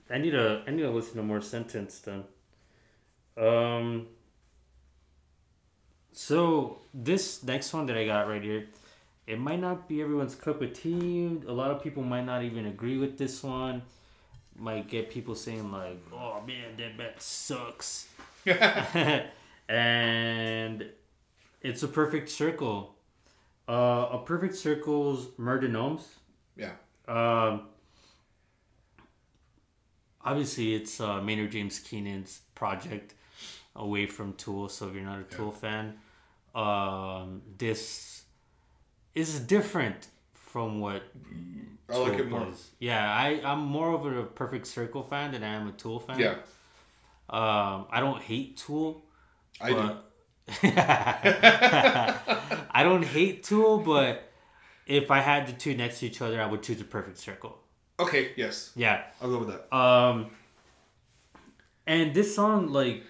I 0.09 0.19
need 0.19 0.31
to 0.33 0.63
I 0.65 0.71
need 0.71 0.83
to 0.83 0.91
listen 0.91 1.17
to 1.17 1.23
more 1.25 1.41
Sentenced 1.41 2.05
then. 2.05 2.23
Um 3.37 4.07
so 6.13 6.79
this 6.93 7.43
next 7.43 7.73
one 7.73 7.87
that 7.87 7.97
I 7.97 8.05
got 8.07 8.29
right 8.29 8.43
here, 8.43 8.67
it 9.27 9.39
might 9.39 9.61
not 9.61 9.89
be 9.89 10.03
everyone's 10.03 10.35
cup 10.35 10.61
of 10.61 10.73
tea. 10.73 11.41
A 11.49 11.53
lot 11.53 11.71
of 11.71 11.83
people 11.83 12.03
might 12.03 12.25
not 12.27 12.43
even 12.43 12.67
agree 12.67 12.99
with 12.99 13.17
this 13.19 13.43
one. 13.43 13.83
Might 14.57 14.89
get 14.89 15.09
people 15.11 15.35
saying 15.35 15.73
like, 15.73 15.99
"Oh 16.13 16.43
man, 16.47 16.77
that 16.77 16.99
bet 16.99 17.23
sucks," 17.23 18.09
and 19.69 20.85
it's 21.63 21.83
a 21.83 21.89
perfect 21.89 22.29
circle. 22.29 22.95
Uh, 23.69 24.09
a 24.13 24.19
perfect 24.19 24.55
circle's 24.57 25.29
Mer 25.39 25.59
de 25.59 25.69
Noms. 25.69 26.07
Yeah, 26.57 26.73
Um, 27.09 27.63
obviously, 30.23 30.75
it's 30.75 31.01
uh, 31.01 31.23
Maynard 31.23 31.53
James 31.53 31.79
Keenan's 31.79 32.41
project 32.55 33.15
away 33.77 34.07
from 34.07 34.35
Tool. 34.35 34.69
So 34.69 34.89
if 34.89 34.95
you're 34.95 35.05
not 35.05 35.21
a 35.21 35.25
Tool 35.25 35.51
fan, 35.53 35.99
um, 36.55 37.43
this 37.59 38.23
is 39.15 39.41
different 39.41 40.09
from 40.35 40.81
what 40.81 41.03
I 41.91 41.97
like 41.97 42.19
it 42.19 42.29
more. 42.29 42.41
was. 42.47 42.71
Yeah, 42.79 43.11
I 43.13 43.41
I'm 43.45 43.61
more 43.61 43.93
of 43.95 44.05
a 44.07 44.23
Perfect 44.25 44.67
Circle 44.67 45.03
fan 45.03 45.33
than 45.33 45.43
I 45.43 45.55
am 45.55 45.69
a 45.69 45.73
Tool 45.73 46.01
fan. 46.01 46.19
Yeah, 46.19 46.35
Um, 47.31 47.87
I 47.91 48.01
don't 48.01 48.21
hate 48.23 48.57
Tool. 48.57 49.03
I 49.61 49.69
do. 49.71 49.97
I 52.75 52.83
don't 52.83 53.05
hate 53.05 53.45
Tool, 53.45 53.79
but 53.79 54.31
if 54.87 55.11
I 55.11 55.21
had 55.21 55.47
the 55.47 55.53
two 55.53 55.75
next 55.77 56.01
to 56.01 56.07
each 56.07 56.21
other, 56.21 56.41
I 56.43 56.47
would 56.47 56.63
choose 56.63 56.81
a 56.81 56.85
Perfect 56.85 57.19
Circle. 57.19 57.59
Okay, 58.01 58.33
yes, 58.37 58.73
Yeah. 58.75 59.05
I'll 59.21 59.29
go 59.31 59.39
with 59.39 59.49
that. 59.49 59.75
Um, 59.77 60.31
and 61.87 62.13
this 62.15 62.35
song, 62.35 62.69
like, 62.73 63.05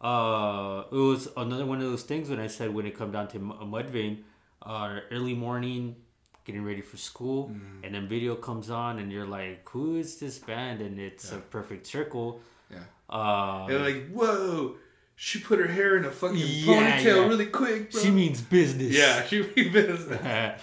uh, 0.00 0.84
it 0.90 0.94
was 0.94 1.28
another 1.36 1.66
one 1.66 1.78
of 1.80 1.84
those 1.90 2.02
things 2.04 2.30
when 2.30 2.40
I 2.40 2.46
said 2.46 2.72
when 2.74 2.86
it 2.86 2.96
come 2.96 3.12
down 3.12 3.28
to 3.28 3.36
M- 3.38 3.52
Mudvayne, 3.70 4.18
uh, 4.62 5.00
early 5.10 5.34
morning, 5.34 5.96
getting 6.44 6.64
ready 6.64 6.80
for 6.80 6.96
school, 6.96 7.52
and 7.82 7.94
then 7.94 8.08
video 8.08 8.34
comes 8.34 8.70
on, 8.70 8.98
and 8.98 9.12
you're 9.12 9.26
like, 9.26 9.68
who 9.68 9.96
is 9.96 10.18
this 10.18 10.38
band? 10.38 10.80
And 10.80 10.98
it's 10.98 11.32
a 11.32 11.36
perfect 11.38 11.86
circle. 11.86 12.40
Yeah. 12.70 12.78
Uh, 13.08 13.66
And 13.68 13.84
like, 13.84 14.10
whoa, 14.10 14.76
she 15.16 15.38
put 15.40 15.58
her 15.58 15.66
hair 15.66 15.96
in 15.98 16.04
a 16.06 16.10
fucking 16.10 16.36
Yeah, 16.38 16.66
ponytail 17.02 17.04
yeah. 17.04 17.28
really 17.28 17.46
quick, 17.46 17.92
bro. 17.92 18.00
she 18.00 18.10
means 18.10 18.40
business. 18.40 18.96
yeah, 18.96 19.24
she 19.26 19.42
means 19.42 19.72
business. 19.80 20.60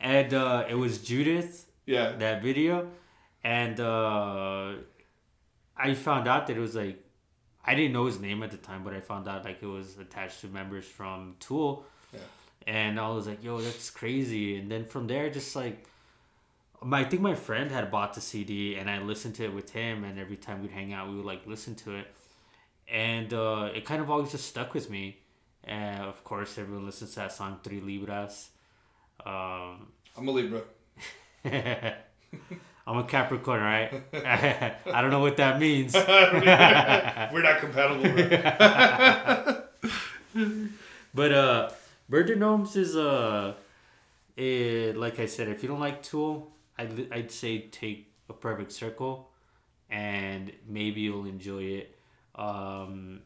and 0.00 0.34
uh, 0.34 0.64
it 0.68 0.74
was 0.74 0.98
Judith. 0.98 1.66
Yeah, 1.86 2.12
that 2.18 2.42
video 2.42 2.88
and 3.42 3.80
uh 3.80 4.72
i 5.76 5.94
found 5.94 6.28
out 6.28 6.46
that 6.46 6.56
it 6.58 6.60
was 6.60 6.74
like 6.76 6.98
i 7.64 7.74
didn't 7.74 7.92
know 7.92 8.06
his 8.06 8.18
name 8.20 8.42
at 8.42 8.50
the 8.50 8.56
time 8.56 8.82
but 8.84 8.92
i 8.92 9.00
found 9.00 9.28
out 9.28 9.44
like 9.44 9.62
it 9.62 9.66
was 9.66 9.98
attached 9.98 10.40
to 10.40 10.48
members 10.48 10.84
from 10.84 11.34
tool. 11.40 11.84
Yeah. 12.12 12.20
and 12.66 12.98
i 12.98 13.08
was 13.08 13.26
like 13.26 13.42
yo 13.44 13.60
that's 13.60 13.90
crazy. 13.90 14.56
And 14.58 14.70
then 14.70 14.84
from 14.84 15.06
there 15.06 15.30
just 15.30 15.54
like 15.54 15.86
my, 16.82 17.00
i 17.00 17.04
think 17.04 17.22
my 17.22 17.34
friend 17.34 17.70
had 17.70 17.90
bought 17.90 18.14
the 18.14 18.20
cd 18.20 18.76
and 18.76 18.88
i 18.90 18.98
listened 19.00 19.34
to 19.36 19.44
it 19.44 19.52
with 19.54 19.70
him 19.70 20.04
and 20.04 20.18
every 20.18 20.36
time 20.36 20.62
we'd 20.62 20.70
hang 20.70 20.92
out 20.92 21.08
we 21.08 21.16
would 21.16 21.26
like 21.26 21.46
listen 21.46 21.74
to 21.76 21.96
it. 21.96 22.06
And 22.88 23.32
uh 23.32 23.70
it 23.74 23.84
kind 23.84 24.00
of 24.02 24.10
always 24.10 24.32
just 24.32 24.46
stuck 24.48 24.74
with 24.74 24.90
me. 24.90 25.18
And 25.64 26.02
of 26.02 26.24
course 26.24 26.58
everyone 26.58 26.86
listens 26.86 27.10
to 27.10 27.16
that 27.20 27.32
song 27.32 27.60
three 27.62 27.80
libras. 27.80 28.50
Um 29.24 29.88
I'm 30.16 30.26
a 30.26 30.30
Libra. 30.32 30.62
I'm 32.86 32.98
a 32.98 33.04
Capricorn, 33.04 33.60
right? 33.60 34.02
I 34.14 35.00
don't 35.00 35.10
know 35.10 35.20
what 35.20 35.36
that 35.36 35.58
means. 35.60 35.94
We're 37.32 37.42
not 37.42 37.60
compatible. 37.60 38.04
But 41.12 41.32
uh 41.32 41.70
Mer 42.08 42.22
de 42.22 42.36
Noms 42.36 42.76
is 42.76 42.96
uh 42.96 43.54
it, 44.36 44.96
like 44.96 45.18
I 45.18 45.26
said, 45.26 45.48
if 45.48 45.62
you 45.62 45.68
don't 45.68 45.80
like 45.80 46.02
Tool, 46.02 46.50
I'd, 46.78 47.12
I'd 47.12 47.30
say 47.30 47.66
take 47.70 48.12
a 48.28 48.32
perfect 48.32 48.72
circle 48.72 49.28
and 49.90 50.52
maybe 50.66 51.00
you'll 51.02 51.26
enjoy 51.26 51.62
it. 51.64 51.98
Um 52.36 53.22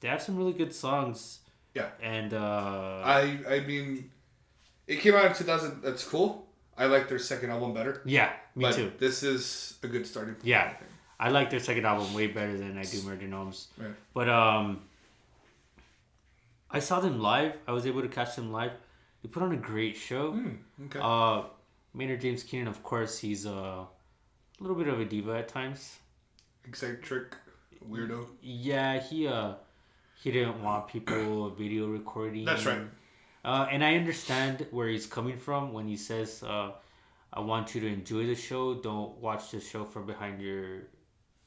they 0.00 0.08
have 0.08 0.20
some 0.20 0.36
really 0.36 0.52
good 0.52 0.74
songs. 0.74 1.40
Yeah. 1.74 1.90
And 2.02 2.34
uh 2.34 3.02
I 3.04 3.38
I 3.48 3.60
mean, 3.60 4.10
it 4.86 5.00
came 5.00 5.14
out 5.14 5.26
in 5.26 5.34
2000. 5.34 5.82
That's 5.82 6.04
cool. 6.04 6.45
I 6.78 6.86
like 6.86 7.08
their 7.08 7.18
second 7.18 7.50
album 7.50 7.72
better. 7.74 8.02
yeah, 8.04 8.32
me 8.54 8.64
but 8.64 8.74
too. 8.74 8.92
this 8.98 9.22
is 9.22 9.78
a 9.82 9.88
good 9.88 10.06
starting 10.06 10.34
point. 10.34 10.44
Yeah. 10.46 10.74
I. 10.80 10.84
I 11.18 11.30
like 11.30 11.48
their 11.48 11.60
second 11.60 11.86
album 11.86 12.12
way 12.12 12.26
better 12.26 12.58
than 12.58 12.76
I 12.76 12.82
do 12.82 13.00
Mer 13.02 13.16
de 13.16 13.26
Noms. 13.26 13.68
Right. 13.78 13.90
But 14.12 14.28
um, 14.28 14.82
I 16.70 16.78
saw 16.78 17.00
them 17.00 17.20
live. 17.20 17.54
I 17.66 17.72
was 17.72 17.86
able 17.86 18.02
to 18.02 18.08
catch 18.08 18.36
them 18.36 18.52
live. 18.52 18.72
They 19.22 19.28
put 19.30 19.42
on 19.42 19.52
a 19.52 19.56
great 19.56 19.96
show. 19.96 20.32
Hmm, 20.32 20.50
okay. 20.84 20.98
Uh, 21.02 21.44
Maynard 21.94 22.20
James 22.20 22.42
Keenan, 22.42 22.68
of 22.68 22.82
course, 22.82 23.18
he's 23.18 23.46
a 23.46 23.86
little 24.60 24.76
bit 24.76 24.88
of 24.88 25.00
a 25.00 25.06
diva 25.06 25.38
at 25.38 25.48
times. 25.48 25.96
Eccentric, 26.66 27.34
weirdo. 27.90 28.26
Yeah, 28.42 29.00
he 29.00 29.26
uh, 29.26 29.54
he 30.22 30.30
didn't 30.30 30.62
want 30.62 30.88
people 30.88 31.48
video 31.50 31.86
recording. 31.86 32.44
That's 32.44 32.66
right. 32.66 32.80
Uh, 33.46 33.68
and 33.70 33.84
I 33.84 33.94
understand 33.94 34.66
where 34.72 34.88
he's 34.88 35.06
coming 35.06 35.38
from 35.38 35.72
when 35.72 35.86
he 35.86 35.96
says, 35.96 36.42
uh, 36.42 36.72
"I 37.32 37.40
want 37.40 37.74
you 37.74 37.80
to 37.82 37.86
enjoy 37.86 38.26
the 38.26 38.34
show. 38.34 38.74
Don't 38.74 39.16
watch 39.18 39.52
the 39.52 39.60
show 39.60 39.84
from 39.84 40.04
behind 40.04 40.42
your 40.42 40.88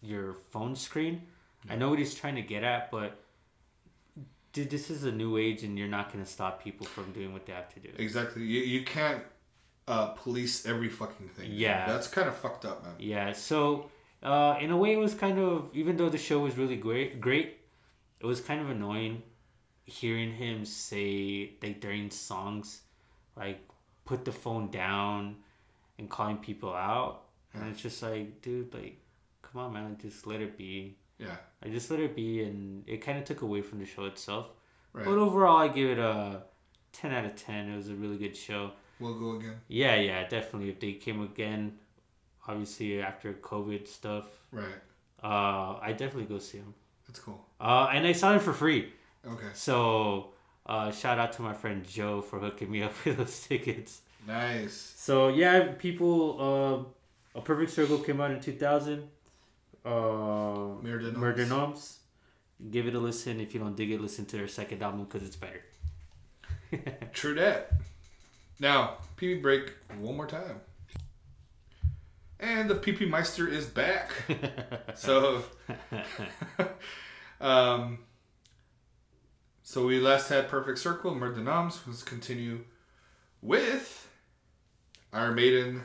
your 0.02 0.34
phone 0.52 0.76
screen." 0.76 1.28
I 1.70 1.76
know 1.76 1.90
what 1.90 2.00
he's 2.00 2.16
trying 2.16 2.36
to 2.36 2.42
get 2.42 2.64
at, 2.64 2.90
but 2.90 3.20
dude, 4.54 4.70
this 4.70 4.90
is 4.90 5.04
a 5.04 5.12
new 5.12 5.36
age, 5.36 5.64
and 5.64 5.78
you're 5.78 5.90
not 5.90 6.12
gonna 6.12 6.26
stop 6.26 6.64
people 6.64 6.88
from 6.88 7.12
doing 7.12 7.34
what 7.34 7.46
they 7.46 7.52
have 7.52 7.74
to 7.74 7.82
do. 7.82 7.90
Exactly. 7.98 8.44
You, 8.44 8.62
you 8.62 8.86
can't 8.86 9.22
uh, 9.90 10.08
police 10.24 10.66
every 10.66 10.88
fucking 10.88 11.28
thing. 11.30 11.50
Yeah. 11.52 11.86
That's 11.86 12.08
kind 12.08 12.30
of 12.30 12.36
fucked 12.38 12.64
up, 12.64 12.82
man. 12.84 12.94
Yeah, 12.98 13.34
so 13.34 13.92
uh, 14.24 14.56
in 14.62 14.72
a 14.72 14.78
way, 14.78 14.94
it 14.94 14.98
was 15.00 15.14
kind 15.14 15.38
of 15.38 15.70
even 15.74 15.98
though 15.98 16.10
the 16.10 16.18
show 16.18 16.40
was 16.40 16.58
really 16.58 16.78
great, 16.78 17.20
great, 17.20 17.58
it 18.22 18.26
was 18.26 18.40
kind 18.40 18.62
of 18.62 18.70
annoying 18.70 19.24
hearing 19.90 20.34
him 20.34 20.66
say 20.66 21.54
like 21.62 21.80
during 21.82 22.10
songs, 22.12 22.82
like 23.36 23.60
put 24.06 24.26
the 24.26 24.32
phone 24.32 24.70
down 24.72 25.36
and 25.98 26.10
calling 26.10 26.38
people 26.38 26.74
out, 26.74 27.24
and 27.54 27.68
it's 27.70 27.82
just 27.82 28.02
like, 28.02 28.42
dude, 28.42 28.74
like, 28.74 28.98
come 29.42 29.62
on, 29.62 29.74
man, 29.74 29.98
just 30.02 30.26
let 30.28 30.42
it 30.42 30.58
be. 30.58 30.96
Yeah. 31.18 31.36
I 31.64 31.68
just 31.70 31.92
let 31.92 32.00
it 32.00 32.16
be, 32.16 32.44
and 32.44 32.88
it 32.88 32.98
kind 33.02 33.18
of 33.18 33.26
took 33.26 33.42
away 33.42 33.62
from 33.62 33.80
the 33.80 33.86
show 33.86 34.06
itself. 34.06 34.48
Right. 34.94 35.04
But 35.06 35.18
overall, 35.18 35.58
I 35.58 35.68
give 35.68 35.90
it 35.90 36.00
a 36.00 36.44
ten 36.94 37.12
out 37.12 37.26
of 37.26 37.36
ten. 37.36 37.70
It 37.70 37.76
was 37.76 37.90
a 37.90 37.96
really 37.96 38.18
good 38.18 38.36
show. 38.38 38.72
We'll 39.00 39.20
go 39.20 39.36
again. 39.38 39.56
Yeah, 39.68 39.96
yeah, 39.96 40.28
definitely. 40.28 40.70
If 40.70 40.80
they 40.80 40.94
came 40.94 41.22
again, 41.22 41.78
obviously 42.48 43.02
after 43.02 43.34
COVID 43.34 43.88
stuff, 43.88 44.26
Right. 44.52 44.66
uh, 45.24 45.80
I 45.82 45.92
definitely 45.92 46.26
go 46.26 46.40
see 46.40 46.60
them. 46.60 46.74
That's 47.08 47.20
cool. 47.20 47.46
Uh, 47.60 47.90
and 47.94 48.06
I 48.08 48.12
saw 48.14 48.32
them 48.32 48.40
for 48.40 48.54
free, 48.54 48.92
Okay. 49.28 49.50
so 49.54 50.34
Uh, 50.66 50.92
shout 50.92 51.18
out 51.18 51.34
to 51.34 51.42
my 51.42 51.54
friend 51.54 51.84
Joe 51.88 52.22
for 52.22 52.40
hooking 52.40 52.70
me 52.70 52.84
up 52.84 52.94
with 53.04 53.18
those 53.18 53.40
tickets. 53.48 54.02
Nice. 54.28 54.94
So 54.98 55.30
yeah, 55.30 55.74
people. 55.80 56.38
Uh, 56.40 57.40
a 57.40 57.42
Perfect 57.42 57.72
Circle 57.72 58.00
came 58.00 58.22
out 58.22 58.32
in 58.32 58.40
two 58.40 58.54
thousand. 58.54 59.04
Uh, 59.86 60.76
Murder 60.82 61.12
Gnomes. 61.12 61.18
Mer 61.18 61.34
de 61.34 61.46
Noms. 61.46 62.00
Give 62.70 62.88
it 62.88 62.94
a 62.96 63.00
listen. 63.00 63.40
If 63.40 63.54
you 63.54 63.60
don't 63.62 63.76
dig 63.76 63.92
it, 63.92 64.02
listen 64.02 64.26
to 64.26 64.38
their 64.38 64.48
second 64.48 64.84
album 64.84 65.06
because 65.06 65.26
it's 65.26 65.38
better. 65.38 65.64
True 67.14 67.34
that. 67.36 67.72
Now, 68.60 68.98
PP 69.18 69.42
break 69.42 69.72
one 70.00 70.18
more 70.18 70.28
time. 70.28 70.60
And 72.40 72.70
the 72.70 72.76
PP 72.76 73.10
Meister 73.10 73.48
is 73.48 73.66
back. 73.66 74.12
so, 74.96 75.44
um, 77.42 78.00
so 79.70 79.86
we 79.86 80.00
last 80.00 80.30
had 80.30 80.48
Perfect 80.50 80.80
Circle, 80.80 81.14
Mer 81.14 81.32
de 81.32 81.42
Noms. 81.42 81.80
Let's 81.86 82.02
continue 82.02 82.62
with 83.40 84.08
Iron 85.14 85.36
Maiden, 85.36 85.84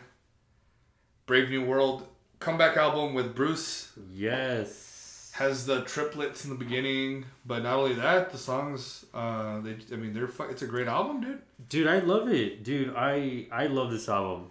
Brave 1.27 1.51
New 1.51 1.63
World 1.67 2.07
comeback 2.41 2.79
album 2.79 3.13
with 3.13 3.35
Bruce. 3.35 3.93
yes. 4.13 5.33
Has 5.35 5.67
the 5.67 5.83
triplets 5.83 6.45
in 6.45 6.51
the 6.51 6.57
beginning, 6.57 7.25
but 7.45 7.65
not 7.65 7.77
only 7.77 7.95
that, 7.95 8.31
the 8.31 8.39
songs. 8.39 9.05
Uh, 9.13 9.59
they, 9.61 9.77
I 9.93 9.97
mean, 9.97 10.15
they're. 10.15 10.29
fu- 10.29 10.45
It's 10.45 10.63
a 10.63 10.67
great 10.67 10.87
album, 10.87 11.21
dude. 11.21 11.43
Dude, 11.69 11.87
I 11.89 11.99
love 11.99 12.29
it. 12.29 12.63
Dude, 12.63 12.95
I 12.97 13.49
I 13.51 13.67
love 13.67 13.91
this 13.91 14.09
album. 14.09 14.51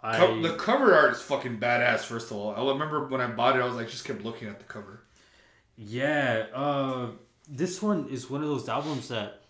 I 0.00 0.16
Co- 0.16 0.40
the 0.40 0.54
cover 0.54 0.94
art 0.94 1.12
is 1.12 1.20
fucking 1.20 1.58
badass. 1.58 2.00
First 2.04 2.30
of 2.30 2.36
all, 2.36 2.54
I 2.54 2.72
remember 2.72 3.08
when 3.08 3.20
I 3.20 3.26
bought 3.26 3.56
it, 3.56 3.62
I 3.62 3.66
was 3.66 3.74
like, 3.74 3.88
just 3.90 4.04
kept 4.04 4.22
looking 4.22 4.46
at 4.48 4.58
the 4.60 4.64
cover. 4.64 5.02
yeah. 5.76 6.46
Uh, 6.54 7.08
this 7.50 7.82
one 7.82 8.08
is 8.10 8.30
one 8.30 8.42
of 8.42 8.48
those 8.48 8.68
albums 8.68 9.08
that 9.08 9.40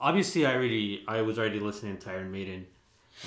obviously 0.00 0.46
I 0.46 0.54
already 0.54 1.04
I 1.08 1.22
was 1.22 1.38
already 1.38 1.60
listening 1.60 1.98
to 1.98 2.10
Iron 2.10 2.30
Maiden, 2.30 2.66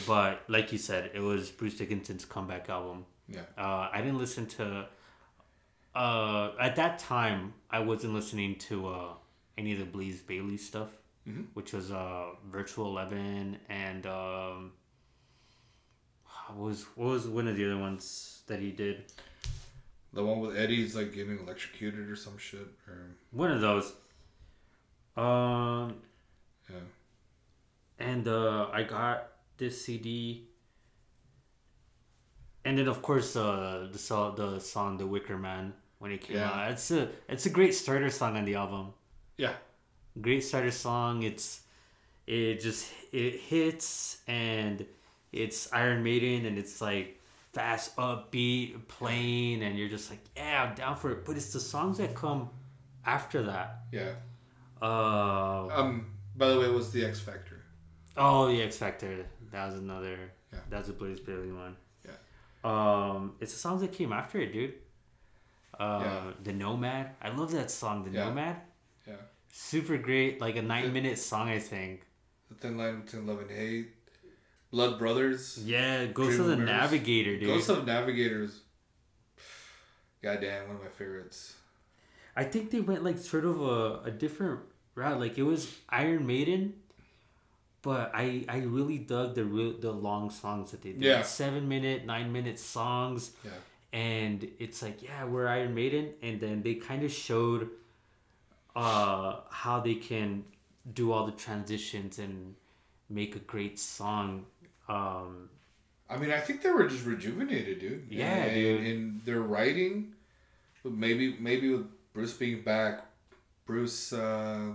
but 0.08 0.42
like 0.48 0.72
you 0.72 0.78
said, 0.78 1.12
it 1.14 1.20
was 1.20 1.52
Bruce 1.52 1.76
Dickinson's 1.78 2.26
comeback 2.26 2.70
album. 2.70 3.06
Yeah, 3.28 3.42
Uh, 3.58 3.90
I 3.92 4.02
didn't 4.02 4.20
listen 4.20 4.46
to. 4.58 4.88
Uh, 5.94 6.52
at 6.60 6.76
that 6.76 7.00
time, 7.00 7.54
I 7.70 7.80
wasn't 7.80 8.14
listening 8.14 8.56
to 8.70 8.88
uh, 8.88 9.14
any 9.58 9.72
of 9.74 9.80
the 9.80 9.86
Blaze 9.86 10.22
Bayley 10.22 10.58
stuff, 10.58 10.90
Mhm. 11.28 11.48
which 11.54 11.74
was 11.74 11.92
uh, 11.92 12.32
Virtual 12.52 12.88
Eleven 12.88 13.58
and 13.70 14.06
um, 14.06 14.74
what 16.48 16.58
was 16.58 16.84
what 16.96 17.10
was 17.10 17.28
one 17.28 17.48
of 17.48 17.56
the 17.58 17.66
other 17.66 17.78
ones 17.80 18.44
that 18.48 18.60
he 18.60 18.72
did? 18.72 19.06
the 20.14 20.24
one 20.24 20.40
with 20.40 20.56
Eddie's 20.56 20.96
like 20.96 21.14
getting 21.14 21.38
electrocuted 21.40 22.10
or 22.10 22.16
some 22.16 22.38
shit. 22.38 22.66
Or 22.88 23.12
One 23.32 23.52
of 23.52 23.60
those. 23.60 23.92
Um, 25.18 25.96
yeah, 26.70 26.76
and 28.00 28.28
uh, 28.28 28.68
I 28.74 28.84
got 28.84 29.28
this 29.58 29.86
CD. 29.86 30.48
And 32.64 32.78
then 32.80 32.88
of 32.88 33.02
course 33.02 33.36
uh, 33.36 33.88
the 33.92 33.98
song 34.00 34.36
the 34.36 34.60
song 34.60 34.98
The 34.98 35.06
Wicker 35.06 35.38
Man 35.38 35.74
when 36.00 36.12
it 36.12 36.22
came 36.22 36.38
Yeah. 36.38 36.52
out. 36.52 36.72
It's 36.72 36.90
a 36.92 37.10
it's 37.30 37.46
a 37.46 37.50
great 37.50 37.74
starter 37.76 38.10
song 38.10 38.38
on 38.38 38.46
the 38.46 38.56
album. 38.56 38.94
yeah, 39.38 39.54
Great 40.20 40.42
starter 40.44 40.72
song. 40.72 41.24
It's 41.24 41.62
it 42.26 42.60
just 42.62 42.92
it 43.12 43.36
hits 43.40 44.22
and 44.28 44.84
it's 45.32 45.72
Iron 45.72 46.02
Maiden 46.02 46.46
and 46.48 46.58
it's 46.58 46.82
like 46.82 47.22
fast 47.54 47.96
upbeat 47.98 48.88
playing 48.88 49.62
and 49.64 49.78
you're 49.78 49.88
just 49.90 50.10
like 50.10 50.20
yeah 50.36 50.64
I'm 50.64 50.74
down 50.76 50.96
for 50.96 51.12
it. 51.12 51.24
But 51.24 51.38
it's 51.38 51.54
the 51.54 51.60
songs 51.60 52.00
that 52.00 52.16
come 52.16 52.50
after 53.06 53.44
that. 53.44 53.82
yeah. 53.92 54.14
Uh, 54.82 55.68
Um. 55.72 56.12
By 56.38 56.50
the 56.50 56.60
way, 56.60 56.66
it 56.66 56.74
was 56.74 56.92
the 56.92 57.06
X 57.06 57.20
Factor. 57.20 57.62
Oh, 58.18 58.48
the 58.48 58.62
X 58.62 58.78
Factor. 58.78 59.26
That 59.52 59.66
was 59.68 59.76
another. 59.76 60.32
Yeah. 60.52 60.60
That's 60.70 60.90
a 60.90 60.94
Blaze 60.94 61.20
Bayley 61.20 61.52
one. 61.52 61.76
Yeah. 62.06 62.12
Um, 62.64 63.36
it's 63.40 63.54
the 63.54 63.60
songs 63.60 63.82
that 63.82 63.94
came 63.94 64.12
after 64.12 64.40
it, 64.40 64.52
dude. 64.52 64.74
Uh, 65.80 66.02
Yeah. 66.04 66.32
the 66.44 66.54
Nomad. 66.54 67.12
I 67.22 67.30
love 67.30 67.52
that 67.52 67.72
song, 67.72 68.04
the 68.04 68.12
Yeah. 68.12 68.26
Nomad. 68.26 68.58
Yeah, 69.08 69.16
Super 69.52 69.98
great, 69.98 70.42
like 70.42 70.56
a 70.58 70.62
nine-minute 70.62 71.18
song, 71.20 71.48
I 71.50 71.60
think. 71.60 72.06
the 72.50 72.56
thin 72.56 72.78
line 72.78 73.02
between 73.02 73.26
love 73.28 73.40
and 73.40 73.52
hate. 73.52 73.92
Blood 74.72 75.00
Brothers. 75.00 75.58
Yeah, 75.66 76.06
Ghost 76.08 76.40
of 76.40 76.48
the. 76.48 76.56
Navigator, 76.58 77.38
dude. 77.40 77.48
Ghost 77.48 77.70
of 77.70 77.86
Navigators. 77.86 78.62
Goddamn, 80.22 80.68
one 80.68 80.76
of 80.78 80.82
my 80.84 80.90
favorites. 80.90 81.55
I 82.36 82.44
think 82.44 82.72
they 82.72 82.82
went 82.82 83.04
like 83.04 83.18
sort 83.18 83.46
of 83.46 83.62
a, 83.62 84.02
a 84.06 84.12
different 84.12 84.60
route. 84.96 85.20
Like 85.20 85.38
it 85.38 85.44
was 85.44 85.74
Iron 85.90 86.26
Maiden, 86.28 86.74
but 87.82 88.12
I 88.14 88.46
I 88.50 88.58
really 88.60 88.98
dug 88.98 89.36
the 89.36 89.46
real 89.46 89.74
the 89.78 89.92
long 89.92 90.30
songs 90.30 90.72
that 90.72 90.82
they 90.82 90.92
did. 90.94 91.02
Yeah. 91.04 91.22
Seven 91.22 91.68
minute, 91.68 92.06
nine 92.06 92.32
minute 92.32 92.60
songs. 92.60 93.32
Yeah. 93.44 93.52
and 93.94 94.48
it's 94.60 94.82
like 94.82 95.02
yeah 95.02 95.24
we're 95.24 95.48
iron 95.48 95.74
maiden 95.74 96.10
and 96.22 96.40
then 96.42 96.62
they 96.64 96.76
kind 96.76 97.04
of 97.04 97.12
showed 97.12 97.70
uh 98.76 99.38
how 99.50 99.80
they 99.80 99.96
can 99.96 100.44
do 100.94 101.12
all 101.12 101.26
the 101.26 101.32
transitions 101.32 102.20
and 102.20 102.56
make 103.10 103.36
a 103.36 103.40
great 103.40 103.80
song 103.80 104.46
um 104.90 105.50
I 106.08 106.18
mean, 106.18 106.30
I 106.32 106.40
think 106.40 106.62
they 106.62 106.70
were 106.70 106.88
just 106.88 107.04
rejuvenated, 107.04 107.80
dude. 107.80 108.06
Yeah, 108.12 108.26
and, 108.28 108.54
dude. 108.54 108.84
In 108.86 109.22
their 109.26 109.42
writing, 109.42 110.14
but 110.84 110.92
maybe 110.94 111.36
maybe 111.40 111.70
with 111.72 111.88
Bruce 112.16 112.34
being 112.34 112.62
back, 112.62 113.06
Bruce 113.68 114.14
uh, 114.14 114.70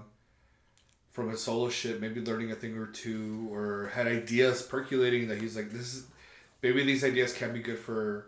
from 1.10 1.30
his 1.30 1.42
solo 1.42 1.70
shit, 1.70 2.00
maybe 2.00 2.20
learning 2.20 2.52
a 2.52 2.54
thing 2.54 2.76
or 2.76 2.86
two, 2.86 3.48
or 3.50 3.90
had 3.94 4.06
ideas 4.06 4.62
percolating 4.62 5.26
that 5.28 5.40
he's 5.40 5.56
like, 5.56 5.70
this 5.70 5.94
is 5.94 6.06
maybe 6.62 6.84
these 6.84 7.02
ideas 7.02 7.32
can 7.32 7.52
be 7.52 7.60
good 7.60 7.78
for 7.78 8.26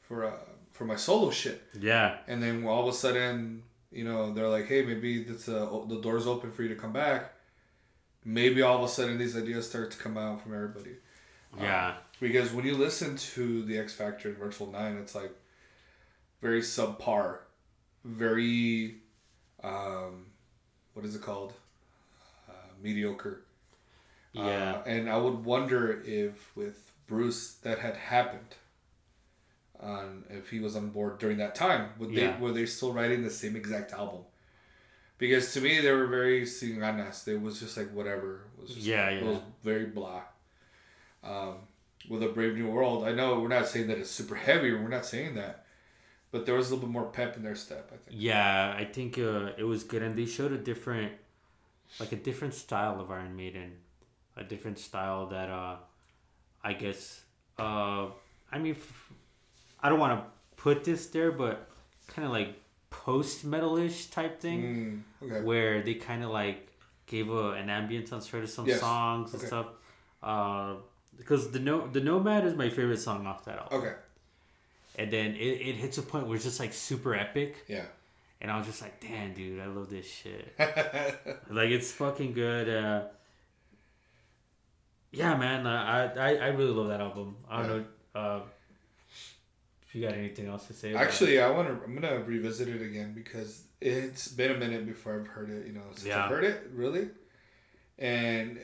for 0.00 0.24
uh, 0.24 0.32
for 0.70 0.84
my 0.84 0.96
solo 0.96 1.30
shit. 1.30 1.60
yeah 1.78 2.18
And 2.28 2.42
then 2.42 2.64
all 2.64 2.88
of 2.88 2.94
a 2.94 2.96
sudden, 2.96 3.64
you 3.90 4.04
know, 4.04 4.32
they're 4.32 4.48
like, 4.48 4.68
hey, 4.68 4.82
maybe 4.84 5.24
that's 5.24 5.48
uh, 5.48 5.68
the 5.88 6.00
door's 6.00 6.26
open 6.26 6.50
for 6.52 6.62
you 6.62 6.68
to 6.70 6.76
come 6.76 6.92
back. 6.92 7.32
Maybe 8.24 8.62
all 8.62 8.78
of 8.78 8.84
a 8.84 8.88
sudden 8.88 9.18
these 9.18 9.36
ideas 9.36 9.68
start 9.68 9.90
to 9.90 9.98
come 9.98 10.16
out 10.16 10.40
from 10.42 10.54
everybody. 10.54 10.96
yeah 11.60 11.94
Because 12.20 12.52
when 12.52 12.64
you 12.64 12.76
listen 12.76 13.16
to 13.34 13.64
the 13.64 13.76
X 13.76 13.92
Factor 13.92 14.28
and 14.28 14.38
Virtual 14.38 14.70
Nine, 14.70 14.96
it's 14.96 15.14
like 15.14 15.32
very 16.40 16.60
subpar, 16.60 17.38
very, 18.04 18.96
um, 19.62 20.26
what 20.94 21.04
is 21.04 21.14
it 21.14 21.22
called? 21.22 21.52
Uh, 22.48 22.52
mediocre. 22.82 23.42
yeah 24.32 24.76
Uh, 24.76 24.82
and 24.86 25.08
I 25.10 25.16
would 25.18 25.44
wonder 25.44 26.02
if 26.04 26.54
with 26.56 26.90
Bruce 27.06 27.54
that 27.62 27.78
had 27.78 27.96
happened. 27.96 28.54
On 29.80 30.24
if 30.30 30.48
he 30.50 30.60
was 30.60 30.76
on 30.76 30.90
board 30.90 31.18
during 31.18 31.38
that 31.38 31.56
time, 31.56 31.90
would 31.98 32.10
Yeah. 32.12 32.36
they 32.36 32.40
were 32.40 32.52
they 32.52 32.66
still 32.66 32.92
writing 32.92 33.22
the 33.24 33.30
same 33.30 33.56
exact 33.56 33.92
album? 33.92 34.22
Because 35.18 35.52
to 35.54 35.60
me 35.60 35.80
they 35.80 35.90
were 35.90 36.06
very 36.06 36.46
sin 36.46 36.76
ganas. 36.78 37.26
It 37.26 37.40
was 37.42 37.58
just 37.58 37.76
like 37.76 37.90
whatever. 37.92 38.42
It 38.56 38.60
was 38.62 38.74
just, 38.74 38.86
Yeah, 38.86 39.08
It 39.10 39.24
was 39.24 39.38
very 39.64 39.86
blah. 39.86 40.22
Um, 41.24 41.56
with 42.08 42.22
a 42.22 42.28
Brave 42.28 42.54
New 42.54 42.70
World, 42.70 43.04
I 43.04 43.12
know 43.12 43.40
we're 43.40 43.48
not 43.48 43.66
saying 43.66 43.88
that 43.88 43.98
it's 43.98 44.10
super 44.10 44.36
heavy. 44.36 44.72
We're 44.72 44.86
not 44.88 45.04
saying 45.06 45.34
that, 45.34 45.61
but 46.32 46.44
there 46.46 46.54
was 46.56 46.70
a 46.70 46.74
little 46.74 46.88
bit 46.88 46.92
more 46.92 47.04
pep 47.06 47.36
in 47.36 47.42
their 47.44 47.54
step. 47.54 47.90
I 47.94 47.96
think. 47.96 48.16
yeah 48.28 48.74
i 48.76 48.84
think 48.84 49.18
uh 49.18 49.50
it 49.56 49.64
was 49.64 49.84
good 49.84 50.02
and 50.02 50.16
they 50.16 50.26
showed 50.26 50.52
a 50.52 50.58
different 50.58 51.12
like 52.00 52.12
a 52.12 52.16
different 52.16 52.54
style 52.54 53.00
of 53.00 53.10
iron 53.10 53.36
maiden 53.36 53.72
a 54.36 54.42
different 54.42 54.78
style 54.78 55.26
that 55.26 55.48
uh 55.50 55.76
i 56.64 56.72
guess 56.72 57.20
uh 57.58 58.06
i 58.50 58.58
mean 58.58 58.72
f- 58.74 59.12
i 59.82 59.88
don't 59.88 59.98
want 60.00 60.18
to 60.18 60.24
put 60.56 60.84
this 60.84 61.06
there 61.08 61.30
but 61.32 61.68
kind 62.08 62.24
of 62.26 62.32
like 62.32 62.50
post 62.90 63.46
metalish 63.46 64.10
type 64.10 64.40
thing 64.40 64.62
Mm, 64.62 65.02
okay. 65.24 65.40
where 65.44 65.82
they 65.82 65.94
kind 65.94 66.22
of 66.24 66.30
like 66.30 66.68
gave 67.06 67.28
a, 67.30 67.50
an 67.60 67.66
ambience 67.68 68.12
on 68.12 68.20
sort 68.22 68.42
of 68.44 68.50
some 68.50 68.66
Yes. 68.66 68.80
songs 68.80 69.32
and 69.34 69.40
Okay. 69.40 69.46
stuff. 69.48 69.66
Uh, 70.22 70.74
because 71.18 71.50
the 71.50 71.58
no 71.58 71.86
the 71.88 72.00
Nomad 72.00 72.44
is 72.46 72.54
my 72.54 72.68
favorite 72.70 72.98
song 73.00 73.26
off 73.26 73.44
that 73.46 73.58
album, 73.58 73.78
Okay. 73.80 73.94
And 74.96 75.10
then 75.10 75.34
it, 75.36 75.38
it 75.68 75.76
hits 75.76 75.98
a 75.98 76.02
point 76.02 76.26
where 76.26 76.36
it's 76.36 76.44
just 76.44 76.60
like 76.60 76.72
super 76.72 77.14
epic, 77.14 77.64
Yeah. 77.68 77.84
and 78.40 78.50
I 78.50 78.58
was 78.58 78.66
just 78.66 78.82
like, 78.82 79.00
damn, 79.00 79.32
dude, 79.34 79.60
I 79.60 79.66
love 79.66 79.88
this 79.90 80.06
shit. 80.10 80.54
like 81.50 81.70
it's 81.70 81.92
fucking 81.92 82.32
good. 82.34 82.68
Uh, 82.68 83.04
yeah, 85.10 85.36
man, 85.36 85.66
I, 85.66 86.06
I 86.14 86.34
I 86.36 86.46
really 86.48 86.70
love 86.72 86.88
that 86.88 87.00
album. 87.00 87.36
I 87.50 87.62
don't 87.66 87.68
know 87.68 87.84
uh, 88.20 88.40
if 89.86 89.94
you 89.94 90.02
got 90.02 90.14
anything 90.14 90.46
else 90.46 90.66
to 90.68 90.72
say. 90.72 90.92
about 90.92 91.02
it. 91.02 91.06
Actually, 91.06 91.40
I 91.40 91.50
want 91.50 91.68
to. 91.68 91.84
I'm 91.84 91.94
gonna 91.94 92.20
revisit 92.24 92.68
it 92.68 92.80
again 92.82 93.12
because 93.14 93.64
it's 93.80 94.28
been 94.28 94.52
a 94.52 94.56
minute 94.58 94.86
before 94.86 95.20
I've 95.20 95.26
heard 95.26 95.50
it. 95.50 95.66
You 95.66 95.74
know, 95.74 95.82
since 95.92 96.06
Yeah. 96.06 96.24
I've 96.24 96.30
heard 96.30 96.44
it 96.44 96.70
really, 96.72 97.08
and 97.98 98.58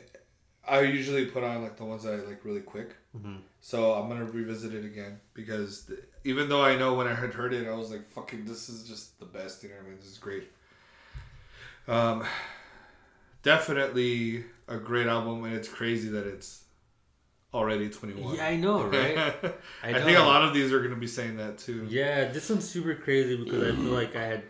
I 0.67 0.81
usually 0.81 1.27
put 1.27 1.45
on 1.45 1.63
like 1.63 1.77
the 1.77 1.85
ones 1.85 2.05
that 2.05 2.15
I 2.15 2.17
like 2.23 2.45
really 2.47 2.61
quick. 2.63 2.95
Mhm. 3.17 3.41
So 3.61 3.93
I'm 3.93 4.09
gonna 4.09 4.25
revisit 4.25 4.73
it 4.73 4.87
again 4.87 5.21
because 5.35 5.83
th- 5.85 6.01
even 6.24 6.49
though 6.49 6.62
I 6.65 6.77
know 6.77 6.95
when 6.95 7.07
I 7.07 7.15
had 7.15 7.32
heard 7.35 7.53
it, 7.53 7.66
I 7.69 7.74
was 7.74 7.90
like, 7.90 8.05
"Fucking, 8.11 8.45
this 8.45 8.69
is 8.69 8.85
just 8.89 9.19
the 9.20 9.27
best." 9.27 9.62
You 9.62 9.70
know 9.70 9.77
what 9.77 9.86
I 9.86 9.89
mean? 9.89 9.99
This 9.99 10.09
is 10.11 10.19
great. 10.19 10.51
Um, 11.86 12.24
definitely 13.43 14.45
a 14.66 14.77
great 14.77 15.07
album, 15.07 15.45
and 15.45 15.55
it's 15.55 15.69
crazy 15.69 16.09
that 16.11 16.27
it's 16.27 16.65
already 17.55 17.89
21. 17.89 18.35
Yeah, 18.36 18.47
I 18.47 18.57
know, 18.57 18.85
right? 18.89 19.16
I, 19.82 19.93
think 20.03 20.19
a 20.19 20.23
lot 20.23 20.43
of 20.45 20.53
these 20.53 20.73
are 20.73 20.78
going 20.78 20.90
to 20.90 20.97
be 21.01 21.07
saying 21.07 21.36
that 21.39 21.59
too. 21.59 21.86
Yeah, 21.89 22.27
this 22.27 22.51
one's 22.51 22.69
super 22.69 22.95
crazy 22.95 23.36
because 23.43 23.62
I 23.62 23.77
feel 23.77 23.93
like 24.03 24.16
I 24.16 24.24
had 24.24 24.43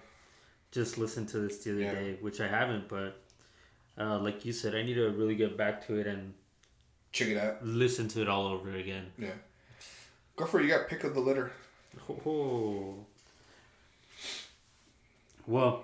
just 0.72 0.98
listened 0.98 1.28
to 1.28 1.38
this 1.38 1.58
the 1.64 1.72
other 1.72 1.80
Yeah. 1.80 1.92
day, 1.94 2.18
which 2.20 2.40
I 2.40 2.48
haven't, 2.48 2.88
but 2.88 3.20
uh, 3.98 4.18
like 4.18 4.44
you 4.44 4.52
said, 4.52 4.74
I 4.74 4.82
need 4.82 4.94
to 4.94 5.08
really 5.10 5.34
get 5.36 5.56
back 5.56 5.86
to 5.86 5.96
it 5.96 6.06
and 6.06 6.34
Check 7.12 7.28
it 7.28 7.38
out. 7.38 7.64
listen 7.64 8.06
to 8.08 8.20
it 8.22 8.28
all 8.28 8.46
over 8.48 8.72
again. 8.74 9.06
Yeah. 9.18 9.30
Go 10.38 10.46
for 10.46 10.60
it. 10.60 10.62
You 10.62 10.70
got 10.70 10.88
pick 10.88 11.02
of 11.02 11.14
the 11.14 11.20
litter. 11.20 11.50
Oh. 12.24 12.94
Well, 15.48 15.82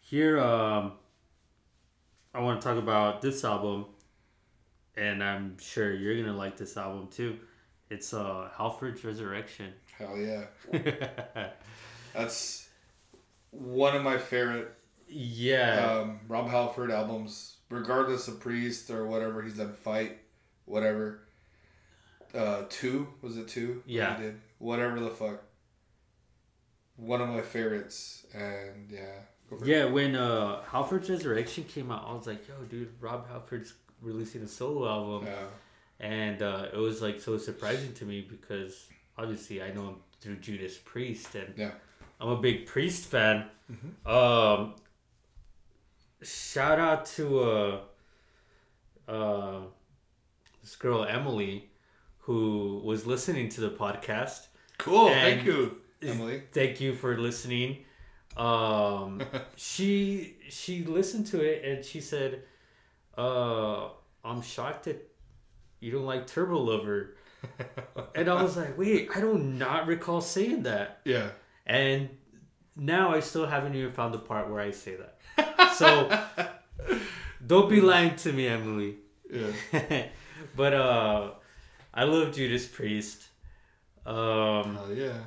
here 0.00 0.40
um, 0.40 0.92
I 2.34 2.40
want 2.40 2.60
to 2.60 2.66
talk 2.66 2.78
about 2.78 3.22
this 3.22 3.44
album, 3.44 3.86
and 4.96 5.22
I'm 5.22 5.56
sure 5.58 5.94
you're 5.94 6.20
gonna 6.20 6.36
like 6.36 6.56
this 6.56 6.76
album 6.76 7.08
too. 7.12 7.38
It's 7.88 8.12
uh, 8.12 8.48
Halford's 8.56 9.04
Resurrection. 9.04 9.72
Hell 9.96 10.16
yeah. 10.18 10.46
That's 12.12 12.68
one 13.52 13.94
of 13.94 14.02
my 14.02 14.18
favorite 14.18 14.76
yeah, 15.08 16.00
um, 16.00 16.20
Rob 16.26 16.48
Halford 16.48 16.90
albums, 16.90 17.58
regardless 17.70 18.26
of 18.26 18.40
Priest 18.40 18.90
or 18.90 19.06
whatever 19.06 19.42
he's 19.42 19.58
done, 19.58 19.74
Fight, 19.74 20.18
whatever. 20.64 21.20
Uh, 22.36 22.64
two 22.68 23.08
was 23.22 23.36
it 23.38 23.48
two? 23.48 23.82
Yeah. 23.86 24.16
did 24.16 24.40
whatever 24.58 25.00
the 25.00 25.10
fuck. 25.10 25.42
One 26.96 27.20
of 27.20 27.28
my 27.28 27.42
favorites, 27.42 28.26
and 28.34 28.90
yeah, 28.90 29.20
for 29.48 29.56
it. 29.56 29.66
yeah. 29.66 29.84
When 29.84 30.14
uh, 30.16 30.62
Halford's 30.62 31.10
Resurrection 31.10 31.64
came 31.64 31.90
out, 31.90 32.04
I 32.08 32.14
was 32.14 32.26
like, 32.26 32.46
"Yo, 32.48 32.54
dude, 32.70 32.92
Rob 33.00 33.28
Halford's 33.28 33.74
releasing 34.00 34.42
a 34.42 34.46
solo 34.48 34.88
album," 34.88 35.26
Yeah. 35.28 36.06
and 36.06 36.40
uh, 36.42 36.66
it 36.72 36.78
was 36.78 37.02
like 37.02 37.20
so 37.20 37.36
surprising 37.36 37.92
to 37.94 38.04
me 38.06 38.22
because 38.28 38.86
obviously 39.18 39.62
I 39.62 39.72
know 39.72 39.88
him 39.88 39.96
through 40.22 40.36
Judas 40.36 40.78
Priest, 40.78 41.34
and 41.34 41.52
Yeah. 41.56 41.72
I'm 42.18 42.28
a 42.30 42.36
big 42.40 42.64
Priest 42.66 43.06
fan. 43.06 43.44
Um, 44.06 44.74
shout 46.22 46.78
out 46.78 47.04
to 47.16 47.40
uh, 47.40 47.80
uh, 49.06 49.60
this 50.62 50.76
girl 50.76 51.04
Emily, 51.04 51.68
who 52.26 52.80
was 52.84 53.06
listening 53.06 53.48
to 53.50 53.60
the 53.60 53.70
podcast. 53.70 54.46
Cool. 54.78 55.08
And- 55.08 55.20
Thank 55.40 55.44
you, 55.46 55.76
Emily. 56.02 56.42
Thank 56.52 56.80
you 56.80 56.94
for 56.94 57.16
listening. 57.16 57.84
Um, 58.36 59.22
she 59.56 60.36
she 60.50 60.84
listened 60.84 61.26
to 61.28 61.40
it 61.40 61.64
and 61.64 61.84
she 61.84 62.00
said, 62.00 62.42
uh, 63.16 63.88
"I'm 64.24 64.42
shocked 64.42 64.84
that 64.84 65.08
you 65.80 65.90
don't 65.92 66.04
like 66.04 66.26
Turbo 66.26 66.58
Lover." 66.58 67.16
And 68.14 68.28
I 68.28 68.42
was 68.42 68.56
like, 68.56 68.76
"Wait, 68.76 69.08
I 69.14 69.20
do 69.20 69.38
not 69.38 69.86
recall 69.86 70.20
saying 70.20 70.64
that." 70.64 71.00
Yeah. 71.04 71.28
And 71.64 72.08
now 72.74 73.14
I 73.14 73.20
still 73.20 73.46
haven't 73.46 73.74
even 73.76 73.92
found 73.92 74.12
the 74.12 74.18
part 74.18 74.50
where 74.50 74.60
I 74.60 74.72
say 74.72 74.96
that. 74.96 75.12
So 75.76 76.08
don't 77.46 77.68
be 77.68 77.80
lying 77.80 78.16
to 78.16 78.32
me, 78.32 78.48
Emily. 78.48 78.96
Yeah. 79.30 79.52
but 80.56 80.72
uh, 80.74 81.30
I 81.96 82.04
love 82.04 82.34
Judas 82.34 82.66
Priest. 82.66 83.24
Um, 84.04 84.76
Hell 84.76 84.92
yeah. 84.94 85.18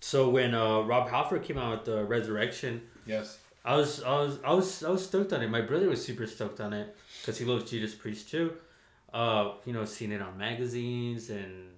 so 0.00 0.28
when 0.28 0.54
uh, 0.54 0.80
Rob 0.82 1.08
Halford 1.08 1.42
came 1.44 1.56
out 1.56 1.70
with 1.78 1.84
the 1.86 2.04
Resurrection, 2.04 2.82
Yes. 3.06 3.38
I 3.64 3.76
was 3.76 4.02
I 4.02 4.10
was 4.20 4.38
I 4.44 4.52
was 4.52 4.82
I 4.84 4.90
was 4.90 5.04
stoked 5.06 5.32
on 5.32 5.42
it. 5.42 5.48
My 5.50 5.60
brother 5.62 5.88
was 5.88 6.04
super 6.04 6.26
stoked 6.26 6.60
on 6.60 6.72
it 6.72 6.94
because 7.20 7.38
he 7.38 7.44
loves 7.44 7.70
Judas 7.70 7.94
Priest 7.94 8.28
too. 8.30 8.54
Uh, 9.12 9.52
you 9.64 9.72
know, 9.72 9.84
seeing 9.84 10.12
it 10.12 10.20
on 10.20 10.36
magazines 10.36 11.30
and 11.30 11.70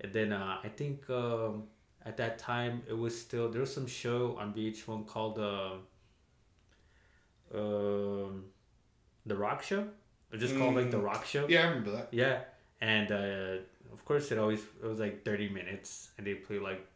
and 0.00 0.12
then 0.12 0.32
uh, 0.32 0.58
I 0.62 0.68
think 0.68 1.08
um, 1.10 1.64
at 2.04 2.16
that 2.18 2.38
time 2.38 2.82
it 2.88 2.96
was 2.96 3.20
still 3.20 3.50
there 3.50 3.60
was 3.62 3.72
some 3.74 3.86
show 3.86 4.36
on 4.40 4.52
VH1 4.54 5.06
called 5.06 5.38
uh, 5.38 5.72
um, 7.54 8.44
the 9.26 9.36
Rock 9.36 9.62
Show. 9.62 9.80
It 9.80 10.32
was 10.32 10.40
just 10.40 10.56
called 10.58 10.74
like 10.76 10.90
the 10.90 10.98
Mm. 10.98 11.04
Rock 11.04 11.24
Show. 11.26 11.46
Yeah, 11.48 11.62
I 11.62 11.68
remember 11.68 11.90
that. 11.92 12.08
Yeah, 12.12 12.40
and 12.80 13.10
uh, 13.12 13.58
of 13.92 14.04
course 14.04 14.30
it 14.32 14.38
always 14.38 14.60
it 14.82 14.86
was 14.86 14.98
like 15.00 15.24
thirty 15.24 15.48
minutes, 15.48 16.10
and 16.18 16.26
they 16.26 16.34
play 16.34 16.58
like 16.58 16.86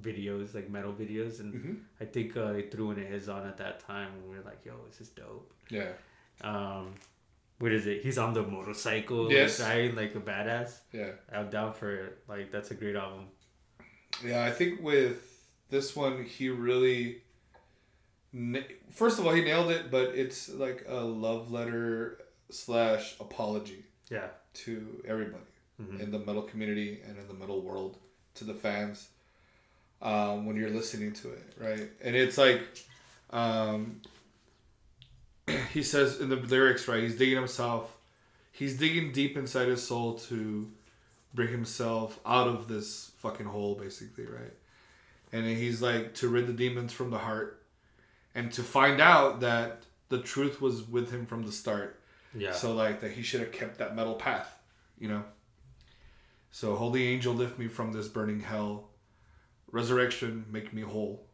videos, 0.00 0.54
like 0.54 0.68
metal 0.68 0.92
videos, 0.92 1.40
and 1.40 1.54
Mhm. 1.54 1.76
I 2.00 2.04
think 2.04 2.36
uh, 2.36 2.52
they 2.52 2.62
threw 2.62 2.90
in 2.90 2.98
a 2.98 3.04
his 3.04 3.28
on 3.28 3.46
at 3.46 3.56
that 3.58 3.80
time, 3.80 4.10
and 4.14 4.28
we 4.30 4.36
were 4.36 4.44
like, 4.44 4.64
"Yo, 4.64 4.74
this 4.88 5.00
is 5.00 5.08
dope." 5.08 5.52
Yeah. 5.70 5.92
Um, 6.42 6.94
what 7.58 7.72
is 7.72 7.86
it? 7.86 8.02
He's 8.02 8.18
on 8.18 8.34
the 8.34 8.42
motorcycle, 8.42 9.32
Yes. 9.32 9.58
riding 9.60 9.96
like 9.96 10.14
a 10.14 10.20
badass. 10.20 10.80
Yeah. 10.92 11.12
I'm 11.32 11.48
down 11.48 11.72
for 11.72 11.90
it. 11.94 12.18
Like 12.28 12.50
that's 12.52 12.70
a 12.70 12.74
great 12.74 12.96
album. 12.96 13.28
Yeah, 14.22 14.44
I 14.44 14.50
think 14.50 14.82
with 14.82 15.48
this 15.70 15.96
one, 15.96 16.24
he 16.24 16.50
really. 16.50 17.22
First 18.90 19.18
of 19.18 19.26
all, 19.26 19.32
he 19.32 19.42
nailed 19.42 19.70
it, 19.70 19.90
but 19.90 20.14
it's 20.14 20.50
like 20.50 20.84
a 20.86 20.96
love 21.00 21.50
letter 21.50 22.20
slash 22.50 23.16
apology 23.18 23.85
Yeah, 24.10 24.28
to 24.64 25.02
everybody 25.06 25.44
Mhm. 25.80 26.00
in 26.00 26.10
the 26.10 26.18
metal 26.18 26.42
community 26.42 27.00
and 27.02 27.18
in 27.18 27.26
the 27.28 27.34
metal 27.34 27.60
world, 27.60 27.98
to 28.34 28.44
the 28.44 28.54
fans, 28.54 29.08
um, 30.00 30.46
when 30.46 30.56
you're 30.56 30.70
listening 30.70 31.12
to 31.14 31.32
it, 31.32 31.54
right? 31.58 31.90
And 32.00 32.14
it's 32.14 32.38
like, 32.38 32.62
um, 33.30 34.00
he 35.72 35.82
says 35.82 36.20
in 36.20 36.28
the 36.28 36.36
lyrics, 36.36 36.86
right? 36.88 37.02
He's 37.02 37.16
digging 37.16 37.36
himself, 37.36 37.96
he's 38.52 38.78
digging 38.78 39.12
deep 39.12 39.36
inside 39.36 39.68
his 39.68 39.86
soul 39.86 40.14
to 40.30 40.70
bring 41.34 41.48
himself 41.48 42.18
out 42.24 42.48
of 42.48 42.68
this 42.68 43.10
fucking 43.18 43.46
hole, 43.46 43.74
basically, 43.74 44.26
right? 44.26 44.54
And 45.32 45.44
he's 45.46 45.82
like 45.82 46.14
to 46.14 46.28
rid 46.28 46.46
the 46.46 46.52
demons 46.52 46.92
from 46.92 47.10
the 47.10 47.18
heart, 47.18 47.62
and 48.34 48.52
to 48.52 48.62
find 48.62 49.00
out 49.00 49.40
that 49.40 49.82
the 50.08 50.20
truth 50.22 50.60
was 50.60 50.82
with 50.88 51.10
him 51.10 51.26
from 51.26 51.42
the 51.44 51.52
start. 51.52 51.95
Yeah, 52.36 52.52
So 52.52 52.74
like 52.74 53.00
that 53.00 53.12
he 53.12 53.22
should 53.22 53.40
have 53.40 53.52
kept 53.52 53.78
that 53.78 53.96
metal 53.96 54.14
path, 54.14 54.58
you 54.98 55.08
know. 55.08 55.24
So 56.50 56.74
holy 56.74 57.06
angel 57.08 57.34
lift 57.34 57.58
me 57.58 57.68
from 57.68 57.92
this 57.92 58.08
burning 58.08 58.40
hell. 58.40 58.90
Resurrection 59.70 60.46
make 60.50 60.72
me 60.72 60.82
whole. 60.82 61.26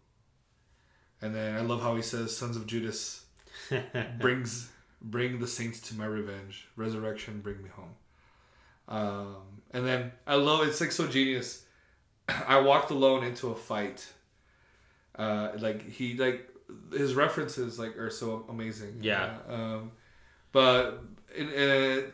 And 1.20 1.35
then 1.35 1.55
I 1.55 1.61
love 1.61 1.83
how 1.83 1.95
he 1.95 2.03
says 2.03 2.37
sons 2.37 2.57
of 2.57 2.66
Judas 2.66 3.24
brings 4.19 4.70
bring 5.01 5.39
the 5.39 5.47
saints 5.47 5.81
to 5.89 5.95
my 5.95 6.07
revenge. 6.07 6.69
Resurrection 6.77 7.41
bring 7.41 7.62
me 7.62 7.69
home. 7.69 7.95
Um, 8.89 9.62
and 9.70 9.87
then 9.87 10.12
I 10.27 10.35
love 10.37 10.66
it's 10.66 10.81
like 10.81 10.93
so 10.93 11.07
genius. 11.07 11.65
I 12.29 12.61
walked 12.61 12.91
alone 12.91 13.24
into 13.24 13.51
a 13.51 13.55
fight. 13.55 14.07
Uh, 15.15 15.51
like 15.59 15.89
he 15.91 16.15
like 16.15 16.49
his 16.93 17.15
references 17.15 17.79
like 17.79 17.97
are 17.97 18.11
so 18.11 18.45
amazing. 18.49 18.99
Yeah. 19.01 19.39
Uh, 19.49 19.53
um, 19.53 19.93
but 20.53 21.03
in, 21.35 21.49
in, 21.51 22.12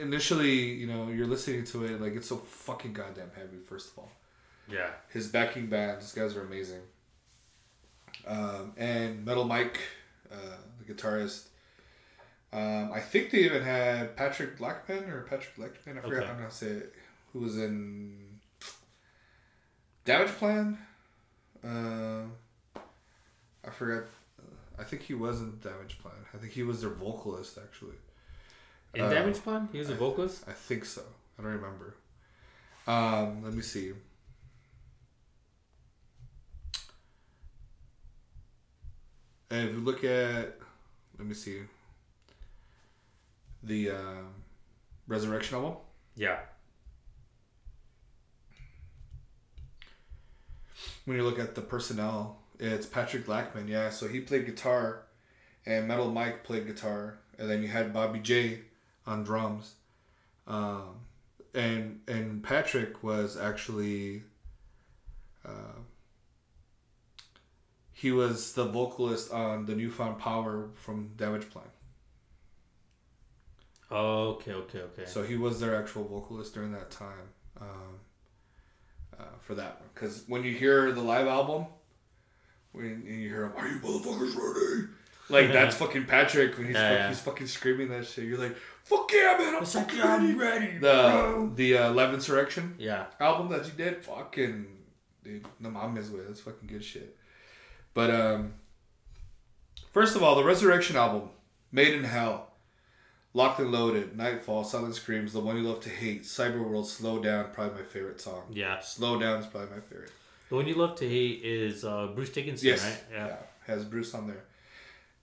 initially, 0.00 0.54
you 0.74 0.86
know, 0.86 1.08
you're 1.08 1.26
listening 1.26 1.64
to 1.64 1.84
it 1.84 2.00
like 2.00 2.14
it's 2.14 2.28
so 2.28 2.36
fucking 2.36 2.92
goddamn 2.92 3.30
heavy. 3.34 3.58
First 3.68 3.92
of 3.92 3.98
all, 3.98 4.10
yeah, 4.68 4.90
his 5.10 5.28
backing 5.28 5.66
band, 5.66 6.00
these 6.00 6.12
guys 6.12 6.36
are 6.36 6.42
amazing. 6.42 6.82
Um, 8.26 8.72
and 8.76 9.24
Metal 9.24 9.44
Mike, 9.44 9.78
uh, 10.30 10.36
the 10.78 10.92
guitarist. 10.92 11.46
Um, 12.52 12.90
I 12.92 13.00
think 13.00 13.30
they 13.30 13.38
even 13.38 13.62
had 13.62 14.16
Patrick 14.16 14.58
Blackman 14.58 15.08
or 15.08 15.22
Patrick 15.22 15.56
Blackman. 15.56 15.98
I 15.98 16.00
forgot 16.00 16.24
Okay. 16.24 16.32
how 16.42 16.48
to 16.48 16.54
say 16.54 16.66
it. 16.66 16.94
Who 17.32 17.40
was 17.40 17.56
in 17.58 18.40
Damage 20.04 20.30
Plan? 20.32 20.76
Uh, 21.64 22.22
I 23.66 23.70
forgot. 23.70 24.04
I 24.80 24.84
think 24.84 25.02
he 25.02 25.14
was 25.14 25.40
in 25.40 25.58
Damage 25.60 25.98
Plan. 26.00 26.14
I 26.34 26.38
think 26.38 26.52
he 26.52 26.62
was 26.62 26.80
their 26.80 26.90
vocalist 26.90 27.58
actually. 27.58 27.96
in 28.94 29.02
Uh, 29.02 29.10
Damage 29.10 29.36
Plan, 29.42 29.68
he 29.72 29.78
was 29.78 29.90
a 29.90 29.94
vocalist. 29.94 30.44
I 30.48 30.52
think 30.52 30.84
so. 30.84 31.02
I 31.38 31.42
don't 31.42 31.52
remember. 31.52 31.94
Um, 32.86 33.42
let 33.44 33.52
me 33.54 33.62
see. 33.62 33.92
And 39.50 39.68
if 39.68 39.74
you 39.74 39.80
look 39.80 40.04
at, 40.04 40.56
let 41.18 41.26
me 41.26 41.34
see, 41.34 41.58
the 43.62 43.90
um, 43.90 44.34
Resurrection 45.08 45.56
album. 45.56 45.74
Yeah, 46.16 46.38
When 51.04 51.16
you 51.16 51.24
look 51.24 51.38
at 51.38 51.54
the 51.54 51.60
personnel, 51.62 52.39
it's 52.60 52.86
Patrick 52.86 53.26
Blackman. 53.26 53.68
Yeah, 53.68 53.90
so 53.90 54.06
he 54.06 54.20
played 54.20 54.46
guitar, 54.46 55.02
and 55.66 55.88
Metal 55.88 56.10
Mike 56.10 56.44
played 56.44 56.66
guitar, 56.66 57.18
and 57.38 57.50
then 57.50 57.62
you 57.62 57.68
had 57.68 57.92
Bobby 57.92 58.20
J 58.20 58.60
on 59.06 59.24
drums. 59.24 59.74
Um, 60.46 61.00
and 61.54 62.00
and 62.06 62.42
Patrick 62.42 63.02
was 63.02 63.36
actually 63.36 64.22
uh, 65.44 65.80
he 67.92 68.12
was 68.12 68.52
the 68.52 68.64
vocalist 68.64 69.32
on 69.32 69.66
the 69.66 69.74
Newfound 69.74 70.18
Power 70.18 70.70
from 70.74 71.10
Damage 71.16 71.50
Plan. 71.50 71.66
Oh, 73.90 74.28
okay, 74.30 74.52
okay, 74.52 74.78
okay. 74.80 75.04
So 75.06 75.22
he 75.22 75.36
was 75.36 75.60
their 75.60 75.74
actual 75.74 76.04
vocalist 76.04 76.54
during 76.54 76.72
that 76.72 76.90
time 76.90 77.28
um, 77.60 77.98
uh, 79.18 79.24
for 79.40 79.54
that 79.56 79.80
one. 79.80 79.88
Because 79.92 80.24
when 80.28 80.44
you 80.44 80.54
hear 80.54 80.92
the 80.92 81.00
live 81.00 81.26
album, 81.26 81.66
when 82.72 83.02
you 83.06 83.28
hear 83.28 83.44
him, 83.44 83.52
"Are 83.56 83.68
you 83.68 83.78
motherfuckers 83.80 84.34
ready?" 84.36 84.88
Like 85.28 85.52
that's 85.52 85.76
fucking 85.76 86.06
Patrick 86.06 86.56
when 86.58 86.66
he's 86.66 86.74
Yeah, 86.74 86.88
fuck, 86.88 86.98
yeah. 86.98 87.08
he's 87.08 87.20
fucking 87.20 87.46
screaming 87.46 87.88
that 87.90 88.04
shit. 88.06 88.24
You're 88.24 88.38
like, 88.38 88.56
"Fuck 88.84 89.10
yeah, 89.12 89.36
man! 89.38 89.54
I'm 89.56 89.62
It's 89.62 89.74
like, 89.74 89.84
fucking 89.90 89.98
yeah, 90.00 90.12
ready." 90.16 90.26
I'm 90.32 90.38
ready, 90.38 90.72
The 90.74 90.78
bro. 90.80 91.52
the 91.54 91.76
uh, 91.78 91.90
Live 91.92 92.14
Insurrection 92.14 92.74
Yeah. 92.78 93.06
album 93.20 93.48
that 93.50 93.64
you 93.66 93.72
did, 93.72 94.04
fucking 94.04 94.66
dude, 95.22 95.46
no 95.60 95.68
mames 95.70 96.10
with 96.10 96.26
that's 96.26 96.40
fucking 96.40 96.68
good 96.68 96.82
shit. 96.84 97.16
But 97.94 98.10
um, 98.10 98.54
first 99.92 100.16
of 100.16 100.22
all, 100.22 100.34
the 100.34 100.44
Resurrection 100.44 100.96
album, 100.96 101.28
Made 101.72 101.94
in 101.94 102.04
Hell, 102.04 102.48
Locked 103.32 103.60
and 103.60 103.70
Loaded, 103.70 104.16
Nightfall, 104.16 104.64
Silent 104.64 104.94
Screams, 104.96 105.32
The 105.32 105.40
One 105.40 105.56
You 105.56 105.62
Love 105.62 105.80
to 105.82 105.90
Hate, 105.90 106.22
Cyberworld, 106.24 106.86
Slow 106.86 107.22
Down, 107.22 107.46
probably 107.52 107.78
my 107.82 107.84
favorite 107.86 108.20
song. 108.20 108.42
Yeah. 108.50 108.80
Slow 108.80 109.18
Down 109.20 109.38
is 109.40 109.46
probably 109.46 109.70
my 109.76 109.80
favorite. 109.80 110.10
The 110.50 110.56
one 110.56 110.66
you 110.66 110.74
love 110.74 110.96
to 110.96 111.08
hate 111.08 111.40
is 111.44 111.84
uh, 111.84 112.08
Bruce 112.14 112.30
Dickinson, 112.30 112.68
Yes, 112.68 112.84
right? 112.84 113.00
yeah. 113.12 113.36
has 113.66 113.84
Bruce 113.84 114.12
on 114.14 114.26
there. 114.26 114.44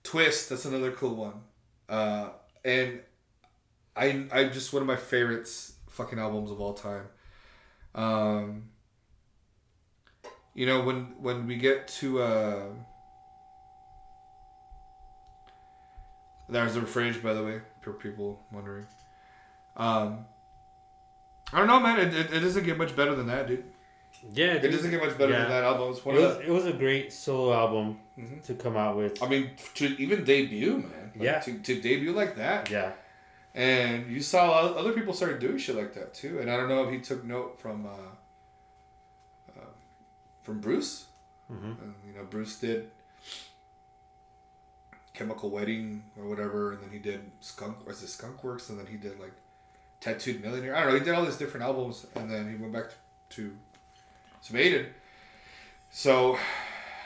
Twist, 0.02 0.48
that's 0.48 0.64
another 0.64 0.90
cool 0.90 1.14
one. 1.14 1.34
Uh, 1.88 2.30
and 2.64 3.00
I, 3.94 4.26
I 4.32 4.44
just 4.44 4.72
one 4.72 4.80
of 4.82 4.88
my 4.88 4.96
favorites 4.96 5.74
fucking 5.90 6.18
albums 6.18 6.50
of 6.50 6.60
all 6.60 6.72
time. 6.74 7.04
Um, 7.94 8.70
you 10.54 10.66
know 10.66 10.82
when 10.82 11.14
when 11.20 11.46
we 11.46 11.56
get 11.56 11.88
to 12.00 12.20
uh, 12.22 12.62
there's 16.48 16.74
the 16.74 16.82
fridge 16.82 17.22
by 17.22 17.34
the 17.34 17.44
way 17.44 17.60
for 17.82 17.92
people 17.92 18.40
wondering. 18.52 18.86
Um, 19.76 20.24
I 21.52 21.58
don't 21.58 21.66
know, 21.66 21.80
man. 21.80 21.98
It, 22.00 22.14
it, 22.14 22.32
it 22.34 22.40
doesn't 22.40 22.64
get 22.64 22.76
much 22.78 22.94
better 22.96 23.14
than 23.14 23.26
that, 23.28 23.46
dude. 23.46 23.64
Yeah, 24.32 24.54
It 24.54 24.62
dude. 24.62 24.72
doesn't 24.72 24.90
get 24.90 25.00
much 25.04 25.16
better 25.16 25.32
Yeah. 25.32 25.40
than 25.42 25.50
that 25.50 25.64
album. 25.64 25.90
It's 25.90 25.98
It 26.00 26.04
one 26.06 26.14
was, 26.16 26.24
of 26.24 26.38
the, 26.38 26.44
it 26.46 26.50
was 26.50 26.66
a 26.66 26.72
great 26.72 27.12
solo 27.12 27.52
album 27.54 28.00
Mhm. 28.18 28.42
to 28.44 28.54
come 28.54 28.76
out 28.76 28.96
with. 28.96 29.22
I 29.22 29.28
mean, 29.28 29.50
to 29.74 29.86
even 30.00 30.24
debut, 30.24 30.78
man. 30.78 31.12
Like, 31.14 31.22
Yeah. 31.22 31.38
To, 31.40 31.58
to 31.58 31.80
debut 31.80 32.12
like 32.12 32.36
that. 32.36 32.68
Yeah. 32.70 32.92
And 33.54 34.10
you 34.10 34.20
saw 34.20 34.52
other 34.74 34.92
people 34.92 35.12
started 35.14 35.38
doing 35.38 35.58
shit 35.58 35.76
like 35.76 35.94
that 35.94 36.14
too. 36.14 36.38
And 36.40 36.50
I 36.50 36.56
don't 36.56 36.68
know 36.68 36.84
if 36.84 36.90
he 36.92 37.00
took 37.00 37.24
note 37.24 37.58
from 37.60 37.86
uh, 37.86 37.90
uh, 39.56 39.64
from 40.42 40.60
Bruce. 40.60 41.06
hmm 41.48 41.72
And, 41.80 41.94
you 42.06 42.12
know, 42.14 42.24
Bruce 42.24 42.56
did 42.58 42.90
Chemical 45.14 45.50
Wedding 45.50 46.04
or 46.16 46.28
whatever, 46.28 46.72
and 46.72 46.82
then 46.82 46.90
he 46.90 46.98
did 46.98 47.30
Skunk. 47.40 47.84
Was 47.86 48.02
it 48.02 48.08
Skunk 48.08 48.44
Works? 48.44 48.68
And 48.68 48.78
then 48.78 48.86
he 48.86 48.96
did 48.96 49.18
like 49.18 49.32
Tattooed 50.00 50.42
Millionaire. 50.42 50.76
I 50.76 50.80
don't 50.82 50.92
know. 50.92 50.98
He 50.98 51.04
did 51.04 51.14
all 51.14 51.24
these 51.24 51.36
different 51.36 51.64
albums, 51.64 52.06
and 52.14 52.30
then 52.30 52.48
he 52.48 52.56
went 52.56 52.72
back 52.72 52.90
to 52.90 52.94
to 53.30 53.56
Maiden. 54.50 54.86
So, 55.90 56.38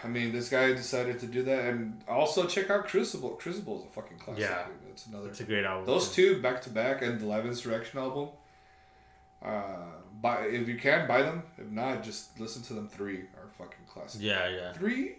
I 0.04 0.08
mean, 0.08 0.32
this 0.32 0.48
guy 0.48 0.72
decided 0.72 1.18
to 1.20 1.26
do 1.26 1.42
that, 1.44 1.64
and 1.66 2.02
also 2.08 2.46
check 2.46 2.70
out 2.70 2.86
Crucible. 2.86 3.30
Crucible 3.30 3.78
is 3.80 3.84
a 3.84 3.88
fucking 3.88 4.18
classic. 4.18 4.42
Yeah. 4.42 4.64
dude. 4.66 4.90
It's 4.90 5.06
another. 5.06 5.28
It's 5.28 5.40
a 5.40 5.44
great 5.44 5.64
album. 5.64 5.86
Those 5.86 6.12
too. 6.12 6.34
two 6.34 6.42
back 6.42 6.62
to 6.62 6.70
back 6.70 7.02
and 7.02 7.20
the 7.20 7.26
Live 7.26 7.46
Insurrection 7.46 7.98
album. 7.98 8.28
Uh, 9.42 9.86
buy 10.20 10.42
if 10.46 10.68
you 10.68 10.76
can 10.76 11.08
buy 11.08 11.22
them. 11.22 11.42
If 11.58 11.70
not, 11.70 12.02
just 12.02 12.38
listen 12.38 12.62
to 12.64 12.74
them. 12.74 12.88
Three 12.88 13.20
are 13.36 13.48
fucking 13.58 13.86
classic. 13.88 14.20
Yeah, 14.22 14.48
yeah. 14.48 14.72
Three. 14.72 15.16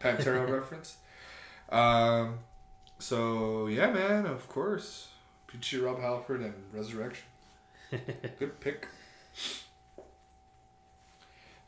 Pantera 0.00 0.48
reference. 0.52 0.98
Um, 1.70 2.38
so 2.98 3.66
yeah, 3.66 3.90
man. 3.90 4.26
Of 4.26 4.48
course, 4.48 5.08
Peachy 5.46 5.78
Rob 5.78 6.00
Halford 6.00 6.42
and 6.42 6.54
Resurrection. 6.72 7.24
Good 8.38 8.60
pick. 8.60 8.88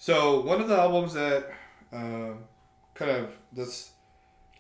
So 0.06 0.40
one 0.42 0.60
of 0.60 0.68
the 0.68 0.78
albums 0.78 1.14
that 1.14 1.50
um, 1.92 2.44
kind 2.94 3.10
of 3.10 3.32
let's 3.56 3.90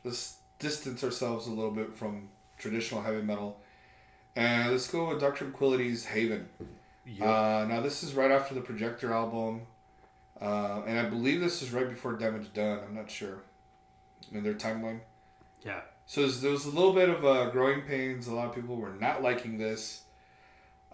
let's 0.02 0.38
distance 0.58 1.04
ourselves 1.04 1.46
a 1.46 1.50
little 1.50 1.70
bit 1.70 1.94
from 1.94 2.30
traditional 2.58 3.00
heavy 3.00 3.22
metal, 3.22 3.60
and 4.34 4.72
let's 4.72 4.90
go 4.90 5.08
with 5.08 5.20
Dark 5.20 5.36
Tranquillity's 5.36 6.04
Haven. 6.06 6.48
Uh, 7.20 7.64
now 7.68 7.80
this 7.80 8.02
is 8.02 8.14
right 8.14 8.32
after 8.32 8.56
the 8.56 8.60
Projector 8.60 9.12
album, 9.12 9.68
uh, 10.42 10.82
and 10.84 10.98
I 10.98 11.08
believe 11.08 11.40
this 11.40 11.62
is 11.62 11.70
right 11.70 11.88
before 11.88 12.14
Damage 12.14 12.52
Done. 12.52 12.80
I'm 12.84 12.96
not 12.96 13.08
sure 13.08 13.44
in 14.32 14.42
their 14.42 14.54
timeline. 14.54 14.98
yeah. 15.62 15.82
So 16.06 16.26
there 16.26 16.50
was 16.50 16.64
a 16.64 16.70
little 16.70 16.92
bit 16.92 17.08
of 17.08 17.24
uh, 17.24 17.50
growing 17.50 17.82
pains. 17.82 18.26
A 18.26 18.34
lot 18.34 18.48
of 18.48 18.54
people 18.56 18.74
were 18.74 18.94
not 18.98 19.22
liking 19.22 19.58
this. 19.58 20.02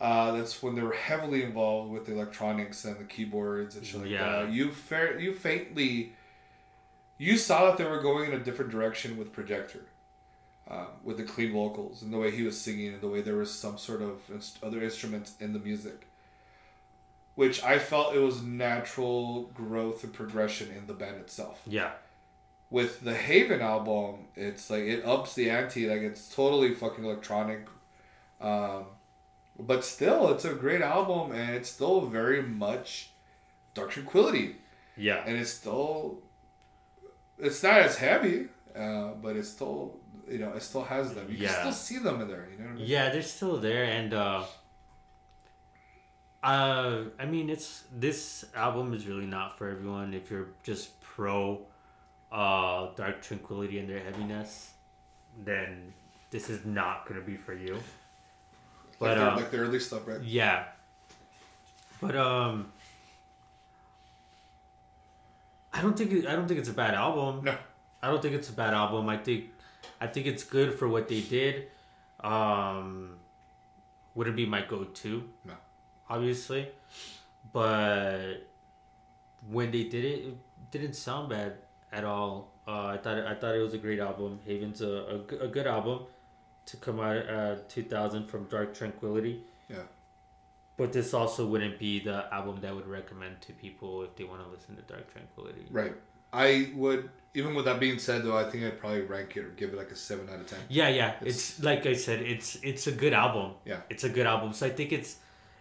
Uh, 0.03 0.33
that's 0.33 0.61
when 0.65 0.75
they 0.75 0.83
were 0.83 0.93
heavily 0.93 1.45
involved 1.45 1.93
with 1.93 2.07
the 2.07 2.13
electronics 2.13 2.85
and 2.85 2.99
the 2.99 3.05
keyboards 3.05 3.77
and 3.77 3.87
shit 3.87 4.01
like 4.01 4.11
Yeah. 4.11 4.43
that. 4.43 4.51
You 4.51 4.73
fair, 4.73 5.17
you 5.21 5.33
faintly, 5.33 6.13
you 7.19 7.37
saw 7.37 7.67
that 7.67 7.77
they 7.79 7.85
were 7.85 8.01
going 8.03 8.33
in 8.33 8.35
a 8.41 8.43
different 8.43 8.73
direction 8.73 9.17
with 9.17 9.33
Projector, 9.33 9.85
um, 10.69 10.89
with 11.05 11.19
the 11.19 11.23
clean 11.23 11.53
vocals 11.53 12.03
and 12.03 12.13
the 12.13 12.19
way 12.19 12.33
he 12.33 12.43
was 12.43 12.61
singing 12.61 12.89
and 12.95 13.01
the 13.01 13.07
way 13.09 13.23
there 13.23 13.37
was 13.37 13.53
some 13.55 13.79
sort 13.79 14.03
of 14.03 14.23
inst- 14.29 14.59
other 14.61 14.83
instruments 14.83 15.35
in 15.39 15.53
the 15.53 15.61
music. 15.61 16.09
Which 17.37 17.63
I 17.63 17.79
felt 17.79 18.15
it 18.17 18.19
was 18.19 18.43
natural 18.43 19.45
growth 19.55 20.03
and 20.03 20.13
progression 20.13 20.71
in 20.77 20.89
the 20.89 20.95
band 20.95 21.19
itself 21.19 21.63
Yeah. 21.65 21.93
with 22.71 23.03
the 23.03 23.15
Haven 23.15 23.61
album, 23.63 24.27
it's 24.35 24.69
like 24.69 24.83
it 24.83 25.05
ups 25.05 25.35
the 25.37 25.49
ante. 25.49 25.89
Like 25.89 26.01
it's 26.03 26.29
totally 26.35 26.75
fucking 26.75 27.05
electronic, 27.05 27.69
um, 28.41 28.87
but 29.59 29.85
still, 29.85 30.31
it's 30.33 30.45
a 30.45 30.55
great 30.55 30.81
album, 30.83 31.33
and 31.33 31.55
it's 31.55 31.69
still 31.71 32.03
very 32.03 32.43
much 32.43 33.11
Dark 33.75 33.91
Tranquillity, 33.91 34.57
Yeah. 34.97 35.23
and 35.27 35.37
it's 35.37 35.51
still, 35.51 36.19
it's 37.39 37.63
not 37.63 37.79
as 37.81 37.97
heavy, 37.99 38.49
uh, 38.75 39.13
but 39.23 39.37
it's 39.37 39.49
still, 39.49 39.99
you 40.29 40.39
know, 40.39 40.53
it 40.53 40.63
still 40.63 40.85
has 40.85 41.15
them. 41.15 41.27
You 41.31 41.37
Yeah. 41.37 41.49
can 41.49 41.59
still 41.61 41.73
see 41.73 41.99
them 41.99 42.21
in 42.21 42.29
there. 42.29 42.49
You 42.51 42.59
know 42.59 42.65
what 42.65 42.71
I 42.73 42.75
mean? 42.77 42.87
Yeah, 42.87 43.09
they're 43.11 43.23
still 43.23 43.59
there, 43.59 43.85
and 43.85 44.13
uh, 44.15 44.45
uh, 46.43 47.05
I 47.19 47.27
mean, 47.27 47.49
it's 47.51 47.85
this 47.93 48.45
album 48.55 48.95
is 48.95 49.07
really 49.07 49.27
not 49.27 49.57
for 49.59 49.69
everyone. 49.69 50.13
If 50.15 50.31
you're 50.31 50.49
just 50.63 51.01
pro, 51.01 51.67
uh, 52.33 52.89
Dark 52.97 53.23
Tranquillity 53.23 53.79
and 53.79 53.89
their 53.89 54.01
heaviness, 54.01 54.73
then 55.45 55.93
this 56.31 56.51
is 56.51 56.65
not 56.65 57.07
gonna 57.07 57.21
be 57.21 57.37
for 57.37 57.55
you. 57.55 57.79
Like, 59.03 59.17
But 59.17 59.19
the, 59.19 59.33
uh, 59.33 59.37
like 59.37 59.51
the 59.51 59.59
early 59.59 59.81
stuff, 59.81 60.07
right? 60.07 60.23
yeah, 60.23 60.65
but 62.01 62.15
um, 62.17 62.71
I 65.73 65.83
don't 65.83 65.97
think 65.97 66.13
it, 66.13 66.27
I 66.27 66.37
don't 66.37 66.47
think 66.47 66.61
it's 66.61 66.69
a 66.69 66.75
bad 66.75 66.95
album. 66.95 67.45
No. 67.45 67.57
I 68.03 68.09
don't 68.09 68.21
think 68.23 68.35
it's 68.35 68.49
a 68.49 68.53
bad 68.53 68.75
album. 68.75 69.09
I 69.09 69.17
think 69.17 69.51
I 70.01 70.07
think 70.07 70.27
it's 70.27 70.45
good 70.45 70.79
for 70.79 70.87
what 70.89 71.09
they 71.09 71.21
did. 71.21 71.69
Um, 72.21 73.17
wouldn't 74.15 74.37
be 74.37 74.47
my 74.47 74.63
go-to. 74.63 75.29
No. 75.45 75.55
Obviously, 76.09 76.69
but 77.53 78.47
when 79.51 79.71
they 79.71 79.85
did 79.85 80.05
it, 80.05 80.19
it 80.29 80.37
didn't 80.71 80.95
sound 80.95 81.31
bad 81.31 81.55
at 81.93 82.05
all. 82.05 82.51
Uh, 82.69 82.87
I 82.87 82.99
thought 82.99 83.19
I 83.19 83.35
thought 83.35 83.55
it 83.55 83.63
was 83.63 83.75
a 83.75 83.79
great 83.79 83.99
album. 83.99 84.39
Haven's 84.47 84.83
a 84.83 85.23
a 85.41 85.49
good 85.49 85.67
album 85.67 86.01
to 86.67 86.77
come 86.77 87.01
out 87.01 87.29
uh 87.29 87.57
2000 87.69 88.27
from 88.27 88.45
Dark 88.45 88.75
Tranquillity. 88.75 89.43
Yeah. 89.69 89.77
But 90.77 90.93
this 90.93 91.13
also 91.15 91.47
wouldn't 91.47 91.79
be 91.79 92.01
the 92.01 92.33
album 92.33 92.59
that 92.63 92.69
I 92.71 92.73
would 92.73 92.87
recommend 92.87 93.41
to 93.43 93.53
people 93.53 94.03
if 94.03 94.17
they 94.17 94.25
want 94.25 94.43
to 94.43 94.49
listen 94.49 94.75
to 94.77 94.83
Dark 94.83 95.13
Tranquillity. 95.13 95.67
Right. 95.71 95.95
I 96.33 96.71
would, 96.75 97.11
even 97.35 97.55
with 97.55 97.67
that 97.67 97.79
being 97.79 97.99
said, 97.99 98.25
though, 98.25 98.37
I 98.39 98.49
think 98.49 98.65
I'd 98.65 98.81
probably 98.81 99.03
rank 99.03 99.37
it 99.37 99.45
or 99.45 99.51
give 99.51 99.75
it 99.75 99.77
like 99.77 99.91
a 99.91 99.97
seven 99.97 100.31
out 100.31 100.41
of 100.41 100.47
ten. 100.47 100.61
Yeah, 100.71 100.89
yeah. 100.89 101.11
It's- 101.21 101.29
It's, 101.29 101.63
like 101.63 101.85
I 101.85 101.93
said, 101.93 102.23
it's 102.23 102.57
it's 102.63 102.87
a 102.87 102.93
good 102.93 103.13
album. 103.13 103.53
Yeah. 103.67 103.81
It's 103.91 104.05
a 104.05 104.09
good 104.09 104.27
album. 104.27 104.53
So 104.55 104.67
I 104.67 104.71
think 104.71 104.93
it's 104.93 105.17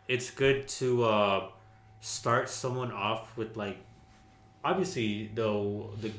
it's 0.07 0.31
good 0.31 0.67
to 0.79 1.03
uh, 1.03 1.49
start 1.99 2.47
someone 2.49 2.91
off 2.93 3.35
with 3.37 3.57
like 3.57 3.77
obviously 4.63 5.29
though 5.33 5.89
the 6.01 6.11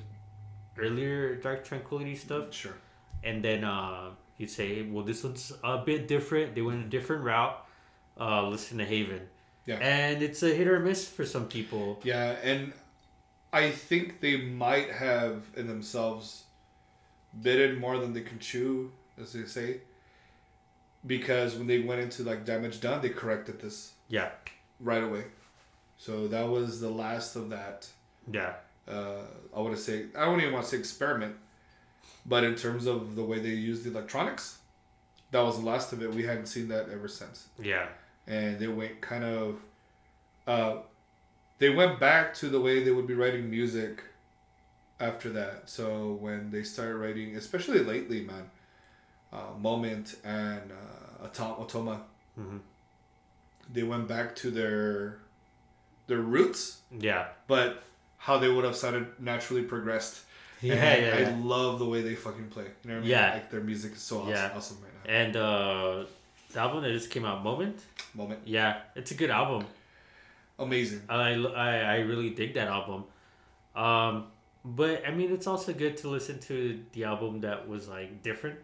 earlier 0.78 1.36
Dark 1.36 1.64
Tranquillity 1.64 2.14
stuff 2.16 2.52
Sure. 2.52 2.74
and 3.24 3.42
then 3.44 3.64
uh, 3.64 4.10
you'd 4.42 4.50
say, 4.50 4.82
well, 4.82 5.04
this 5.04 5.24
one's 5.24 5.52
a 5.64 5.78
bit 5.78 6.06
different. 6.08 6.54
They 6.54 6.60
went 6.62 6.84
a 6.84 6.88
different 6.88 7.22
route. 7.24 7.56
Uh, 8.20 8.46
listen 8.48 8.76
to 8.78 8.84
Haven. 8.84 9.22
Yeah. 9.64 9.76
And 9.76 10.22
it's 10.22 10.42
a 10.42 10.48
hit 10.52 10.66
or 10.68 10.80
miss 10.80 11.08
for 11.08 11.24
some 11.24 11.46
people. 11.46 12.00
Yeah, 12.02 12.32
and 12.42 12.72
I 13.52 13.70
think 13.70 14.20
they 14.20 14.36
might 14.36 14.90
have 14.90 15.44
in 15.56 15.66
themselves 15.68 16.42
bitten 17.40 17.78
more 17.78 17.96
than 17.98 18.12
they 18.12 18.20
can 18.22 18.38
chew, 18.40 18.92
as 19.18 19.32
they 19.32 19.44
say. 19.44 19.80
Because 21.06 21.56
when 21.56 21.66
they 21.66 21.80
went 21.80 22.00
into 22.00 22.22
like 22.22 22.44
damage 22.44 22.80
done, 22.80 23.00
they 23.02 23.08
corrected 23.08 23.60
this 23.60 23.92
Yeah. 24.08 24.30
right 24.80 25.02
away. 25.02 25.24
So 25.96 26.28
that 26.28 26.48
was 26.48 26.80
the 26.80 26.90
last 26.90 27.36
of 27.36 27.48
that. 27.50 27.88
Yeah. 28.30 28.54
Uh, 28.88 29.22
I 29.56 29.60
want 29.60 29.76
to 29.76 29.80
say 29.80 30.06
I 30.16 30.24
don't 30.24 30.40
even 30.40 30.52
want 30.52 30.64
to 30.64 30.70
say 30.72 30.78
experiment, 30.78 31.36
but 32.26 32.44
in 32.44 32.54
terms 32.54 32.86
of 32.86 33.16
the 33.16 33.24
way 33.24 33.38
they 33.38 33.48
used 33.50 33.84
the 33.84 33.90
electronics, 33.90 34.58
that 35.30 35.40
was 35.40 35.58
the 35.58 35.64
last 35.66 35.92
of 35.92 36.02
it. 36.02 36.12
We 36.14 36.24
hadn't 36.24 36.46
seen 36.46 36.68
that 36.68 36.88
ever 36.90 37.08
since. 37.08 37.48
Yeah. 37.58 37.86
And 38.26 38.58
they 38.58 38.68
went 38.68 39.00
kind 39.00 39.24
of, 39.24 39.60
uh, 40.46 40.76
they 41.58 41.70
went 41.70 41.98
back 41.98 42.34
to 42.34 42.48
the 42.48 42.60
way 42.60 42.82
they 42.82 42.90
would 42.90 43.06
be 43.06 43.14
writing 43.14 43.50
music 43.50 44.02
after 45.00 45.30
that. 45.30 45.68
So 45.68 46.12
when 46.20 46.50
they 46.50 46.62
started 46.62 46.96
writing, 46.96 47.36
especially 47.36 47.80
lately, 47.80 48.20
man, 48.22 48.50
uh, 49.32 49.52
Moment 49.58 50.16
and 50.24 50.70
uh, 50.70 51.24
Atom- 51.26 51.56
Atoma, 51.66 52.00
Mhm. 52.38 52.60
they 53.72 53.82
went 53.82 54.06
back 54.08 54.36
to 54.36 54.50
their 54.50 55.18
their 56.08 56.18
roots, 56.20 56.80
Yeah. 56.90 57.28
but 57.46 57.82
how 58.18 58.36
they 58.36 58.48
would 58.50 58.64
have 58.64 58.76
sounded 58.76 59.06
naturally 59.20 59.62
progressed. 59.62 60.24
Yeah, 60.62 60.74
And 60.74 61.06
yeah, 61.06 61.14
I 61.14 61.30
yeah. 61.30 61.36
love 61.42 61.78
the 61.78 61.84
way 61.86 62.02
they 62.02 62.14
fucking 62.14 62.48
play. 62.48 62.64
You 62.84 62.90
know 62.90 62.94
what 62.94 62.98
I 62.98 63.00
mean? 63.00 63.10
Yeah. 63.10 63.32
Like 63.34 63.50
their 63.50 63.60
music 63.60 63.92
is 63.92 64.00
so 64.00 64.20
awesome, 64.20 64.30
Yeah. 64.30 64.52
awesome 64.56 64.78
right 64.82 64.92
now. 65.08 65.12
And 65.20 65.36
uh, 65.36 66.04
the 66.52 66.60
album 66.60 66.82
that 66.84 66.92
just 66.92 67.10
came 67.10 67.24
out, 67.24 67.42
Moment. 67.42 67.80
Moment. 68.14 68.40
Yeah, 68.44 68.80
it's 68.94 69.10
a 69.10 69.14
good 69.14 69.30
album. 69.30 69.66
Amazing. 70.58 71.02
I, 71.08 71.34
I, 71.34 71.78
I 71.78 71.96
really 72.00 72.30
dig 72.30 72.54
that 72.54 72.68
album. 72.68 73.04
Um, 73.74 74.26
but 74.64 75.02
I 75.06 75.10
mean, 75.10 75.32
it's 75.32 75.46
also 75.46 75.72
good 75.72 75.96
to 75.98 76.08
listen 76.08 76.38
to 76.40 76.78
the 76.92 77.04
album 77.04 77.40
that 77.40 77.68
was 77.68 77.88
like 77.88 78.22
different 78.22 78.58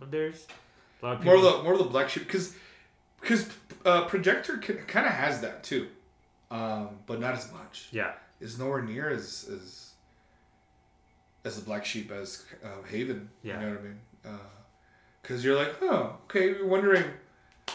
of 0.00 0.10
theirs. 0.10 0.46
A 1.02 1.06
lot 1.06 1.12
of 1.14 1.18
Mm-hmm. 1.20 1.26
More 1.28 1.36
of 1.36 1.42
the 1.42 1.62
more 1.62 1.72
of 1.72 1.78
the 1.78 1.84
black 1.86 2.08
sheep 2.10 2.24
because 2.26 2.54
because 3.20 3.48
uh, 3.86 4.04
projector 4.06 4.58
kind 4.58 5.06
of 5.06 5.12
has 5.12 5.40
that 5.40 5.62
too, 5.64 5.88
um, 6.50 6.90
but 7.06 7.20
not 7.20 7.34
as 7.34 7.50
much. 7.52 7.88
yeah, 7.92 8.12
It's 8.40 8.58
nowhere 8.58 8.82
near 8.82 9.08
as 9.10 9.48
as 9.50 9.91
as 11.44 11.56
the 11.56 11.62
black 11.64 11.84
sheep 11.84 12.10
as 12.12 12.44
uh, 12.64 12.68
Haven. 12.88 13.28
Yeah. 13.42 13.60
You 13.60 13.66
know 13.66 13.72
what 13.72 13.80
I 13.80 13.82
mean? 13.82 14.38
Because 15.22 15.44
you're 15.44 15.56
like, 15.56 15.74
oh, 15.82 16.16
okay. 16.24 16.48
You're 16.48 16.66
wondering 16.66 17.04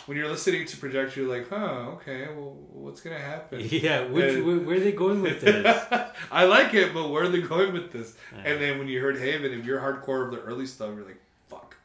when 0.05 0.17
you're 0.17 0.27
listening 0.29 0.65
to 0.65 0.77
Project. 0.77 1.15
you're 1.15 1.27
like, 1.29 1.49
huh, 1.49 1.91
okay. 1.95 2.27
Well, 2.27 2.55
what's 2.73 3.01
gonna 3.01 3.19
happen? 3.19 3.59
yeah. 3.71 4.05
Which 4.05 4.35
And- 4.35 4.45
where, 4.45 4.57
where 4.59 4.77
are 4.77 4.79
they 4.79 4.91
going 4.91 5.21
with 5.21 5.41
this? 5.41 5.85
I 6.31 6.45
like 6.45 6.73
it, 6.73 6.93
but 6.93 7.09
where 7.09 7.23
are 7.23 7.29
they 7.29 7.41
going 7.41 7.73
with 7.73 7.91
this? 7.91 8.15
And 8.43 8.61
then 8.61 8.79
when 8.79 8.87
you 8.87 9.01
heard 9.01 9.17
Haven, 9.17 9.51
if 9.57 9.65
you're 9.65 9.79
hardcore 9.79 10.25
of 10.25 10.31
the 10.31 10.39
early 10.41 10.65
stuff, 10.65 10.91
you're 10.95 11.05
like, 11.05 11.21
fuck, 11.49 11.75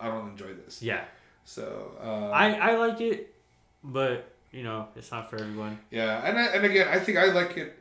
I 0.00 0.08
don't 0.08 0.28
enjoy 0.30 0.54
this. 0.54 0.82
yeah, 0.82 1.04
So 1.44 1.92
uh, 2.02 2.30
I 2.30 2.52
I 2.54 2.76
like 2.76 3.00
it, 3.00 3.32
but 3.84 4.28
you 4.50 4.62
know, 4.64 4.88
it's 4.96 5.10
not 5.10 5.30
for 5.30 5.36
everyone. 5.36 5.78
Yeah, 5.90 6.26
and 6.26 6.38
I, 6.38 6.46
and 6.46 6.64
again, 6.66 6.88
I 6.88 6.98
think 6.98 7.16
I 7.18 7.26
like 7.32 7.56
it 7.56 7.78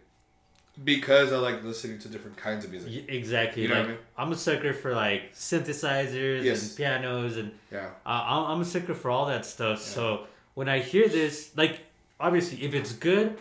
because 0.84 1.32
I 1.32 1.38
like 1.38 1.64
listening 1.64 2.00
to 2.00 2.08
different 2.10 2.38
kinds 2.38 2.66
of 2.66 2.72
music. 2.72 3.06
Exactly. 3.10 3.64
You 3.64 3.68
know 3.70 3.76
like, 3.76 3.84
what 3.84 3.90
I 3.90 3.94
mean? 3.94 4.02
I'm 4.18 4.32
a 4.32 4.36
sucker 4.36 4.74
for 4.74 4.94
like 4.94 5.34
synthesizers 5.34 6.44
Yes. 6.44 6.68
and 6.70 6.78
pianos, 6.78 7.38
and 7.38 7.52
Yeah, 7.72 7.90
uh, 8.06 8.24
I'm 8.26 8.52
I'm 8.52 8.62
a 8.62 8.66
sucker 8.66 8.94
for 8.94 9.12
all 9.12 9.26
that 9.28 9.46
stuff. 9.46 9.82
So 9.82 10.28
when 10.54 10.70
I 10.70 10.80
hear 10.80 11.08
this, 11.08 11.52
like 11.56 11.82
obviously, 12.20 12.64
if 12.64 12.74
it's 12.74 12.94
good, 12.94 13.38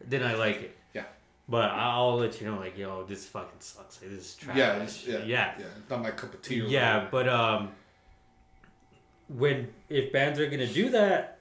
then 0.00 0.22
I 0.22 0.34
like 0.34 0.62
it. 0.62 0.76
Yeah. 0.94 1.04
But 1.48 1.70
I'll 1.70 2.16
let 2.16 2.40
you 2.40 2.46
know, 2.48 2.58
like, 2.58 2.76
yo, 2.78 3.04
this 3.04 3.26
fucking 3.26 3.60
sucks. 3.60 4.00
Like, 4.00 4.10
this 4.10 4.20
is 4.20 4.34
trash. 4.36 4.56
yeah, 4.56 4.86
yeah, 5.06 5.18
yeah, 5.18 5.24
yeah. 5.58 5.64
It's 5.78 5.90
not 5.90 6.02
my 6.02 6.10
cup 6.10 6.34
of 6.34 6.42
tea. 6.42 6.60
Or 6.60 6.66
yeah. 6.66 7.08
whatever. 7.10 7.10
But 7.10 7.28
um, 7.28 7.72
when 9.28 9.68
if 9.88 10.12
bands 10.12 10.38
are 10.40 10.48
gonna 10.48 10.66
do 10.66 10.90
that, 10.90 11.38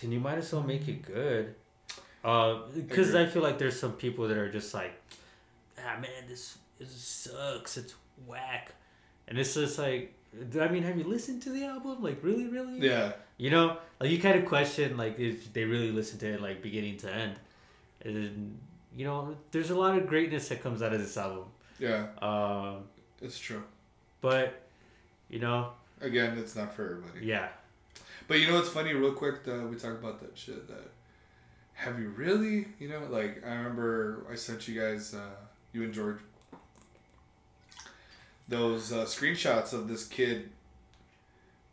then 0.00 0.12
you 0.12 0.20
might 0.20 0.38
as 0.38 0.52
well 0.52 0.62
make 0.62 0.88
it 0.88 1.02
good. 1.02 1.54
Because 2.22 3.10
Agree. 3.10 3.22
I 3.22 3.26
feel 3.26 3.42
like 3.42 3.58
there's 3.58 3.78
some 3.78 3.92
people 3.92 4.28
that 4.28 4.36
are 4.36 4.50
just 4.50 4.74
like, 4.74 4.92
ah 5.78 5.98
man, 6.00 6.26
this 6.28 6.58
this 6.78 6.90
sucks. 6.90 7.76
It's 7.76 7.94
whack, 8.26 8.72
and 9.28 9.38
it's 9.38 9.54
just 9.54 9.78
like, 9.78 10.12
I 10.60 10.68
mean, 10.68 10.82
have 10.82 10.96
you 10.98 11.04
listened 11.04 11.42
to 11.42 11.50
the 11.50 11.64
album? 11.64 12.02
Like, 12.02 12.18
really, 12.22 12.46
really? 12.46 12.78
yeah, 12.86 13.12
You 13.38 13.50
know, 13.50 13.78
like 14.00 14.10
you 14.10 14.20
kind 14.20 14.38
of 14.38 14.44
question 14.46 14.96
like 14.96 15.18
if 15.18 15.52
they 15.52 15.64
really 15.64 15.92
listen 15.92 16.18
to 16.20 16.28
it 16.34 16.40
like 16.42 16.62
beginning 16.62 16.98
to 16.98 17.14
end, 17.14 17.34
and 18.04 18.58
you 18.96 19.04
know, 19.04 19.36
there's 19.52 19.70
a 19.70 19.74
lot 19.78 19.96
of 19.96 20.06
greatness 20.06 20.48
that 20.48 20.62
comes 20.62 20.82
out 20.82 20.92
of 20.92 21.00
this 21.00 21.16
album. 21.16 21.44
yeah. 21.78 22.06
Um, 22.20 22.84
It's 23.22 23.38
true. 23.38 23.62
but 24.20 24.60
you 25.30 25.38
know, 25.38 25.70
Again, 26.02 26.36
it's 26.38 26.56
not 26.56 26.74
for 26.74 26.84
everybody. 26.84 27.24
yeah, 27.26 27.48
But 28.26 28.40
you 28.40 28.48
know 28.48 28.54
what's 28.54 28.68
funny? 28.70 28.92
Real 28.94 29.12
quick, 29.12 29.44
that 29.44 29.68
we 29.68 29.76
talk 29.76 29.92
about 29.92 30.18
that 30.20 30.36
shit. 30.36 30.66
That 30.68 30.90
have 31.80 31.98
you 31.98 32.08
really? 32.10 32.68
You 32.78 32.88
know, 32.88 33.00
like 33.10 33.42
I 33.46 33.54
remember 33.54 34.26
I 34.30 34.34
sent 34.34 34.68
you 34.68 34.80
guys, 34.80 35.14
uh, 35.14 35.20
you 35.72 35.82
and 35.82 35.92
George, 35.94 36.18
those 38.48 38.92
uh, 38.92 39.04
screenshots 39.04 39.72
of 39.72 39.88
this 39.88 40.06
kid. 40.06 40.50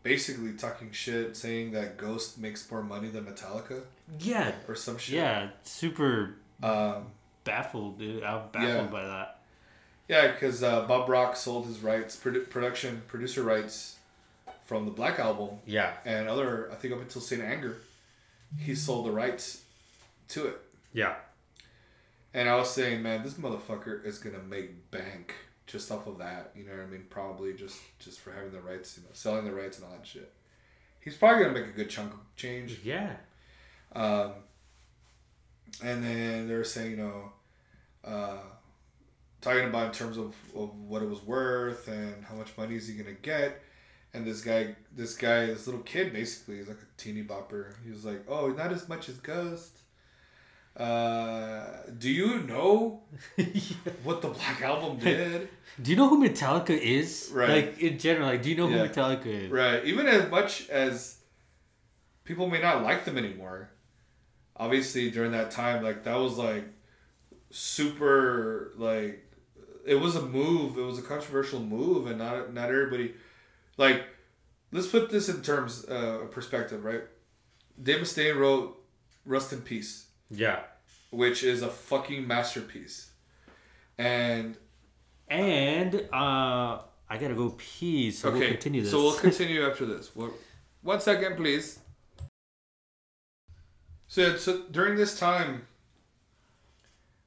Basically 0.03 0.53
talking 0.53 0.91
shit, 0.93 1.35
saying 1.35 1.71
that 1.71 1.97
Ghost 1.97 2.37
makes 2.37 2.69
more 2.71 2.81
money 2.81 3.09
than 3.09 3.25
Metallica 3.25 3.81
yeah, 4.19 4.53
or 4.65 4.73
some 4.75 4.97
shit. 4.97 5.15
yeah. 5.15 5.49
Super 5.63 6.35
Um, 6.63 7.07
baffled, 7.43 7.99
dude. 7.99 8.23
I'm 8.23 8.47
baffled 8.53 8.85
Yeah. 8.85 8.91
by 8.91 9.03
that. 9.05 9.39
Yeah, 10.07 10.31
because 10.31 10.63
uh, 10.63 10.85
Bob 10.87 11.09
Rock 11.09 11.35
sold 11.35 11.65
his 11.67 11.79
rights, 11.79 12.15
produ- 12.15 12.49
production, 12.49 13.01
producer 13.09 13.43
rights 13.43 13.97
from 14.65 14.85
the 14.85 14.91
Black 14.91 15.19
Album 15.19 15.57
Yeah, 15.65 15.91
and 16.05 16.29
other, 16.29 16.71
I 16.71 16.75
think 16.75 16.93
up 16.93 17.01
until 17.01 17.21
Saint 17.21 17.41
Anger, 17.41 17.75
he 18.57 18.75
sold 18.75 19.07
the 19.07 19.11
rights 19.11 19.63
to 20.29 20.47
it. 20.47 20.61
yeah, 20.93 21.15
And 22.33 22.47
I 22.49 22.55
was 22.55 22.69
saying, 22.69 23.01
man, 23.01 23.23
this 23.23 23.33
motherfucker 23.35 24.05
is 24.05 24.19
gonna 24.19 24.39
make 24.43 24.91
bank 24.91 25.33
just 25.65 25.91
off 25.91 26.07
of 26.07 26.17
that. 26.19 26.51
You 26.55 26.63
know 26.65 26.71
what 26.71 26.81
I 26.81 26.85
mean? 26.85 27.05
Probably 27.09 27.53
just 27.53 27.77
just 27.99 28.19
for 28.19 28.31
having 28.31 28.51
the 28.51 28.61
rights, 28.61 28.97
you 28.97 29.03
know, 29.03 29.09
selling 29.13 29.45
the 29.45 29.53
rights 29.53 29.77
and 29.77 29.85
all 29.85 29.91
that 29.93 30.05
shit. 30.07 30.31
He's 31.01 31.15
probably 31.15 31.43
gonna 31.43 31.59
make 31.59 31.69
a 31.69 31.73
good 31.75 31.89
chunk 31.89 32.13
of 32.13 32.19
change. 32.35 32.79
yeah, 32.83 33.15
Um, 33.93 34.31
and 35.83 36.03
then 36.03 36.47
they 36.47 36.53
were 36.55 36.63
saying, 36.63 36.91
you 36.91 36.97
know, 36.97 37.31
uh, 38.03 38.37
talking 39.41 39.65
about 39.65 39.87
in 39.87 39.91
terms 39.93 40.17
of, 40.17 40.35
of 40.55 40.77
what 40.79 41.01
it 41.01 41.09
was 41.09 41.21
worth 41.23 41.87
and 41.87 42.23
how 42.25 42.35
much 42.35 42.57
money 42.57 42.75
is 42.75 42.87
he 42.87 42.95
gonna 42.95 43.13
get. 43.13 43.61
And 44.13 44.25
this 44.25 44.41
guy, 44.41 44.75
this 44.95 45.15
guy, 45.15 45.47
this 45.47 45.67
little 45.67 45.81
kid, 45.83 46.11
basically, 46.13 46.59
is 46.59 46.67
like 46.67 46.77
a 46.77 47.01
teeny 47.01 47.23
bopper. 47.23 47.73
He 47.83 47.91
was 47.91 48.03
like, 48.05 48.23
"Oh, 48.27 48.47
not 48.47 48.71
as 48.71 48.87
much 48.89 49.09
as 49.09 49.17
Ghost." 49.17 49.79
Uh, 50.77 51.65
do 51.97 52.09
you 52.09 52.39
know 52.43 53.01
what 54.03 54.21
the 54.21 54.27
Black 54.29 54.61
Album 54.61 54.99
did? 55.03 55.49
Do 55.81 55.89
you 55.91 55.97
know 55.97 56.07
who 56.07 56.23
Metallica 56.23 56.69
is? 56.77 57.29
Right. 57.33 57.49
Like 57.49 57.79
in 57.79 57.97
general, 57.97 58.27
like 58.27 58.43
do 58.43 58.49
you 58.49 58.55
know 58.55 58.69
Yeah. 58.69 58.83
who 58.85 58.89
Metallica 58.89 59.25
is? 59.25 59.49
Right. 59.51 59.83
Even 59.85 60.07
as 60.07 60.29
much 60.29 60.69
as 60.69 61.17
people 62.25 62.47
may 62.47 62.61
not 62.61 62.83
like 62.83 63.05
them 63.05 63.17
anymore, 63.17 63.69
obviously 64.55 65.09
during 65.09 65.31
that 65.31 65.49
time, 65.49 65.83
like 65.83 66.03
that 66.03 66.15
was 66.15 66.37
like 66.37 66.65
super 67.49 68.73
like 68.77 69.23
it 69.85 69.95
was 69.95 70.15
a 70.15 70.21
move. 70.21 70.77
It 70.77 70.81
was 70.81 70.99
a 70.99 71.01
controversial 71.03 71.59
move, 71.61 72.07
and 72.07 72.17
not 72.19 72.53
not 72.53 72.69
everybody 72.69 73.13
like. 73.77 74.03
Let's 74.69 74.87
put 74.87 75.09
this 75.09 75.29
in 75.29 75.41
terms 75.43 75.85
uh, 75.89 76.23
of 76.23 76.31
perspective, 76.31 76.83
right? 76.83 77.03
Dave 77.81 78.01
Mustaine 78.01 78.35
wrote 78.37 78.77
"Rust 79.25 79.53
in 79.53 79.61
Peace," 79.61 80.06
Yeah. 80.29 80.59
which 81.11 81.43
is 81.43 81.61
a 81.61 81.69
fucking 81.69 82.27
masterpiece, 82.27 83.11
and 83.97 84.57
And 85.29 85.95
uh 86.13 86.79
I 87.09 87.17
gotta 87.17 87.35
go 87.35 87.55
pee, 87.57 88.11
so 88.11 88.29
we'll 88.31 88.39
okay, 88.41 88.51
continue 88.51 88.81
this. 88.81 88.91
so 88.91 88.97
we'll 89.01 89.15
continue 89.27 89.65
after 89.65 89.85
this. 89.85 90.15
One- 90.15 90.31
One 90.81 90.99
second, 90.99 91.37
please. 91.37 91.79
So, 94.07 94.37
so 94.37 94.63
during 94.71 94.95
this 94.95 95.19
time, 95.19 95.67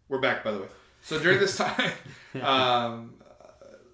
we're 0.09 0.21
back, 0.21 0.43
by 0.45 0.53
the 0.53 0.59
way. 0.61 0.67
So 1.03 1.19
during 1.19 1.39
this 1.39 1.57
time, 1.65 1.93
um, 2.43 3.15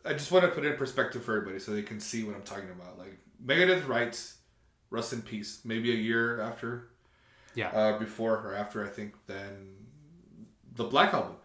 I 0.05 0.13
just 0.13 0.31
want 0.31 0.45
to 0.45 0.51
put 0.51 0.65
it 0.65 0.73
in 0.73 0.77
perspective 0.77 1.25
for 1.25 1.37
everybody 1.37 1.59
so 1.59 1.73
they 1.73 1.83
can 1.83 2.01
see 2.01 2.23
what 2.25 2.35
I'm 2.37 2.43
talking 2.43 2.71
about. 2.71 2.99
Like 2.99 3.19
Megadeth 3.45 3.87
writes 3.89 4.37
"Rust 4.91 5.13
in 5.13 5.23
Peace" 5.23 5.61
maybe 5.65 5.91
a 5.93 5.97
year 5.97 6.41
after, 6.41 6.89
Yeah. 7.57 7.69
uh, 7.71 7.99
before 7.99 8.37
or 8.37 8.55
after 8.55 8.85
I 8.85 8.89
think 8.89 9.15
than 9.27 9.75
the 10.75 10.85
Black 10.85 11.13
Album. 11.13 11.37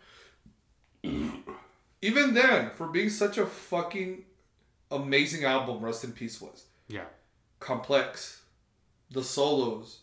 Even 2.04 2.34
then, 2.34 2.70
for 2.72 2.88
being 2.88 3.10
such 3.10 3.38
a 3.38 3.46
fucking 3.46 4.26
amazing 4.92 5.46
album, 5.46 5.82
Rust 5.82 6.04
in 6.04 6.12
Peace 6.12 6.40
was 6.42 6.66
yeah. 6.88 7.06
complex. 7.60 8.42
The 9.10 9.24
solos, 9.24 10.00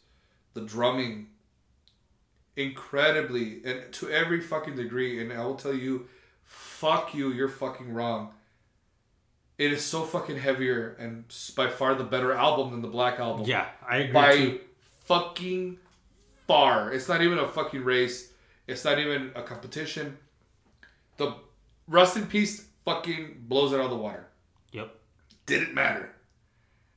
the 0.54 0.60
drumming, 0.60 1.28
incredibly, 2.56 3.62
and 3.64 3.90
to 3.92 4.10
every 4.10 4.40
fucking 4.40 4.76
degree. 4.76 5.20
And 5.20 5.32
I 5.32 5.44
will 5.44 5.54
tell 5.54 5.74
you, 5.74 6.08
fuck 6.44 7.14
you, 7.14 7.32
you're 7.32 7.48
fucking 7.48 7.92
wrong. 7.94 8.32
It 9.56 9.72
is 9.72 9.84
so 9.84 10.02
fucking 10.04 10.38
heavier 10.38 10.94
and 11.00 11.24
by 11.56 11.68
far 11.68 11.94
the 11.94 12.04
better 12.04 12.32
album 12.32 12.70
than 12.70 12.82
the 12.82 12.88
Black 12.88 13.18
Album. 13.18 13.46
Yeah, 13.46 13.66
I 13.86 13.96
agree 13.98 14.12
By 14.12 14.36
too. 14.36 14.60
fucking 15.04 15.78
far. 16.48 16.92
It's 16.92 17.08
not 17.08 17.22
even 17.22 17.38
a 17.38 17.46
fucking 17.46 17.84
race. 17.84 18.32
It's 18.66 18.84
not 18.84 18.98
even 18.98 19.30
a 19.36 19.42
competition. 19.42 20.18
The 21.18 21.36
Rust 21.86 22.16
in 22.16 22.26
Peace 22.26 22.66
fucking 22.84 23.44
blows 23.46 23.72
it 23.72 23.76
out 23.76 23.84
of 23.84 23.90
the 23.90 23.96
water 23.96 24.26
Yep. 24.72 24.94
didn't 25.46 25.74
matter. 25.74 26.14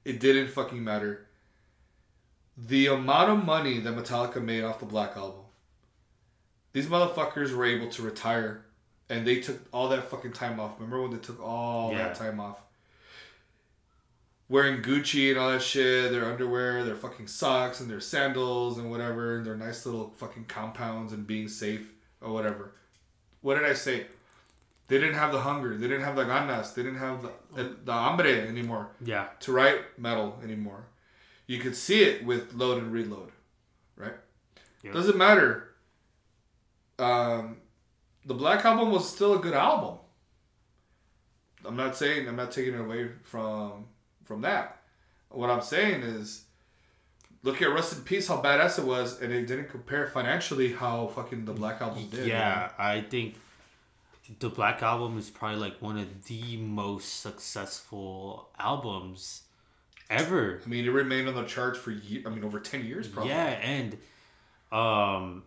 It 0.05 0.19
didn't 0.19 0.49
fucking 0.49 0.83
matter. 0.83 1.27
The 2.57 2.87
amount 2.87 3.29
of 3.29 3.45
money 3.45 3.79
that 3.79 3.95
Metallica 3.95 4.43
made 4.43 4.63
off 4.63 4.79
the 4.79 4.85
Black 4.85 5.15
Album. 5.15 5.41
These 6.73 6.87
motherfuckers 6.87 7.53
were 7.55 7.65
able 7.65 7.89
to 7.89 8.01
retire 8.01 8.65
and 9.09 9.27
they 9.27 9.39
took 9.41 9.59
all 9.73 9.89
that 9.89 10.09
fucking 10.09 10.33
time 10.33 10.59
off. 10.59 10.75
Remember 10.79 11.01
when 11.01 11.11
they 11.11 11.17
took 11.17 11.41
all 11.41 11.91
Yeah. 11.91 11.99
that 12.09 12.15
time 12.15 12.39
off? 12.39 12.61
Wearing 14.51 14.81
Gucci 14.81 15.29
and 15.29 15.39
all 15.39 15.49
that 15.49 15.61
shit, 15.61 16.11
their 16.11 16.25
underwear, 16.25 16.83
their 16.83 16.97
fucking 16.97 17.27
socks, 17.27 17.79
and 17.79 17.89
their 17.89 18.01
sandals 18.01 18.77
and 18.77 18.91
whatever, 18.91 19.37
and 19.37 19.45
their 19.45 19.55
nice 19.55 19.85
little 19.85 20.09
fucking 20.17 20.43
compounds 20.43 21.13
and 21.13 21.25
being 21.25 21.47
safe 21.47 21.89
or 22.19 22.33
whatever. 22.33 22.73
What 23.39 23.55
did 23.57 23.63
I 23.63 23.73
say? 23.73 24.07
They 24.89 24.97
didn't 24.99 25.13
have 25.15 25.31
the 25.31 25.39
hunger. 25.39 25.77
They 25.77 25.87
didn't 25.87 26.03
have 26.03 26.17
the 26.17 26.25
ganas. 26.25 26.73
They 26.75 26.83
didn't 26.83 26.99
have 26.99 27.21
the, 27.55 27.77
the 27.85 27.93
hambre 27.93 28.27
anymore 28.45 28.89
Yeah. 28.99 29.27
to 29.39 29.53
write 29.53 29.97
metal 29.97 30.37
anymore. 30.43 30.83
You 31.47 31.59
could 31.59 31.77
see 31.77 32.03
it 32.03 32.25
with 32.25 32.53
load 32.53 32.83
and 32.83 32.91
reload, 32.91 33.31
right? 33.95 34.15
Yeah. 34.83 34.91
Doesn't 34.91 35.17
matter. 35.17 35.75
Um, 36.99 37.57
the 38.25 38.33
Black 38.33 38.65
Album 38.65 38.91
was 38.91 39.07
still 39.09 39.33
a 39.35 39.39
good 39.39 39.53
album. 39.53 39.97
I'm 41.65 41.77
not 41.77 41.95
saying 41.95 42.27
I'm 42.27 42.35
not 42.35 42.51
taking 42.51 42.73
it 42.73 42.81
away 42.81 43.11
from 43.23 43.85
from 44.31 44.41
that. 44.41 44.77
What 45.29 45.49
I'm 45.49 45.61
saying 45.61 46.03
is, 46.03 46.43
look 47.43 47.61
at 47.61 47.69
Rust 47.69 47.97
in 47.97 48.03
Peace, 48.03 48.27
how 48.29 48.41
badass 48.41 48.79
it 48.79 48.85
was, 48.85 49.21
and 49.21 49.31
it 49.33 49.45
didn't 49.45 49.69
compare 49.69 50.07
financially 50.07 50.71
how 50.71 51.07
fucking 51.07 51.43
the 51.43 51.51
Black 51.53 51.81
Album 51.81 52.07
did. 52.09 52.27
Yeah, 52.27 52.69
I 52.77 53.01
think 53.01 53.35
the 54.39 54.49
Black 54.49 54.81
Album 54.81 55.17
is 55.17 55.29
probably 55.29 55.59
like 55.59 55.81
one 55.81 55.97
of 55.97 56.25
the 56.27 56.55
most 56.57 57.19
successful 57.21 58.49
albums 58.57 59.41
ever. 60.09 60.61
I 60.65 60.69
mean, 60.69 60.85
it 60.85 60.89
remained 60.91 61.27
on 61.27 61.35
the 61.35 61.43
charts 61.43 61.77
for 61.77 61.91
ye- 61.91 62.23
I 62.25 62.29
mean 62.29 62.43
over 62.45 62.59
ten 62.59 62.85
years, 62.85 63.07
probably. 63.09 63.31
Yeah, 63.31 63.47
and 63.61 63.97
um, 64.71 65.43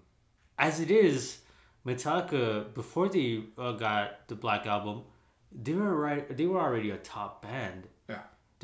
as 0.59 0.81
it 0.81 0.91
is, 0.91 1.39
Metallica 1.87 2.73
before 2.75 3.09
they 3.09 3.45
uh, 3.57 3.73
got 3.73 4.29
the 4.29 4.35
Black 4.35 4.67
Album, 4.67 5.03
they 5.53 5.73
were 5.73 5.95
right. 5.95 6.37
They 6.37 6.45
were 6.47 6.61
already 6.61 6.91
a 6.91 6.97
top 6.99 7.43
band. 7.43 7.89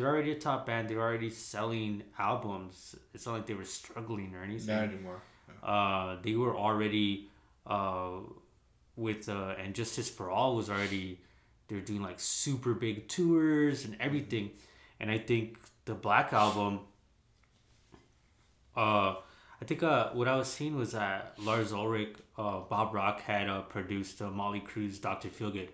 They're 0.01 0.09
already 0.09 0.33
a 0.33 0.39
top 0.39 0.65
band. 0.65 0.89
They're 0.89 0.99
already 0.99 1.29
selling 1.29 2.03
albums. 2.19 2.97
It's 3.13 3.27
not 3.27 3.33
like 3.35 3.47
they 3.47 3.53
were 3.53 3.67
struggling 3.67 4.35
or 4.35 4.43
anything. 4.43 4.75
Not 4.75 4.85
anymore. 4.85 5.21
uh, 5.63 6.17
they 6.23 6.35
were 6.37 6.57
already 6.57 7.29
uh, 7.67 8.21
with 8.97 9.29
uh, 9.29 9.57
and 9.63 9.75
Justice 9.75 10.09
for 10.09 10.31
All 10.31 10.57
was 10.57 10.71
already 10.71 11.21
they 11.69 11.75
were 11.75 11.83
doing 11.83 12.01
like 12.01 12.19
super 12.19 12.73
big 12.73 13.09
tours 13.09 13.85
and 13.85 13.95
everything, 14.01 14.53
and 14.99 15.11
I 15.11 15.19
think 15.19 15.59
the 15.85 15.95
Black 15.95 16.33
Album. 16.33 16.81
Uh, 18.75 19.17
I 19.61 19.67
think 19.67 19.83
uh, 19.83 20.09
what 20.13 20.29
I 20.29 20.37
was 20.37 20.49
seeing 20.49 20.77
was 20.77 20.93
that 20.93 21.35
Lars 21.39 21.75
Ulrich, 21.75 22.17
uh, 22.39 22.61
Bob 22.61 22.95
Rock 22.95 23.21
had 23.21 23.51
uh, 23.51 23.61
produced 23.61 24.23
uh, 24.23 24.31
Motley 24.31 24.61
Crue, 24.61 24.99
Doctor 24.99 25.29
Feelgood, 25.29 25.69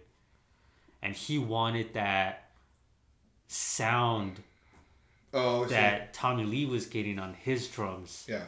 and 1.01 1.15
he 1.15 1.39
wanted 1.39 1.95
that 1.95 2.46
sound 3.49 4.43
Oh, 5.35 5.67
that 5.67 6.15
Tommy 6.15 6.45
Lee 6.45 6.65
was 6.67 6.87
getting 6.87 7.19
on 7.19 7.35
his 7.35 7.69
drums. 7.69 8.25
yeah. 8.29 8.45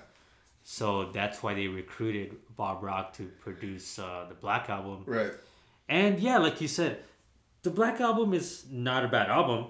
So 0.65 1.11
that's 1.13 1.43
why 1.43 1.55
they 1.55 1.67
recruited 1.67 2.37
Bob 2.57 2.83
Rock 2.83 3.15
to 3.15 3.25
produce 3.41 3.99
uh, 3.99 4.27
the 4.29 4.35
Black 4.35 4.69
Album. 4.69 5.03
Right. 5.07 5.33
And 5.89 6.19
yeah, 6.21 6.37
like 6.39 6.61
you 6.61 6.69
said, 6.69 6.99
the 7.63 7.71
Black 7.71 8.01
Album 8.01 8.35
is 8.35 8.67
not 8.71 9.05
a 9.05 9.09
bad 9.09 9.29
album. 9.31 9.67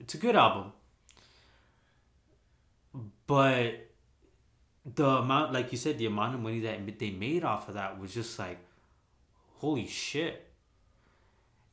It's 0.00 0.14
a 0.14 0.18
good 0.18 0.34
album. 0.34 0.72
But 3.26 3.86
the 4.84 5.06
amount, 5.06 5.52
like 5.52 5.70
you 5.72 5.78
said, 5.78 5.98
the 5.98 6.06
amount 6.06 6.34
of 6.34 6.40
money 6.40 6.60
that 6.60 6.98
they 6.98 7.10
made 7.10 7.44
off 7.44 7.68
of 7.68 7.74
that 7.74 8.00
was 8.00 8.12
just 8.12 8.38
like, 8.38 8.58
holy 9.58 9.86
shit. 9.86 10.49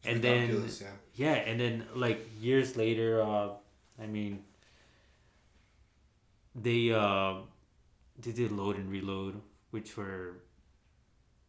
And 0.06 0.22
then, 0.22 0.64
yeah. 0.82 0.88
yeah, 1.16 1.34
and 1.34 1.60
then 1.60 1.86
like 1.96 2.26
years 2.40 2.78
later, 2.78 3.22
uh, 3.22 3.50
I 4.02 4.06
mean, 4.08 4.44
they 6.56 6.92
uh, 6.92 7.36
they 8.20 8.32
did 8.32 8.52
load 8.52 8.78
and 8.78 8.90
reload, 8.90 9.42
which 9.72 9.98
were 9.98 10.38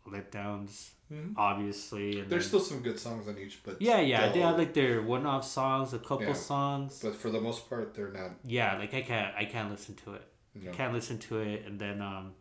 letdowns, 0.07 0.91
Mhm. 1.13 1.35
obviously. 1.37 2.21
And 2.21 2.31
There's 2.31 2.45
then- 2.51 2.61
still 2.61 2.61
some 2.61 2.81
good 2.83 2.99
songs 2.99 3.29
on 3.29 3.39
each, 3.39 3.63
but 3.63 3.81
yeah, 3.81 4.01
yeah, 4.01 4.33
they 4.33 4.41
have 4.41 4.59
like 4.59 4.73
their 4.75 5.03
one-off 5.03 5.45
songs, 5.47 5.93
a 5.93 5.99
couple 5.99 6.27
Yeah. 6.29 6.33
songs. 6.33 7.01
But 7.03 7.15
for 7.15 7.31
the 7.31 7.41
most 7.41 7.69
part, 7.69 7.95
they're 7.95 8.13
not. 8.13 8.33
yeah, 8.45 8.79
like 8.79 8.95
I 8.95 9.03
can't, 9.03 9.35
I 9.37 9.45
can't 9.45 9.71
listen 9.71 9.95
to 9.97 10.15
it. 10.15 10.23
You 10.55 10.63
know. 10.71 10.73
Can't 10.73 10.93
listen 10.93 11.19
to 11.19 11.39
it, 11.41 11.65
and 11.67 11.79
then 11.79 12.01
um, 12.03 12.35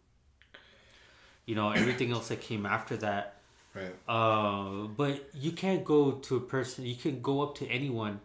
you 1.45 1.55
know, 1.55 1.71
everything 1.71 2.11
else 2.11 2.29
that 2.29 2.41
came 2.41 2.65
after 2.65 2.97
that. 2.97 3.36
Right. 3.77 3.95
Uh, 4.07 4.87
but 4.87 5.29
you 5.33 5.51
can't 5.51 5.83
go 5.83 6.11
to 6.11 6.35
a 6.35 6.39
person. 6.39 6.85
You 6.85 6.95
can 6.95 7.21
go 7.21 7.41
up 7.41 7.55
to 7.55 7.67
anyone 7.67 8.19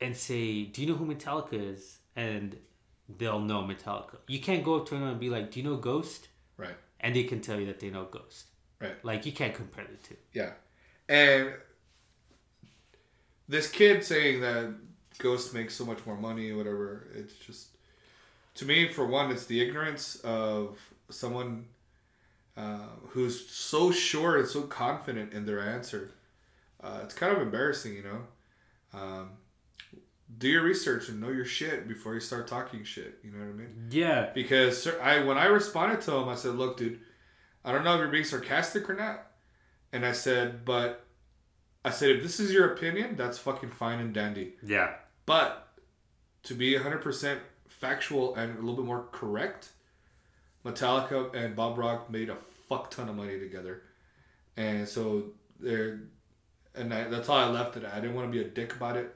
and 0.00 0.16
say, 0.16 0.64
"Do 0.64 0.82
you 0.82 0.88
know 0.88 0.94
who 0.94 1.06
Metallica 1.06 1.52
is?" 1.52 1.98
And 2.16 2.56
they'll 3.18 3.40
know 3.40 3.62
Metallica. 3.62 4.16
You 4.26 4.40
can't 4.40 4.64
go 4.64 4.76
up 4.76 4.88
to 4.88 4.94
anyone 4.94 5.12
and 5.12 5.20
be 5.20 5.30
like, 5.30 5.50
"Do 5.50 5.60
you 5.60 5.68
know 5.68 5.76
Ghost?" 5.76 6.28
Right. 6.56 6.76
And 7.00 7.14
they 7.14 7.24
can 7.24 7.40
tell 7.40 7.58
you 7.60 7.66
that 7.66 7.80
they 7.80 7.90
know 7.90 8.04
Ghost. 8.04 8.46
Right. 8.80 9.04
Like 9.04 9.26
you 9.26 9.32
can't 9.32 9.54
compare 9.54 9.84
the 9.84 9.96
two. 10.08 10.16
Yeah. 10.32 10.52
And 11.08 11.52
this 13.48 13.70
kid 13.70 14.04
saying 14.04 14.40
that 14.40 14.74
Ghost 15.18 15.54
makes 15.54 15.74
so 15.74 15.84
much 15.84 16.04
more 16.06 16.16
money, 16.16 16.52
whatever, 16.52 17.08
it's 17.14 17.34
just 17.34 17.68
to 18.54 18.64
me, 18.64 18.88
for 18.88 19.06
one, 19.06 19.30
it's 19.30 19.46
the 19.46 19.60
ignorance 19.60 20.16
of 20.16 20.78
someone 21.08 21.66
uh, 22.56 22.86
who's 23.08 23.48
so 23.48 23.90
sure 23.90 24.38
and 24.38 24.48
so 24.48 24.62
confident 24.62 25.32
in 25.32 25.46
their 25.46 25.60
answer. 25.60 26.12
Uh, 26.82 27.00
it's 27.04 27.14
kind 27.14 27.32
of 27.34 27.42
embarrassing, 27.42 27.94
you 27.94 28.02
know. 28.02 28.98
Um, 28.98 29.30
do 30.38 30.48
your 30.48 30.62
research 30.62 31.08
and 31.08 31.20
know 31.20 31.30
your 31.30 31.44
shit 31.44 31.88
before 31.88 32.14
you 32.14 32.20
start 32.20 32.46
talking 32.46 32.84
shit. 32.84 33.18
You 33.22 33.32
know 33.32 33.38
what 33.38 33.48
I 33.48 33.52
mean? 33.52 33.88
Yeah. 33.90 34.30
Because 34.34 34.82
sir, 34.82 34.98
I 35.02 35.22
when 35.24 35.38
I 35.38 35.46
responded 35.46 36.00
to 36.02 36.14
him, 36.14 36.28
I 36.28 36.34
said, 36.34 36.54
"Look, 36.54 36.76
dude, 36.76 37.00
I 37.64 37.72
don't 37.72 37.84
know 37.84 37.94
if 37.94 38.00
you're 38.00 38.08
being 38.08 38.24
sarcastic 38.24 38.88
or 38.88 38.94
not." 38.94 39.26
And 39.92 40.06
I 40.06 40.12
said, 40.12 40.64
"But 40.64 41.04
I 41.84 41.90
said 41.90 42.10
if 42.10 42.22
this 42.22 42.38
is 42.40 42.52
your 42.52 42.72
opinion, 42.72 43.16
that's 43.16 43.38
fucking 43.38 43.70
fine 43.70 44.00
and 44.00 44.12
dandy. 44.12 44.54
Yeah. 44.62 44.94
But 45.26 45.68
to 46.44 46.54
be 46.54 46.74
100% 46.74 47.38
factual 47.68 48.34
and 48.34 48.56
a 48.56 48.60
little 48.60 48.76
bit 48.76 48.84
more 48.84 49.06
correct, 49.12 49.70
Metallica 50.64 51.34
and 51.34 51.56
Bob 51.56 51.78
Rock 51.78 52.10
made 52.10 52.28
a 52.28 52.36
fuck 52.68 52.90
ton 52.90 53.08
of 53.08 53.16
money 53.16 53.38
together. 53.38 53.82
And 54.56 54.86
so 54.88 55.24
they're 55.58 56.00
and 56.74 56.92
I, 56.94 57.04
that's 57.04 57.26
how 57.28 57.34
I 57.34 57.48
left 57.48 57.76
it. 57.76 57.84
I 57.84 58.00
didn't 58.00 58.14
want 58.14 58.30
to 58.30 58.38
be 58.38 58.44
a 58.44 58.48
dick 58.48 58.74
about 58.76 58.96
it. 58.96 59.14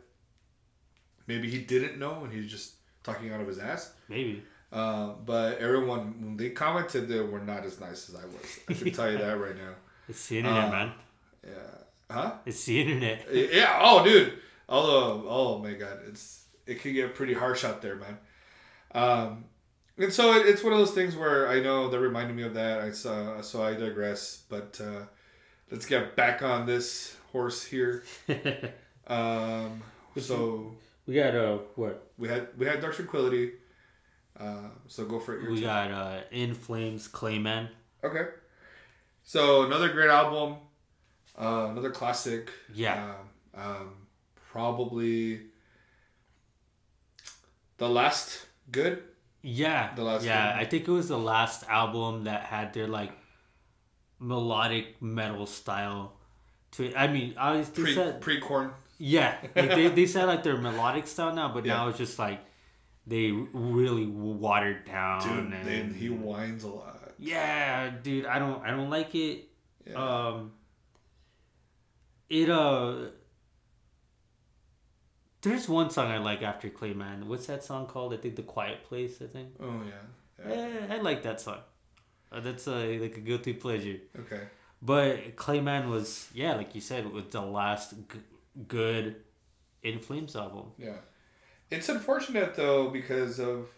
Maybe 1.27 1.49
he 1.51 1.59
didn't 1.61 1.99
know 1.99 2.25
and 2.25 2.33
he's 2.33 2.51
just 2.51 2.75
talking 3.03 3.33
out 3.33 3.41
of 3.41 3.47
his 3.47 3.59
ass. 3.59 3.93
Maybe. 4.09 4.43
Uh, 4.73 5.13
but 5.25 5.59
everyone, 5.59 6.15
when 6.21 6.37
they 6.37 6.51
commented, 6.51 7.09
they 7.09 7.21
were 7.21 7.39
not 7.41 7.65
as 7.65 7.81
nice 7.81 8.09
as 8.09 8.17
I 8.17 8.25
was. 8.25 8.59
I 8.69 8.73
can 8.75 8.91
tell 8.93 9.11
you 9.11 9.19
that 9.25 9.39
right 9.39 9.57
now. 9.57 9.75
It's 10.09 10.27
the 10.29 10.39
internet, 10.39 10.65
Uh, 10.65 10.71
man. 10.71 10.93
Yeah. 11.47 11.51
Huh? 12.11 12.33
It's 12.45 12.65
the 12.65 12.81
internet. 12.81 13.27
Yeah. 13.33 13.79
Oh, 13.81 14.05
dude. 14.05 14.35
Although, 14.69 15.25
oh 15.29 15.59
my 15.59 15.75
God, 15.75 15.99
it's 16.09 16.45
it 16.67 16.81
can 16.81 16.93
get 16.95 17.15
pretty 17.15 17.35
harsh 17.35 17.65
out 17.65 17.83
there, 17.83 17.97
man. 17.97 18.19
Um, 18.93 19.45
and 19.99 20.13
so 20.13 20.33
it, 20.37 20.47
it's 20.47 20.63
one 20.63 20.73
of 20.73 20.79
those 20.79 20.93
things 20.93 21.17
where 21.17 21.49
I 21.49 21.61
know 21.61 21.89
that 21.89 21.99
reminded 21.99 22.37
me 22.37 22.43
of 22.43 22.55
that. 22.55 22.81
I 22.81 22.91
saw, 22.91 23.41
so 23.43 23.63
I 23.63 23.75
digress. 23.75 24.43
But 24.49 24.81
uh, 24.83 25.05
let's 25.71 25.87
get 25.87 26.17
back 26.17 26.43
on 26.43 26.67
this 26.67 27.17
horse 27.33 27.65
here. 27.65 28.05
Um, 29.07 29.83
so 30.19 30.77
we 31.07 31.13
got 31.17 31.35
uh 31.35 31.59
what? 31.75 32.11
we 32.17 32.27
had 32.27 32.49
we 32.57 32.65
had 32.65 32.81
Dark 32.81 32.95
Tranquillity. 32.95 33.53
Uh, 34.41 34.69
so 34.89 35.05
go 35.05 35.21
for 35.21 35.37
it. 35.37 35.43
Your 35.43 35.51
We 35.53 35.57
turn. 35.61 35.65
got 35.67 35.91
uh 35.91 36.21
In 36.31 36.55
Flames, 36.55 37.07
Clayman. 37.07 37.69
Okay. 38.03 38.29
So 39.23 39.65
another 39.65 39.91
great 39.91 40.09
album, 40.09 40.57
uh, 41.39 41.69
another 41.71 41.91
classic. 41.91 42.51
Yeah. 42.73 43.15
Um, 43.55 43.63
um, 43.63 43.95
probably 44.51 45.43
the 47.77 47.89
last 47.91 48.47
good. 48.71 49.03
Yeah. 49.47 49.95
The 49.95 50.03
last 50.03 50.25
yeah, 50.25 50.53
one. 50.53 50.59
I 50.61 50.65
think 50.65 50.89
it 50.89 50.91
was 50.91 51.09
the 51.09 51.19
last 51.19 51.65
album 51.69 52.25
that 52.25 52.45
had 52.45 52.73
their 52.73 52.89
like 52.89 53.13
melodic 54.19 55.01
metal 55.03 55.47
style 55.47 56.15
to 56.73 56.87
it. 56.87 56.95
I 56.97 57.07
mean, 57.09 57.35
obviously 57.37 57.83
Pre 57.85 57.95
said 57.95 58.21
pre 58.21 58.41
Korn. 58.41 58.71
yeah, 58.99 59.37
like 59.55 59.69
they 59.71 59.89
they 59.89 60.07
said 60.07 60.25
like 60.27 60.43
their 60.43 60.57
melodic 60.57 61.07
style 61.07 61.35
now, 61.35 61.53
but 61.53 61.65
Yeah. 61.67 61.75
now 61.75 61.89
it's 61.89 61.99
just 61.99 62.19
like 62.19 62.41
they 63.07 63.31
really 63.53 64.07
watered 64.07 64.87
down 64.87 65.21
Dude, 65.21 65.53
and 65.53 65.67
then 65.67 65.93
he 65.93 66.09
whines 66.09 66.65
a 66.65 66.69
lot. 66.69 67.13
yeah, 67.19 67.91
dude, 68.03 68.25
I 68.25 68.39
don't 68.39 68.65
I 68.65 68.71
don't 68.71 68.89
like 68.89 69.15
it. 69.15 69.49
Yeah. 69.87 69.95
Um, 69.97 70.53
it 72.31 72.49
uh, 72.49 72.95
There's 75.45 75.69
one 75.69 75.91
song 75.91 76.11
I 76.11 76.19
like 76.19 76.43
after 76.43 76.71
Clayman. 76.71 77.25
What's 77.25 77.47
that 77.47 77.63
song 77.63 77.87
called? 77.87 78.15
I 78.15 78.17
think 78.17 78.37
The 78.37 78.43
Quiet 78.43 78.83
Place. 78.85 79.21
I 79.23 79.27
think. 79.27 79.51
Oh 79.61 79.83
yeah. 79.87 80.49
yeah. 80.49 80.55
Eh, 80.91 80.95
I 80.95 80.99
like 81.01 81.23
that 81.23 81.41
song. 81.41 81.59
Uh, 82.33 82.41
that's 82.41 82.67
a, 82.67 82.99
like 82.99 83.17
a 83.17 83.21
guilty 83.21 83.53
pleasure. 83.53 83.99
Okay. 84.19 84.41
But 84.81 85.37
Clayman 85.37 85.89
was 85.89 86.29
yeah, 86.35 86.55
like 86.55 86.75
you 86.75 86.81
said, 86.81 87.11
was 87.13 87.27
the 87.31 87.43
last 87.43 87.95
g- 88.11 88.19
good 88.67 89.17
In 89.83 89.99
Flames 90.01 90.35
album. 90.35 90.73
Yeah. 90.79 90.97
It's 91.71 91.89
unfortunate 91.89 92.55
though 92.55 92.89
because 92.89 93.39
of 93.39 93.69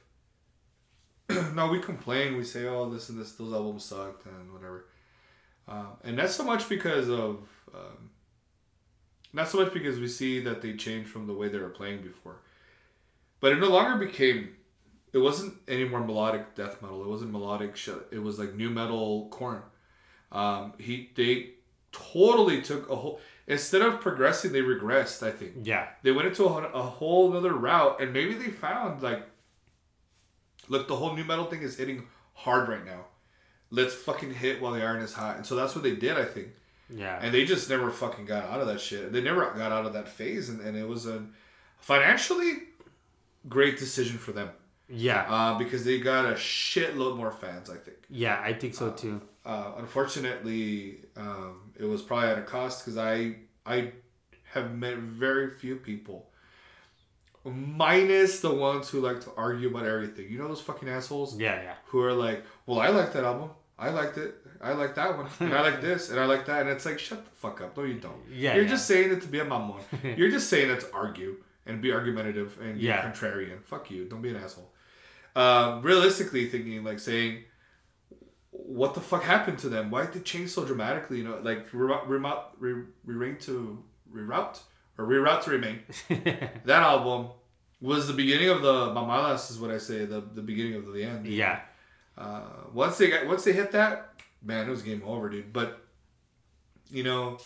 no, 1.54 1.68
we 1.68 1.80
complain, 1.80 2.36
we 2.36 2.44
say, 2.44 2.66
oh, 2.66 2.88
this 2.88 3.08
and 3.08 3.20
this, 3.20 3.32
those 3.32 3.52
albums 3.52 3.84
sucked 3.84 4.26
and 4.26 4.52
whatever, 4.52 4.86
um, 5.66 5.88
and 6.04 6.16
that's 6.16 6.36
so 6.36 6.44
much 6.44 6.68
because 6.68 7.08
of 7.08 7.48
um, 7.74 8.10
not 9.36 9.48
so 9.48 9.58
much 9.62 9.72
because 9.72 10.00
we 10.00 10.08
see 10.08 10.40
that 10.40 10.62
they 10.62 10.72
changed 10.74 11.08
from 11.10 11.26
the 11.26 11.32
way 11.34 11.48
they 11.48 11.58
were 11.58 11.68
playing 11.68 12.02
before, 12.02 12.36
but 13.40 13.52
it 13.52 13.60
no 13.60 13.68
longer 13.68 14.04
became. 14.04 14.54
It 15.12 15.18
wasn't 15.18 15.54
any 15.68 15.84
more 15.84 16.00
melodic 16.04 16.54
death 16.54 16.82
metal. 16.82 17.02
It 17.02 17.08
wasn't 17.08 17.30
melodic 17.32 17.76
shit. 17.76 18.06
It 18.10 18.18
was 18.22 18.38
like 18.38 18.54
nu 18.54 18.68
metal 18.70 19.28
Korn. 19.30 19.62
Um, 20.32 20.72
he 20.78 21.10
they 21.16 21.50
totally 21.92 22.60
took 22.60 22.90
a 22.90 22.96
whole 22.96 23.20
instead 23.46 23.80
of 23.82 24.00
progressing, 24.00 24.52
they 24.52 24.60
regressed. 24.60 25.22
I 25.26 25.30
think 25.30 25.52
Yeah. 25.62 25.86
they 26.02 26.12
went 26.12 26.28
into 26.28 26.44
a, 26.44 26.64
a 26.72 26.82
whole 26.82 27.34
other 27.36 27.52
route 27.54 28.00
and 28.00 28.12
maybe 28.12 28.34
they 28.34 28.50
found 28.50 29.02
like 29.02 29.22
look 30.68 30.88
the 30.88 30.96
whole 30.96 31.14
nu 31.14 31.24
metal 31.24 31.44
thing 31.46 31.62
is 31.62 31.76
hitting 31.78 32.06
hard 32.34 32.68
right 32.68 32.84
now 32.84 33.04
let's 33.70 33.94
fucking 33.94 34.34
hit 34.34 34.60
while 34.60 34.72
the 34.72 34.82
iron 34.82 35.00
is 35.00 35.12
hot 35.14 35.36
and 35.36 35.46
so 35.46 35.54
that's 35.56 35.74
what 35.74 35.82
they 35.84 35.94
did 35.94 36.18
i 36.18 36.24
think 36.24 36.48
Yeah. 36.88 37.18
and 37.20 37.34
they 37.34 37.44
just 37.44 37.68
never 37.68 37.90
fucking 37.90 38.26
got 38.26 38.44
out 38.44 38.60
of 38.60 38.66
that 38.68 38.80
shit 38.80 39.12
they 39.12 39.20
never 39.20 39.40
got 39.56 39.72
out 39.72 39.86
of 39.86 39.92
that 39.94 40.08
phase 40.08 40.48
and, 40.50 40.60
and 40.60 40.76
it 40.76 40.86
was 40.86 41.06
a 41.06 41.24
financially 41.78 42.52
great 43.48 43.78
decision 43.78 44.18
for 44.18 44.32
them 44.32 44.50
yeah. 44.88 45.22
uh, 45.28 45.58
because 45.58 45.84
they 45.84 45.98
got 45.98 46.26
a 46.26 46.34
shitload 46.34 47.16
more 47.16 47.32
fans 47.32 47.70
i 47.70 47.76
think 47.76 47.96
Yeah, 48.08 48.40
I 48.40 48.52
think 48.52 48.74
so 48.74 48.90
too. 48.92 49.20
uh, 49.44 49.72
unfortunately, 49.78 50.98
um, 51.16 51.72
it 51.78 51.84
was 51.84 52.02
probably 52.02 52.28
at 52.30 52.38
a 52.38 52.42
cost 52.42 52.84
because 52.84 52.96
I 52.98 53.36
I 53.64 53.92
have 54.54 54.72
met 54.76 54.96
very 54.98 55.50
few 55.50 55.74
people, 55.76 56.28
minus 57.44 58.40
the 58.40 58.52
ones 58.54 58.88
who 58.88 59.00
like 59.00 59.20
to 59.22 59.30
argue 59.36 59.68
about 59.68 59.86
everything. 59.86 60.30
You 60.30 60.38
know 60.38 60.48
those 60.48 60.60
fucking 60.60 60.88
assholes 60.88 61.38
Yeah, 61.38 61.60
yeah. 61.62 61.74
who 61.86 62.00
are 62.02 62.12
like, 62.12 62.44
"Well, 62.66 62.80
I 62.80 62.88
like 62.88 63.12
that 63.12 63.24
album. 63.24 63.50
I 63.78 63.90
liked 63.90 64.18
it. 64.18 64.34
I 64.62 64.72
like 64.72 64.94
that 64.94 65.16
one. 65.16 65.28
And 65.40 65.54
I 65.54 65.62
like 65.62 65.80
this. 65.80 66.10
And 66.10 66.18
I 66.20 66.24
like 66.26 66.46
that." 66.46 66.62
And 66.62 66.70
it's 66.70 66.84
like, 66.86 66.98
shut 66.98 67.24
the 67.24 67.30
fuck 67.32 67.60
up. 67.60 67.76
No, 67.76 67.84
you 67.84 67.94
don't. 67.94 68.14
Yeah, 68.30 68.54
You're 68.54 68.64
yeah. 68.64 68.70
just 68.70 68.86
saying 68.86 69.12
it 69.12 69.20
to 69.22 69.28
be 69.28 69.38
a 69.40 69.44
mamon. 69.44 69.80
You're 70.18 70.30
just 70.30 70.48
saying 70.50 70.70
it 70.70 70.80
to 70.80 70.92
argue 70.94 71.36
and 71.66 71.80
be 71.82 71.92
argumentative 71.92 72.58
and 72.60 72.80
Yeah. 72.80 73.02
contrarian. 73.10 73.62
Fuck 73.64 73.90
you. 73.90 74.04
Don't 74.06 74.22
be 74.22 74.30
an 74.30 74.36
asshole. 74.36 74.70
Um, 75.34 75.82
realistically 75.82 76.48
thinking, 76.48 76.82
like 76.84 76.98
saying, 76.98 77.44
what 78.50 78.94
the 78.94 79.00
fuck 79.00 79.22
happened 79.22 79.58
to 79.60 79.68
them? 79.68 79.90
Why 79.90 80.04
did 80.06 80.14
they 80.14 80.20
change 80.20 80.50
so 80.50 80.64
dramatically? 80.64 81.18
You 81.18 81.24
know, 81.24 81.38
like 81.42 81.70
reroute, 81.72 82.06
reroute, 82.08 82.44
re, 82.58 82.82
reroute 83.06 83.40
to 83.46 83.82
reroute 84.12 84.58
or 84.98 85.06
reroute 85.06 85.42
to 85.44 85.50
remain. 85.50 85.80
that 86.64 86.82
album 86.82 87.28
was 87.80 88.06
the 88.06 88.14
beginning 88.14 88.48
of 88.48 88.62
the 88.62 88.86
Mamalas, 88.94 89.50
is 89.50 89.58
what 89.58 89.70
I 89.70 89.78
say. 89.78 90.06
The 90.06 90.20
the 90.20 90.40
beginning 90.42 90.74
of 90.76 90.92
the 90.92 91.02
end. 91.04 91.26
yeah. 91.26 91.60
Uh, 92.16 92.40
once 92.72 92.96
they 92.96 93.10
got 93.10 93.26
once 93.26 93.44
they 93.44 93.52
hit 93.52 93.72
that, 93.72 94.14
man, 94.42 94.66
it 94.66 94.70
was 94.70 94.82
game 94.82 95.02
over, 95.06 95.28
dude. 95.28 95.52
But 95.52 95.82
you 96.90 97.02
know, 97.02 97.38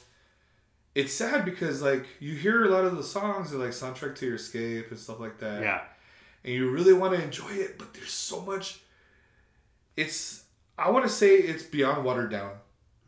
it's 0.95 1.12
sad 1.12 1.45
because 1.45 1.81
like 1.83 2.05
you 2.19 2.35
hear 2.35 2.65
a 2.65 2.69
lot 2.69 2.85
of 2.85 2.97
the 2.97 3.03
songs 3.03 3.53
are 3.55 3.59
like 3.59 3.71
soundtrack 3.71 4.17
to 4.17 4.27
your 4.27 4.35
escape 4.37 4.91
and 4.91 4.99
stuff 4.99 5.19
like 5.21 5.39
that 5.39 5.62
Yeah. 5.62 5.81
and 6.45 6.53
you 6.55 6.71
really 6.71 6.93
want 6.93 7.15
to 7.17 7.23
enjoy 7.23 7.51
it, 7.53 7.79
but 7.79 7.95
there's 7.95 8.12
so 8.12 8.41
much. 8.43 8.81
It's 9.97 10.45
I 10.79 10.91
want 10.91 11.05
to 11.05 11.11
say 11.11 11.37
it's 11.37 11.62
beyond 11.62 12.05
watered 12.05 12.31
down. 12.31 12.53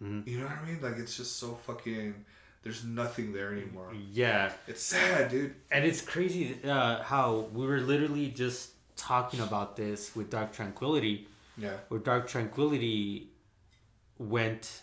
Mhm. 0.02 0.26
You 0.26 0.38
know 0.40 0.46
what 0.46 0.58
I 0.58 0.66
mean? 0.66 0.80
Like 0.82 0.96
it's 0.98 1.16
just 1.16 1.36
so 1.38 1.54
fucking. 1.66 2.24
There's 2.62 2.84
nothing 2.84 3.32
there 3.32 3.52
anymore. 3.52 3.92
Yeah. 4.12 4.52
It's 4.68 4.82
sad, 4.82 5.30
dude. 5.32 5.54
And 5.70 5.84
it's 5.84 6.00
crazy 6.00 6.56
uh, 6.64 7.02
how 7.02 7.48
we 7.52 7.66
were 7.66 7.80
literally 7.80 8.28
just 8.28 8.70
talking 8.94 9.40
about 9.40 9.74
this 9.76 10.14
with 10.14 10.30
Dark 10.30 10.52
Tranquillity, 10.52 11.26
Yeah, 11.58 11.72
where 11.88 11.98
Dark 11.98 12.28
Tranquillity 12.28 13.31
went, 14.28 14.82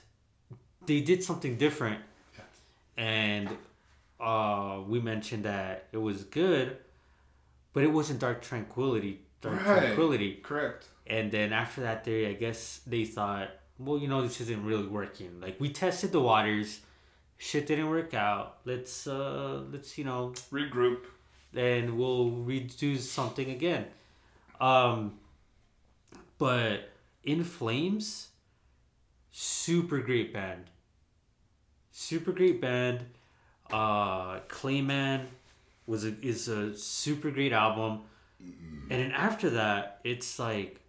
they 0.85 1.01
did 1.01 1.23
something 1.23 1.57
different. 1.57 1.99
Yeah. 2.37 2.43
And 3.03 3.49
uh, 4.19 4.79
we 4.87 4.99
mentioned 4.99 5.45
that 5.45 5.85
it 5.91 5.97
was 5.97 6.23
good, 6.23 6.77
but 7.73 7.83
it 7.83 7.91
wasn't 7.91 8.19
Dark 8.19 8.41
Tranquillity. 8.41 9.21
Dark 9.41 9.65
Right. 9.65 9.79
Tranquility. 9.83 10.35
correct. 10.43 10.87
And 11.07 11.31
then 11.31 11.53
after 11.53 11.81
that, 11.81 12.03
they 12.03 12.27
I 12.27 12.33
guess 12.33 12.81
they 12.85 13.05
thought, 13.05 13.49
well, 13.79 13.97
you 13.97 14.07
know, 14.07 14.21
this 14.21 14.41
isn't 14.41 14.63
really 14.65 14.87
working. 14.87 15.39
Like 15.41 15.59
we 15.59 15.69
tested 15.69 16.11
the 16.11 16.19
waters, 16.19 16.81
shit 17.37 17.65
didn't 17.67 17.89
work 17.89 18.13
out. 18.13 18.57
Let's 18.65 19.07
uh, 19.07 19.63
let's 19.71 19.97
you 19.97 20.03
know, 20.03 20.33
Regroup. 20.51 21.05
and 21.55 21.97
we'll 21.97 22.29
redo 22.31 22.97
something 22.99 23.49
again. 23.49 23.85
Um, 24.59 25.13
but 26.37 26.89
In 27.23 27.43
Flames, 27.43 28.28
super 29.39 29.99
great 29.99 30.33
band. 30.33 30.65
Super 31.91 32.33
great 32.33 32.59
band. 32.59 33.05
Uh, 33.71 34.39
Clayman 34.49 35.27
was 35.87 36.03
a 36.05 36.13
is 36.21 36.47
a 36.49 36.75
super 36.75 37.31
great 37.31 37.53
album, 37.53 38.01
and 38.39 38.89
then 39.01 39.11
after 39.11 39.49
that, 39.51 40.01
it's 40.03 40.39
like 40.39 40.81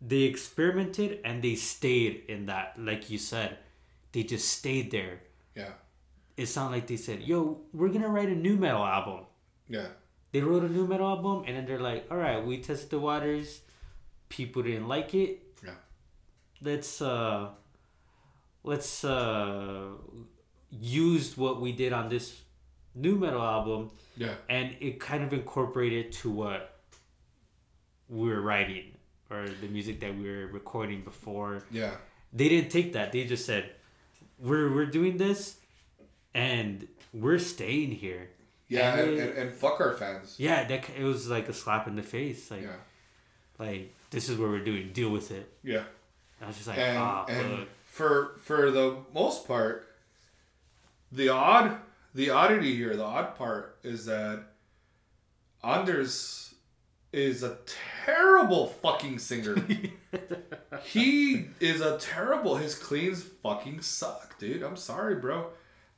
they 0.00 0.22
experimented 0.22 1.20
and 1.24 1.42
they 1.42 1.54
stayed 1.54 2.24
in 2.28 2.46
that. 2.46 2.74
Like 2.78 3.08
you 3.10 3.18
said, 3.18 3.58
they 4.12 4.22
just 4.24 4.48
stayed 4.48 4.90
there. 4.90 5.20
Yeah, 5.54 5.72
It's 6.36 6.56
not 6.56 6.70
like 6.72 6.86
they 6.86 6.96
said, 6.96 7.22
"Yo, 7.22 7.60
we're 7.72 7.88
gonna 7.88 8.08
write 8.08 8.28
a 8.28 8.34
new 8.34 8.56
metal 8.56 8.84
album." 8.84 9.26
yeah, 9.68 9.88
they 10.32 10.40
wrote 10.40 10.64
a 10.64 10.68
new 10.68 10.86
metal 10.86 11.06
album 11.08 11.44
and 11.46 11.56
then 11.56 11.66
they're 11.66 11.80
like 11.80 12.06
all 12.10 12.16
right 12.18 12.38
we 12.44 12.58
tested 12.58 12.88
the 12.90 12.98
waters 13.00 13.62
people 14.28 14.62
didn't 14.62 14.86
like 14.86 15.12
it 15.12 15.42
Yeah. 15.64 15.74
let's 16.62 17.02
uh 17.02 17.48
let's 18.66 19.04
uh 19.04 19.88
use 20.70 21.36
what 21.38 21.60
we 21.60 21.72
did 21.72 21.92
on 21.92 22.08
this 22.08 22.42
new 22.94 23.14
metal 23.16 23.40
album 23.42 23.90
yeah, 24.16 24.34
and 24.48 24.74
it 24.80 24.98
kind 24.98 25.22
of 25.22 25.32
incorporated 25.32 26.10
to 26.20 26.30
what 26.30 26.80
we 28.08 28.28
were 28.28 28.40
writing 28.40 28.92
or 29.30 29.46
the 29.48 29.68
music 29.68 30.00
that 30.00 30.16
we 30.16 30.24
were 30.28 30.46
recording 30.46 31.02
before. 31.02 31.62
Yeah, 31.70 31.96
they 32.32 32.48
didn't 32.48 32.70
take 32.70 32.94
that. 32.94 33.12
They 33.12 33.24
just 33.24 33.44
said 33.44 33.70
we're 34.38 34.72
we're 34.74 34.86
doing 34.86 35.18
this 35.18 35.56
and 36.34 36.88
we're 37.12 37.38
staying 37.38 37.90
here. 37.92 38.30
Yeah, 38.68 38.96
And 38.96 39.10
and, 39.20 39.38
and, 39.38 39.52
fuck 39.52 39.80
our 39.80 39.92
fans. 39.92 40.34
yeah 40.38 40.64
that 40.66 40.90
it 40.98 41.04
was 41.04 41.28
like 41.28 41.48
a 41.48 41.52
slap 41.52 41.86
in 41.86 41.94
the 41.94 42.02
face 42.02 42.50
like 42.50 42.62
Yeah, 42.62 42.80
like 43.58 43.94
this 44.10 44.28
is 44.28 44.38
what 44.38 44.48
we're 44.48 44.64
doing. 44.64 44.92
Deal 44.92 45.10
with 45.10 45.30
it. 45.30 45.46
Yeah, 45.62 45.84
i 46.42 46.46
was 46.46 46.56
just 46.56 46.68
like 46.68 46.78
and 46.78 46.98
ah 46.98 47.26
and. 47.28 47.66
For 47.96 48.36
for 48.42 48.70
the 48.70 48.98
most 49.14 49.46
part, 49.48 49.88
the 51.10 51.30
odd 51.30 51.78
the 52.14 52.28
oddity 52.28 52.76
here, 52.76 52.94
the 52.94 53.04
odd 53.04 53.36
part 53.36 53.78
is 53.82 54.04
that 54.04 54.44
Anders 55.64 56.54
is 57.10 57.42
a 57.42 57.56
terrible 58.04 58.66
fucking 58.66 59.18
singer. 59.18 59.56
he 60.84 61.46
is 61.58 61.80
a 61.80 61.96
terrible. 61.96 62.56
His 62.56 62.74
cleans 62.74 63.22
fucking 63.42 63.80
suck, 63.80 64.38
dude. 64.38 64.62
I'm 64.62 64.76
sorry, 64.76 65.14
bro, 65.14 65.48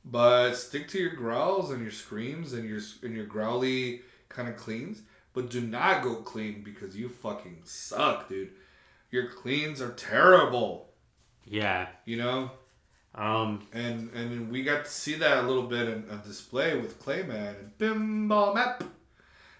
but 0.05 0.53
stick 0.53 0.87
to 0.89 0.99
your 0.99 1.15
growls 1.15 1.69
and 1.69 1.81
your 1.81 1.91
screams 1.91 2.53
and 2.53 2.67
your 2.67 2.79
and 3.03 3.13
your 3.13 3.25
growly 3.25 4.03
kind 4.29 4.47
of 4.47 4.55
cleans. 4.55 5.01
But 5.33 5.49
do 5.49 5.59
not 5.59 6.01
go 6.01 6.15
clean 6.15 6.63
because 6.63 6.95
you 6.95 7.09
fucking 7.09 7.59
suck, 7.65 8.29
dude. 8.29 8.51
Your 9.11 9.27
cleans 9.27 9.81
are 9.81 9.91
terrible. 9.91 10.88
Yeah 11.49 11.87
You 12.05 12.17
know, 12.17 12.51
um 13.15 13.67
and 13.73 14.11
and 14.13 14.51
we 14.51 14.63
got 14.63 14.85
to 14.85 14.91
see 14.91 15.15
that 15.15 15.43
a 15.43 15.47
little 15.47 15.63
bit 15.63 15.87
in, 15.89 16.09
on 16.09 16.21
display 16.21 16.77
with 16.77 17.03
Clayman 17.03 17.55
and 17.59 17.77
Pinball 17.79 18.53
Map. 18.55 18.83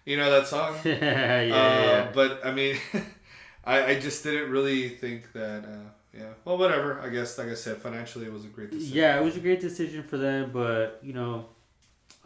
You 0.05 0.17
know 0.17 0.29
that 0.31 0.47
song. 0.47 0.75
yeah, 0.85 1.41
yeah, 1.41 1.55
Uh, 1.55 1.81
yeah. 1.83 2.11
But 2.13 2.45
I 2.45 2.51
mean, 2.51 2.77
I, 3.63 3.85
I 3.91 3.99
just 3.99 4.23
didn't 4.23 4.49
really 4.51 4.89
think 4.89 5.31
that. 5.33 5.65
Uh, 5.65 5.89
yeah. 6.17 6.33
Well, 6.45 6.57
whatever. 6.57 6.99
I 7.01 7.09
guess, 7.09 7.37
like 7.37 7.49
I 7.49 7.53
said, 7.55 7.77
financially 7.77 8.25
it 8.25 8.33
was 8.33 8.43
a 8.45 8.47
great 8.47 8.71
decision. 8.71 8.97
yeah 8.97 9.19
it 9.19 9.23
was 9.23 9.35
a 9.35 9.39
great 9.39 9.59
decision 9.61 10.01
for 10.03 10.17
them 10.17 10.49
but 10.51 10.99
you 11.03 11.13
know 11.13 11.45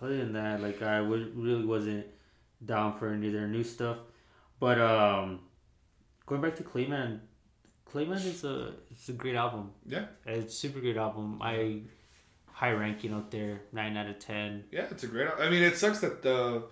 other 0.01 0.17
than 0.17 0.33
that 0.33 0.61
like 0.61 0.81
i 0.81 0.97
w- 0.99 1.31
really 1.35 1.65
wasn't 1.65 2.05
down 2.65 2.97
for 2.97 3.09
any 3.09 3.27
of 3.27 3.33
their 3.33 3.47
new 3.47 3.63
stuff 3.63 3.97
but 4.59 4.79
um 4.79 5.39
going 6.25 6.41
back 6.41 6.55
to 6.55 6.63
clayman 6.63 7.19
clayman 7.93 8.15
is 8.25 8.43
a 8.43 8.73
it's 8.91 9.09
a 9.09 9.13
great 9.13 9.35
album 9.35 9.71
Yeah. 9.85 10.05
it's 10.25 10.53
a 10.53 10.57
super 10.57 10.79
great 10.79 10.97
album 10.97 11.39
i 11.41 11.81
high 12.51 12.71
ranking 12.71 13.13
out 13.13 13.29
there 13.31 13.61
9 13.71 13.97
out 13.97 14.07
of 14.07 14.19
10 14.19 14.65
Yeah, 14.71 14.85
it's 14.91 15.03
a 15.03 15.07
great. 15.07 15.27
I 15.39 15.49
mean, 15.49 15.63
it 15.63 15.75
sucks 15.75 15.99
that 15.99 16.21
the 16.21 16.63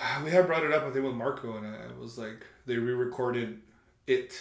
we 0.24 0.30
had 0.30 0.46
brought 0.46 0.64
it 0.64 0.72
up 0.72 0.84
I 0.84 0.90
think 0.90 1.04
with 1.04 1.14
Marco 1.14 1.56
and 1.56 1.66
it 1.66 1.98
was 1.98 2.18
like 2.18 2.44
they 2.66 2.76
re-recorded 2.76 3.60
it. 4.06 4.32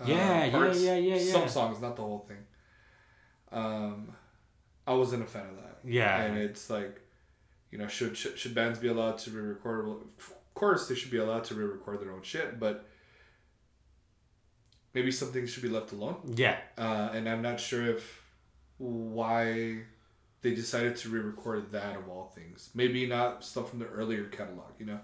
uh, 0.00 0.04
Yeah, 0.06 0.44
yeah, 0.46 0.72
yeah, 0.72 0.94
yeah, 0.96 1.14
yeah. 1.16 1.32
Some 1.32 1.48
songs, 1.48 1.80
not 1.80 1.96
the 1.96 2.02
whole 2.02 2.24
thing. 2.28 2.42
Um, 3.50 4.12
I 4.86 4.94
wasn't 4.94 5.22
a 5.22 5.26
fan 5.26 5.46
of 5.48 5.56
that. 5.56 5.78
Yeah. 5.84 6.22
and 6.22 6.38
it's 6.38 6.70
like, 6.70 7.00
you 7.70 7.78
know, 7.78 7.86
should 7.88 8.16
should, 8.16 8.38
should 8.38 8.54
bands 8.54 8.78
be 8.78 8.88
allowed 8.88 9.18
to 9.18 9.30
re-record? 9.30 9.86
Well, 9.86 10.00
of 10.18 10.32
course, 10.54 10.88
they 10.88 10.94
should 10.94 11.10
be 11.10 11.18
allowed 11.18 11.44
to 11.44 11.54
re-record 11.54 12.00
their 12.00 12.12
own 12.12 12.22
shit, 12.22 12.58
but 12.58 12.86
maybe 14.98 15.12
some 15.12 15.30
things 15.30 15.50
should 15.50 15.62
be 15.62 15.68
left 15.68 15.92
alone. 15.92 16.16
Yeah. 16.34 16.56
Uh, 16.76 17.10
and 17.14 17.28
I'm 17.28 17.40
not 17.40 17.60
sure 17.60 17.86
if 17.86 18.20
why 18.78 19.82
they 20.42 20.54
decided 20.54 20.96
to 20.96 21.08
re-record 21.08 21.70
that 21.70 21.96
of 21.96 22.08
all 22.08 22.32
things. 22.34 22.70
Maybe 22.74 23.06
not 23.06 23.44
stuff 23.44 23.70
from 23.70 23.78
the 23.78 23.86
earlier 23.86 24.24
catalog, 24.24 24.72
you 24.80 24.86
know. 24.86 24.98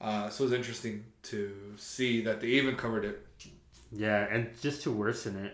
Uh, 0.00 0.30
so 0.30 0.44
it's 0.44 0.54
interesting 0.54 1.04
to 1.24 1.52
see 1.76 2.22
that 2.22 2.40
they 2.40 2.48
even 2.48 2.76
covered 2.76 3.04
it. 3.04 3.26
Yeah, 3.92 4.26
and 4.30 4.48
just 4.62 4.82
to 4.84 4.90
worsen 4.90 5.36
it. 5.44 5.52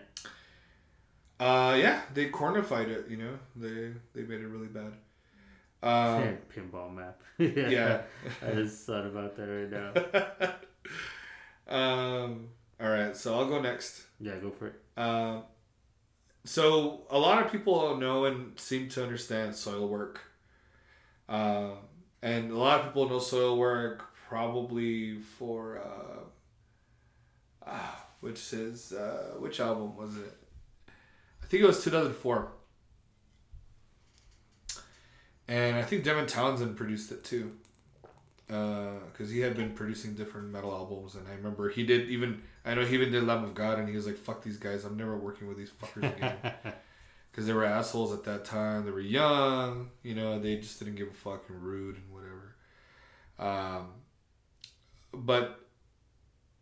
Uh, 1.39 1.75
yeah, 1.77 2.01
they 2.13 2.29
cornified 2.29 2.87
it. 2.87 3.07
You 3.09 3.17
know, 3.17 3.39
they 3.55 3.91
they 4.13 4.25
made 4.25 4.39
it 4.39 4.47
really 4.47 4.67
bad. 4.67 4.93
Um, 5.83 6.37
Pinball 6.55 6.93
map. 6.93 7.21
yeah. 7.37 8.01
I 8.45 8.51
just 8.53 8.85
thought 8.85 9.05
about 9.05 9.35
that 9.35 9.47
right 9.47 10.55
now. 11.67 11.75
um, 11.77 12.49
all 12.81 12.89
right, 12.89 13.15
so 13.15 13.35
I'll 13.35 13.47
go 13.47 13.61
next. 13.61 14.03
Yeah, 14.19 14.35
go 14.37 14.51
for 14.51 14.67
it. 14.67 14.81
Um, 14.97 15.43
so 16.45 17.01
a 17.09 17.17
lot 17.17 17.43
of 17.45 17.51
people 17.51 17.97
know 17.97 18.25
and 18.25 18.59
seem 18.59 18.89
to 18.89 19.03
understand 19.03 19.53
Soilwork. 19.53 20.17
Um, 21.29 21.77
and 22.21 22.51
a 22.51 22.57
lot 22.57 22.79
of 22.79 22.87
people 22.87 23.09
know 23.09 23.17
Soilwork 23.17 24.01
probably 24.27 25.17
for 25.17 25.79
uh, 25.79 26.23
ah, 27.65 28.05
which 28.19 28.53
is 28.53 28.91
uh, 28.93 29.35
which 29.39 29.59
album 29.59 29.95
was 29.95 30.17
it? 30.17 30.37
I 31.41 31.45
think 31.45 31.63
it 31.63 31.67
was 31.67 31.83
two 31.83 31.91
thousand 31.91 32.13
four. 32.13 32.51
And 35.47 35.75
I 35.75 35.83
think 35.83 36.03
Devin 36.03 36.25
Townsend 36.25 36.77
produced 36.77 37.11
it 37.11 37.23
too, 37.23 37.51
because 38.47 39.29
he 39.29 39.39
had 39.39 39.55
been 39.55 39.71
producing 39.71 40.15
different 40.15 40.49
metal 40.49 40.71
albums. 40.71 41.15
And 41.15 41.27
I 41.27 41.33
remember 41.33 41.69
he 41.69 41.85
did 41.85 42.09
even 42.09 42.41
I 42.65 42.73
know 42.73 42.85
he 42.85 42.95
even 42.95 43.11
did 43.11 43.23
Lamb 43.23 43.43
of 43.43 43.53
God, 43.53 43.79
and 43.79 43.89
he 43.89 43.95
was 43.95 44.05
like, 44.05 44.17
"Fuck 44.17 44.43
these 44.43 44.57
guys! 44.57 44.85
I'm 44.85 44.97
never 44.97 45.17
working 45.17 45.47
with 45.47 45.57
these 45.57 45.71
fuckers 45.71 46.15
again." 46.15 46.35
Because 47.31 47.47
they 47.47 47.53
were 47.53 47.65
assholes 47.65 48.13
at 48.13 48.25
that 48.25 48.45
time. 48.45 48.85
They 48.85 48.91
were 48.91 48.99
young, 48.99 49.89
you 50.03 50.13
know. 50.13 50.37
They 50.37 50.57
just 50.57 50.77
didn't 50.77 50.93
give 50.93 51.07
a 51.07 51.13
fuck 51.13 51.45
and 51.49 51.63
rude 51.63 51.95
and 51.95 52.11
whatever. 52.11 52.55
Um, 53.39 53.87
but 55.11 55.59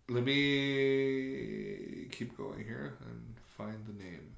let 0.07 0.23
me 0.23 2.07
keep 2.11 2.37
going 2.37 2.63
here 2.63 2.97
and 3.01 3.35
find 3.57 3.85
the 3.85 4.01
name. 4.01 4.35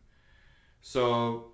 So, 0.82 1.52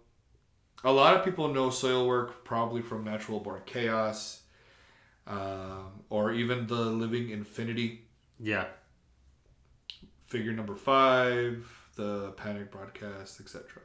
a 0.84 0.92
lot 0.92 1.16
of 1.16 1.24
people 1.24 1.50
know 1.50 1.70
Soilwork 1.70 2.44
probably 2.44 2.82
from 2.82 3.04
Natural 3.04 3.40
Born 3.40 3.62
Chaos, 3.66 4.44
um, 5.30 6.04
or 6.10 6.34
even 6.34 6.68
the 6.68 6.74
Living 6.74 7.30
Infinite 7.30 8.00
yeah. 8.40 8.66
figure 10.28 10.52
number 10.52 10.76
five, 10.76 11.66
the 11.96 12.32
Panic 12.32 12.72
broadcast, 12.72 13.40
etc. 13.40 13.84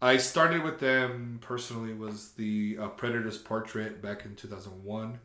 I 0.00 0.16
started 0.18 0.62
with 0.62 0.78
them 0.78 1.38
personally 1.40 1.92
was 1.92 2.32
the 2.32 2.78
uh, 2.80 2.88
Predator's 2.88 3.38
Portrait 3.38 4.00
back 4.00 4.24
in 4.24 4.36
2001, 4.36 5.18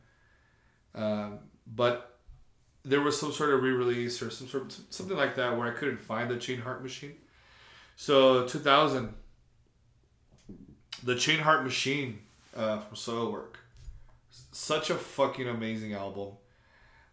um, 0.95 1.39
but 1.67 2.17
there 2.83 3.01
was 3.01 3.19
some 3.19 3.31
sort 3.31 3.53
of 3.53 3.61
re-release 3.61 4.21
or 4.21 4.29
some 4.29 4.47
sort 4.47 4.63
of, 4.63 4.79
something 4.89 5.17
like 5.17 5.35
that 5.35 5.57
where 5.57 5.67
I 5.67 5.71
couldn't 5.71 5.99
find 5.99 6.29
the 6.29 6.37
Chain 6.37 6.61
Heart 6.61 6.81
Machine. 6.81 7.15
So 7.97 8.47
2000, 8.47 9.13
the 11.03 11.15
Chain 11.15 11.39
Heart 11.39 11.65
Machine 11.65 12.19
uh, 12.55 12.79
from 12.79 12.95
Soilwork, 12.95 13.58
such 14.51 14.89
a 14.89 14.95
fucking 14.95 15.47
amazing 15.47 15.93
album. 15.93 16.33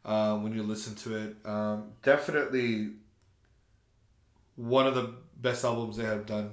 Uh, 0.05 0.37
when 0.39 0.55
you 0.55 0.63
listen 0.63 0.95
to 0.95 1.17
it, 1.17 1.37
um, 1.45 1.93
definitely 2.03 2.91
one 4.55 4.87
of 4.87 4.95
the 4.95 5.15
best 5.37 5.65
albums 5.65 5.97
they 5.97 6.05
have 6.05 6.27
done. 6.27 6.53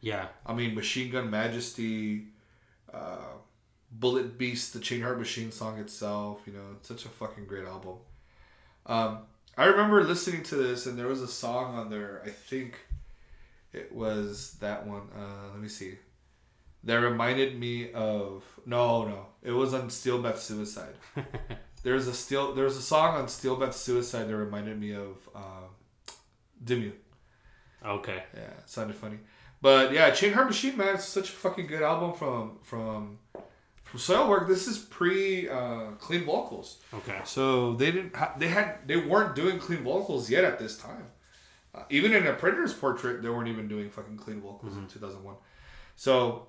Yeah. 0.00 0.28
I 0.46 0.54
mean, 0.54 0.74
Machine 0.74 1.10
Gun 1.12 1.30
Majesty, 1.30 2.26
uh, 2.92 3.34
Bullet 3.90 4.38
Beast, 4.38 4.72
the 4.72 4.80
Chain 4.80 5.02
Heart 5.02 5.18
Machine 5.18 5.52
song 5.52 5.78
itself. 5.78 6.40
You 6.46 6.54
know, 6.54 6.64
it's 6.76 6.88
such 6.88 7.04
a 7.04 7.08
fucking 7.08 7.46
great 7.46 7.64
album. 7.64 7.96
Um, 8.86 9.18
I 9.56 9.66
remember 9.66 10.02
listening 10.02 10.42
to 10.44 10.56
this, 10.56 10.86
and 10.86 10.98
there 10.98 11.06
was 11.06 11.22
a 11.22 11.28
song 11.28 11.76
on 11.76 11.90
there. 11.90 12.22
I 12.24 12.30
think 12.30 12.80
it 13.72 13.94
was 13.94 14.56
that 14.60 14.86
one. 14.86 15.08
Uh, 15.16 15.50
let 15.52 15.60
me 15.60 15.68
see. 15.68 15.94
That 16.84 16.96
reminded 16.96 17.58
me 17.58 17.92
of 17.92 18.44
no, 18.66 19.04
no. 19.04 19.26
It 19.42 19.52
was 19.52 19.72
on 19.74 19.90
Steel 19.90 20.20
Bath 20.22 20.40
Suicide. 20.40 20.94
There's 21.82 22.06
a 22.06 22.14
steel. 22.14 22.54
There's 22.54 22.76
a 22.76 22.82
song 22.82 23.16
on 23.16 23.28
Steel 23.28 23.56
Bath 23.56 23.76
Suicide 23.76 24.24
that 24.28 24.36
reminded 24.36 24.78
me 24.80 24.92
of 24.94 25.16
uh, 25.34 25.66
Dimmu. 26.64 26.92
okay. 27.84 28.22
Yeah, 28.34 28.50
sounded 28.66 28.96
funny. 28.96 29.18
But 29.60 29.92
yeah, 29.92 30.10
Chain 30.10 30.32
Heart 30.32 30.46
Machine 30.48 30.76
Man 30.76 30.96
is 30.96 31.04
such 31.04 31.28
a 31.30 31.32
fucking 31.32 31.66
good 31.66 31.82
album 31.82 32.12
from 32.14 32.58
from 32.62 33.18
from 33.82 34.00
Soilwork. 34.00 34.46
This 34.48 34.66
is 34.66 34.78
pre 34.78 35.48
uh, 35.48 35.92
clean 35.98 36.24
vocals, 36.24 36.80
Okay. 36.92 37.20
so 37.24 37.74
they 37.74 37.90
didn't 37.90 38.14
ha- 38.16 38.34
they 38.38 38.48
had 38.48 38.86
they 38.86 38.96
weren't 38.96 39.34
doing 39.34 39.58
clean 39.58 39.82
vocals 39.84 40.28
yet 40.30 40.44
at 40.44 40.58
this 40.58 40.76
time. 40.78 41.06
Uh, 41.74 41.82
even 41.90 42.12
in 42.12 42.26
a 42.26 42.32
Predator's 42.34 42.72
Portrait, 42.74 43.22
they 43.22 43.28
weren't 43.28 43.48
even 43.48 43.66
doing 43.68 43.90
fucking 43.90 44.16
clean 44.18 44.40
vocals 44.40 44.76
in 44.76 44.86
two 44.86 44.98
thousand 44.98 45.22
one. 45.24 45.36
So 45.96 46.48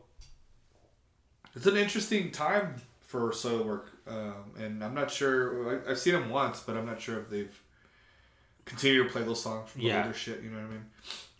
it's 1.56 1.66
an 1.66 1.78
interesting 1.78 2.32
time 2.32 2.76
for 3.02 3.32
Soilwork, 3.32 3.86
um, 4.08 4.52
and 4.58 4.84
I'm 4.84 4.94
not 4.94 5.10
sure. 5.12 5.82
I, 5.88 5.92
I've 5.92 6.00
seen 6.00 6.14
them 6.14 6.30
once, 6.30 6.60
but 6.62 6.76
I'm 6.76 6.86
not 6.86 7.00
sure 7.02 7.20
if 7.20 7.30
they've 7.30 7.62
continued 8.66 9.04
to 9.06 9.10
play 9.10 9.24
those 9.24 9.42
songs 9.42 9.70
from 9.70 9.82
the 9.82 9.88
Yeah. 9.88 10.04
older 10.04 10.14
shit. 10.18 10.42
You 10.42 10.50
know 10.50 10.58
what 10.58 10.66
I 10.66 10.70
mean? 10.70 10.86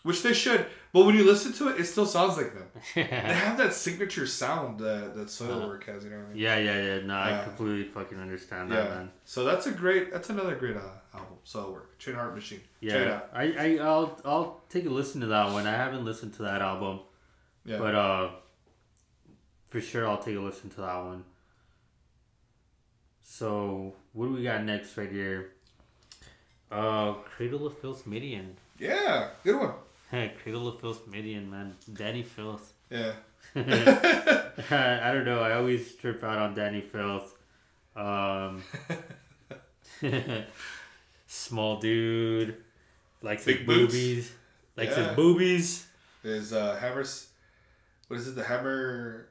Which 0.04 0.22
they 0.22 0.34
should, 0.34 0.68
but 0.94 1.04
when 1.06 1.16
you 1.16 1.24
listen 1.26 1.52
to 1.54 1.70
it, 1.70 1.80
it 1.80 1.86
still 1.86 2.06
sounds 2.06 2.38
like 2.38 2.54
them. 2.54 2.68
They 2.94 3.02
have 3.04 3.58
that 3.58 3.74
signature 3.74 4.28
sound 4.28 4.80
that 4.80 5.16
that 5.16 5.28
Soilwork 5.30 5.86
has. 5.86 6.04
You 6.04 6.12
know 6.12 6.18
what 6.18 6.26
I 6.28 6.30
mean? 6.30 6.38
yeah, 6.38 6.58
yeah, 6.60 6.82
yeah. 6.84 7.00
No, 7.02 7.16
I 7.16 7.42
completely 7.44 7.86
fucking 7.86 8.20
understand 8.20 8.72
that, 8.72 8.84
Yeah. 8.88 8.96
man. 8.96 9.12
So 9.26 9.44
that's 9.44 9.66
a 9.66 9.72
great. 9.72 10.12
That's 10.14 10.30
another 10.30 10.54
great 10.56 10.78
uh, 10.78 10.82
album. 11.18 11.38
Soilwork, 11.44 11.88
Chain 11.98 12.14
Heart 12.14 12.36
Machine. 12.36 12.60
Check 12.84 12.92
it 13.02 13.08
Yeah, 13.08 13.14
out. 13.16 13.30
I, 13.34 13.44
I, 13.58 13.78
I'll, 13.82 14.20
I'll 14.24 14.62
take 14.70 14.86
a 14.86 14.90
listen 14.92 15.22
to 15.22 15.28
that 15.28 15.52
one. 15.52 15.66
I 15.66 15.72
haven't 15.72 16.06
listened 16.06 16.36
to 16.36 16.44
that 16.44 16.62
album, 16.62 17.00
Yeah. 17.66 17.80
but 17.80 17.96
uh, 17.96 18.30
for 19.76 19.82
sure 19.82 20.08
I'll 20.08 20.18
take 20.24 20.38
a 20.38 20.40
listen 20.40 20.70
to 20.70 20.78
that 20.82 20.96
one. 21.04 21.26
So 23.22 23.94
what 24.14 24.28
do 24.28 24.34
we 24.34 24.44
got 24.44 24.64
next 24.64 24.96
right 24.96 25.12
here? 25.12 25.52
Uh, 26.72 27.12
Cradle 27.36 27.68
of 27.68 27.78
Filth 27.80 28.08
Midian. 28.08 28.56
yeah, 28.80 29.32
good 29.44 29.60
one. 29.60 29.74
Hey, 30.10 30.32
Cradle 30.42 30.70
of 30.70 30.80
Filth 30.80 31.06
Midian, 31.08 31.52
man. 31.52 31.76
Dani 31.92 32.24
Filth. 32.24 32.72
Yeah. 32.90 33.12
I 33.56 35.12
don't 35.12 35.26
know. 35.26 35.42
I 35.42 35.56
always 35.56 35.94
trip 35.96 36.24
out 36.24 36.38
on 36.38 36.56
Dani 36.56 36.82
Filth. 36.82 37.36
Um, 37.98 38.64
small 41.28 41.82
dude, 41.82 42.56
likes 43.22 43.44
his 43.44 43.58
boots. 43.58 43.94
boobies, 43.94 44.32
likes 44.78 44.96
Yeah. 44.96 45.08
his 45.08 45.16
boobies. 45.18 45.88
Is 46.24 46.54
uh, 46.54 46.78
Hammers? 46.80 47.28
What 48.08 48.20
is 48.22 48.30
it? 48.30 48.36
The 48.36 48.44
Hammer, 48.46 49.28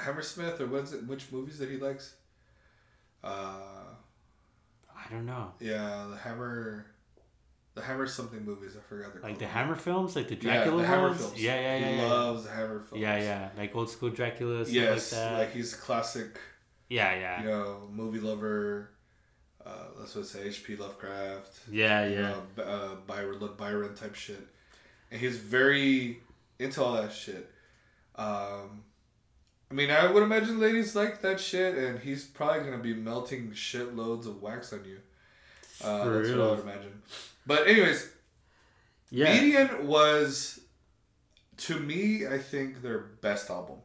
Hammersmith, 0.00 0.60
or 0.60 0.66
what's 0.66 0.92
it? 0.92 1.06
Which 1.06 1.30
movies 1.32 1.58
that 1.58 1.68
he 1.70 1.76
likes? 1.76 2.14
Uh, 3.22 3.28
I 4.96 5.10
don't 5.10 5.26
know. 5.26 5.52
yeah, 5.60 6.06
the 6.10 6.16
Hammer, 6.16 6.86
the 7.74 7.82
Hammer 7.82 8.06
something 8.06 8.44
movies. 8.44 8.76
I 8.76 8.80
forgot. 8.88 9.12
They're 9.12 9.22
Like 9.22 9.38
the. 9.38 9.46
Hammer 9.46 9.74
films, 9.76 10.16
like 10.16 10.28
the 10.28 10.34
Yeah, 10.36 10.40
Dracula 10.64 10.82
the 10.82 10.88
Hammer 10.88 11.08
ones. 11.08 11.20
films. 11.20 11.42
Yeah, 11.42 11.60
yeah, 11.60 11.76
yeah, 11.78 11.88
He 11.90 11.96
yeah. 11.96 12.06
loves 12.12 12.44
the 12.44 12.50
Hammer 12.50 12.80
films. 12.80 13.02
Yeah, 13.02 13.16
yeah, 13.18 13.48
like 13.56 13.74
old 13.76 13.90
school 13.90 14.10
Dracula, 14.10 14.64
stuff 14.64 14.74
Yes, 14.74 15.12
like 15.12 15.20
that. 15.20 15.38
like 15.38 15.52
he's 15.52 15.74
a 15.74 15.76
classic, 15.76 16.38
yeah, 16.88 17.14
yeah, 17.14 17.42
you 17.42 17.48
know, 17.48 17.88
movie 17.92 18.20
lover. 18.20 18.90
Uh, 19.64 19.70
let's 19.98 20.16
what 20.16 20.24
say 20.26 20.44
H.P. 20.44 20.76
Lovecraft. 20.76 21.60
yeah, 21.70 22.06
yeah. 22.06 22.20
know, 22.56 22.62
uh, 22.64 22.94
Byron, 23.06 23.38
Byron 23.58 23.94
type 23.94 24.14
shit, 24.14 24.40
and 25.10 25.20
he's 25.20 25.36
very 25.36 26.20
into 26.58 26.82
all 26.82 26.94
that 26.94 27.12
shit. 27.12 27.50
Um, 28.16 28.82
I 29.70 29.74
mean, 29.74 29.90
I 29.90 30.10
would 30.10 30.22
imagine 30.22 30.58
ladies 30.58 30.96
like 30.96 31.20
that 31.22 31.38
shit, 31.38 31.76
and 31.76 32.00
he's 32.00 32.24
probably 32.24 32.64
gonna 32.64 32.82
be 32.82 32.94
melting 32.94 33.52
shitloads 33.52 34.26
of 34.26 34.42
wax 34.42 34.72
on 34.72 34.84
you. 34.84 34.98
Uh, 35.82 36.08
that's 36.08 36.28
what 36.30 36.40
I 36.40 36.50
would 36.50 36.60
imagine. 36.60 37.02
But 37.46 37.66
anyways, 37.68 38.10
Yeah, 39.10 39.32
Midian 39.32 39.86
was, 39.86 40.60
to 41.58 41.78
me, 41.78 42.26
I 42.26 42.38
think 42.38 42.82
their 42.82 42.98
best 42.98 43.48
album. 43.48 43.78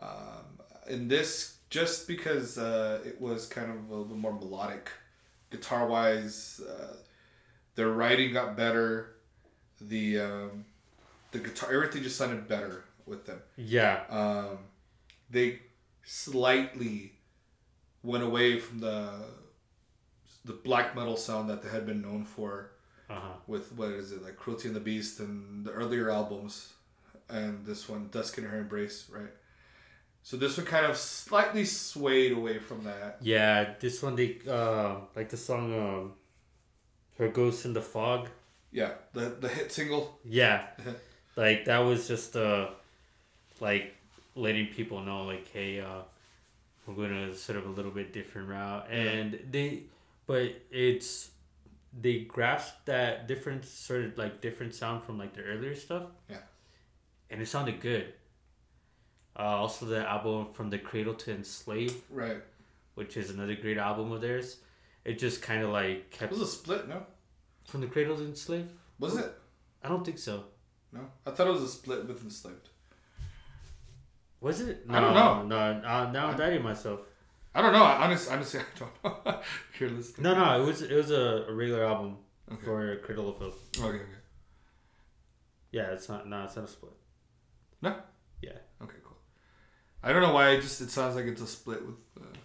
Um, 0.00 0.58
in 0.88 1.08
this 1.08 1.58
just 1.70 2.08
because 2.08 2.56
uh, 2.56 3.00
it 3.04 3.20
was 3.20 3.46
kind 3.46 3.70
of 3.70 3.90
a 3.90 3.94
little 3.94 4.16
more 4.16 4.32
melodic, 4.32 4.90
guitar 5.50 5.86
wise. 5.86 6.60
Uh, 6.66 6.94
their 7.74 7.90
writing 7.90 8.32
got 8.32 8.56
better. 8.56 9.16
The 9.80 10.20
um, 10.20 10.64
the 11.30 11.38
guitar, 11.38 11.72
everything 11.72 12.02
just 12.02 12.16
sounded 12.16 12.48
better 12.48 12.84
with 13.06 13.26
them. 13.26 13.40
Yeah. 13.56 14.02
Um, 14.08 14.58
they 15.30 15.60
slightly 16.04 17.12
went 18.02 18.24
away 18.24 18.58
from 18.58 18.78
the 18.80 19.10
the 20.44 20.52
black 20.54 20.94
metal 20.96 21.16
sound 21.16 21.50
that 21.50 21.62
they 21.62 21.68
had 21.68 21.84
been 21.86 22.00
known 22.00 22.24
for 22.24 22.70
Uh-huh. 23.10 23.32
with 23.46 23.72
what 23.72 23.88
is 23.90 24.12
it 24.12 24.22
like 24.22 24.36
Cruelty 24.36 24.68
and 24.68 24.76
the 24.76 24.80
Beast 24.80 25.20
and 25.20 25.64
the 25.64 25.70
earlier 25.72 26.10
albums, 26.10 26.72
and 27.28 27.64
this 27.66 27.88
one 27.88 28.08
Dusk 28.10 28.38
in 28.38 28.44
Her 28.44 28.58
Embrace, 28.58 29.08
right? 29.10 29.32
So 30.22 30.36
this 30.36 30.56
one 30.58 30.66
kind 30.66 30.84
of 30.86 30.96
slightly 30.96 31.64
swayed 31.64 32.32
away 32.32 32.58
from 32.58 32.84
that. 32.84 33.16
Yeah, 33.22 33.74
this 33.80 34.02
one 34.02 34.14
they 34.16 34.38
uh 34.48 34.96
like 35.16 35.28
the 35.30 35.36
song 35.38 35.64
um 35.74 36.12
Her 37.18 37.28
Ghost 37.28 37.64
in 37.64 37.72
the 37.72 37.82
Fog. 37.82 38.28
Yeah, 38.72 38.92
the 39.14 39.30
the 39.40 39.48
hit 39.48 39.72
single. 39.72 40.18
Yeah. 40.24 40.66
like 41.36 41.64
that 41.64 41.78
was 41.78 42.06
just 42.08 42.36
uh 42.36 42.68
like 43.60 43.94
letting 44.38 44.66
people 44.68 45.00
know 45.00 45.24
like 45.24 45.46
hey 45.52 45.80
uh 45.80 46.02
we're 46.86 46.94
going 46.94 47.10
to 47.10 47.34
sort 47.36 47.58
of 47.58 47.66
a 47.66 47.70
little 47.70 47.90
bit 47.90 48.12
different 48.12 48.48
route 48.48 48.86
and 48.90 49.38
they 49.50 49.82
but 50.26 50.48
it's 50.70 51.30
they 52.00 52.20
grasped 52.20 52.86
that 52.86 53.26
different 53.28 53.64
sort 53.64 54.02
of 54.04 54.16
like 54.16 54.40
different 54.40 54.74
sound 54.74 55.02
from 55.02 55.18
like 55.18 55.34
the 55.34 55.42
earlier 55.42 55.74
stuff 55.74 56.04
Yeah. 56.30 56.36
and 57.30 57.42
it 57.42 57.46
sounded 57.46 57.80
good 57.80 58.06
uh, 59.38 59.42
also 59.42 59.86
the 59.86 60.06
album 60.08 60.48
from 60.52 60.70
the 60.70 60.78
cradle 60.78 61.14
to 61.14 61.32
enslave 61.34 61.94
Right. 62.10 62.38
which 62.94 63.16
is 63.16 63.30
another 63.30 63.54
great 63.54 63.78
album 63.78 64.12
of 64.12 64.20
theirs 64.20 64.56
it 65.04 65.18
just 65.18 65.42
kind 65.42 65.62
of 65.62 65.70
like 65.70 65.90
It 65.90 66.10
kept 66.10 66.32
was 66.32 66.40
a 66.40 66.46
split, 66.46 66.88
no? 66.88 67.04
from 67.64 67.80
the 67.80 67.86
cradle 67.86 68.16
to 68.16 68.24
enslave 68.24 68.68
Was 68.98 69.16
it? 69.16 69.30
i 69.82 69.88
don't 69.88 70.04
think 70.04 70.18
so 70.18 70.44
No, 70.92 71.00
I 71.26 71.30
thought 71.32 71.46
it 71.48 71.52
was 71.52 71.62
a 71.62 71.68
split 71.68 72.06
with 72.08 72.22
Enslaved. 72.22 72.68
Was 74.40 74.60
it 74.60 74.84
I 74.88 75.00
don't 75.00 75.14
know. 75.14 75.42
no 75.42 75.56
uh, 75.58 76.10
now 76.12 76.28
i'm 76.28 76.36
doubting 76.36 76.62
myself 76.62 77.00
I 77.54 77.62
don't 77.62 77.72
know. 77.72 77.82
I 77.82 78.04
honestly, 78.04 78.32
honestly, 78.32 78.60
I 79.04 79.40
don't 79.80 79.92
know. 79.92 80.02
No, 80.18 80.34
no, 80.34 80.62
it 80.62 80.66
was 80.66 80.82
it 80.82 80.94
was 80.94 81.10
a, 81.10 81.46
a 81.48 81.52
regular 81.52 81.82
album 81.84 82.18
Okay. 82.52 82.64
for 82.64 82.96
Cradle 82.98 83.30
of 83.30 83.38
Filth. 83.38 83.56
Okay, 83.80 83.96
okay. 83.96 84.04
Yeah, 85.72 85.90
it's 85.92 86.08
not. 86.08 86.28
No, 86.28 86.44
it's 86.44 86.54
not 86.56 86.66
a 86.66 86.68
split. 86.68 86.92
No. 87.82 87.96
Yeah, 88.42 88.52
Okay, 88.82 88.96
cool. 89.02 89.16
I 90.04 90.12
don't 90.12 90.22
know 90.22 90.32
why. 90.34 90.50
It 90.50 90.60
just 90.60 90.80
it 90.82 90.90
sounds 90.90 91.16
like 91.16 91.24
it's 91.24 91.40
a 91.40 91.46
split 91.48 91.84
with. 91.84 91.96
Uh, 92.20 92.36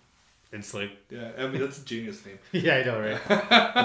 enslaved. 0.53 0.94
yeah, 1.11 1.32
I 1.38 1.48
mean 1.48 1.61
that's 1.61 1.80
a 1.80 1.86
genius 1.86 2.26
name. 2.26 2.40
yeah, 2.52 2.76
I 2.78 2.84
know, 2.84 2.99
right? 2.99 3.22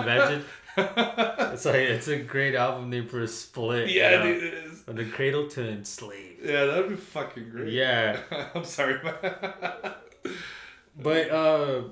Imagine. 0.02 0.44
It's 1.52 1.64
like 1.64 1.74
it's 1.76 2.08
a 2.08 2.18
great 2.18 2.54
album 2.54 2.90
name 2.90 3.06
for 3.08 3.20
a 3.20 3.28
split. 3.28 3.88
you 3.90 4.00
Yeah, 4.00 4.18
know? 4.18 4.22
dude, 4.24 4.42
it 4.44 4.54
is. 4.54 4.82
From 4.82 4.96
the 4.96 5.04
cradle 5.06 5.48
to 5.50 5.68
enslave. 5.68 6.38
Yeah, 6.44 6.66
that'd 6.66 6.88
be 6.88 6.94
fucking 6.96 7.50
great. 7.50 7.72
Yeah, 7.72 8.20
I'm 8.54 8.64
sorry, 8.64 9.00
man. 9.02 9.14
but 10.96 11.30
uh, 11.30 11.82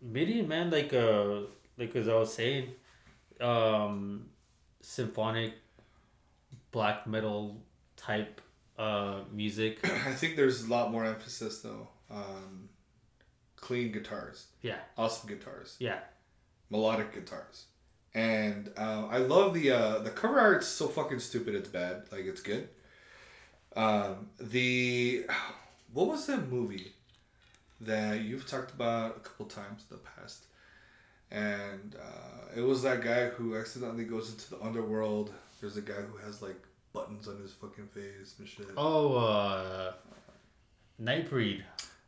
Midian 0.00 0.46
man, 0.48 0.70
like 0.70 0.92
uh, 0.94 1.40
like 1.76 1.94
as 1.96 2.08
I 2.08 2.14
was 2.14 2.32
saying, 2.32 2.68
um, 3.40 4.26
symphonic, 4.80 5.54
black 6.70 7.06
metal 7.06 7.62
type 7.96 8.40
uh 8.78 9.20
music. 9.32 9.80
I 9.84 10.12
think 10.12 10.36
there's 10.36 10.64
a 10.64 10.70
lot 10.70 10.92
more 10.92 11.04
emphasis 11.04 11.62
though 11.62 11.88
on 12.10 12.68
clean 13.56 13.90
guitars, 13.90 14.46
Yeah, 14.62 14.76
awesome 14.96 15.28
guitars, 15.28 15.76
yeah, 15.80 15.98
melodic 16.70 17.12
guitars, 17.14 17.64
and 18.16 18.70
uh, 18.78 19.06
I 19.10 19.18
love 19.18 19.52
the 19.52 19.70
uh, 19.70 19.98
the 19.98 20.10
cover 20.10 20.40
art's 20.40 20.66
so 20.66 20.88
fucking 20.88 21.20
stupid. 21.20 21.54
It's 21.54 21.68
bad. 21.68 22.04
Like 22.10 22.24
it's 22.24 22.40
good. 22.40 22.68
Um, 23.76 24.30
the 24.40 25.26
what 25.92 26.08
was 26.08 26.26
that 26.26 26.48
movie 26.48 26.92
that 27.82 28.22
you've 28.22 28.48
talked 28.48 28.72
about 28.72 29.18
a 29.18 29.20
couple 29.20 29.44
times 29.44 29.84
in 29.90 29.98
the 29.98 30.02
past? 30.02 30.46
And 31.30 31.94
uh, 32.00 32.56
it 32.56 32.62
was 32.62 32.82
that 32.82 33.02
guy 33.02 33.26
who 33.26 33.54
accidentally 33.54 34.04
goes 34.04 34.30
into 34.30 34.48
the 34.50 34.64
underworld. 34.64 35.34
There's 35.60 35.76
a 35.76 35.82
guy 35.82 35.94
who 35.94 36.16
has 36.24 36.40
like 36.40 36.56
buttons 36.94 37.28
on 37.28 37.38
his 37.38 37.52
fucking 37.52 37.88
face 37.88 38.36
and 38.38 38.48
shit. 38.48 38.66
Oh, 38.78 39.16
uh, 39.16 39.92
Nightbreed. 41.02 41.62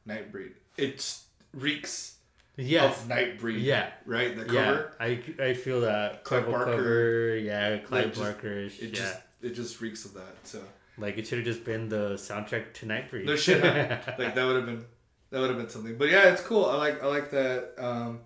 Nightbreed. 0.08 0.52
It 0.78 1.18
reeks 1.52 2.17
Yes. 2.58 3.02
of 3.02 3.08
Nightbreed. 3.08 3.62
Yeah. 3.62 3.90
Right? 4.04 4.36
The 4.36 4.52
Yeah, 4.52 4.64
cover. 4.64 4.94
I, 4.98 5.22
I 5.40 5.54
feel 5.54 5.82
that. 5.82 6.24
Clive 6.24 6.46
Barker. 6.46 6.72
cover, 6.72 7.36
yeah, 7.36 7.78
Clive 7.78 8.14
Barker. 8.14 8.58
It 8.58 8.72
yeah. 8.80 8.88
just 8.90 9.16
it 9.40 9.50
just 9.50 9.80
reeks 9.80 10.04
of 10.04 10.14
that. 10.14 10.36
So 10.42 10.62
like 10.98 11.16
it 11.18 11.26
should 11.26 11.38
have 11.38 11.46
just 11.46 11.64
been 11.64 11.88
the 11.88 12.14
soundtrack 12.14 12.74
to 12.74 12.86
Nightbreed. 12.86 13.24
no 13.24 13.36
shit. 13.36 13.62
huh? 13.62 14.12
like 14.18 14.34
that 14.34 14.44
would 14.44 14.56
have 14.56 14.66
been 14.66 14.84
that 15.30 15.40
would 15.40 15.50
have 15.50 15.58
been 15.58 15.68
something. 15.68 15.96
But 15.96 16.08
yeah, 16.08 16.32
it's 16.32 16.42
cool. 16.42 16.66
I 16.66 16.76
like 16.76 17.02
I 17.02 17.06
like 17.06 17.30
that. 17.30 17.74
Um, 17.78 18.20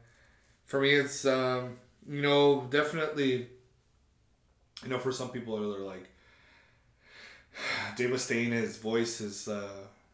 for 0.64 0.80
me, 0.80 0.94
it's 0.94 1.26
um, 1.26 1.76
you 2.08 2.22
know 2.22 2.66
definitely. 2.70 3.48
You 4.82 4.88
know, 4.88 4.98
for 4.98 5.12
some 5.12 5.28
people, 5.28 5.60
they're 5.70 5.80
like, 5.80 6.08
Dave 7.96 8.10
Mustaine, 8.10 8.50
his 8.50 8.78
voice 8.78 9.20
is 9.20 9.46
uh, 9.46 9.68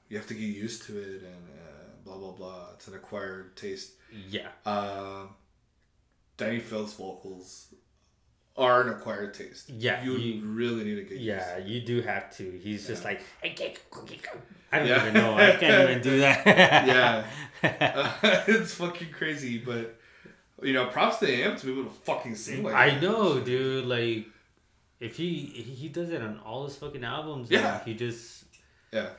you 0.09 0.17
have 0.19 0.27
to 0.27 0.35
get 0.35 0.43
used 0.43 0.83
to 0.85 0.99
it, 0.99 1.23
and 1.23 1.49
uh, 1.49 1.68
blah 2.09 2.17
blah 2.19 2.33
blah. 2.33 2.67
It's 2.75 2.89
an 2.89 2.95
acquired 2.95 3.57
taste. 3.57 3.93
yeah. 4.31 4.49
Um, 4.67 5.31
Dani 6.39 6.61
Filth's 6.63 6.95
vocals 6.95 7.75
are 8.57 8.83
an 8.83 8.89
acquired 8.89 9.35
taste. 9.35 9.69
Yeah, 9.71 10.03
you, 10.03 10.13
you- 10.17 10.45
really 10.45 10.85
need 10.85 10.97
to 10.97 11.03
get. 11.03 11.19
Yeah, 11.19 11.59
you 11.59 11.81
do 11.81 12.01
have 12.03 12.35
to. 12.39 12.51
He's 12.63 12.87
just 12.87 13.03
Yeah. 13.03 13.09
like, 13.11 13.21
I 13.43 14.79
don't 14.79 14.87
Yeah. 14.89 15.01
even 15.03 15.15
know. 15.15 15.35
I 15.37 15.57
can't 15.57 15.91
even 15.91 16.03
do 16.03 16.19
that. 16.21 16.47
Yeah. 16.87 17.27
Uh, 17.63 18.13
it's 18.49 18.75
fucking 18.75 19.11
crazy, 19.13 19.59
but 19.59 19.99
you 20.63 20.73
know, 20.73 20.87
props 20.87 21.19
to 21.19 21.27
him 21.27 21.57
to 21.57 21.67
be 21.67 21.73
able 21.73 21.85
to 21.85 21.91
fucking 21.91 22.35
sing 22.35 22.63
like 22.65 22.75
I 22.75 22.91
that. 22.91 23.03
know, 23.03 23.41
dude. 23.41 23.85
Like, 23.87 24.27
if 25.01 25.17
he 25.17 25.41
he 25.47 25.89
does 25.89 26.11
it 26.11 26.21
on 26.23 26.41
all 26.41 26.65
his 26.65 26.77
fucking 26.77 27.05
albums, 27.05 27.51
Yeah. 27.51 27.83
he 27.85 27.95
just 27.95 28.45
Yeah, 28.93 29.11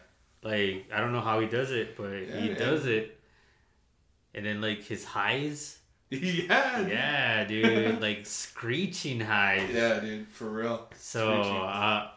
like 0.43 0.87
I 0.93 0.99
don't 0.99 1.11
know 1.13 1.21
how 1.21 1.39
he 1.39 1.47
does 1.47 1.71
it, 1.71 1.97
but 1.97 2.13
he 2.13 2.49
Yeah, 2.49 2.53
does 2.55 2.85
it. 2.85 3.19
And 4.33 4.45
then 4.45 4.61
like 4.61 4.83
his 4.83 5.03
highs, 5.03 5.79
yeah, 6.09 6.87
yeah, 6.87 7.43
dude, 7.45 8.01
like 8.01 8.25
screeching 8.25 9.19
highs. 9.19 9.69
yeah, 9.73 9.99
dude, 9.99 10.27
for 10.27 10.49
real. 10.49 10.87
So, 10.97 11.31
uh, 11.41 12.11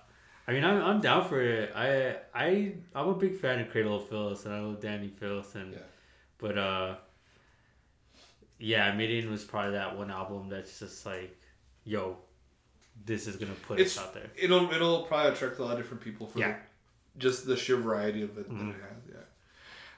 I 0.46 0.52
mean, 0.52 0.64
I'm, 0.64 0.82
I'm 0.82 1.00
down 1.00 1.26
for 1.28 1.40
it. 1.40 1.72
I 1.74 2.16
I 2.34 2.74
I'm 2.94 3.08
a 3.08 3.14
big 3.14 3.36
fan 3.38 3.60
of 3.60 3.70
Cradle 3.70 3.96
of 3.96 4.08
Filth, 4.08 4.44
and 4.46 4.54
I 4.54 4.60
love 4.60 4.80
Dani 4.80 5.10
Filth, 5.10 5.54
and 5.54 5.72
Yeah. 5.72 5.78
but 6.38 6.58
uh, 6.58 6.94
yeah, 8.58 8.94
Midian 8.94 9.30
was 9.30 9.44
probably 9.44 9.72
that 9.72 9.96
one 9.96 10.10
album 10.10 10.48
that's 10.48 10.78
just 10.78 11.04
like, 11.04 11.36
yo, 11.84 12.16
this 13.04 13.26
is 13.26 13.36
gonna 13.36 13.52
put 13.66 13.80
It's 13.80 13.96
us 13.98 14.04
out 14.04 14.14
there. 14.14 14.30
it'll 14.36 14.70
it'll 14.72 15.02
probably 15.04 15.32
attract 15.32 15.58
a 15.58 15.64
lot 15.64 15.72
of 15.72 15.78
different 15.78 16.02
people 16.02 16.26
for 16.26 16.38
Yeah. 16.38 16.56
Just 17.18 17.47
the 17.47 17.56
sheer 17.56 17.76
variety 17.76 18.22
of 18.22 18.36
it 18.39 18.48
Mhm. 18.51 18.59
that 18.72 18.78
it 18.78 18.82
has. 18.82 19.02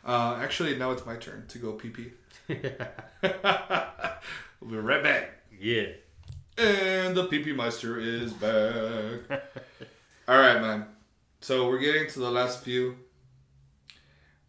Yeah. 0.05 0.11
Uh, 0.12 0.36
actually, 0.43 0.77
now 0.77 0.91
it's 0.91 1.07
my 1.07 1.16
turn 1.16 1.47
to 1.49 1.59
go 1.59 1.73
pee 1.73 1.91
pee. 1.91 2.12
we'll 2.49 2.61
be 4.70 4.77
right 4.77 5.03
back. 5.03 5.31
yeah. 5.61 5.86
And 6.57 7.16
the 7.16 7.27
PP 7.27 7.55
Meister 7.55 7.99
is 7.99 8.32
back. 8.32 9.28
All 10.28 10.39
right, 10.39 10.61
man. 10.61 10.86
So 11.41 11.69
we're 11.69 11.78
getting 11.81 12.09
to 12.11 12.19
the 12.20 12.31
last 12.31 12.62
few. 12.62 12.97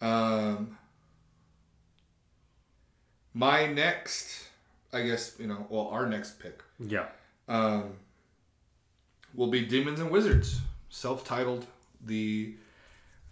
Um, 0.02 0.78
my 3.34 3.66
next, 3.66 4.48
I 4.94 5.02
guess 5.04 5.36
you 5.40 5.48
know, 5.48 5.66
well, 5.70 5.88
our 5.88 6.06
next 6.06 6.40
pick, 6.40 6.62
Yeah. 6.80 7.08
um, 7.48 7.94
will 9.34 9.48
be 9.48 9.66
Demons 9.66 10.00
and 10.00 10.10
Wizards, 10.12 10.60
self-titled, 10.90 11.66
the 12.06 12.56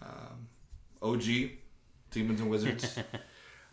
um, 0.02 0.48
OG 1.02 1.24
Demons 2.12 2.42
and 2.42 2.50
Wizards. 2.50 3.00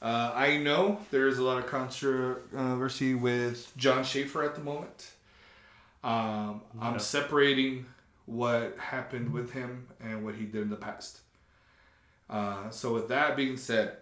Uh, 0.02 0.32
I 0.34 0.56
know 0.56 0.98
there's 1.10 1.36
a 1.36 1.42
lot 1.42 1.58
of 1.58 1.66
controversy 1.66 3.14
with 3.14 3.70
Jon 3.76 4.02
Schaffer 4.02 4.42
at 4.42 4.54
the 4.54 4.62
moment. 4.62 5.12
Um, 6.02 6.62
I'm 6.80 6.98
separating 6.98 7.84
what 8.24 8.76
happened 8.78 9.32
with 9.32 9.52
him 9.52 9.88
and 10.00 10.24
what 10.24 10.36
he 10.36 10.46
did 10.46 10.62
in 10.62 10.70
the 10.70 10.76
past. 10.76 11.20
Uh, 12.30 12.70
so, 12.70 12.94
with 12.94 13.08
that 13.08 13.36
being 13.36 13.58
said, 13.58 13.96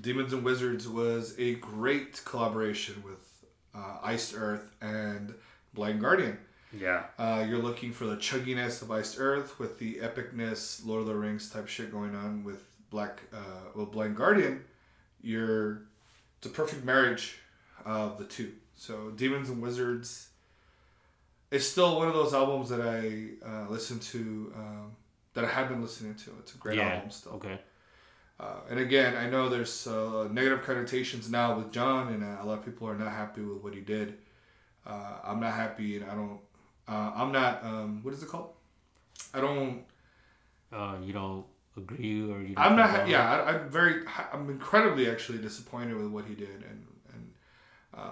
Demons 0.00 0.32
and 0.32 0.44
Wizards 0.44 0.88
was 0.88 1.34
a 1.38 1.54
great 1.54 2.22
collaboration 2.24 3.02
with 3.04 3.46
uh, 3.74 3.98
Iced 4.02 4.34
Earth 4.36 4.74
and 4.80 5.32
Blind 5.72 6.00
Guardian. 6.00 6.36
Yeah. 6.72 7.04
Uh, 7.18 7.44
you're 7.48 7.58
looking 7.58 7.92
for 7.92 8.06
the 8.06 8.16
chugginess 8.16 8.82
of 8.82 8.90
Iced 8.90 9.16
Earth 9.18 9.58
with 9.58 9.78
the 9.78 9.96
epicness, 9.96 10.84
Lord 10.86 11.02
of 11.02 11.06
the 11.06 11.14
Rings 11.14 11.50
type 11.50 11.68
shit 11.68 11.92
going 11.92 12.14
on 12.14 12.44
with 12.44 12.62
Black 12.90 13.22
uh, 13.32 13.70
well 13.74 13.86
Blind 13.86 14.16
Guardian, 14.16 14.64
you're 15.22 15.82
it's 16.38 16.46
a 16.46 16.50
perfect 16.50 16.84
marriage 16.84 17.38
of 17.84 18.18
the 18.18 18.24
two. 18.24 18.52
So 18.76 19.10
Demons 19.10 19.48
and 19.48 19.62
Wizards 19.62 20.28
is 21.50 21.70
still 21.70 21.96
one 21.96 22.08
of 22.08 22.14
those 22.14 22.34
albums 22.34 22.68
that 22.70 22.80
I 22.80 23.46
uh, 23.46 23.70
listen 23.70 23.98
to 24.00 24.52
um, 24.56 24.92
that 25.34 25.44
I 25.44 25.48
have 25.48 25.68
been 25.68 25.80
listening 25.80 26.14
to. 26.16 26.30
It's 26.40 26.54
a 26.54 26.58
great 26.58 26.78
yeah. 26.78 26.94
album 26.94 27.10
still. 27.10 27.32
Okay. 27.34 27.58
Uh, 28.40 28.56
and 28.70 28.80
again, 28.80 29.16
I 29.16 29.30
know 29.30 29.48
there's 29.48 29.86
uh, 29.86 30.28
negative 30.32 30.64
connotations 30.64 31.30
now 31.30 31.56
with 31.56 31.70
John, 31.70 32.12
and 32.12 32.24
uh, 32.24 32.42
a 32.42 32.44
lot 32.44 32.58
of 32.58 32.64
people 32.64 32.88
are 32.88 32.96
not 32.96 33.12
happy 33.12 33.42
with 33.42 33.62
what 33.62 33.72
he 33.72 33.80
did. 33.80 34.18
Uh, 34.84 35.18
I'm 35.22 35.38
not 35.38 35.54
happy, 35.54 35.96
and 35.96 36.10
I 36.10 36.14
don't. 36.14 36.40
Uh, 36.88 37.12
I'm 37.14 37.32
not. 37.32 37.64
Um, 37.64 38.02
what 38.02 38.14
is 38.14 38.22
it 38.22 38.28
called? 38.28 38.50
I 39.32 39.40
don't. 39.40 39.84
Uh, 40.72 40.96
you 41.02 41.12
don't 41.12 41.44
agree 41.76 42.30
or 42.30 42.40
you? 42.40 42.54
Don't 42.54 42.64
I'm 42.64 42.76
not. 42.76 43.08
Yeah, 43.08 43.30
I, 43.30 43.54
I'm 43.54 43.70
very. 43.70 44.02
I'm 44.32 44.50
incredibly 44.50 45.10
actually 45.10 45.38
disappointed 45.38 45.96
with 45.96 46.08
what 46.08 46.24
he 46.24 46.34
did, 46.34 46.64
and 46.70 46.86
and. 47.12 47.32
Uh, 47.94 48.10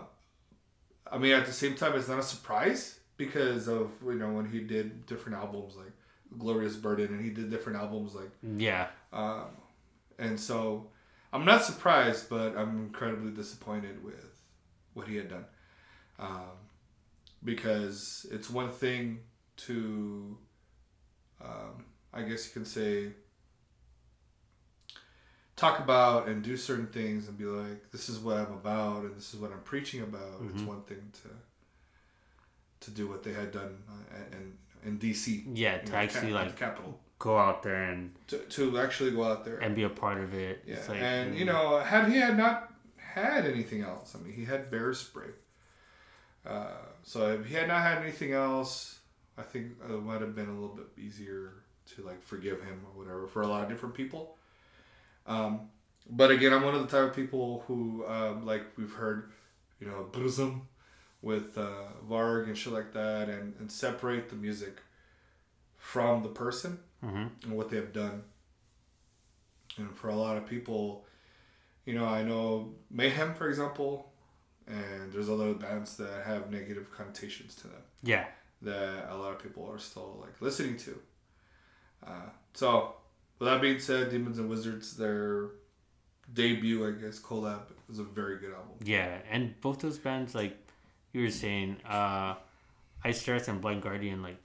I 1.12 1.18
mean, 1.18 1.32
at 1.32 1.46
the 1.46 1.52
same 1.52 1.74
time, 1.74 1.96
it's 1.96 2.08
not 2.08 2.18
a 2.20 2.22
surprise 2.22 3.00
because 3.16 3.68
of 3.68 3.90
you 4.04 4.14
know 4.14 4.32
when 4.32 4.48
he 4.48 4.60
did 4.60 5.06
different 5.06 5.38
albums 5.38 5.76
like 5.76 5.92
Glorious 6.38 6.76
Burden, 6.76 7.08
and 7.08 7.24
he 7.24 7.30
did 7.30 7.50
different 7.50 7.78
albums 7.78 8.14
like? 8.14 8.30
Yeah. 8.56 8.88
Um, 9.12 9.48
and 10.18 10.38
so 10.38 10.88
I'm 11.32 11.44
not 11.44 11.64
surprised, 11.64 12.28
but 12.28 12.56
I'm 12.56 12.78
incredibly 12.78 13.30
disappointed 13.30 14.04
with 14.04 14.24
what 14.94 15.08
he 15.08 15.16
had 15.16 15.28
done. 15.28 15.44
Um, 16.18 16.50
because 17.44 18.26
it's 18.30 18.50
one 18.50 18.70
thing 18.70 19.20
to, 19.58 20.36
um, 21.42 21.84
I 22.12 22.22
guess 22.22 22.46
you 22.46 22.52
can 22.52 22.64
say, 22.64 23.12
talk 25.56 25.78
about 25.78 26.28
and 26.28 26.42
do 26.42 26.56
certain 26.56 26.86
things 26.86 27.28
and 27.28 27.36
be 27.36 27.44
like, 27.44 27.90
this 27.90 28.08
is 28.08 28.18
what 28.18 28.36
I'm 28.38 28.52
about 28.52 29.02
and 29.02 29.16
this 29.16 29.34
is 29.34 29.40
what 29.40 29.52
I'm 29.52 29.60
preaching 29.60 30.02
about. 30.02 30.40
It's 30.52 30.62
Mhm. 30.62 30.66
one 30.66 30.82
thing 30.82 31.12
to 31.22 31.28
to 32.80 32.90
do 32.90 33.06
what 33.06 33.22
they 33.22 33.34
had 33.34 33.52
done 33.52 33.82
uh, 33.90 34.36
in 34.36 34.56
in 34.82 34.98
DC. 34.98 35.44
Yeah. 35.54 35.78
To 35.78 35.92
know, 35.92 35.98
actually 35.98 36.32
ca- 36.32 36.38
at 36.38 36.46
like 36.46 36.56
capital 36.56 36.98
go 37.18 37.36
out 37.38 37.62
there 37.62 37.82
and 37.90 38.14
to, 38.28 38.38
to 38.38 38.78
actually 38.78 39.10
go 39.10 39.22
out 39.24 39.44
there 39.44 39.58
and 39.58 39.76
be 39.76 39.82
a 39.82 39.90
part 39.90 40.18
of 40.18 40.32
it. 40.32 40.62
yeah, 40.66 40.76
It's 40.76 40.88
like, 40.88 40.98
and 41.02 41.36
you 41.38 41.44
mm, 41.44 41.48
know, 41.48 41.78
had 41.80 42.08
he 42.10 42.16
had 42.16 42.38
not 42.38 42.72
had 42.96 43.44
anything 43.44 43.82
else, 43.82 44.14
I 44.16 44.18
mean, 44.20 44.32
he 44.32 44.46
had 44.46 44.70
bear 44.70 44.94
spray. 44.94 45.28
Uh, 46.46 46.76
so 47.02 47.32
if 47.32 47.46
he 47.46 47.54
had 47.54 47.68
not 47.68 47.82
had 47.82 47.98
anything 47.98 48.32
else, 48.32 48.98
I 49.36 49.42
think 49.42 49.72
it 49.88 50.02
might 50.02 50.20
have 50.20 50.34
been 50.34 50.48
a 50.48 50.52
little 50.52 50.76
bit 50.76 50.86
easier 50.98 51.52
to 51.94 52.02
like 52.02 52.22
forgive 52.22 52.62
him 52.62 52.80
or 52.84 53.02
whatever 53.02 53.26
for 53.26 53.42
a 53.42 53.46
lot 53.46 53.62
of 53.62 53.68
different 53.68 53.94
people. 53.94 54.36
Um, 55.26 55.70
but 56.08 56.30
again, 56.30 56.52
I'm 56.52 56.62
one 56.62 56.74
of 56.74 56.82
the 56.82 56.88
type 56.88 57.10
of 57.10 57.16
people 57.16 57.64
who, 57.66 58.04
um, 58.06 58.44
like 58.44 58.62
we've 58.76 58.92
heard, 58.92 59.30
you 59.80 59.86
know, 59.86 60.06
Burzum 60.10 60.62
with 61.22 61.56
uh, 61.58 61.88
Varg 62.08 62.46
and 62.46 62.56
shit 62.56 62.72
like 62.72 62.92
that, 62.94 63.28
and, 63.28 63.54
and 63.58 63.70
separate 63.70 64.30
the 64.30 64.36
music 64.36 64.78
from 65.76 66.22
the 66.22 66.28
person 66.28 66.78
mhm. 67.04 67.30
and 67.42 67.52
what 67.52 67.68
they've 67.70 67.92
done. 67.92 68.22
And 69.76 69.94
for 69.94 70.08
a 70.08 70.16
lot 70.16 70.36
of 70.36 70.46
people, 70.46 71.04
you 71.84 71.94
know, 71.94 72.06
I 72.06 72.22
know 72.22 72.74
Mayhem, 72.90 73.34
for 73.34 73.48
example, 73.48 74.09
and 74.70 75.12
there's 75.12 75.28
other 75.28 75.52
bands 75.54 75.96
that 75.96 76.24
have 76.24 76.50
negative 76.50 76.90
connotations 76.96 77.54
to 77.56 77.64
them 77.68 77.82
Yeah. 78.02 78.26
that 78.62 79.08
a 79.10 79.16
lot 79.16 79.32
of 79.32 79.42
people 79.42 79.68
are 79.70 79.78
still 79.78 80.18
like 80.20 80.40
listening 80.40 80.76
to. 80.78 81.00
Uh, 82.06 82.28
so, 82.54 82.94
with 83.38 83.48
that 83.48 83.60
being 83.60 83.78
said, 83.78 84.10
Demons 84.10 84.38
and 84.38 84.48
Wizards, 84.48 84.96
their 84.96 85.50
debut, 86.32 86.86
I 86.86 86.92
guess, 86.92 87.18
collab 87.18 87.62
is 87.90 87.98
a 87.98 88.04
very 88.04 88.38
good 88.38 88.52
album. 88.52 88.76
Yeah, 88.84 89.18
and 89.30 89.58
both 89.60 89.80
those 89.80 89.98
bands, 89.98 90.34
like 90.34 90.56
you 91.12 91.22
were 91.22 91.30
saying, 91.30 91.76
uh, 91.88 92.36
Ice 93.04 93.26
Earth 93.28 93.48
and 93.48 93.60
Blind 93.60 93.82
Guardian, 93.82 94.22
like 94.22 94.36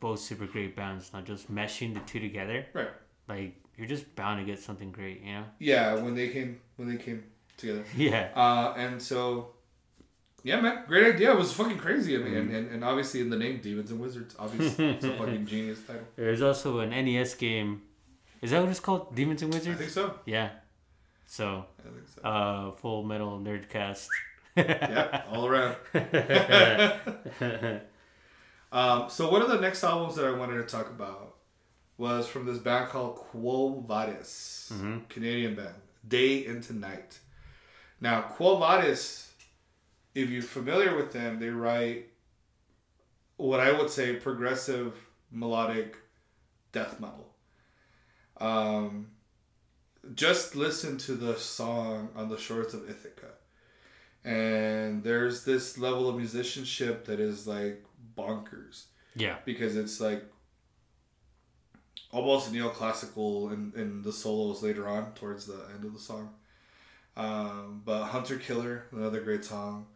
both 0.00 0.20
super 0.20 0.46
great 0.46 0.76
bands. 0.76 1.12
Not 1.12 1.24
just 1.24 1.50
meshing 1.52 1.94
the 1.94 2.00
two 2.00 2.20
together, 2.20 2.66
Right. 2.74 2.90
like 3.28 3.54
you're 3.78 3.86
just 3.86 4.14
bound 4.16 4.40
to 4.40 4.44
get 4.44 4.58
something 4.62 4.90
great, 4.92 5.20
you 5.22 5.32
know? 5.32 5.44
Yeah, 5.58 5.94
when 5.94 6.14
they 6.14 6.28
came 6.28 6.60
when 6.76 6.88
they 6.88 7.02
came 7.02 7.24
together. 7.56 7.84
Yeah, 7.96 8.28
Uh, 8.34 8.74
and 8.76 9.00
so, 9.00 9.50
yeah, 10.42 10.60
man, 10.60 10.84
great 10.86 11.14
idea. 11.14 11.32
It 11.32 11.38
was 11.38 11.52
fucking 11.52 11.78
crazy. 11.78 12.14
I 12.16 12.18
mean, 12.18 12.34
and, 12.34 12.50
and, 12.54 12.70
and 12.70 12.84
obviously 12.84 13.20
in 13.20 13.30
the 13.30 13.36
name, 13.36 13.60
Demons 13.60 13.90
and 13.90 14.00
Wizards, 14.00 14.34
obviously, 14.38 14.90
it's 14.90 15.04
a 15.04 15.14
fucking 15.16 15.46
genius 15.46 15.80
title. 15.86 16.02
there's 16.16 16.42
also 16.42 16.78
an 16.80 16.90
NES 16.90 17.34
game. 17.34 17.82
Is 18.42 18.50
that 18.50 18.60
what 18.60 18.70
it's 18.70 18.80
called? 18.80 19.14
Demons 19.14 19.42
and 19.42 19.52
Wizards. 19.52 19.76
I 19.76 19.78
think 19.80 19.90
so. 19.90 20.14
Yeah. 20.26 20.50
So, 21.26 21.64
I 21.80 21.82
think 21.82 22.06
so. 22.14 22.22
uh, 22.22 22.70
Full 22.72 23.02
Metal 23.02 23.40
Nerdcast. 23.40 24.06
yeah, 24.56 25.24
all 25.32 25.46
around. 25.46 25.76
Um, 28.72 29.08
so 29.08 29.30
one 29.30 29.42
of 29.42 29.48
the 29.48 29.60
next 29.60 29.82
albums 29.84 30.16
that 30.16 30.26
I 30.26 30.32
wanted 30.32 30.56
to 30.56 30.64
talk 30.64 30.88
about 30.88 31.34
was 31.98 32.26
from 32.26 32.44
this 32.46 32.58
band 32.58 32.90
called 32.90 33.16
Quo 33.16 33.80
Vadis, 33.86 34.70
Mhm. 34.74 35.08
Canadian 35.08 35.54
band, 35.54 35.74
Day 36.06 36.44
into 36.44 36.74
Night. 36.74 37.18
Now, 38.00 38.22
Quo 38.22 38.56
Vadis, 38.56 39.32
if 40.14 40.30
you're 40.30 40.42
familiar 40.42 40.96
with 40.96 41.12
them, 41.12 41.38
they 41.38 41.48
write 41.48 42.08
what 43.36 43.60
I 43.60 43.72
would 43.72 43.90
say 43.90 44.14
progressive 44.14 44.94
melodic 45.30 45.96
death 46.72 47.00
metal. 47.00 47.34
Um, 48.38 49.08
just 50.14 50.54
listen 50.54 50.98
to 50.98 51.12
the 51.12 51.36
song 51.36 52.10
on 52.14 52.28
the 52.28 52.38
shores 52.38 52.74
of 52.74 52.88
Ithaca. 52.88 53.30
And 54.24 55.02
there's 55.04 55.44
this 55.44 55.78
level 55.78 56.08
of 56.08 56.16
musicianship 56.16 57.06
that 57.06 57.20
is 57.20 57.46
like 57.46 57.84
bonkers 58.16 58.84
yeah. 59.14 59.36
because 59.44 59.76
it's 59.76 60.00
like 60.00 60.24
almost 62.10 62.52
neoclassical 62.52 63.52
in, 63.52 63.72
in 63.76 64.02
the 64.02 64.12
solos 64.12 64.62
later 64.62 64.88
on 64.88 65.12
towards 65.12 65.46
the 65.46 65.60
end 65.74 65.84
of 65.84 65.92
the 65.92 66.00
song. 66.00 66.30
Um, 67.16 67.82
but 67.84 68.04
Hunter 68.06 68.36
Killer, 68.36 68.84
another 68.92 69.20
great 69.20 69.44
song. 69.44 69.86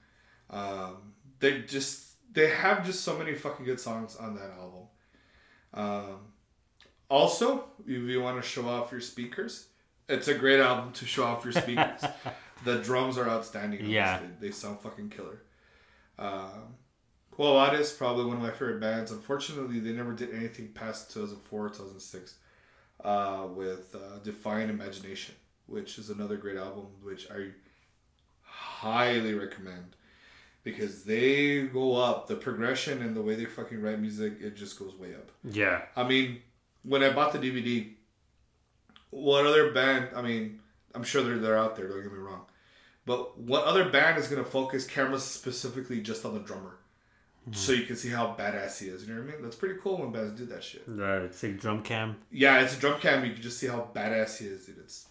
Um, 0.48 1.12
they 1.38 1.62
just 1.62 2.06
they 2.32 2.48
have 2.48 2.84
just 2.86 3.02
so 3.02 3.18
many 3.18 3.34
fucking 3.34 3.64
good 3.64 3.80
songs 3.80 4.16
on 4.16 4.34
that 4.36 4.50
album. 4.58 4.86
Um, 5.74 6.16
also, 7.08 7.64
if 7.80 7.88
you 7.88 8.22
want 8.22 8.42
to 8.42 8.48
show 8.48 8.66
off 8.68 8.92
your 8.92 9.00
speakers, 9.00 9.68
it's 10.08 10.28
a 10.28 10.34
great 10.34 10.60
album 10.60 10.92
to 10.92 11.06
show 11.06 11.24
off 11.24 11.44
your 11.44 11.52
speakers. 11.52 12.02
the 12.64 12.78
drums 12.78 13.18
are 13.18 13.28
outstanding. 13.28 13.86
Yeah. 13.86 14.20
they, 14.20 14.46
they 14.46 14.52
sound 14.52 14.80
fucking 14.80 15.10
killer. 15.10 15.42
Um, 16.18 16.76
Quo 17.30 17.54
Vadis, 17.54 17.92
probably 17.92 18.26
one 18.26 18.36
of 18.36 18.42
my 18.42 18.50
favorite 18.50 18.80
bands. 18.80 19.10
Unfortunately, 19.10 19.80
they 19.80 19.92
never 19.92 20.12
did 20.12 20.34
anything 20.34 20.68
past 20.68 21.10
2004, 21.12 21.68
2006 21.70 22.34
uh, 23.04 23.46
with 23.54 23.94
uh, 23.94 24.18
Defiant 24.22 24.70
Imagination, 24.70 25.34
which 25.70 25.98
is 25.98 26.10
another 26.10 26.36
great 26.36 26.56
album, 26.56 26.86
which 27.02 27.30
I 27.30 27.48
highly 28.42 29.34
recommend 29.34 29.96
because 30.62 31.04
they 31.04 31.62
go 31.62 31.96
up. 31.96 32.26
The 32.26 32.36
progression 32.36 33.02
and 33.02 33.16
the 33.16 33.22
way 33.22 33.34
they 33.34 33.46
fucking 33.46 33.80
write 33.80 34.00
music, 34.00 34.34
it 34.40 34.56
just 34.56 34.78
goes 34.78 34.94
way 34.94 35.14
up. 35.14 35.30
Yeah. 35.44 35.82
I 35.96 36.06
mean, 36.06 36.42
when 36.82 37.02
I 37.02 37.10
bought 37.10 37.32
the 37.32 37.38
DVD, 37.38 37.92
what 39.10 39.46
other 39.46 39.72
band? 39.72 40.08
I 40.14 40.22
mean, 40.22 40.60
I'm 40.94 41.02
sure 41.02 41.22
they're 41.22 41.38
they're 41.38 41.58
out 41.58 41.76
there. 41.76 41.88
Don't 41.88 42.02
get 42.02 42.12
me 42.12 42.18
wrong, 42.18 42.42
but 43.06 43.38
what 43.38 43.64
other 43.64 43.88
band 43.88 44.18
is 44.18 44.28
gonna 44.28 44.44
focus 44.44 44.86
cameras 44.86 45.24
specifically 45.24 46.00
just 46.00 46.24
on 46.24 46.34
the 46.34 46.40
drummer, 46.40 46.78
hmm. 47.44 47.52
so 47.52 47.72
you 47.72 47.84
can 47.84 47.96
see 47.96 48.08
how 48.08 48.34
badass 48.38 48.78
he 48.78 48.86
is? 48.86 49.06
You 49.06 49.14
know 49.14 49.20
what 49.20 49.30
I 49.30 49.32
mean? 49.32 49.42
That's 49.42 49.56
pretty 49.56 49.80
cool 49.82 49.98
when 49.98 50.12
bands 50.12 50.38
do 50.38 50.46
that 50.46 50.62
shit. 50.62 50.84
The 50.86 51.24
it's 51.24 51.42
like 51.42 51.60
drum 51.60 51.82
cam. 51.82 52.16
Yeah, 52.30 52.60
it's 52.60 52.76
a 52.76 52.80
drum 52.80 53.00
cam. 53.00 53.24
You 53.24 53.32
can 53.32 53.42
just 53.42 53.58
see 53.58 53.66
how 53.66 53.88
badass 53.94 54.38
he 54.38 54.46
is, 54.46 54.66
dude. 54.66 54.78
It's 54.78 55.06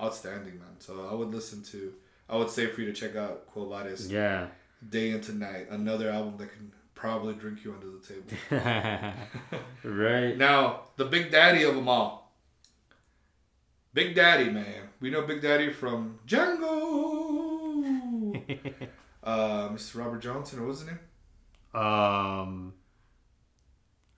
outstanding, 0.00 0.58
man. 0.58 0.78
So 0.80 1.08
I 1.10 1.14
would 1.14 1.28
listen 1.28 1.62
to. 1.64 1.92
I 2.28 2.36
would 2.36 2.50
say 2.50 2.66
for 2.66 2.80
you 2.82 2.86
to 2.86 2.92
check 2.92 3.16
out 3.16 3.46
Quo 3.46 3.68
Vadis 3.68 4.08
Yeah. 4.10 4.48
Day 4.86 5.10
into 5.10 5.32
Night, 5.32 5.68
another 5.70 6.10
album 6.10 6.36
that 6.38 6.52
can 6.52 6.72
probably 6.94 7.34
drink 7.34 7.64
you 7.64 7.72
under 7.72 7.86
the 7.90 8.00
table. 8.00 8.30
right. 9.84 10.36
Now, 10.36 10.82
the 10.96 11.04
Big 11.06 11.30
Daddy 11.30 11.62
of 11.64 11.74
them 11.74 11.88
all. 11.88 12.32
Big 13.94 14.14
Daddy, 14.14 14.50
man. 14.50 14.90
We 15.00 15.10
know 15.10 15.22
Big 15.22 15.40
Daddy 15.40 15.72
from 15.72 16.18
Django. 16.26 16.64
uh, 19.24 19.68
Mr. 19.70 19.98
Robert 19.98 20.20
Johnson, 20.20 20.60
or 20.60 20.66
what's 20.66 20.80
his 20.80 20.88
name? 20.88 20.98
um. 21.74 22.72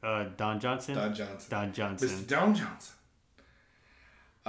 Uh, 0.02 0.24
Don 0.36 0.58
Johnson. 0.58 0.94
Don 0.94 1.14
Johnson. 1.14 1.50
Don 1.50 1.72
Johnson. 1.74 2.08
Mr. 2.08 2.26
Don 2.26 2.54
Johnson. 2.54 2.94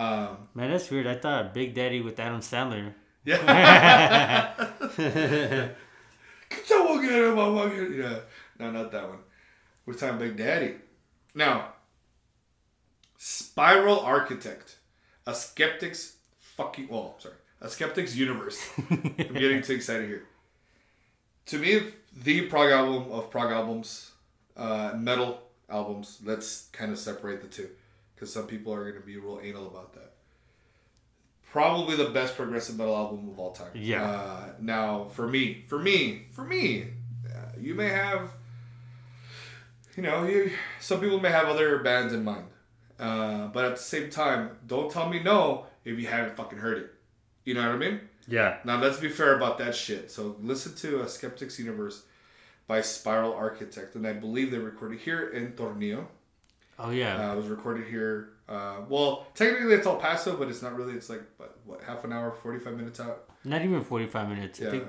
Um, 0.01 0.47
Man, 0.55 0.71
that's 0.71 0.89
weird. 0.89 1.05
I 1.07 1.15
thought 1.15 1.53
Big 1.53 1.73
Daddy 1.75 2.01
with 2.01 2.19
Adam 2.19 2.39
Sandler. 2.39 2.93
yeah. 3.23 4.55
Someone 6.65 7.01
get 7.01 7.11
him, 7.11 7.35
motherfucker. 7.35 7.97
Yeah. 7.97 8.19
No, 8.59 8.71
not 8.71 8.91
that 8.91 9.07
one. 9.07 9.19
We're 9.85 9.93
talking 9.93 10.17
Big 10.17 10.37
Daddy. 10.37 10.75
Now, 11.35 11.73
Spiral 13.17 13.99
Architect. 13.99 14.77
a 15.27 15.33
skeptic's 15.35 16.15
fucking 16.39 16.87
well, 16.89 17.15
sorry, 17.19 17.35
a 17.61 17.69
skeptic's 17.69 18.15
universe. 18.15 18.59
I'm 18.89 19.33
getting 19.33 19.61
too 19.61 19.73
excited 19.73 20.07
here. 20.09 20.23
To 21.47 21.57
me, 21.59 21.81
the 22.23 22.47
prog 22.47 22.71
album 22.71 23.11
of 23.11 23.29
prog 23.29 23.51
albums, 23.51 24.11
uh, 24.57 24.93
metal 24.97 25.41
albums. 25.69 26.19
Let's 26.23 26.67
kind 26.71 26.91
of 26.91 26.97
separate 26.99 27.41
the 27.41 27.47
two, 27.47 27.69
because 28.21 28.31
some 28.31 28.45
people 28.45 28.71
are 28.71 28.83
going 28.83 29.01
to 29.01 29.07
be 29.07 29.17
real 29.17 29.39
anal 29.41 29.65
about 29.65 29.93
that. 29.93 30.11
Probably 31.51 31.95
the 31.95 32.11
best 32.11 32.37
progressive 32.37 32.77
metal 32.77 32.95
album 32.95 33.27
of 33.29 33.39
all 33.39 33.51
time. 33.51 33.71
Yeah. 33.73 34.03
Uh, 34.03 34.49
now, 34.59 35.05
for 35.05 35.27
me, 35.27 35.65
for 35.67 35.79
me, 35.79 36.27
for 36.29 36.43
me, 36.43 36.85
uh, 37.25 37.53
you 37.59 37.73
may 37.73 37.89
have, 37.89 38.29
you 39.97 40.03
know, 40.03 40.23
you, 40.25 40.51
some 40.79 40.99
people 40.99 41.19
may 41.19 41.31
have 41.31 41.47
other 41.47 41.79
bands 41.79 42.13
in 42.13 42.23
mind. 42.23 42.45
Uh, 42.99 43.47
but 43.47 43.65
at 43.65 43.77
the 43.77 43.81
same 43.81 44.11
time, 44.11 44.51
don't 44.67 44.91
tell 44.91 45.09
me 45.09 45.19
no 45.23 45.65
if 45.83 45.97
you 45.97 46.05
haven't 46.05 46.37
fucking 46.37 46.59
heard 46.59 46.77
it. 46.77 46.93
You 47.43 47.55
know 47.55 47.65
what 47.65 47.73
I 47.73 47.77
mean? 47.77 48.01
Yeah. 48.27 48.57
Now 48.63 48.79
let's 48.79 48.99
be 48.99 49.09
fair 49.09 49.35
about 49.35 49.57
that 49.57 49.73
shit. 49.73 50.11
So 50.11 50.35
listen 50.39 50.75
to 50.75 51.01
a 51.01 51.09
Skeptics 51.09 51.57
Universe 51.57 52.03
by 52.67 52.81
Spiral 52.81 53.33
Architect, 53.33 53.95
and 53.95 54.05
I 54.05 54.13
believe 54.13 54.51
they 54.51 54.59
recorded 54.59 54.99
here 54.99 55.27
in 55.29 55.53
Tornillo. 55.53 56.05
Oh 56.83 56.89
yeah. 56.89 57.29
Uh, 57.29 57.33
it 57.33 57.37
was 57.37 57.47
recorded 57.47 57.87
here. 57.87 58.29
Uh, 58.49 58.77
well, 58.89 59.27
technically 59.35 59.75
it's 59.75 59.85
El 59.85 59.97
Paso, 59.97 60.35
but 60.35 60.49
it's 60.49 60.61
not 60.61 60.75
really. 60.75 60.93
It's 60.93 61.09
like 61.09 61.21
what, 61.37 61.57
what 61.65 61.81
half 61.83 62.03
an 62.03 62.11
hour, 62.11 62.31
forty 62.31 62.59
five 62.59 62.75
minutes 62.75 62.99
out. 62.99 63.29
Not 63.45 63.61
even 63.61 63.81
forty 63.83 64.07
five 64.07 64.27
minutes. 64.27 64.59
yeah. 64.59 64.67
I 64.67 64.71
think 64.71 64.85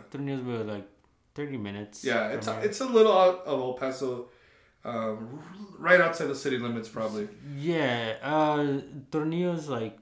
like 0.67 0.89
thirty 1.35 1.57
minutes. 1.57 2.05
Yeah, 2.05 2.29
it's 2.29 2.47
a, 2.47 2.61
it's 2.61 2.81
a 2.81 2.87
little 2.87 3.17
out 3.17 3.45
of 3.47 3.61
El 3.61 3.75
Paso, 3.75 4.29
um, 4.85 5.41
right 5.79 6.01
outside 6.01 6.27
the 6.27 6.35
city 6.35 6.59
limits, 6.59 6.89
probably. 6.89 7.29
Yeah, 7.57 8.17
uh, 8.23 8.81
Tornillo's 9.11 9.69
like, 9.69 9.97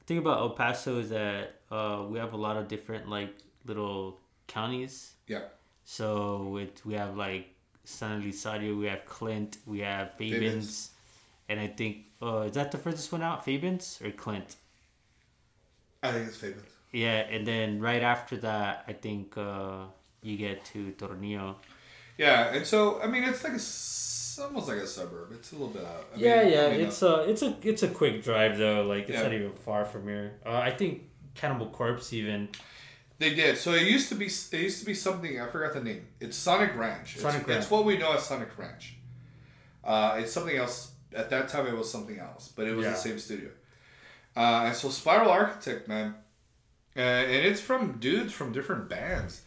the 0.00 0.04
thing 0.06 0.18
about 0.18 0.38
El 0.38 0.50
Paso 0.50 0.98
is 0.98 1.10
that 1.10 1.60
uh, 1.70 2.04
we 2.08 2.18
have 2.18 2.32
a 2.32 2.36
lot 2.36 2.56
of 2.56 2.68
different 2.68 3.08
like 3.08 3.32
little 3.64 4.18
counties. 4.46 5.12
Yeah. 5.26 5.42
So 5.84 6.56
it 6.56 6.82
we 6.84 6.94
have 6.94 7.16
like 7.16 7.48
San 7.84 8.22
Elizario, 8.22 8.78
we 8.78 8.86
have 8.86 9.04
Clint, 9.06 9.58
we 9.66 9.80
have 9.80 10.14
Fabens. 10.18 10.90
And 11.50 11.58
I 11.60 11.66
think 11.66 12.06
uh, 12.22 12.42
is 12.48 12.52
that 12.52 12.70
the 12.70 12.78
furthest 12.78 13.10
one 13.12 13.22
out, 13.22 13.44
Fabens 13.44 14.00
or 14.04 14.10
Clint? 14.12 14.54
I 16.02 16.12
think 16.12 16.28
it's 16.28 16.36
Fabens. 16.36 16.70
Yeah, 16.92 17.18
and 17.34 17.46
then 17.46 17.80
right 17.80 18.02
after 18.02 18.36
that, 18.38 18.84
I 18.88 18.92
think 18.94 19.36
uh, 19.36 19.84
you 20.22 20.36
get 20.36 20.64
to 20.66 20.92
Tornillo. 20.92 21.56
Yeah, 22.16 22.54
and 22.54 22.64
so 22.64 23.00
I 23.02 23.06
mean, 23.08 23.24
it's 23.24 23.42
like 23.42 23.54
a, 23.54 23.56
s- 23.56 24.38
almost 24.42 24.68
like 24.68 24.78
a 24.78 24.86
suburb. 24.86 25.32
It's 25.32 25.50
a 25.52 25.56
little 25.56 25.68
bit 25.74 25.84
out. 25.84 26.06
I 26.14 26.18
yeah, 26.18 26.42
mean, 26.44 26.52
yeah, 26.52 26.66
I 26.66 26.70
mean, 26.70 26.80
it's 26.86 27.02
a 27.02 27.28
it's 27.28 27.42
a 27.42 27.56
it's 27.62 27.82
a 27.82 27.88
quick 27.88 28.22
drive 28.22 28.56
though. 28.56 28.84
Like 28.84 29.08
it's 29.08 29.18
Yeah. 29.18 29.22
not 29.24 29.32
even 29.32 29.52
far 29.52 29.84
from 29.84 30.04
here. 30.06 30.38
Uh, 30.46 30.50
I 30.58 30.70
think 30.70 31.02
Cannibal 31.34 31.66
Corpse 31.66 32.12
even. 32.12 32.48
They 33.18 33.34
did. 33.34 33.58
So 33.58 33.72
it 33.74 33.86
used 33.86 34.08
to 34.10 34.14
be. 34.14 34.26
It 34.26 34.52
used 34.62 34.80
to 34.80 34.86
be 34.86 34.94
something. 34.94 35.40
I 35.40 35.46
forgot 35.48 35.74
the 35.74 35.82
name. 35.82 36.06
It's 36.20 36.36
Sonic 36.36 36.76
Ranch. 36.76 37.14
It's, 37.14 37.22
Sonic 37.22 37.46
Ranch. 37.46 37.62
It's 37.62 37.70
what 37.70 37.84
we 37.84 37.98
know 37.98 38.12
as 38.12 38.22
Sonic 38.24 38.56
Ranch. 38.56 38.96
Uh, 39.84 40.16
it's 40.20 40.32
something 40.32 40.56
else. 40.56 40.92
At 41.14 41.30
that 41.30 41.48
time, 41.48 41.66
it 41.66 41.76
was 41.76 41.90
something 41.90 42.18
else, 42.18 42.48
but 42.54 42.66
it 42.66 42.74
was 42.74 42.84
Yeah. 42.84 42.92
the 42.92 42.96
same 42.98 43.18
studio. 43.18 43.50
Uh, 44.36 44.64
and 44.66 44.76
so 44.76 44.88
Spiral 44.90 45.30
Architect, 45.30 45.88
man, 45.88 46.14
uh, 46.96 47.00
and 47.00 47.46
it's 47.46 47.60
from 47.60 47.98
dudes 47.98 48.32
from 48.32 48.52
different 48.52 48.88
bands. 48.88 49.42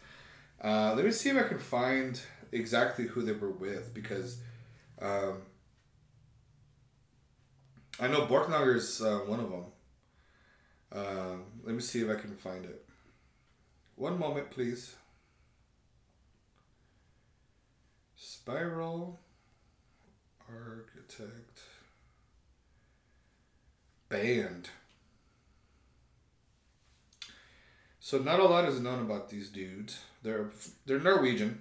Uh, 0.62 0.92
let 0.94 1.04
me 1.04 1.10
see 1.10 1.30
if 1.30 1.36
I 1.36 1.48
can 1.48 1.58
find 1.58 2.20
exactly 2.52 3.06
who 3.06 3.22
they 3.22 3.32
were 3.32 3.50
with 3.50 3.92
because 3.94 4.38
um, 5.00 5.42
I 7.98 8.08
know 8.08 8.26
Borknagar's 8.26 9.00
uh, 9.02 9.20
one 9.26 9.40
of 9.40 9.50
them. 9.50 9.64
Um, 10.92 11.44
let 11.64 11.74
me 11.74 11.80
see 11.80 12.00
if 12.02 12.10
I 12.10 12.20
can 12.20 12.36
find 12.36 12.64
it. 12.64 12.84
One 13.96 14.18
moment, 14.18 14.50
please. 14.50 14.94
Spiral 18.16 19.18
Architect 20.54 21.60
Band. 24.08 24.70
So 28.00 28.18
not 28.18 28.38
a 28.38 28.44
lot 28.44 28.68
is 28.68 28.80
known 28.80 29.00
about 29.00 29.30
these 29.30 29.48
dudes. 29.48 30.00
They're 30.22 30.50
they're 30.86 31.00
Norwegian. 31.00 31.60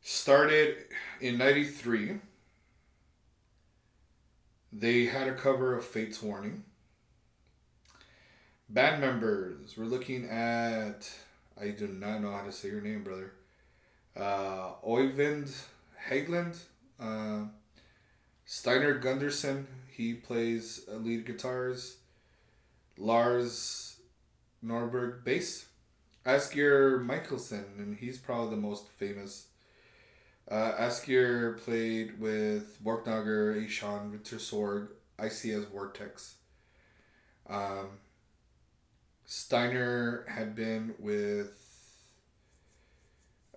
Started 0.00 0.76
in 1.20 1.38
'93. 1.38 2.18
They 4.72 5.06
had 5.06 5.28
a 5.28 5.34
cover 5.34 5.76
of 5.76 5.84
Fates 5.84 6.22
Warning. 6.22 6.64
Band 8.68 9.00
members, 9.00 9.76
we're 9.76 9.84
looking 9.84 10.28
at. 10.28 11.10
I 11.60 11.68
do 11.68 11.86
not 11.86 12.22
know 12.22 12.32
how 12.32 12.42
to 12.42 12.52
say 12.52 12.68
your 12.68 12.80
name, 12.80 13.04
brother. 13.04 13.32
Uh, 14.16 14.72
Oyvind 14.86 15.50
Haegeland, 16.08 16.56
uh, 17.00 17.44
Steinar 18.44 19.00
Gundersen, 19.00 19.64
he 19.90 20.14
plays 20.14 20.84
lead 20.88 21.26
guitars. 21.26 21.96
Lars 22.98 23.96
Norberg 24.64 25.24
bass. 25.24 25.66
Asgeir 26.24 27.04
Mickelson, 27.04 27.78
and 27.78 27.96
he's 27.96 28.18
probably 28.18 28.50
the 28.54 28.62
most 28.62 28.88
famous. 28.90 29.46
Uh, 30.48 30.72
Asgeir 30.72 31.58
played 31.58 32.20
with 32.20 32.82
Borknagar, 32.84 33.56
Ihsahn, 33.66 34.20
Sorg, 34.20 34.88
ICS 35.18 35.68
Vortex. 35.70 36.36
Um, 37.48 37.98
Steinar 39.26 40.28
had 40.28 40.54
been 40.54 40.94
with 40.98 41.61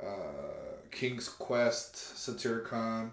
uh, 0.06 0.78
King's 0.92 1.28
Quest, 1.30 1.96
Satyricon, 1.96 3.12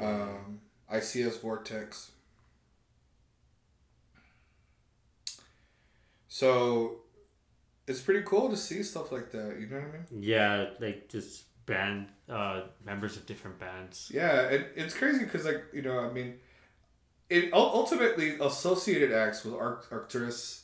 um, 0.00 0.60
ICS 0.92 1.40
Vortex. 1.40 2.10
So 6.28 6.96
it's 7.86 8.00
pretty 8.00 8.22
cool 8.22 8.50
to 8.50 8.56
see 8.56 8.82
stuff 8.82 9.12
like 9.12 9.30
that. 9.32 9.56
You 9.60 9.68
know 9.68 9.76
what 9.76 9.88
I 9.88 9.92
mean? 9.92 10.22
Yeah, 10.22 10.66
like 10.80 11.08
just 11.08 11.44
band 11.66 12.08
uh, 12.28 12.62
members 12.84 13.16
of 13.16 13.26
different 13.26 13.58
bands. 13.58 14.10
Yeah, 14.12 14.48
and 14.48 14.66
it's 14.74 14.94
crazy 14.94 15.24
because 15.24 15.44
like 15.44 15.64
you 15.72 15.82
know, 15.82 16.00
I 16.00 16.10
mean, 16.10 16.34
it 17.30 17.52
ultimately 17.52 18.36
associated 18.40 19.12
acts 19.12 19.44
with 19.44 19.54
Arc- 19.54 19.86
Arcturus, 19.90 20.63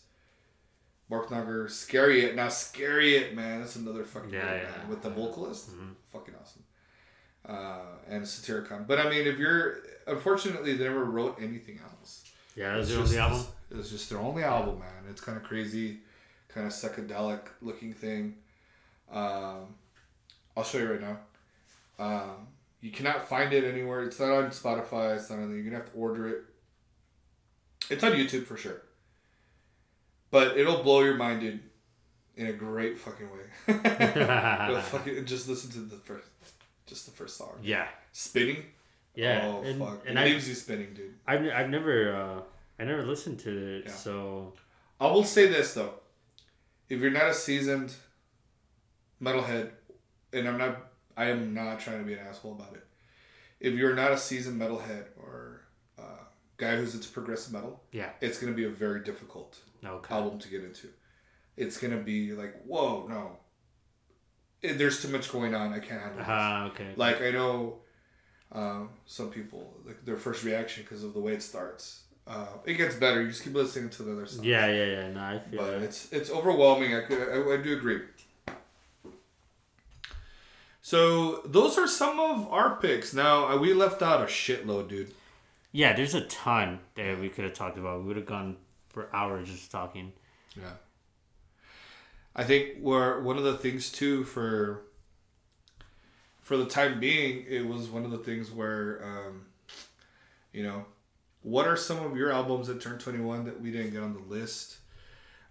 Borknagar, 1.11 1.69
Scary 1.71 2.25
It. 2.25 2.37
Now 2.37 2.49
Scariot, 2.49 3.35
man, 3.35 3.61
that's 3.61 3.77
another 3.77 4.05
fucking 4.05 4.31
Yeah, 4.31 4.47
great 4.47 4.63
yeah. 4.63 4.71
band 4.77 4.89
with 4.89 5.03
the 5.03 5.11
vocalist, 5.11 5.71
Mhm. 5.71 5.95
fucking 6.13 6.35
awesome. 6.41 6.63
Uh, 7.45 7.97
and 8.09 8.23
Satyricon, 8.25 8.87
but 8.87 8.99
I 8.99 9.09
mean, 9.11 9.27
if 9.27 9.39
you're 9.39 9.79
unfortunately, 10.07 10.77
they 10.77 10.85
never 10.85 11.05
wrote 11.05 11.41
anything 11.41 11.81
else. 11.81 12.25
Yeah, 12.55 12.77
It's 12.79 12.89
the 12.89 12.97
just 12.97 13.09
only 13.09 13.19
album. 13.19 13.47
It 13.71 13.77
was 13.77 13.91
just 13.91 14.09
their 14.11 14.19
only 14.19 14.43
album, 14.45 14.79
man. 14.81 15.05
It's 15.09 15.21
kind 15.21 15.39
of 15.39 15.45
crazy, 15.45 16.01
kind 16.49 16.67
of 16.67 16.73
psychedelic 16.73 17.41
looking 17.63 17.93
thing. 17.95 18.37
Um, 19.11 19.75
I'll 20.57 20.65
show 20.65 20.79
you 20.79 20.91
right 20.93 21.01
now. 21.01 21.21
Um, 21.99 22.49
you 22.81 22.91
cannot 22.91 23.29
find 23.29 23.53
it 23.53 23.65
anywhere. 23.65 24.03
It's 24.03 24.19
not 24.21 24.31
on 24.31 24.51
Spotify. 24.51 25.17
It's 25.17 25.31
not 25.31 25.39
on. 25.39 25.55
You're 25.55 25.65
gonna 25.65 25.77
have 25.77 25.91
to 25.93 25.97
order 25.99 26.29
it. 26.29 26.45
It's 27.89 28.05
on 28.05 28.13
YouTube 28.13 28.47
for 28.47 28.57
sure. 28.57 28.83
But 30.31 30.57
it'll 30.57 30.83
blow 30.83 31.01
your 31.03 31.15
mind, 31.17 31.41
dude, 31.41 31.61
in 32.37 32.47
a 32.47 32.53
great 32.53 32.97
fucking 32.99 33.29
way. 33.31 33.41
Fucking 34.83 35.25
just 35.25 35.49
listen 35.49 35.71
to 35.73 35.81
the 35.81 35.97
first, 35.97 36.27
just 36.87 37.07
the 37.07 37.13
first 37.13 37.37
song. 37.37 37.59
yeah, 37.63 37.89
Spinning. 38.13 38.65
yeah, 39.15 39.43
Oh 39.45 39.63
and, 39.63 39.79
fuck! 39.79 40.03
and 40.07 40.19
it 40.19 40.23
I, 40.23 40.25
leaves 40.27 40.49
you 40.49 40.55
spinning, 40.55 40.95
dude. 40.95 41.15
I've, 41.27 41.45
I've 41.49 41.71
never, 41.71 42.15
uh, 42.15 42.41
I 42.79 42.85
never 42.85 43.05
listened 43.05 43.41
to 43.41 43.77
it, 43.79 43.85
Yeah. 43.87 43.93
so 43.93 44.53
I 45.01 45.07
will 45.11 45.25
say 45.25 45.47
this 45.47 45.75
though, 45.75 45.95
if 46.89 47.01
you're 47.01 47.11
not 47.11 47.27
a 47.29 47.35
seasoned 47.35 47.93
metalhead, 49.23 49.71
and 50.33 50.49
I'm 50.49 50.59
not, 50.59 50.91
I 51.17 51.27
am 51.27 51.53
not 51.55 51.81
trying 51.81 51.99
to 51.99 52.05
be 52.05 52.13
an 52.15 52.21
asshole 52.21 52.53
about 52.53 52.75
it. 52.75 52.87
If 53.61 53.75
you're 53.75 53.95
not 53.95 54.13
a 54.13 54.17
seasoned 54.19 54.61
metalhead 54.61 55.05
or 55.23 55.63
uh, 55.99 56.03
guy 56.57 56.77
who's 56.77 56.95
into 56.95 57.09
progressive 57.11 57.53
metal, 57.53 57.81
yeah, 57.93 58.11
it's 58.21 58.39
gonna 58.39 58.53
be 58.55 58.65
a 58.65 58.71
very 58.71 59.01
difficult 59.03 59.59
okay, 59.85 60.15
album 60.15 60.39
to 60.39 60.49
get 60.49 60.63
into. 60.65 60.89
It's 61.57 61.77
gonna 61.79 61.99
be 61.99 62.33
like, 62.33 62.55
whoa, 62.65 63.07
no, 63.09 63.37
Eh, 64.63 64.75
there's 64.77 65.01
too 65.03 65.09
much 65.09 65.31
going 65.33 65.55
on. 65.55 65.73
I 65.73 65.79
can't 65.79 66.01
handle 66.03 66.19
this. 66.19 66.29
uh 66.29 66.69
okay, 66.73 66.93
Like 66.97 67.23
I 67.23 67.31
know, 67.31 67.79
um, 68.53 68.91
some 69.07 69.31
people 69.31 69.75
like 69.87 70.05
their 70.05 70.17
first 70.17 70.45
reaction 70.45 70.83
because 70.83 71.03
of 71.05 71.15
the 71.15 71.21
way 71.21 71.33
it 71.33 71.43
starts. 71.43 72.03
Uh, 72.27 72.47
it 72.65 72.75
gets 72.75 72.95
better. 72.95 73.23
You 73.23 73.29
just 73.29 73.43
keep 73.43 73.55
listening 73.55 73.91
to 73.91 74.03
the 74.03 74.13
other 74.13 74.27
songs 74.27 74.47
yeah, 74.47 74.67
yeah, 74.67 74.85
yeah. 74.85 75.11
No, 75.11 75.21
I 75.21 75.39
feel 75.51 75.61
but 75.61 75.71
that. 75.73 75.83
it's 75.83 76.13
it's 76.13 76.31
overwhelming. 76.31 76.95
I, 76.95 77.01
could, 77.01 77.19
I, 77.21 77.55
I 77.55 77.57
do 77.63 77.73
agree. 77.77 78.03
So 80.83 81.43
those 81.45 81.77
are 81.79 81.87
some 81.87 82.19
of 82.21 82.49
our 82.53 82.77
picks. 82.77 83.13
Now 83.13 83.49
uh, 83.49 83.57
we 83.59 83.73
left 83.75 84.03
out 84.03 84.21
a 84.23 84.25
shitload, 84.27 84.89
dude. 84.89 85.13
Yeah, 85.73 85.93
there's 85.95 86.15
a 86.15 86.23
ton 86.23 86.81
that 86.97 87.21
we 87.21 87.29
could 87.29 87.45
have 87.45 87.55
talked 87.55 87.79
about. 87.79 88.01
We 88.01 88.09
would 88.09 88.17
have 88.17 88.27
gone 88.27 88.57
for 88.91 89.09
hours 89.15 89.49
just 89.49 89.71
talking. 89.71 90.13
Yeah. 90.57 90.73
I 92.35 92.45
think 92.45 92.79
where 92.81 93.21
one 93.21 93.39
of 93.39 93.45
the 93.45 93.57
things 93.57 93.91
too 93.91 94.25
for 94.25 94.83
for 96.41 96.57
the 96.57 96.67
time 96.67 96.99
being, 97.01 97.45
it 97.49 97.67
was 97.67 97.89
one 97.89 98.05
of 98.05 98.11
the 98.11 98.19
things 98.19 98.51
where 98.51 99.01
um, 99.05 99.47
you 100.53 100.63
know, 100.63 100.85
what 101.43 101.67
are 101.67 101.77
some 101.77 102.05
of 102.05 102.17
your 102.17 102.33
albums 102.33 102.67
that 102.67 102.81
turned 102.81 103.01
21 103.01 103.45
that 103.45 103.61
we 103.61 103.71
didn't 103.71 103.93
get 103.93 104.03
on 104.03 104.13
the 104.15 104.35
list? 104.35 104.77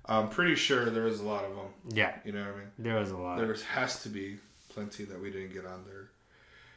I'm 0.06 0.30
pretty 0.30 0.56
sure 0.56 0.90
there 0.90 1.04
was 1.04 1.20
a 1.20 1.24
lot 1.24 1.44
of 1.46 1.56
them. 1.56 1.68
Yeah, 1.94 2.14
You 2.26 2.32
know 2.32 2.40
what 2.42 2.56
I 2.56 2.58
mean? 2.58 2.68
there 2.80 2.96
was 2.96 3.12
a 3.12 3.18
lot. 3.18 3.38
There 3.38 3.54
has 3.74 4.02
to 4.04 4.10
be 4.10 4.40
plenty 4.70 5.04
that 5.06 5.22
we 5.22 5.30
didn't 5.32 5.54
get 5.54 5.66
on 5.66 5.84
there. 5.86 6.10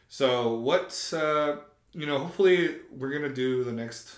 So 0.09 0.55
what's 0.55 1.12
uh, 1.12 1.59
you 1.93 2.06
know, 2.06 2.18
hopefully 2.18 2.76
we're 2.90 3.10
gonna 3.12 3.32
do 3.32 3.64
the 3.64 3.72
next 3.72 4.16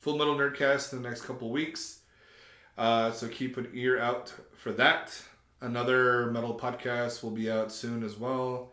Full 0.00 0.16
Metal 0.18 0.34
Nerdcast 0.34 0.92
in 0.92 1.02
the 1.02 1.08
next 1.08 1.22
couple 1.22 1.50
weeks. 1.50 2.00
Uh, 2.76 3.10
so 3.12 3.28
keep 3.28 3.56
an 3.56 3.68
ear 3.74 3.98
out 4.00 4.32
for 4.56 4.72
that. 4.72 5.20
Another 5.60 6.30
metal 6.30 6.58
podcast 6.58 7.22
will 7.22 7.30
be 7.30 7.50
out 7.50 7.70
soon 7.70 8.02
as 8.02 8.16
well. 8.16 8.72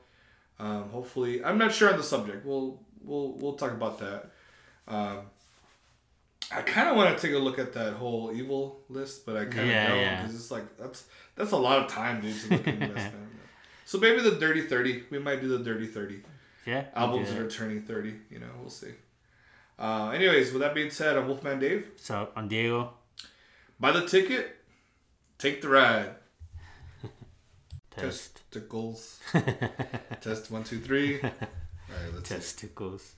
Um, 0.59 0.89
hopefully, 0.89 1.43
I'm 1.43 1.57
not 1.57 1.73
sure 1.73 1.91
on 1.91 1.97
the 1.97 2.03
subject. 2.03 2.45
We'll 2.45 2.79
we'll 3.03 3.33
we'll 3.33 3.53
talk 3.53 3.71
about 3.71 3.99
that. 3.99 4.31
Um, 4.87 5.19
I 6.49 6.61
kind 6.61 6.87
of 6.87 6.95
want 6.95 7.15
to 7.17 7.21
take 7.21 7.35
a 7.35 7.39
look 7.39 7.59
at 7.59 7.73
that 7.73 7.93
whole 7.93 8.31
evil 8.33 8.79
list, 8.87 9.25
but 9.25 9.35
I 9.35 9.43
kind 9.45 9.59
of 9.59 9.67
Yeah, 9.67 9.87
don't 9.89 9.97
yeah. 9.99 10.21
because 10.21 10.35
it's 10.35 10.49
like 10.51 10.77
that's 10.77 11.03
that's 11.35 11.51
a 11.51 11.57
lot 11.57 11.79
of 11.79 11.91
time, 11.91 12.21
dude, 12.21 12.39
to 12.39 12.49
look 12.87 12.97
So 13.85 13.97
maybe 13.99 14.21
the 14.21 14.31
dirty 14.31 14.61
thirty. 14.61 15.03
We 15.09 15.19
might 15.19 15.41
do 15.41 15.49
the 15.49 15.59
dirty 15.63 15.87
thirty 15.87 16.21
yeah, 16.65 16.85
albums 16.95 17.29
that 17.31 17.39
are 17.39 17.49
turning 17.49 17.81
thirty. 17.81 18.15
You 18.29 18.39
know, 18.39 18.47
we'll 18.61 18.69
see. 18.69 18.91
Uh, 19.79 20.09
anyways, 20.13 20.51
with 20.51 20.61
that 20.61 20.73
being 20.73 20.89
said, 20.89 21.17
I'm 21.17 21.27
Wolfman 21.27 21.59
Dave. 21.59 21.87
So 21.97 22.29
on 22.35 22.47
Diego, 22.47 22.93
Buy 23.79 23.91
the 23.91 24.07
ticket, 24.07 24.55
take 25.37 25.61
the 25.61 25.69
ride. 25.69 26.15
test, 27.95 28.41
Testicles. 28.51 29.19
Test 30.21 30.49
one, 30.49 30.63
two, 30.63 30.79
three. 30.79 31.21
All 31.21 31.29
right, 31.29 32.13
let's 32.15 32.29
see. 32.29 32.35
testicles. 32.35 33.13